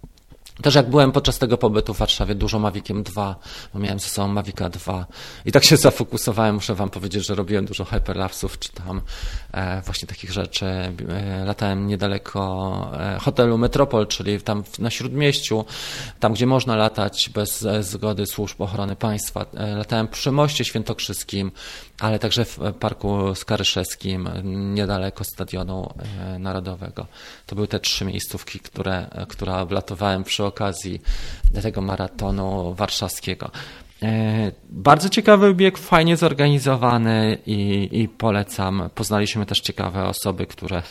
też 0.63 0.75
jak 0.75 0.91
byłem 0.91 1.13
podczas 1.13 1.39
tego 1.39 1.59
pobytu 1.59 1.95
w 1.95 1.99
Warszawie 1.99 2.35
dużo 2.35 2.59
Maviciem 2.59 3.03
2, 3.03 3.37
bo 3.75 3.81
miałem 3.81 4.01
ze 4.01 4.09
sobą 4.09 4.29
Mavica 4.29 4.69
2 4.69 5.07
i 5.45 5.53
tak 5.53 5.65
się 5.65 5.77
zafokusowałem, 5.87 6.55
muszę 6.55 6.75
wam 6.75 6.91
powiedzieć, 6.91 7.27
że 7.27 7.35
robiłem 7.35 7.65
dużo 7.65 7.85
hyperlapsów, 7.85 8.59
czy 8.59 8.73
tam 8.73 9.01
e, 9.53 9.83
właśnie 9.83 10.09
takich 10.09 10.33
rzeczy. 10.33 10.67
E, 10.67 11.45
latałem 11.45 11.87
niedaleko 11.87 12.91
e, 13.01 13.19
hotelu 13.19 13.59
Metropol, 13.59 14.07
czyli 14.07 14.43
tam 14.43 14.63
na 14.79 14.91
Śródmieściu, 14.91 15.65
tam 16.21 16.33
gdzie 16.33 16.47
można 16.47 16.77
latać 16.77 17.31
bez 17.35 17.65
e, 17.65 17.83
zgody 17.83 18.27
służb 18.27 18.61
ochrony 18.61 18.97
państwa. 18.97 19.47
E, 19.55 19.77
latałem 19.77 20.09
przy 20.09 20.33
moście 20.33 20.65
świętokrzyskim, 20.65 21.53
ale 22.01 22.19
także 22.19 22.45
w 22.45 22.59
Parku 22.81 23.35
Skaryszewskim, 23.35 24.29
niedaleko 24.75 25.25
Stadionu 25.25 25.91
e, 26.19 26.39
Narodowego. 26.39 27.07
To 27.47 27.55
były 27.55 27.69
te 27.69 27.81
trzy 27.81 28.05
miejscówki, 28.05 28.61
które, 28.61 29.07
które 29.29 29.55
oblatowałem 29.55 30.25
przy 30.25 30.45
okazji 30.45 31.01
tego 31.63 31.81
maratonu 31.81 32.75
warszawskiego. 32.75 33.51
E, 34.03 34.53
bardzo 34.71 35.09
ciekawy 35.09 35.55
bieg, 35.55 35.79
fajnie 35.79 36.17
zorganizowany 36.17 37.39
i, 37.47 37.89
i 37.93 38.09
polecam. 38.09 38.91
Poznaliśmy 38.95 39.47
też 39.47 39.61
ciekawe 39.61 40.05
osoby, 40.05 40.47
które 40.47 40.83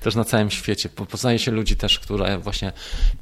też 0.00 0.14
na 0.14 0.24
całym 0.24 0.50
świecie. 0.50 0.88
Poznaje 0.88 1.38
się 1.38 1.50
ludzi 1.50 1.76
też, 1.76 1.98
które 1.98 2.38
właśnie 2.38 2.72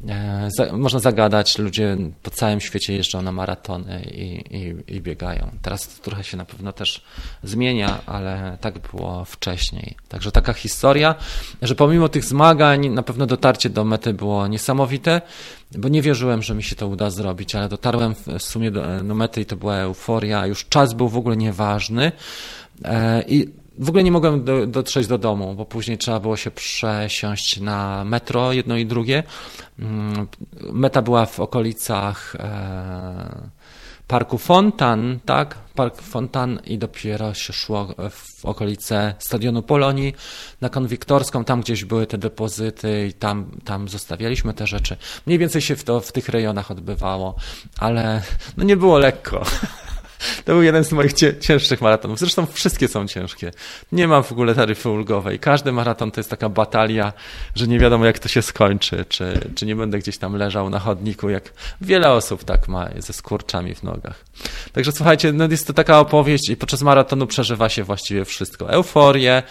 e, 0.09 0.49
za, 0.57 0.73
można 0.73 0.99
zagadać. 0.99 1.59
Ludzie 1.59 1.97
po 2.23 2.31
całym 2.31 2.61
świecie 2.61 2.95
jeżdżą 2.95 3.23
na 3.23 3.33
maratony 3.33 4.03
i, 4.03 4.57
i, 4.57 4.97
i, 4.97 5.01
biegają. 5.01 5.51
Teraz 5.63 5.89
to 5.89 6.03
trochę 6.03 6.25
się 6.25 6.37
na 6.37 6.45
pewno 6.45 6.73
też 6.73 7.05
zmienia, 7.43 8.01
ale 8.07 8.59
tak 8.61 8.79
było 8.79 9.25
wcześniej. 9.25 9.97
Także 10.09 10.33
taka 10.33 10.53
historia, 10.53 11.15
że 11.63 11.75
pomimo 11.75 12.09
tych 12.09 12.25
zmagań 12.25 12.89
na 12.89 13.03
pewno 13.03 13.27
dotarcie 13.27 13.71
do 13.71 13.85
mety 13.85 14.15
było 14.15 14.47
niesamowite, 14.47 15.23
bo 15.73 15.89
nie 15.89 16.03
wierzyłem, 16.03 16.43
że 16.43 16.55
mi 16.55 16.63
się 16.63 16.77
to 16.77 16.89
uda 16.89 17.11
zrobić, 17.11 17.55
ale 17.55 17.69
dotarłem 17.69 18.15
w 18.39 18.43
sumie 18.43 18.71
do, 18.71 19.05
do 19.05 19.15
mety 19.15 19.41
i 19.41 19.47
to 19.47 19.57
była 19.57 19.77
euforia. 19.77 20.47
Już 20.47 20.67
czas 20.69 20.95
był 20.95 21.09
w 21.09 21.17
ogóle 21.17 21.37
nieważny. 21.37 22.13
E, 22.85 23.23
I 23.29 23.49
w 23.79 23.89
ogóle 23.89 24.05
nie 24.05 24.13
mogłem 24.13 24.45
do, 24.45 24.67
dotrzeć 24.67 25.07
do 25.07 25.19
domu, 25.19 25.55
bo 25.55 25.65
później 25.65 25.99
trzeba 25.99 26.21
było 26.21 26.37
się 26.37 26.51
przesiąść 26.51 27.61
na 27.61 28.05
metro, 28.05 28.53
jedno 28.53 28.77
i 28.77 28.87
drugie. 28.87 29.23
Mm, 29.79 30.27
meta 30.73 31.03
była 31.03 31.27
w 31.27 31.41
okolicach 31.41 32.37
e, 32.39 33.49
Parku 34.07 34.39
Fontan, 34.39 35.19
tak? 35.25 35.59
Park 35.75 36.03
Fontan 36.03 36.61
i 36.65 36.79
dopiero 36.79 37.35
się 37.35 37.53
szło 37.53 37.95
w 38.11 38.45
okolice 38.45 39.15
Stadionu 39.19 39.63
Polonii 39.63 40.15
na 40.61 40.69
Konwiktorską, 40.69 41.45
tam 41.45 41.61
gdzieś 41.61 41.85
były 41.85 42.07
te 42.07 42.19
depozyty 42.19 43.07
i 43.07 43.13
tam, 43.13 43.51
tam 43.65 43.89
zostawialiśmy 43.89 44.55
te 44.55 44.67
rzeczy. 44.67 44.97
Mniej 45.27 45.39
więcej 45.39 45.63
się 45.63 45.77
w, 45.77 45.85
to, 45.85 46.01
w 46.01 46.13
tych 46.13 46.29
rejonach 46.29 46.71
odbywało, 46.71 47.35
ale 47.79 48.23
no 48.57 48.65
nie 48.65 48.77
było 48.77 48.99
lekko. 48.99 49.43
To 50.45 50.53
był 50.53 50.63
jeden 50.63 50.85
z 50.85 50.93
moich 50.93 51.13
cięższych 51.41 51.81
maratonów. 51.81 52.19
Zresztą 52.19 52.47
wszystkie 52.47 52.89
są 52.89 53.07
ciężkie. 53.07 53.51
Nie 53.93 54.09
mam 54.09 54.23
w 54.23 54.33
ogóle 54.33 54.55
taryfy 54.55 54.91
ulgowej. 54.91 55.39
Każdy 55.39 55.73
maraton 55.73 56.11
to 56.11 56.21
jest 56.21 56.31
taka 56.31 56.49
batalia, 56.49 57.13
że 57.55 57.67
nie 57.67 57.79
wiadomo 57.79 58.07
jak 58.07 58.19
to 58.19 58.29
się 58.29 58.43
skończy, 58.43 59.05
czy, 59.09 59.51
czy 59.55 59.67
nie 59.67 59.77
będę 59.77 59.99
gdzieś 59.99 60.19
tam 60.19 60.37
leżał 60.37 60.71
na 60.71 60.79
chodniku, 60.79 61.31
jak 61.31 61.53
wiele 61.81 62.13
osób 62.13 62.45
tak 62.45 62.69
ma 62.69 62.89
ze 62.99 63.13
skurczami 63.13 63.75
w 63.75 63.83
nogach. 63.83 64.25
Także 64.73 64.93
słuchajcie, 64.93 65.33
no 65.33 65.49
jest 65.51 65.67
to 65.67 65.73
taka 65.73 66.01
opowieść 66.01 66.51
i 66.51 66.57
podczas 66.57 66.83
maratonu 66.83 67.27
przeżywa 67.27 67.69
się 67.69 67.85
właściwie 67.85 68.25
wszystko. 68.25 68.71
Euforię, 68.71 69.43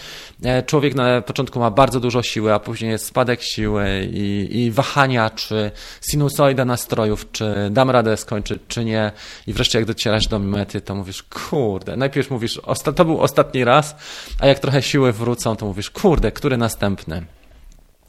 e, 0.43 0.63
człowiek 0.63 0.95
na 0.95 1.21
początku 1.21 1.59
ma 1.59 1.71
bardzo 1.71 1.99
dużo 1.99 2.23
siły, 2.23 2.53
a 2.53 2.59
później 2.59 2.91
jest 2.91 3.05
spadek 3.05 3.41
siły 3.41 4.09
i, 4.11 4.49
i 4.51 4.71
wahania, 4.71 5.29
czy 5.29 5.71
sinusoida 6.09 6.65
nastrojów, 6.65 7.31
czy 7.31 7.55
dam 7.71 7.89
radę 7.89 8.17
skończyć, 8.17 8.61
czy 8.67 8.85
nie. 8.85 9.11
I 9.47 9.53
wreszcie 9.53 9.79
jak 9.79 9.87
docierasz 9.87 10.27
do 10.27 10.39
mety, 10.55 10.81
to 10.81 10.95
mówisz, 10.95 11.23
kurde, 11.23 11.95
najpierw 11.95 12.31
mówisz, 12.31 12.61
to 12.95 13.05
był 13.05 13.21
ostatni 13.21 13.63
raz, 13.63 13.95
a 14.39 14.47
jak 14.47 14.59
trochę 14.59 14.81
siły 14.81 15.13
wrócą, 15.13 15.55
to 15.55 15.65
mówisz, 15.65 15.89
kurde, 15.89 16.31
który 16.31 16.57
następny? 16.57 17.25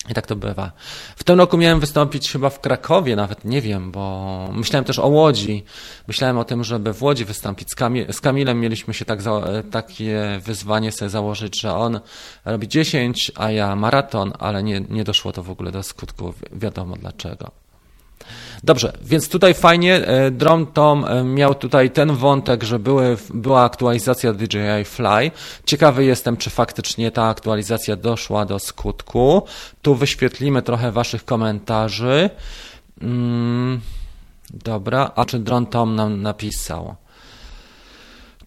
I 0.08 0.14
tak 0.14 0.26
to 0.26 0.36
bywa. 0.36 0.72
W 1.16 1.24
tym 1.24 1.38
roku 1.38 1.56
miałem 1.56 1.80
wystąpić 1.80 2.32
chyba 2.32 2.50
w 2.50 2.60
Krakowie, 2.60 3.16
nawet 3.16 3.44
nie 3.44 3.60
wiem, 3.60 3.92
bo 3.92 4.48
myślałem 4.52 4.84
też 4.84 4.98
o 4.98 5.06
Łodzi. 5.06 5.64
Myślałem 6.08 6.38
o 6.38 6.44
tym, 6.44 6.64
żeby 6.64 6.92
w 6.92 7.02
Łodzi 7.02 7.24
wystąpić. 7.24 7.70
Z, 7.70 7.74
Kamil, 7.74 8.12
z 8.12 8.20
Kamilem 8.20 8.60
mieliśmy 8.60 8.94
się 8.94 9.04
tak 9.04 9.20
takie 9.70 10.40
wyzwanie 10.44 10.92
sobie 10.92 11.08
założyć, 11.08 11.60
że 11.60 11.74
on 11.74 12.00
robi 12.44 12.68
10, 12.68 13.32
a 13.34 13.50
ja 13.50 13.76
maraton, 13.76 14.32
ale 14.38 14.62
nie, 14.62 14.80
nie 14.80 15.04
doszło 15.04 15.32
to 15.32 15.42
w 15.42 15.50
ogóle 15.50 15.72
do 15.72 15.82
skutku. 15.82 16.34
Wiadomo 16.52 16.96
dlaczego. 16.96 17.65
Dobrze, 18.64 18.92
więc 19.02 19.28
tutaj 19.28 19.54
fajnie. 19.54 19.94
E, 19.94 20.30
Drum 20.30 20.66
Tom 20.66 21.04
e, 21.04 21.24
miał 21.24 21.54
tutaj 21.54 21.90
ten 21.90 22.12
wątek, 22.12 22.64
że 22.64 22.78
były, 22.78 23.16
była 23.34 23.64
aktualizacja 23.64 24.32
DJI 24.32 24.84
Fly. 24.84 25.30
Ciekawy 25.66 26.04
jestem, 26.04 26.36
czy 26.36 26.50
faktycznie 26.50 27.10
ta 27.10 27.28
aktualizacja 27.28 27.96
doszła 27.96 28.46
do 28.46 28.58
skutku. 28.58 29.42
Tu 29.82 29.94
wyświetlimy 29.94 30.62
trochę 30.62 30.92
Waszych 30.92 31.24
komentarzy. 31.24 32.30
Mm, 33.02 33.80
dobra, 34.50 35.10
a 35.16 35.24
czy 35.24 35.38
Drum 35.38 35.66
Tom 35.66 35.96
nam 35.96 36.22
napisał? 36.22 36.94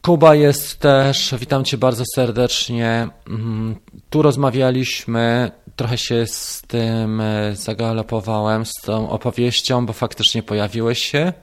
Kuba 0.02 0.36
jest 0.36 0.80
też, 0.80 1.36
witam 1.40 1.66
Cię 1.66 1.78
bardzo 1.78 2.04
serdecznie. 2.16 3.08
Mm, 3.28 3.76
tu 4.10 4.22
rozmawialiśmy 4.22 5.52
trochę 5.80 5.98
się 5.98 6.28
z 6.28 6.62
tym 6.68 7.22
e, 7.22 7.56
zagalopowałem, 7.56 8.66
z 8.66 8.74
tą 8.74 9.10
opowieścią, 9.10 9.86
bo 9.86 9.94
faktycznie 9.94 10.44
pojawiłeś 10.44 11.00
się. 11.04 11.34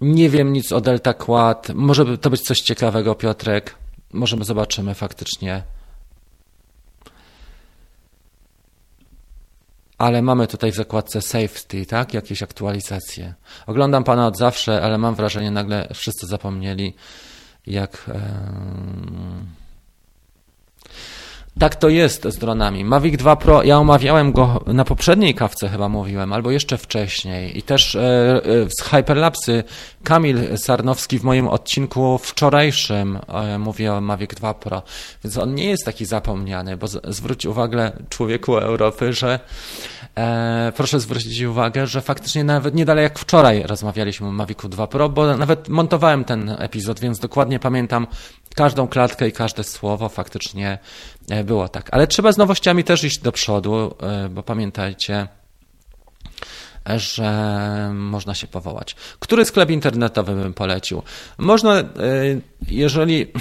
Nie 0.00 0.30
wiem 0.30 0.52
nic 0.52 0.72
o 0.72 0.80
Delta 0.80 1.14
Quad. 1.14 1.68
Może 1.74 2.18
to 2.18 2.30
być 2.30 2.40
coś 2.40 2.60
ciekawego, 2.60 3.14
Piotrek. 3.14 3.76
Możemy 4.12 4.44
zobaczymy 4.44 4.94
faktycznie. 4.94 5.62
Ale 9.98 10.22
mamy 10.22 10.46
tutaj 10.46 10.72
w 10.72 10.76
zakładce 10.76 11.22
safety, 11.22 11.86
tak? 11.86 12.14
Jakieś 12.14 12.42
aktualizacje. 12.42 13.34
Oglądam 13.66 14.04
pana 14.04 14.26
od 14.26 14.38
zawsze, 14.38 14.82
ale 14.82 14.98
mam 14.98 15.14
wrażenie, 15.14 15.50
nagle 15.50 15.88
wszyscy 15.94 16.26
zapomnieli 16.26 16.94
jak 17.66 18.10
tak 21.58 21.76
to 21.76 21.88
jest 21.88 22.24
z 22.24 22.38
dronami. 22.38 22.84
Mavic 22.84 23.16
2 23.16 23.36
Pro, 23.36 23.62
ja 23.62 23.78
omawiałem 23.78 24.32
go 24.32 24.64
na 24.66 24.84
poprzedniej 24.84 25.34
kawce 25.34 25.68
chyba 25.68 25.88
mówiłem, 25.88 26.32
albo 26.32 26.50
jeszcze 26.50 26.78
wcześniej. 26.78 27.58
I 27.58 27.62
też 27.62 27.94
e, 27.94 28.00
e, 28.00 28.40
z 28.78 28.82
Hyperlapsy 28.82 29.64
Kamil 30.04 30.58
Sarnowski 30.58 31.18
w 31.18 31.24
moim 31.24 31.48
odcinku 31.48 32.18
wczorajszym 32.18 33.18
e, 33.28 33.58
mówi 33.58 33.88
o 33.88 34.00
Mavic 34.00 34.34
2 34.34 34.54
Pro. 34.54 34.82
Więc 35.24 35.38
on 35.38 35.54
nie 35.54 35.64
jest 35.64 35.84
taki 35.84 36.04
zapomniany, 36.04 36.76
bo 36.76 36.86
zwróć 36.88 37.46
uwagę 37.46 37.92
człowieku 38.08 38.56
Europy, 38.56 39.12
że 39.12 39.40
e, 40.16 40.72
proszę 40.76 41.00
zwrócić 41.00 41.40
uwagę, 41.42 41.86
że 41.86 42.00
faktycznie 42.00 42.44
nawet 42.44 42.74
nie 42.74 42.84
dalej 42.84 43.02
jak 43.02 43.18
wczoraj 43.18 43.62
rozmawialiśmy 43.62 44.26
o 44.26 44.32
Mavicu 44.32 44.68
2 44.68 44.86
Pro, 44.86 45.08
bo 45.08 45.36
nawet 45.36 45.68
montowałem 45.68 46.24
ten 46.24 46.56
epizod, 46.58 47.00
więc 47.00 47.18
dokładnie 47.18 47.58
pamiętam 47.58 48.06
każdą 48.54 48.88
klatkę 48.88 49.28
i 49.28 49.32
każde 49.32 49.64
słowo 49.64 50.08
faktycznie 50.08 50.78
e, 51.30 51.44
było 51.44 51.68
tak. 51.68 51.88
Ale 51.92 52.06
trzeba 52.06 52.32
z 52.32 52.36
nowościami 52.36 52.84
też 52.84 53.04
iść 53.04 53.18
do 53.18 53.32
przodu, 53.32 53.94
e, 54.02 54.28
bo 54.28 54.42
pamiętajcie, 54.42 55.28
że 56.96 57.90
można 57.94 58.34
się 58.34 58.46
powołać. 58.46 58.96
Który 59.18 59.44
sklep 59.44 59.70
internetowy 59.70 60.34
bym 60.34 60.54
polecił? 60.54 61.02
Można, 61.38 61.78
e, 61.78 61.84
jeżeli 62.68 63.32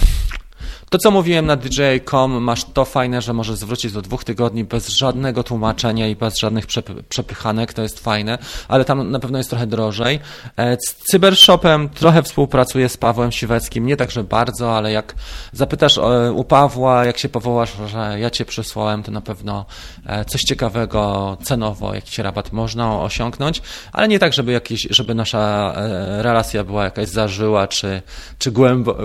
to, 0.92 0.98
co 0.98 1.12
mówiłem 1.12 1.46
na 1.46 1.56
DJ.com, 1.56 2.44
masz 2.44 2.64
to 2.64 2.86
fajne, 2.86 3.22
że 3.22 3.34
możesz 3.34 3.56
zwrócić 3.56 3.92
do 3.92 4.02
dwóch 4.02 4.24
tygodni 4.24 4.64
bez 4.64 4.90
żadnego 4.90 5.44
tłumaczenia 5.44 6.08
i 6.08 6.16
bez 6.16 6.38
żadnych 6.38 6.66
przepychanek, 7.10 7.74
to 7.74 7.82
jest 7.82 8.00
fajne, 8.00 8.38
ale 8.68 8.86
tam 8.86 9.12
na 9.12 9.20
pewno 9.20 9.38
jest 9.38 9.50
trochę 9.50 9.68
drożej. 9.68 10.20
E, 10.58 10.78
z 10.88 10.96
Cybershopem 10.96 11.90
trochę 11.90 12.24
współpracuję 12.24 12.90
z 12.90 12.98
Pawłem 12.98 13.32
Siweckim, 13.32 13.86
nie 13.86 13.98
tak, 13.98 14.12
że 14.12 14.24
bardzo, 14.24 14.78
ale 14.78 14.92
jak 14.92 15.16
zapytasz 15.52 15.98
e, 15.98 16.32
u 16.32 16.44
Pawła, 16.44 17.06
jak 17.06 17.18
się 17.18 17.30
powołasz, 17.30 17.74
że 17.88 18.20
ja 18.20 18.30
cię 18.30 18.46
przysłałem, 18.46 19.04
to 19.04 19.12
na 19.12 19.22
pewno 19.22 19.66
e, 20.06 20.26
coś 20.26 20.42
ciekawego 20.42 21.38
cenowo, 21.44 21.94
jakiś 21.96 22.18
rabat 22.18 22.54
można 22.54 23.00
osiągnąć, 23.00 23.62
ale 23.94 24.08
nie 24.08 24.20
tak, 24.20 24.34
żeby, 24.34 24.52
jakiś, 24.52 24.88
żeby 24.90 25.16
nasza 25.16 25.74
relacja 26.18 26.64
była 26.64 26.84
jakaś 26.84 27.08
zażyła, 27.08 27.68
czy, 27.68 28.02
czy 28.40 28.52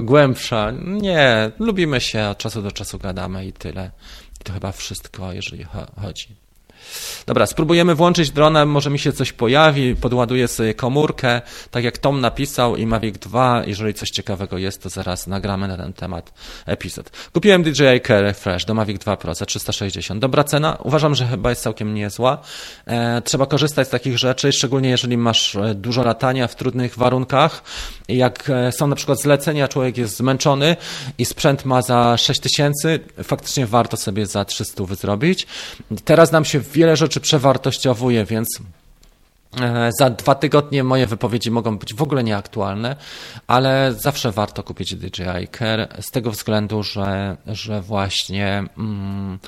głębsza. 0.03 0.73
Nie, 0.85 1.51
lubimy 1.77 2.01
się, 2.01 2.29
od 2.29 2.39
czasu 2.39 2.63
do 2.63 2.73
czasu 2.73 2.99
gadamy 2.99 3.47
i 3.47 3.53
tyle. 3.53 3.91
I 4.41 4.45
to 4.45 4.53
chyba 4.53 4.73
wszystko, 4.73 5.33
jeżeli 5.33 5.67
chodzi. 6.01 6.46
Dobra, 7.27 7.47
spróbujemy 7.47 7.95
włączyć 7.95 8.31
drona, 8.31 8.67
może 8.67 8.91
mi 8.91 8.99
się 8.99 9.13
coś 9.13 9.33
pojawi, 9.33 9.97
podładuję 9.97 10.49
sobie 10.49 10.75
komórkę, 10.75 11.41
tak 11.71 11.85
jak 11.85 11.99
Tom 11.99 12.21
napisał 12.21 12.77
i 12.77 12.87
Mavic 12.87 13.19
2, 13.19 13.63
jeżeli 13.67 13.95
coś 13.95 14.11
ciekawego 14.11 14.59
jest, 14.59 14.83
to 14.83 14.89
zaraz 14.89 15.27
nagramy 15.27 15.69
na 15.69 15.77
ten 15.77 15.93
temat 15.93 16.33
epizod. 16.67 17.11
Kupiłem 17.33 17.63
DJI 17.63 18.01
Care 18.07 18.35
Fresh 18.35 18.65
do 18.65 18.75
Mavic 18.75 18.99
2 18.99 19.17
Pro 19.17 19.35
za 19.35 19.47
360. 19.47 20.21
Dobra 20.21 20.45
cena, 20.45 20.79
uważam, 20.83 21.15
że 21.15 21.27
chyba 21.27 21.51
jest 21.51 21.63
całkiem 21.63 21.95
niezła. 21.95 22.39
E, 22.87 23.23
trzeba 23.23 23.47
korzystać 23.47 23.87
z 23.87 23.91
takich 23.91 24.19
rzeczy, 24.19 24.53
szczególnie 24.53 24.89
jeżeli 24.89 25.17
masz 25.17 25.57
e, 25.57 25.75
dużo 25.75 26.03
latania 26.03 26.49
w 26.49 26.55
trudnych 26.57 26.99
warunkach. 26.99 27.63
Jak 28.09 28.51
e, 28.51 28.73
są 28.73 28.87
na 28.87 28.97
przykład 28.97 29.21
zlecenia, 29.21 29.69
człowiek 29.69 29.99
jest 29.99 30.17
zmęczony 30.17 30.77
i 31.19 31.25
sprzęt 31.25 31.65
ma 31.65 31.83
za 31.83 32.17
6000, 32.17 32.99
faktycznie 33.23 33.67
warto 33.67 33.97
sobie 33.97 34.27
za 34.27 34.45
300 34.45 34.85
zrobić. 34.95 35.47
Teraz 36.05 36.33
nam 36.33 36.45
się 36.45 36.61
wiele 36.77 36.97
rzeczy 36.97 37.21
przewartościowuje, 37.21 38.25
więc 38.25 38.49
e, 39.61 39.91
za 39.99 40.11
dwa 40.11 40.35
tygodnie 40.35 40.85
moje 40.85 41.07
wypowiedzi 41.07 41.51
mogą 41.51 41.79
być 41.79 41.95
w 41.95 42.03
ogóle 42.03 42.25
nieaktualne, 42.25 42.97
ale 43.47 43.95
zawsze 43.99 44.33
warto 44.33 44.63
kupić 44.63 44.95
DJI 44.95 45.49
Care 45.59 45.89
z 46.01 46.11
tego 46.11 46.31
względu, 46.31 46.83
że, 46.83 47.37
że 47.47 47.83
właśnie. 47.83 48.65
Mm, 48.79 49.39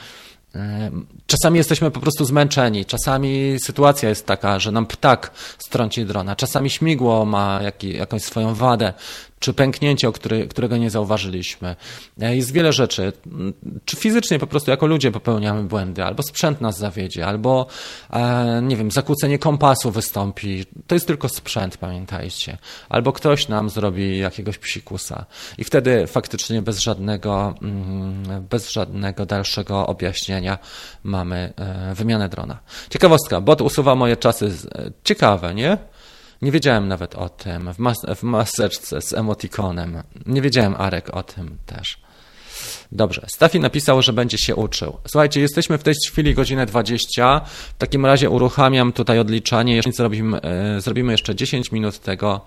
e, 0.55 0.90
Czasami 1.26 1.59
jesteśmy 1.59 1.90
po 1.90 2.00
prostu 2.00 2.24
zmęczeni, 2.24 2.84
czasami 2.84 3.56
sytuacja 3.64 4.09
jest 4.09 4.26
taka, 4.26 4.59
że 4.59 4.72
nam 4.72 4.86
ptak 4.86 5.30
strąci 5.59 6.05
drona, 6.05 6.36
czasami 6.36 6.70
śmigło 6.70 7.24
ma 7.24 7.60
jak, 7.62 7.84
jakąś 7.84 8.22
swoją 8.22 8.55
wadę, 8.55 8.92
czy 9.39 9.55
pęknięcie, 9.55 10.12
który, 10.12 10.48
którego 10.48 10.77
nie 10.77 10.90
zauważyliśmy. 10.90 11.77
E, 12.20 12.36
jest 12.36 12.52
wiele 12.52 12.73
rzeczy. 12.73 13.12
Czy 13.85 13.97
fizycznie 13.97 14.39
po 14.39 14.47
prostu 14.47 14.70
jako 14.70 14.86
ludzie 14.86 15.12
popełniamy 15.12 15.62
błędy, 15.62 16.05
albo 16.05 16.23
sprzęt 16.23 16.60
nas 16.60 16.78
zawiedzie, 16.78 17.27
albo 17.27 17.66
e, 18.10 18.60
nie 18.62 18.77
wiem, 18.77 18.90
zakłócenie 18.90 19.39
kompasu 19.39 19.90
wystąpi. 19.90 20.65
To 20.86 20.94
jest 20.94 21.06
tylko 21.06 21.28
sprzęt, 21.28 21.77
pamiętajcie. 21.77 22.59
Albo 22.89 23.12
ktoś 23.12 23.48
nam 23.48 23.70
zrobi 23.70 24.19
jakiegoś 24.19 24.59
psikusa. 24.59 25.24
I 25.59 25.65
wtedy 25.65 26.06
faktycznie 26.06 26.62
bez 26.62 26.78
żadnego, 26.78 27.55
mm, 27.62 28.47
bez 28.51 28.70
żadnego 28.70 29.27
dalszego 29.27 29.86
objaśnienia 29.86 30.59
mamy 31.02 31.52
e, 31.56 31.94
wymianę 31.94 32.28
drona. 32.28 32.59
Ciekawostka, 32.90 33.40
bot 33.40 33.60
usuwa 33.60 33.94
moje 33.94 34.16
czasy. 34.16 34.52
Ciekawe, 35.05 35.55
nie? 35.55 35.78
Nie 36.43 36.52
wiedziałem 36.52 36.89
nawet 36.89 37.15
o 37.15 37.28
tym. 37.28 37.73
W, 37.73 37.78
mas 37.78 37.97
w 38.16 38.23
maseczce 38.23 39.01
z 39.01 39.12
emotikonem. 39.12 40.02
Nie 40.27 40.43
wiedziałem, 40.43 40.74
Arek, 40.78 41.10
o 41.15 41.23
tym 41.23 41.59
też. 41.66 41.98
Dobrze. 42.93 43.27
Stafi 43.35 43.60
napisał, 43.60 44.02
że 44.02 44.12
będzie 44.12 44.39
się 44.39 44.56
uczył. 44.56 44.98
Słuchajcie, 45.06 45.40
jesteśmy 45.40 45.78
w 45.78 45.82
tej 45.82 45.94
chwili 46.09 46.35
godzinę 46.35 46.66
20. 46.66 47.40
W 47.44 47.78
takim 47.78 48.06
razie 48.06 48.31
uruchamiam 48.31 48.93
tutaj 48.93 49.19
odliczanie. 49.19 49.81
Zrobimy, 49.93 50.43
e, 50.43 50.81
zrobimy 50.81 51.12
jeszcze 51.12 51.35
10 51.35 51.73
minut 51.73 51.98
tego 51.98 52.40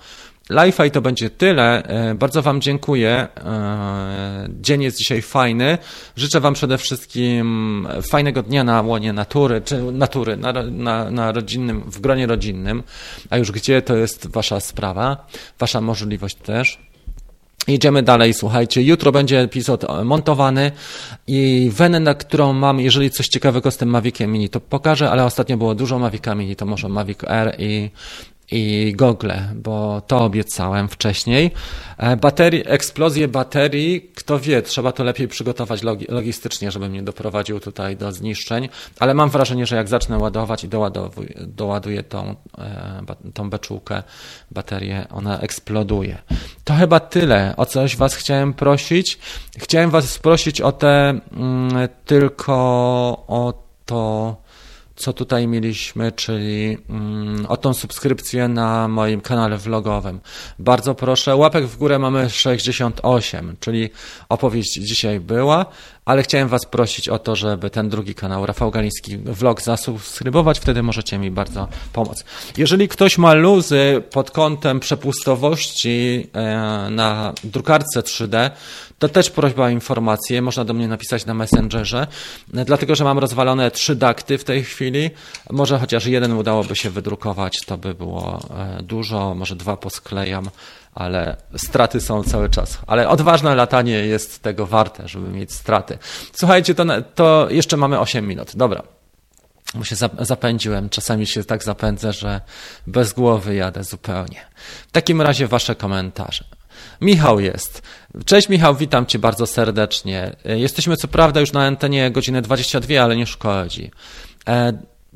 Live'a 0.51 0.87
i 0.87 0.91
to 0.91 1.01
będzie 1.01 1.29
tyle. 1.29 1.83
E, 1.83 2.15
bardzo 2.15 2.41
Wam 2.41 2.61
dziękuję. 2.61 3.27
E, 3.37 4.47
dzień 4.49 4.83
jest 4.83 4.97
dzisiaj 4.97 5.21
fajny. 5.21 5.77
Życzę 6.15 6.39
Wam 6.39 6.53
przede 6.53 6.77
wszystkim 6.77 7.87
fajnego 8.11 8.43
dnia 8.43 8.63
na 8.63 8.81
łonie 8.81 9.13
natury, 9.13 9.61
czy 9.61 9.81
natury, 9.91 10.37
na, 10.37 10.53
na, 10.63 11.11
na 11.11 11.31
rodzinnym, 11.31 11.81
w 11.81 12.01
gronie 12.01 12.27
rodzinnym. 12.27 12.83
A 13.29 13.37
już 13.37 13.51
gdzie 13.51 13.81
to 13.81 13.95
jest 13.95 14.27
Wasza 14.27 14.59
sprawa, 14.59 15.27
Wasza 15.59 15.81
możliwość 15.81 16.35
też. 16.35 16.79
Jedziemy 17.67 18.03
dalej, 18.03 18.33
słuchajcie. 18.33 18.83
Jutro 18.83 19.11
będzie 19.11 19.39
epizod 19.39 19.85
montowany 20.05 20.71
i 21.27 21.71
wenę, 21.73 21.99
na 21.99 22.13
którą 22.13 22.53
mam, 22.53 22.79
jeżeli 22.79 23.11
coś 23.11 23.27
ciekawego 23.27 23.71
z 23.71 23.77
tym 23.77 23.89
Maviciem 23.89 24.31
Mini, 24.31 24.49
to 24.49 24.59
pokażę, 24.59 25.11
ale 25.11 25.25
ostatnio 25.25 25.57
było 25.57 25.75
dużo 25.75 25.99
Mavica 25.99 26.35
Mini, 26.35 26.55
to 26.55 26.65
może 26.65 26.89
Mavic 26.89 27.23
Air 27.23 27.55
i 27.57 27.89
i 28.51 28.93
gogle, 28.95 29.49
bo 29.55 30.01
to 30.07 30.19
obiecałem 30.19 30.87
wcześniej. 30.87 31.51
E, 31.97 32.17
baterii, 32.17 32.63
eksplozję 32.65 33.27
baterii, 33.27 34.11
kto 34.15 34.39
wie, 34.39 34.61
trzeba 34.61 34.91
to 34.91 35.03
lepiej 35.03 35.27
przygotować 35.27 35.81
logistycznie, 36.09 36.71
żebym 36.71 36.93
nie 36.93 37.03
doprowadził 37.03 37.59
tutaj 37.59 37.97
do 37.97 38.11
zniszczeń, 38.11 38.69
ale 38.99 39.13
mam 39.13 39.29
wrażenie, 39.29 39.65
że 39.65 39.75
jak 39.75 39.87
zacznę 39.87 40.17
ładować 40.17 40.63
i 40.63 40.69
doładuję 41.47 42.03
tą, 42.03 42.35
e, 42.57 43.31
tą 43.33 43.49
beczułkę, 43.49 44.03
baterię, 44.51 45.05
ona 45.09 45.39
eksploduje. 45.39 46.17
To 46.63 46.73
chyba 46.73 46.99
tyle, 46.99 47.53
o 47.57 47.65
coś 47.65 47.95
Was 47.95 48.15
chciałem 48.15 48.53
prosić. 48.53 49.19
Chciałem 49.57 49.89
Was 49.89 50.19
prosić 50.19 50.61
o 50.61 50.71
te 50.71 51.09
mm, 51.09 51.89
tylko 52.05 52.53
o 53.27 53.53
to 53.85 54.35
co 55.01 55.13
tutaj 55.13 55.47
mieliśmy, 55.47 56.11
czyli 56.11 56.77
mm, 56.89 57.45
o 57.45 57.57
tą 57.57 57.73
subskrypcję 57.73 58.47
na 58.47 58.87
moim 58.87 59.21
kanale 59.21 59.57
vlogowym. 59.57 60.19
Bardzo 60.59 60.95
proszę, 60.95 61.35
łapek 61.35 61.65
w 61.65 61.77
górę 61.77 61.99
mamy 61.99 62.29
68, 62.29 63.55
czyli 63.59 63.89
opowieść 64.29 64.73
dzisiaj 64.73 65.19
była, 65.19 65.65
ale 66.05 66.23
chciałem 66.23 66.47
Was 66.47 66.65
prosić 66.65 67.09
o 67.09 67.19
to, 67.19 67.35
żeby 67.35 67.69
ten 67.69 67.89
drugi 67.89 68.15
kanał, 68.15 68.45
Rafał 68.45 68.71
Galiński 68.71 69.17
Vlog, 69.17 69.61
zasubskrybować, 69.61 70.59
wtedy 70.59 70.83
możecie 70.83 71.17
mi 71.17 71.31
bardzo 71.31 71.67
pomóc. 71.93 72.23
Jeżeli 72.57 72.87
ktoś 72.87 73.17
ma 73.17 73.33
luzy 73.33 74.03
pod 74.11 74.31
kątem 74.31 74.79
przepustowości 74.79 76.27
e, 76.33 76.41
na 76.89 77.33
drukarce 77.43 78.01
3D, 78.01 78.51
to 79.01 79.09
też 79.09 79.29
prośba 79.29 79.65
o 79.65 79.69
informacje, 79.69 80.41
można 80.41 80.65
do 80.65 80.73
mnie 80.73 80.87
napisać 80.87 81.25
na 81.25 81.33
Messengerze, 81.33 82.07
dlatego 82.47 82.95
że 82.95 83.03
mam 83.03 83.19
rozwalone 83.19 83.71
trzy 83.71 83.95
dakty 83.95 84.37
w 84.37 84.43
tej 84.43 84.63
chwili. 84.63 85.09
Może 85.49 85.79
chociaż 85.79 86.05
jeden 86.05 86.33
udałoby 86.33 86.75
się 86.75 86.89
wydrukować, 86.89 87.59
to 87.65 87.77
by 87.77 87.93
było 87.93 88.39
e, 88.57 88.83
dużo, 88.83 89.35
może 89.35 89.55
dwa 89.55 89.77
posklejam, 89.77 90.49
ale 90.95 91.37
straty 91.55 92.01
są 92.01 92.23
cały 92.23 92.49
czas. 92.49 92.79
Ale 92.87 93.09
odważne 93.09 93.55
latanie 93.55 93.93
jest 93.93 94.41
tego 94.41 94.65
warte, 94.65 95.07
żeby 95.07 95.29
mieć 95.29 95.53
straty. 95.53 95.97
Słuchajcie, 96.33 96.75
to, 96.75 96.85
to 97.15 97.47
jeszcze 97.49 97.77
mamy 97.77 97.99
8 97.99 98.27
minut. 98.27 98.51
Dobra. 98.55 98.83
Bo 99.75 99.83
się 99.83 99.95
zapędziłem, 100.19 100.89
czasami 100.89 101.27
się 101.27 101.43
tak 101.43 101.63
zapędzę, 101.63 102.13
że 102.13 102.41
bez 102.87 103.13
głowy 103.13 103.55
jadę 103.55 103.83
zupełnie. 103.83 104.41
W 104.87 104.91
takim 104.91 105.21
razie 105.21 105.47
wasze 105.47 105.75
komentarze. 105.75 106.60
Michał 107.01 107.39
jest. 107.39 107.81
Cześć 108.25 108.49
Michał, 108.49 108.75
witam 108.75 109.05
Cię 109.05 109.19
bardzo 109.19 109.47
serdecznie. 109.47 110.35
Jesteśmy 110.45 110.97
co 110.97 111.07
prawda 111.07 111.39
już 111.39 111.51
na 111.51 111.65
antenie 111.65 112.11
godzinę 112.11 112.41
22, 112.41 113.01
ale 113.01 113.15
nie 113.15 113.25
szkodzi. 113.25 113.91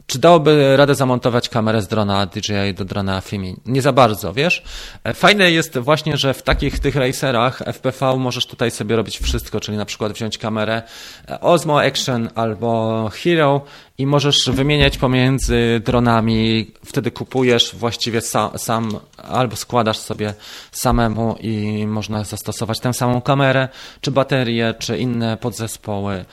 Czy 0.08 0.20
dałoby 0.20 0.78
radę 0.78 0.96
zamontować 0.96 1.50
kamerę 1.50 1.82
z 1.82 1.88
drona 1.88 2.26
DJI 2.26 2.74
do 2.76 2.86
drona 2.86 3.22
Fimi? 3.22 3.56
Nie 3.66 3.82
za 3.82 3.94
bardzo, 3.94 4.34
wiesz? 4.34 4.64
E, 5.04 5.14
fajne 5.14 5.52
jest 5.52 5.78
właśnie, 5.78 6.18
że 6.18 6.34
w 6.34 6.44
takich 6.44 6.80
tych 6.80 6.96
racerach 6.96 7.62
FPV 7.62 8.18
możesz 8.18 8.46
tutaj 8.46 8.72
sobie 8.72 8.96
robić 8.96 9.20
wszystko, 9.20 9.60
czyli 9.60 9.78
na 9.78 9.86
przykład 9.86 10.14
wziąć 10.14 10.38
kamerę 10.38 10.82
e, 11.30 11.42
Osmo 11.42 11.82
Action 11.82 12.30
albo 12.36 13.10
Hero 13.14 13.62
i 13.98 14.06
możesz 14.06 14.50
wymieniać 14.50 14.98
pomiędzy 14.98 15.82
dronami. 15.86 16.72
Wtedy 16.86 17.12
kupujesz 17.12 17.76
właściwie 17.76 18.22
sam, 18.22 18.58
sam 18.58 19.00
albo 19.18 19.56
składasz 19.56 19.98
sobie 19.98 20.34
samemu 20.72 21.36
i 21.40 21.86
można 21.88 22.24
zastosować 22.24 22.80
tę 22.80 22.94
samą 22.94 23.22
kamerę, 23.22 23.70
czy 24.02 24.12
baterię, 24.12 24.74
czy 24.80 24.98
inne 24.98 25.38
podzespoły 25.38 26.26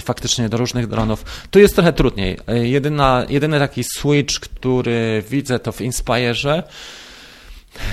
faktycznie 0.00 0.48
do 0.48 0.56
różnych 0.56 0.86
dronów. 0.86 1.24
Tu 1.50 1.58
jest 1.58 1.74
trochę 1.74 1.92
trudniej. 1.92 2.38
Jedyna, 2.62 3.26
jedyny 3.28 3.58
taki 3.58 3.84
switch, 3.84 4.40
który 4.40 5.22
widzę 5.30 5.58
to 5.58 5.72
w 5.72 5.80
Inspire'ze, 5.80 6.62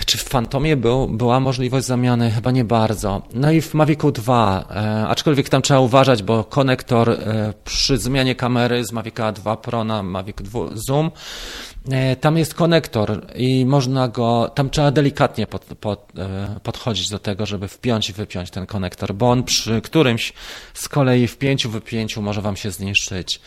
czy 0.05 0.17
w 0.17 0.23
Fantomie 0.23 0.77
był, 0.77 1.07
była 1.07 1.39
możliwość 1.39 1.85
zamiany? 1.85 2.31
Chyba 2.31 2.51
nie 2.51 2.63
bardzo. 2.63 3.21
No 3.33 3.51
i 3.51 3.61
w 3.61 3.73
Mavicu 3.73 4.11
2, 4.11 4.65
e, 4.69 5.07
aczkolwiek 5.07 5.49
tam 5.49 5.61
trzeba 5.61 5.79
uważać, 5.79 6.23
bo 6.23 6.43
konektor 6.43 7.09
e, 7.09 7.53
przy 7.63 7.97
zmianie 7.97 8.35
kamery 8.35 8.85
z 8.85 8.91
Mavica 8.91 9.31
2 9.31 9.57
Pro 9.57 9.83
na 9.83 10.03
Mavic 10.03 10.37
2 10.37 10.59
Zoom, 10.73 11.11
e, 11.91 12.15
tam 12.15 12.37
jest 12.37 12.53
konektor 12.53 13.25
i 13.35 13.65
można 13.65 14.07
go, 14.07 14.51
tam 14.55 14.69
trzeba 14.69 14.91
delikatnie 14.91 15.47
pod, 15.47 15.65
pod, 15.65 16.11
e, 16.17 16.59
podchodzić 16.63 17.09
do 17.09 17.19
tego, 17.19 17.45
żeby 17.45 17.67
wpiąć 17.67 18.09
i 18.09 18.13
wypiąć 18.13 18.51
ten 18.51 18.65
konektor, 18.65 19.13
bo 19.13 19.31
on 19.31 19.43
przy 19.43 19.81
którymś 19.81 20.33
z 20.73 20.89
kolei 20.89 21.27
wpięciu, 21.27 21.69
wypięciu 21.69 22.21
może 22.21 22.41
Wam 22.41 22.55
się 22.55 22.71
zniszczyć. 22.71 23.41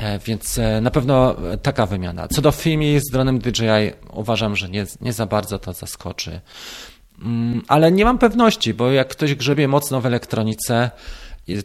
E, 0.00 0.18
więc 0.18 0.58
e, 0.58 0.80
na 0.80 0.90
pewno 0.90 1.36
taka 1.62 1.86
wymiana. 1.86 2.28
Co 2.28 2.42
do 2.42 2.52
Fimi 2.52 3.00
z 3.00 3.10
dronem 3.12 3.38
DJI 3.38 3.92
uważam, 4.12 4.56
że 4.56 4.68
nie, 4.68 4.86
nie 5.00 5.12
za 5.12 5.26
bardzo 5.26 5.58
to 5.58 5.72
zaskoczy. 5.72 6.40
Mm, 7.22 7.62
ale 7.68 7.92
nie 7.92 8.04
mam 8.04 8.18
pewności, 8.18 8.74
bo 8.74 8.92
jak 8.92 9.08
ktoś 9.08 9.34
grzebie 9.34 9.68
mocno 9.68 10.00
w 10.00 10.06
elektronice, 10.06 10.90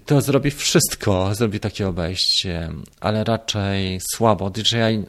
to 0.06 0.22
zrobi 0.22 0.52
wszystko, 0.52 1.30
zrobi 1.36 1.60
takie 1.60 1.88
obejście, 1.88 2.70
ale 2.99 3.24
raczej 3.24 3.99
słabo. 4.14 4.49
DJI 4.49 4.78
e, 4.78 5.03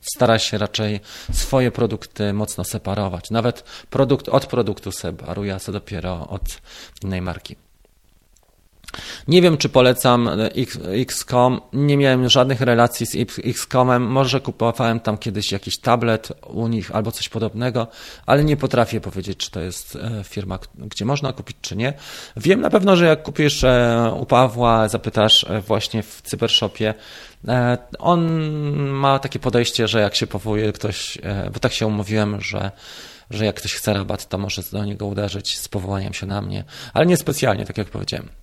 stara 0.00 0.38
się 0.38 0.58
raczej 0.58 1.00
swoje 1.32 1.70
produkty 1.70 2.32
mocno 2.32 2.64
separować. 2.64 3.30
Nawet 3.30 3.64
produkt 3.90 4.28
od 4.28 4.46
produktu 4.46 4.92
separuje, 4.92 5.54
a 5.54 5.58
co 5.58 5.72
dopiero 5.72 6.28
od 6.28 6.60
innej 7.04 7.22
marki. 7.22 7.56
Nie 9.28 9.42
wiem, 9.42 9.56
czy 9.56 9.68
polecam 9.68 10.28
e, 10.28 10.50
XCOM. 10.92 11.60
Nie 11.72 11.96
miałem 11.96 12.28
żadnych 12.28 12.60
relacji 12.60 13.06
z 13.06 13.16
XCOMem. 13.44 14.02
Może 14.02 14.40
kupowałem 14.40 15.00
tam 15.00 15.18
kiedyś 15.18 15.52
jakiś 15.52 15.78
tablet 15.78 16.28
u 16.46 16.68
nich 16.68 16.94
albo 16.94 17.12
coś 17.12 17.28
podobnego, 17.28 17.86
ale 18.26 18.44
nie 18.44 18.56
potrafię 18.56 19.00
powiedzieć, 19.00 19.38
czy 19.38 19.50
to 19.50 19.60
jest 19.60 19.96
e, 19.96 20.24
firma, 20.24 20.58
gdzie 20.78 21.04
można 21.04 21.32
kupić, 21.32 21.56
czy 21.60 21.76
nie. 21.76 21.92
Wiem 22.36 22.60
na 22.60 22.70
pewno, 22.70 22.96
że 22.96 23.06
jak 23.06 23.22
kupisz 23.22 23.64
e, 23.64 24.12
u 24.20 24.26
Pawła, 24.26 24.88
zapytasz 24.88 25.46
właśnie 25.66 26.02
w 26.02 26.22
cybershopie, 26.22 26.94
on 27.98 28.42
ma 28.88 29.18
takie 29.18 29.38
podejście, 29.38 29.88
że 29.88 30.00
jak 30.00 30.14
się 30.14 30.26
powołuje 30.26 30.72
ktoś, 30.72 31.18
bo 31.52 31.58
tak 31.58 31.72
się 31.72 31.86
umówiłem, 31.86 32.40
że 32.40 32.70
że 33.30 33.44
jak 33.44 33.56
ktoś 33.56 33.74
chce 33.74 33.92
rabat, 33.92 34.28
to 34.28 34.38
może 34.38 34.62
do 34.72 34.84
niego 34.84 35.06
uderzyć 35.06 35.58
z 35.58 35.68
powołaniem 35.68 36.14
się 36.14 36.26
na 36.26 36.42
mnie, 36.42 36.64
ale 36.94 37.06
nie 37.06 37.16
specjalnie, 37.16 37.66
tak 37.66 37.78
jak 37.78 37.88
powiedziałem. 37.88 38.41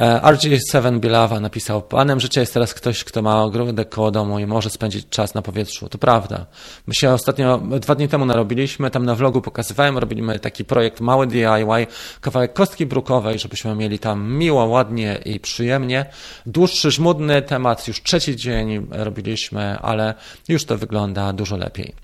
E, 0.00 0.20
RG7 0.20 1.00
Bielawa 1.00 1.40
napisał, 1.40 1.82
panem 1.82 2.20
życia 2.20 2.40
jest 2.40 2.54
teraz 2.54 2.74
ktoś, 2.74 3.04
kto 3.04 3.22
ma 3.22 3.42
ogródek 3.42 3.88
koło 3.88 4.10
domu 4.10 4.38
i 4.38 4.46
może 4.46 4.70
spędzić 4.70 5.08
czas 5.08 5.34
na 5.34 5.42
powietrzu. 5.42 5.88
To 5.88 5.98
prawda. 5.98 6.46
My 6.86 6.94
się 6.94 7.10
ostatnio, 7.10 7.58
dwa 7.58 7.94
dni 7.94 8.08
temu 8.08 8.26
narobiliśmy, 8.26 8.90
tam 8.90 9.04
na 9.04 9.14
vlogu 9.14 9.40
pokazywałem, 9.40 9.98
robiliśmy 9.98 10.38
taki 10.38 10.64
projekt 10.64 11.00
mały 11.00 11.26
DIY, 11.26 11.86
kawałek 12.20 12.52
kostki 12.52 12.86
brukowej, 12.86 13.38
żebyśmy 13.38 13.74
mieli 13.74 13.98
tam 13.98 14.32
miło, 14.32 14.64
ładnie 14.64 15.20
i 15.24 15.40
przyjemnie. 15.40 16.06
Dłuższy, 16.46 16.90
żmudny 16.90 17.42
temat, 17.42 17.88
już 17.88 18.02
trzeci 18.02 18.36
dzień 18.36 18.86
robiliśmy, 18.90 19.78
ale 19.78 20.14
już 20.48 20.64
to 20.64 20.78
wygląda 20.78 21.32
dużo 21.32 21.56
lepiej. 21.56 22.03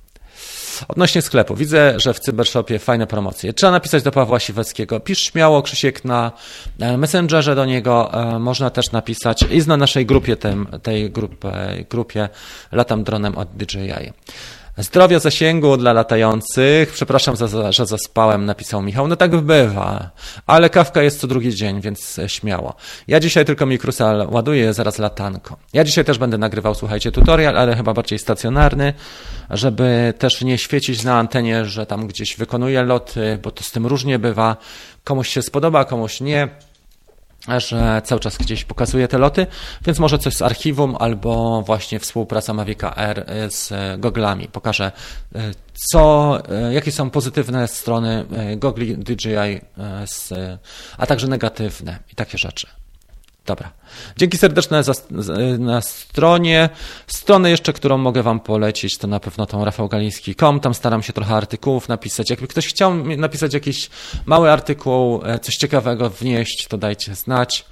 Odnośnie 0.89 1.23
sklepu, 1.23 1.55
widzę, 1.55 2.01
że 2.01 2.15
w 2.15 2.21
Cybershopie 2.21 2.79
fajne 2.79 3.07
promocje. 3.07 3.53
Trzeba 3.53 3.71
napisać 3.71 4.03
do 4.03 4.13
Pawła 4.13 4.41
Siweckiego. 4.41 5.01
Pisz 5.01 5.19
śmiało, 5.19 5.63
Krzysiek, 5.63 6.05
na 6.05 6.33
e, 6.81 6.97
Messengerze 6.97 7.55
do 7.55 7.65
niego. 7.65 8.11
E, 8.13 8.39
można 8.39 8.71
też 8.71 8.93
napisać 8.93 9.43
i 9.43 9.59
na 9.69 9.77
naszej 9.77 10.07
grupie, 10.07 10.37
tym, 10.37 10.67
tej 10.83 11.11
grupie, 11.11 11.53
grupie 11.91 12.29
Latam 12.73 13.05
Dronem 13.05 13.39
od 13.39 13.49
DJI. 13.57 14.13
Zdrowia 14.79 15.19
zasięgu 15.19 15.77
dla 15.77 15.93
latających. 15.93 16.93
Przepraszam, 16.93 17.37
za, 17.37 17.73
że 17.73 17.87
zaspałem, 17.87 18.45
napisał 18.45 18.83
Michał. 18.83 19.09
No 19.09 19.17
tak 19.17 19.37
bywa, 19.37 20.11
ale 20.47 20.71
kawka 20.71 21.03
jest 21.03 21.21
co 21.21 21.27
drugi 21.27 21.55
dzień, 21.55 21.81
więc 21.81 22.21
śmiało. 22.27 22.75
Ja 23.09 23.21
dzisiaj 23.21 23.45
tylko 23.45 23.67
mikrusal 23.67 24.29
ładuję, 24.31 24.75
zaraz 24.75 24.99
latanko. 24.99 25.57
Ja 25.73 25.85
dzisiaj 25.85 26.05
też 26.05 26.19
będę 26.19 26.39
nagrywał, 26.39 26.75
słuchajcie, 26.75 27.13
tutorial, 27.13 27.59
ale 27.59 27.77
chyba 27.77 27.95
bardziej 27.95 28.19
stacjonarny, 28.19 28.95
żeby 29.51 30.15
też 30.19 30.41
nie 30.41 30.59
świecić 30.59 31.05
na 31.05 31.19
antenie, 31.19 31.65
że 31.65 31.87
tam 31.87 32.07
gdzieś 32.07 32.37
wykonuję 32.37 32.83
loty, 32.83 33.39
bo 33.43 33.51
to 33.51 33.65
z 33.65 33.71
tym 33.71 33.87
różnie 33.87 34.19
bywa. 34.19 34.57
Komuś 35.05 35.29
się 35.29 35.43
spodoba, 35.43 35.85
komuś 35.85 36.21
nie 36.21 36.49
że 37.49 38.03
cały 38.05 38.21
czas 38.21 38.39
gdzieś 38.39 38.65
pokazuje 38.65 39.09
te 39.09 39.19
loty, 39.19 39.47
więc 39.87 39.99
może 39.99 40.19
coś 40.19 40.35
z 40.35 40.43
archiwum 40.43 40.97
albo 40.99 41.63
właśnie 41.63 41.99
współpraca 42.01 42.55
Mavic 42.55 42.79
R 42.97 43.27
z 43.49 43.73
goglami. 44.01 44.49
Pokażę, 44.49 44.93
e, 45.35 45.51
co, 45.93 46.39
e, 46.49 46.75
jakie 46.75 46.93
są 46.93 47.11
pozytywne 47.11 47.69
strony 47.69 48.25
e, 48.37 48.57
gogli 48.57 48.97
DJI, 48.97 49.61
a 50.99 51.07
także 51.07 51.29
negatywne 51.29 51.99
i 52.13 52.15
takie 52.15 52.39
rzeczy. 52.39 52.80
Dobra. 53.47 53.71
Dzięki 54.17 54.39
serdeczne 54.39 54.83
za, 54.85 54.93
na 55.59 55.81
stronie. 55.81 56.69
Stronę 57.07 57.51
jeszcze, 57.51 57.73
którą 57.73 57.99
mogę 57.99 58.23
Wam 58.23 58.41
polecić, 58.41 58.99
to 58.99 59.07
na 59.07 59.21
pewno 59.21 59.47
tą 59.47 59.65
rafałgaliński.com. 59.65 60.61
Tam 60.61 60.75
staram 60.75 61.03
się 61.03 61.13
trochę 61.13 61.35
artykułów 61.35 61.89
napisać. 61.89 62.31
Jakby 62.31 62.47
ktoś 62.47 62.67
chciał 62.67 62.95
napisać 62.95 63.55
jakiś 63.55 63.91
mały 64.27 64.51
artykuł, 64.51 65.21
e, 65.25 65.39
coś 65.39 65.57
ciekawego 65.57 66.11
wnieść, 66.11 66.67
to 66.69 66.79
dajcie 66.79 67.15
znać. 67.15 67.65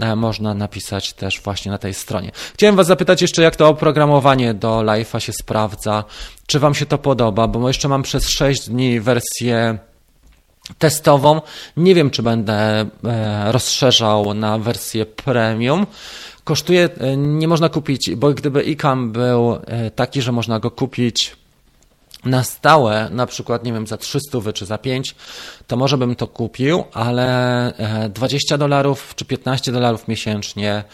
E, 0.00 0.16
można 0.16 0.54
napisać 0.54 1.12
też 1.12 1.40
właśnie 1.40 1.72
na 1.72 1.78
tej 1.78 1.94
stronie. 1.94 2.30
Chciałem 2.54 2.76
Was 2.76 2.86
zapytać 2.86 3.22
jeszcze, 3.22 3.42
jak 3.42 3.56
to 3.56 3.68
oprogramowanie 3.68 4.54
do 4.54 4.78
live'a 4.78 5.18
się 5.18 5.32
sprawdza. 5.32 6.04
Czy 6.46 6.58
Wam 6.58 6.74
się 6.74 6.86
to 6.86 6.98
podoba? 6.98 7.48
Bo 7.48 7.68
jeszcze 7.68 7.88
mam 7.88 8.02
przez 8.02 8.28
6 8.28 8.68
dni 8.68 9.00
wersję 9.00 9.78
testową. 10.78 11.40
Nie 11.76 11.94
wiem, 11.94 12.10
czy 12.10 12.22
będę 12.22 12.86
e, 13.04 13.52
rozszerzał 13.52 14.34
na 14.34 14.58
wersję 14.58 15.06
premium. 15.06 15.86
Kosztuje, 16.44 16.88
e, 16.98 17.16
nie 17.16 17.48
można 17.48 17.68
kupić, 17.68 18.14
bo 18.14 18.32
gdyby 18.32 18.62
ICAM 18.62 19.12
był 19.12 19.58
e, 19.66 19.90
taki, 19.90 20.22
że 20.22 20.32
można 20.32 20.60
go 20.60 20.70
kupić 20.70 21.36
na 22.24 22.44
stałe, 22.44 23.08
na 23.10 23.26
przykład, 23.26 23.64
nie 23.64 23.72
wiem, 23.72 23.86
za 23.86 23.96
300 23.96 24.52
czy 24.54 24.66
za 24.66 24.78
5, 24.78 25.14
to 25.66 25.76
może 25.76 25.98
bym 25.98 26.16
to 26.16 26.26
kupił, 26.26 26.84
ale 26.92 27.72
20 28.10 28.58
dolarów 28.58 29.12
czy 29.16 29.24
15 29.24 29.72
dolarów 29.72 30.08
miesięcznie 30.08 30.84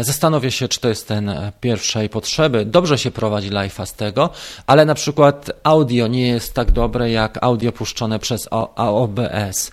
zastanowię 0.00 0.50
się, 0.50 0.68
czy 0.68 0.80
to 0.80 0.88
jest 0.88 1.08
ten 1.08 1.28
e, 1.28 1.52
pierwszej 1.60 2.08
potrzeby. 2.08 2.64
Dobrze 2.64 2.98
się 2.98 3.10
prowadzi 3.10 3.50
live'a 3.50 3.86
z 3.86 3.92
tego, 3.92 4.30
ale 4.66 4.84
na 4.84 4.94
przykład 4.94 5.50
audio 5.62 6.06
nie 6.06 6.28
jest 6.28 6.54
tak 6.54 6.70
dobre 6.70 7.10
jak 7.10 7.38
audio 7.42 7.72
puszczone 7.72 8.18
przez 8.18 8.48
OBS. 8.76 9.72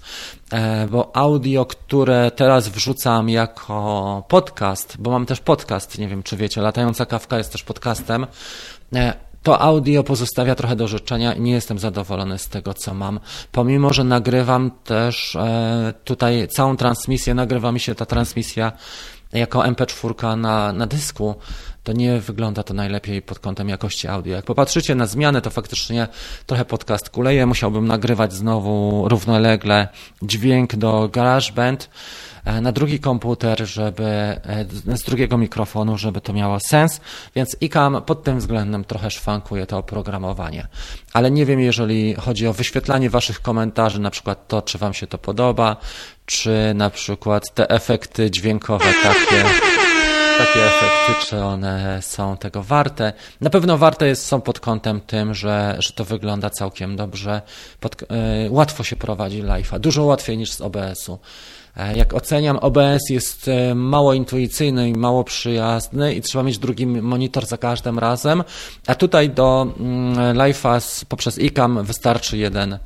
E, 0.52 0.88
bo 0.88 1.16
audio, 1.16 1.66
które 1.66 2.32
teraz 2.32 2.68
wrzucam 2.68 3.30
jako 3.30 4.24
podcast, 4.28 4.96
bo 5.00 5.12
mam 5.12 5.26
też 5.26 5.40
podcast, 5.40 6.00
nie 6.00 6.08
wiem 6.08 6.24
czy 6.24 6.38
wiecie, 6.38 6.62
Latająca 6.62 7.06
Kawka 7.06 7.38
jest 7.38 7.52
też 7.52 7.64
podcastem, 7.64 8.28
to 9.44 9.62
audio 9.62 10.04
pozostawia 10.04 10.56
trochę 10.56 10.76
do 10.76 10.88
życzenia 10.88 11.34
i 11.34 11.42
nie 11.42 11.52
jestem 11.52 11.80
zadowolony 11.80 12.38
z 12.38 12.48
tego, 12.48 12.74
co 12.74 12.94
mam. 12.94 13.20
Pomimo, 13.52 13.94
że 13.94 14.04
nagrywam 14.04 14.72
też 14.84 15.38
tutaj 16.04 16.48
całą 16.48 16.78
transmisję, 16.78 17.34
nagrywa 17.34 17.72
mi 17.72 17.80
się 17.80 17.96
ta 17.96 18.06
transmisja 18.06 18.72
jako 19.34 19.60
MP4 19.60 20.38
na, 20.38 20.74
na 20.74 20.88
dysku, 20.88 21.36
to 21.84 21.94
nie 21.94 22.20
wygląda 22.20 22.64
to 22.64 22.74
najlepiej 22.74 23.22
pod 23.22 23.40
kątem 23.40 23.70
jakości 23.70 24.08
audio. 24.08 24.36
Jak 24.36 24.46
popatrzycie 24.46 24.96
na 24.96 25.06
zmianę, 25.06 25.42
to 25.42 25.50
faktycznie 25.50 26.08
trochę 26.46 26.66
podcast 26.66 27.10
kuleje. 27.10 27.46
Musiałbym 27.46 27.88
nagrywać 27.88 28.34
znowu 28.34 29.06
równolegle 29.10 29.88
dźwięk 30.22 30.76
do 30.76 31.10
GarageBand 31.14 31.84
e, 31.84 31.90
na 32.62 32.72
drugi 32.72 33.00
komputer, 33.00 33.68
żeby 33.68 34.06
e, 34.06 34.66
z 34.98 35.04
drugiego 35.04 35.38
mikrofonu, 35.38 35.98
żeby 35.98 36.22
to 36.22 36.34
miało 36.34 36.60
sens, 36.60 37.02
więc 37.36 37.58
ICAM 37.62 38.02
pod 38.02 38.24
tym 38.24 38.40
względem 38.40 38.84
trochę 38.84 39.12
szwankuje 39.12 39.66
to 39.66 39.78
oprogramowanie. 39.78 40.68
Ale 41.14 41.32
nie 41.32 41.46
wiem, 41.46 41.60
jeżeli 41.60 42.14
chodzi 42.14 42.48
o 42.48 42.54
wyświetlanie 42.54 43.10
waszych 43.10 43.42
komentarzy, 43.42 44.00
na 44.00 44.10
przykład 44.10 44.48
to, 44.48 44.62
czy 44.62 44.78
wam 44.78 44.94
się 44.94 45.08
to 45.08 45.18
podoba, 45.18 45.78
czy 46.26 46.72
na 46.76 46.90
przykład 46.90 47.54
te 47.54 47.70
efekty 47.70 48.32
dźwiękowe 48.32 48.86
takie 49.04 49.44
takie 50.38 50.66
efekty, 50.66 51.26
czy 51.26 51.44
one 51.44 52.00
są 52.02 52.38
tego 52.38 52.64
warte. 52.64 53.14
Na 53.42 53.50
pewno 53.50 53.78
warte 53.78 54.08
jest, 54.08 54.26
są 54.26 54.42
pod 54.42 54.60
kątem 54.60 55.02
tym, 55.02 55.34
że, 55.34 55.76
że 55.80 55.94
to 55.94 56.06
wygląda 56.06 56.50
całkiem 56.50 56.96
dobrze. 56.96 57.42
Pod, 57.80 58.02
yy, 58.02 58.08
łatwo 58.50 58.84
się 58.84 58.96
prowadzi 58.96 59.44
live'a, 59.44 59.80
dużo 59.80 60.04
łatwiej 60.04 60.38
niż 60.38 60.52
z 60.52 60.62
OBS-u. 60.62 61.20
E, 61.78 61.98
jak 61.98 62.14
oceniam, 62.14 62.58
OBS 62.58 63.10
jest 63.10 63.48
e, 63.48 63.76
mało 63.76 64.14
intuicyjny 64.14 64.90
i 64.90 64.94
mało 64.94 65.24
przyjazny 65.24 66.14
i 66.14 66.22
trzeba 66.22 66.44
mieć 66.44 66.58
drugi 66.58 66.88
monitor 66.88 67.46
za 67.46 67.58
każdym 67.58 68.00
razem, 68.00 68.44
a 68.88 68.96
tutaj 68.96 69.30
do 69.30 69.68
mm, 69.80 70.38
live'a 70.38 71.06
poprzez 71.06 71.38
iCam 71.38 71.84
wystarczy 71.84 72.38
jeden 72.38 72.80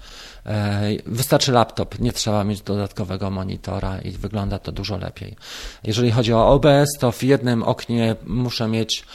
E, 0.46 0.82
wystarczy 1.06 1.52
laptop, 1.52 2.00
nie 2.00 2.12
trzeba 2.12 2.44
mieć 2.44 2.62
dodatkowego 2.62 3.30
monitora 3.30 4.02
i 4.02 4.12
wygląda 4.12 4.60
to 4.60 4.72
dużo 4.72 4.98
lepiej. 4.98 5.36
Jeżeli 5.84 6.12
chodzi 6.12 6.34
o 6.34 6.48
OBS, 6.48 6.98
to 7.00 7.12
w 7.12 7.24
jednym 7.24 7.64
oknie 7.64 8.16
muszę 8.26 8.68
mieć 8.68 9.06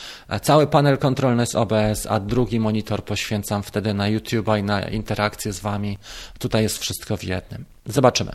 cały 0.42 0.66
panel 0.66 0.98
kontrolny 0.98 1.46
z 1.46 1.54
OBS, 1.54 2.06
a 2.08 2.20
drugi 2.20 2.60
monitor 2.60 3.04
poświęcam 3.04 3.62
wtedy 3.62 3.94
na 3.94 4.04
YouTube'a 4.10 4.60
i 4.60 4.62
na 4.62 4.80
interakcję 4.88 5.52
z 5.52 5.60
Wami. 5.60 5.98
Tutaj 6.38 6.62
jest 6.62 6.78
wszystko 6.78 7.16
w 7.16 7.24
jednym. 7.24 7.75
Zobaczymy. 7.88 8.32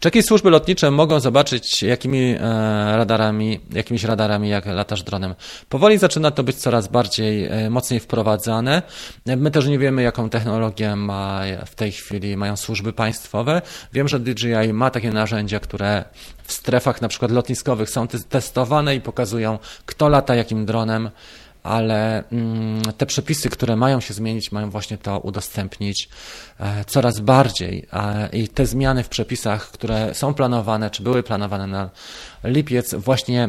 Czy 0.00 0.06
jakieś 0.08 0.24
służby 0.24 0.50
lotnicze 0.50 0.90
mogą 0.90 1.20
zobaczyć, 1.20 1.82
jakimi 1.82 2.34
e, 2.34 2.38
radarami, 2.96 3.60
jakimiś 3.72 4.04
radarami, 4.04 4.48
jak 4.48 4.66
latasz 4.66 5.02
dronem? 5.02 5.34
Powoli 5.68 5.98
zaczyna 5.98 6.30
to 6.30 6.42
być 6.42 6.56
coraz 6.56 6.88
bardziej 6.88 7.48
mocniej 7.70 8.00
wprowadzane. 8.00 8.82
My 9.26 9.50
też 9.50 9.66
nie 9.66 9.78
wiemy, 9.78 10.02
jaką 10.02 10.30
technologię 10.30 10.96
ma 10.96 11.40
w 11.66 11.74
tej 11.74 11.92
chwili 11.92 12.36
mają 12.36 12.56
służby 12.56 12.92
państwowe. 12.92 13.62
Wiem, 13.92 14.08
że 14.08 14.20
DJI 14.20 14.72
ma 14.72 14.90
takie 14.90 15.10
narzędzia, 15.10 15.60
które 15.60 16.04
w 16.44 16.52
strefach 16.52 17.00
na 17.00 17.08
przykład 17.08 17.30
lotniskowych 17.30 17.90
są 17.90 18.08
testowane 18.08 18.96
i 18.96 19.00
pokazują, 19.00 19.58
kto 19.86 20.08
lata 20.08 20.34
jakim 20.34 20.66
dronem, 20.66 21.10
ale 21.62 22.24
mm, 22.32 22.82
te 22.98 23.06
przepisy, 23.06 23.50
które 23.50 23.76
mają 23.76 24.00
się 24.00 24.14
zmienić, 24.14 24.52
mają 24.52 24.70
właśnie 24.70 24.98
to 24.98 25.18
udostępnić 25.18 26.08
e, 26.60 26.84
coraz 26.84 27.20
bardziej. 27.20 27.86
I 28.32 28.48
te 28.48 28.66
zmiany 28.66 29.04
w 29.04 29.08
przepisach, 29.08 29.70
które 29.70 30.14
są 30.14 30.34
planowane, 30.34 30.90
czy 30.90 31.02
były 31.02 31.22
planowane 31.22 31.66
na 31.66 31.90
lipiec, 32.44 32.94
właśnie 32.94 33.48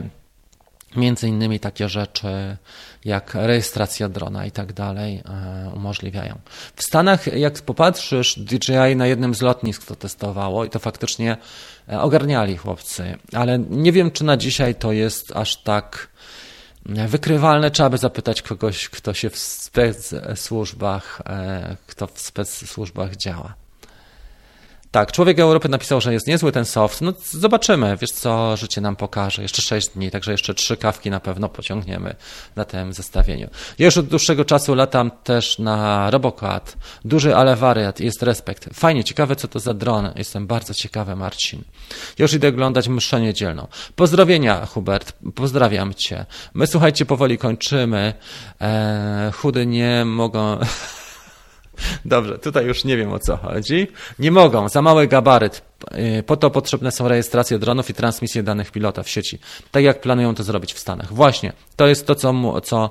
Między 0.96 1.28
innymi 1.28 1.60
takie 1.60 1.90
rzeczy 1.90 2.58
jak 3.06 3.36
rejestracja 3.36 4.10
drona 4.10 4.46
i 4.46 4.52
tak 4.52 4.74
dalej 4.74 5.24
e, 5.26 5.72
umożliwiają. 5.76 6.40
W 6.76 6.84
Stanach, 6.84 7.38
jak 7.38 7.62
popatrzysz, 7.62 8.40
DJI 8.40 8.96
na 8.96 9.08
jednym 9.08 9.36
z 9.36 9.42
lotnisk 9.42 9.86
to 9.86 9.96
testowało 9.96 10.66
i 10.66 10.70
to 10.70 10.80
faktycznie 10.80 11.38
e, 11.90 12.02
ogarniali 12.02 12.58
chłopcy, 12.58 13.18
ale 13.34 13.60
nie 13.60 13.92
wiem, 13.92 14.12
czy 14.12 14.24
na 14.24 14.38
dzisiaj 14.38 14.76
to 14.76 14.92
jest 14.92 15.36
aż 15.36 15.58
tak 15.64 16.08
wykrywalne. 16.86 17.72
Trzeba 17.72 17.90
by 17.90 17.98
zapytać 17.98 18.41
kogoś, 18.41 18.90
kto 18.90 19.14
się 19.14 19.30
w 19.30 19.38
spec 19.38 20.16
służbach, 20.36 21.22
kto 21.88 22.08
w 22.08 22.20
spec 22.20 22.70
służbach 22.70 23.16
działa. 23.16 23.61
Tak, 24.92 25.12
człowiek 25.12 25.40
Europy 25.40 25.70
napisał, 25.70 26.02
że 26.02 26.14
jest 26.14 26.28
niezły 26.28 26.52
ten 26.52 26.66
soft. 26.66 27.02
No 27.02 27.14
zobaczymy, 27.30 27.98
wiesz 28.02 28.12
co 28.12 28.58
życie 28.58 28.82
nam 28.82 28.96
pokaże. 28.96 29.42
Jeszcze 29.42 29.62
6 29.62 29.90
dni, 29.90 30.12
także 30.12 30.32
jeszcze 30.32 30.54
trzy 30.54 30.78
kawki 30.78 31.10
na 31.10 31.20
pewno 31.20 31.50
pociągniemy 31.50 32.16
na 32.56 32.66
tym 32.66 32.94
zestawieniu. 32.94 33.50
Ja 33.80 33.86
już 33.86 33.98
od 33.98 34.08
dłuższego 34.08 34.46
czasu 34.46 34.76
latam 34.76 35.12
też 35.24 35.60
na 35.60 36.10
Robocat. 36.12 36.78
Duży, 37.06 37.36
ale 37.36 37.56
wariat, 37.56 38.00
jest 38.00 38.24
respekt. 38.24 38.70
Fajnie, 38.74 39.04
ciekawe 39.04 39.36
co 39.36 39.48
to 39.48 39.60
za 39.60 39.74
dron. 39.74 40.12
Jestem 40.16 40.48
bardzo 40.48 40.74
ciekawy, 40.74 41.16
Marcin. 41.16 41.64
Już 42.20 42.34
idę 42.34 42.48
oglądać 42.48 42.88
mszę 42.88 43.22
niedzielną. 43.22 43.68
Pozdrowienia, 43.96 44.66
Hubert. 44.66 45.14
Pozdrawiam 45.36 45.94
cię. 45.94 46.26
My, 46.54 46.68
słuchajcie, 46.68 47.06
powoli 47.06 47.38
kończymy. 47.38 48.14
Eee, 48.60 49.32
chudy 49.32 49.66
nie 49.66 50.06
mogą... 50.06 50.58
Dobrze, 52.06 52.40
tutaj 52.40 52.66
już 52.66 52.84
nie 52.84 52.98
wiem 52.98 53.14
o 53.14 53.20
co 53.20 53.38
chodzi. 53.38 53.88
Nie 54.20 54.32
mogą, 54.32 54.70
za 54.70 54.82
mały 54.82 55.08
gabaryt. 55.08 55.62
Y, 56.20 56.24
po 56.24 56.38
to 56.38 56.49
potrzebne 56.49 56.91
są 56.91 57.08
rejestracje 57.08 57.60
dronów 57.60 57.90
i 57.90 57.94
transmisje 57.94 58.44
danych 58.44 58.72
pilota 58.72 59.03
w 59.03 59.10
sieci. 59.10 59.40
Tak 59.72 59.84
jak 59.84 60.02
planują 60.02 60.36
to 60.36 60.44
zrobić 60.44 60.74
w 60.74 60.80
Stanach. 60.80 61.14
Właśnie, 61.14 61.53
to 61.76 61.88
jest 61.88 62.08
to, 62.08 62.16
co, 62.16 62.62
co 62.62 62.90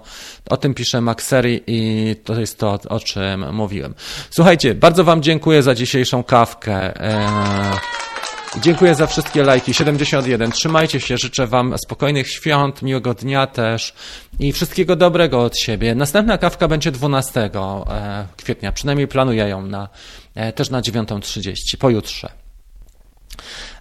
o 0.50 0.56
tym 0.56 0.74
pisze 0.74 1.00
Maxery 1.00 1.60
i 1.66 2.16
to 2.24 2.40
jest 2.40 2.58
to, 2.58 2.78
o 2.88 3.00
czym 3.00 3.54
mówiłem. 3.54 3.94
Słuchajcie, 4.30 4.74
bardzo 4.74 5.04
Wam 5.04 5.22
dziękuję 5.22 5.62
za 5.62 5.74
dzisiejszą 5.74 6.22
kawkę. 6.22 7.00
Eee... 7.00 8.09
Dziękuję 8.58 8.94
za 8.94 9.06
wszystkie 9.06 9.42
lajki. 9.42 9.74
71. 9.74 10.52
Trzymajcie 10.52 11.00
się. 11.00 11.18
Życzę 11.18 11.46
Wam 11.46 11.78
spokojnych 11.78 12.30
świąt, 12.30 12.82
miłego 12.82 13.14
dnia 13.14 13.46
też 13.46 13.94
i 14.38 14.52
wszystkiego 14.52 14.96
dobrego 14.96 15.40
od 15.40 15.58
siebie. 15.58 15.94
Następna 15.94 16.38
kawka 16.38 16.68
będzie 16.68 16.90
12 16.90 17.40
e, 17.40 18.26
kwietnia. 18.36 18.72
Przynajmniej 18.72 19.08
planuję 19.08 19.48
ją 19.48 19.62
na, 19.62 19.88
e, 20.34 20.52
też 20.52 20.70
na 20.70 20.80
9.30, 20.80 21.76
pojutrze. 21.78 22.32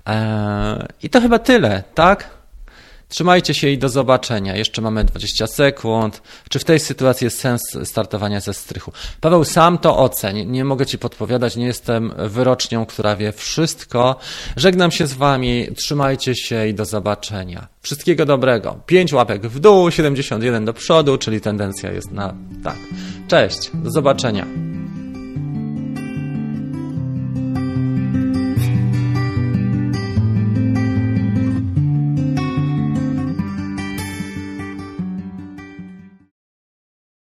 E, 0.07 0.87
I 1.03 1.09
to 1.09 1.21
chyba 1.21 1.39
tyle, 1.39 1.83
tak? 1.95 2.38
Trzymajcie 3.09 3.53
się 3.53 3.69
i 3.69 3.77
do 3.77 3.89
zobaczenia. 3.89 4.55
Jeszcze 4.55 4.81
mamy 4.81 5.03
20 5.03 5.47
sekund. 5.47 6.21
Czy 6.49 6.59
w 6.59 6.63
tej 6.63 6.79
sytuacji 6.79 7.25
jest 7.25 7.39
sens 7.39 7.61
startowania 7.83 8.39
ze 8.39 8.53
strychu? 8.53 8.91
Paweł, 9.21 9.43
sam 9.43 9.77
to 9.77 9.97
oceń. 9.97 10.51
Nie 10.51 10.65
mogę 10.65 10.85
Ci 10.85 10.97
podpowiadać, 10.97 11.55
nie 11.55 11.65
jestem 11.65 12.13
wyrocznią, 12.17 12.85
która 12.85 13.15
wie 13.15 13.31
wszystko. 13.31 14.15
Żegnam 14.55 14.91
się 14.91 15.07
z 15.07 15.13
Wami, 15.13 15.67
trzymajcie 15.75 16.35
się 16.35 16.67
i 16.67 16.73
do 16.73 16.85
zobaczenia. 16.85 17.67
Wszystkiego 17.81 18.25
dobrego. 18.25 18.79
5 18.85 19.13
łapek 19.13 19.47
w 19.47 19.59
dół, 19.59 19.91
71 19.91 20.65
do 20.65 20.73
przodu, 20.73 21.17
czyli 21.17 21.41
tendencja 21.41 21.91
jest 21.91 22.11
na 22.11 22.33
tak. 22.63 22.77
Cześć, 23.27 23.71
do 23.73 23.91
zobaczenia. 23.91 24.68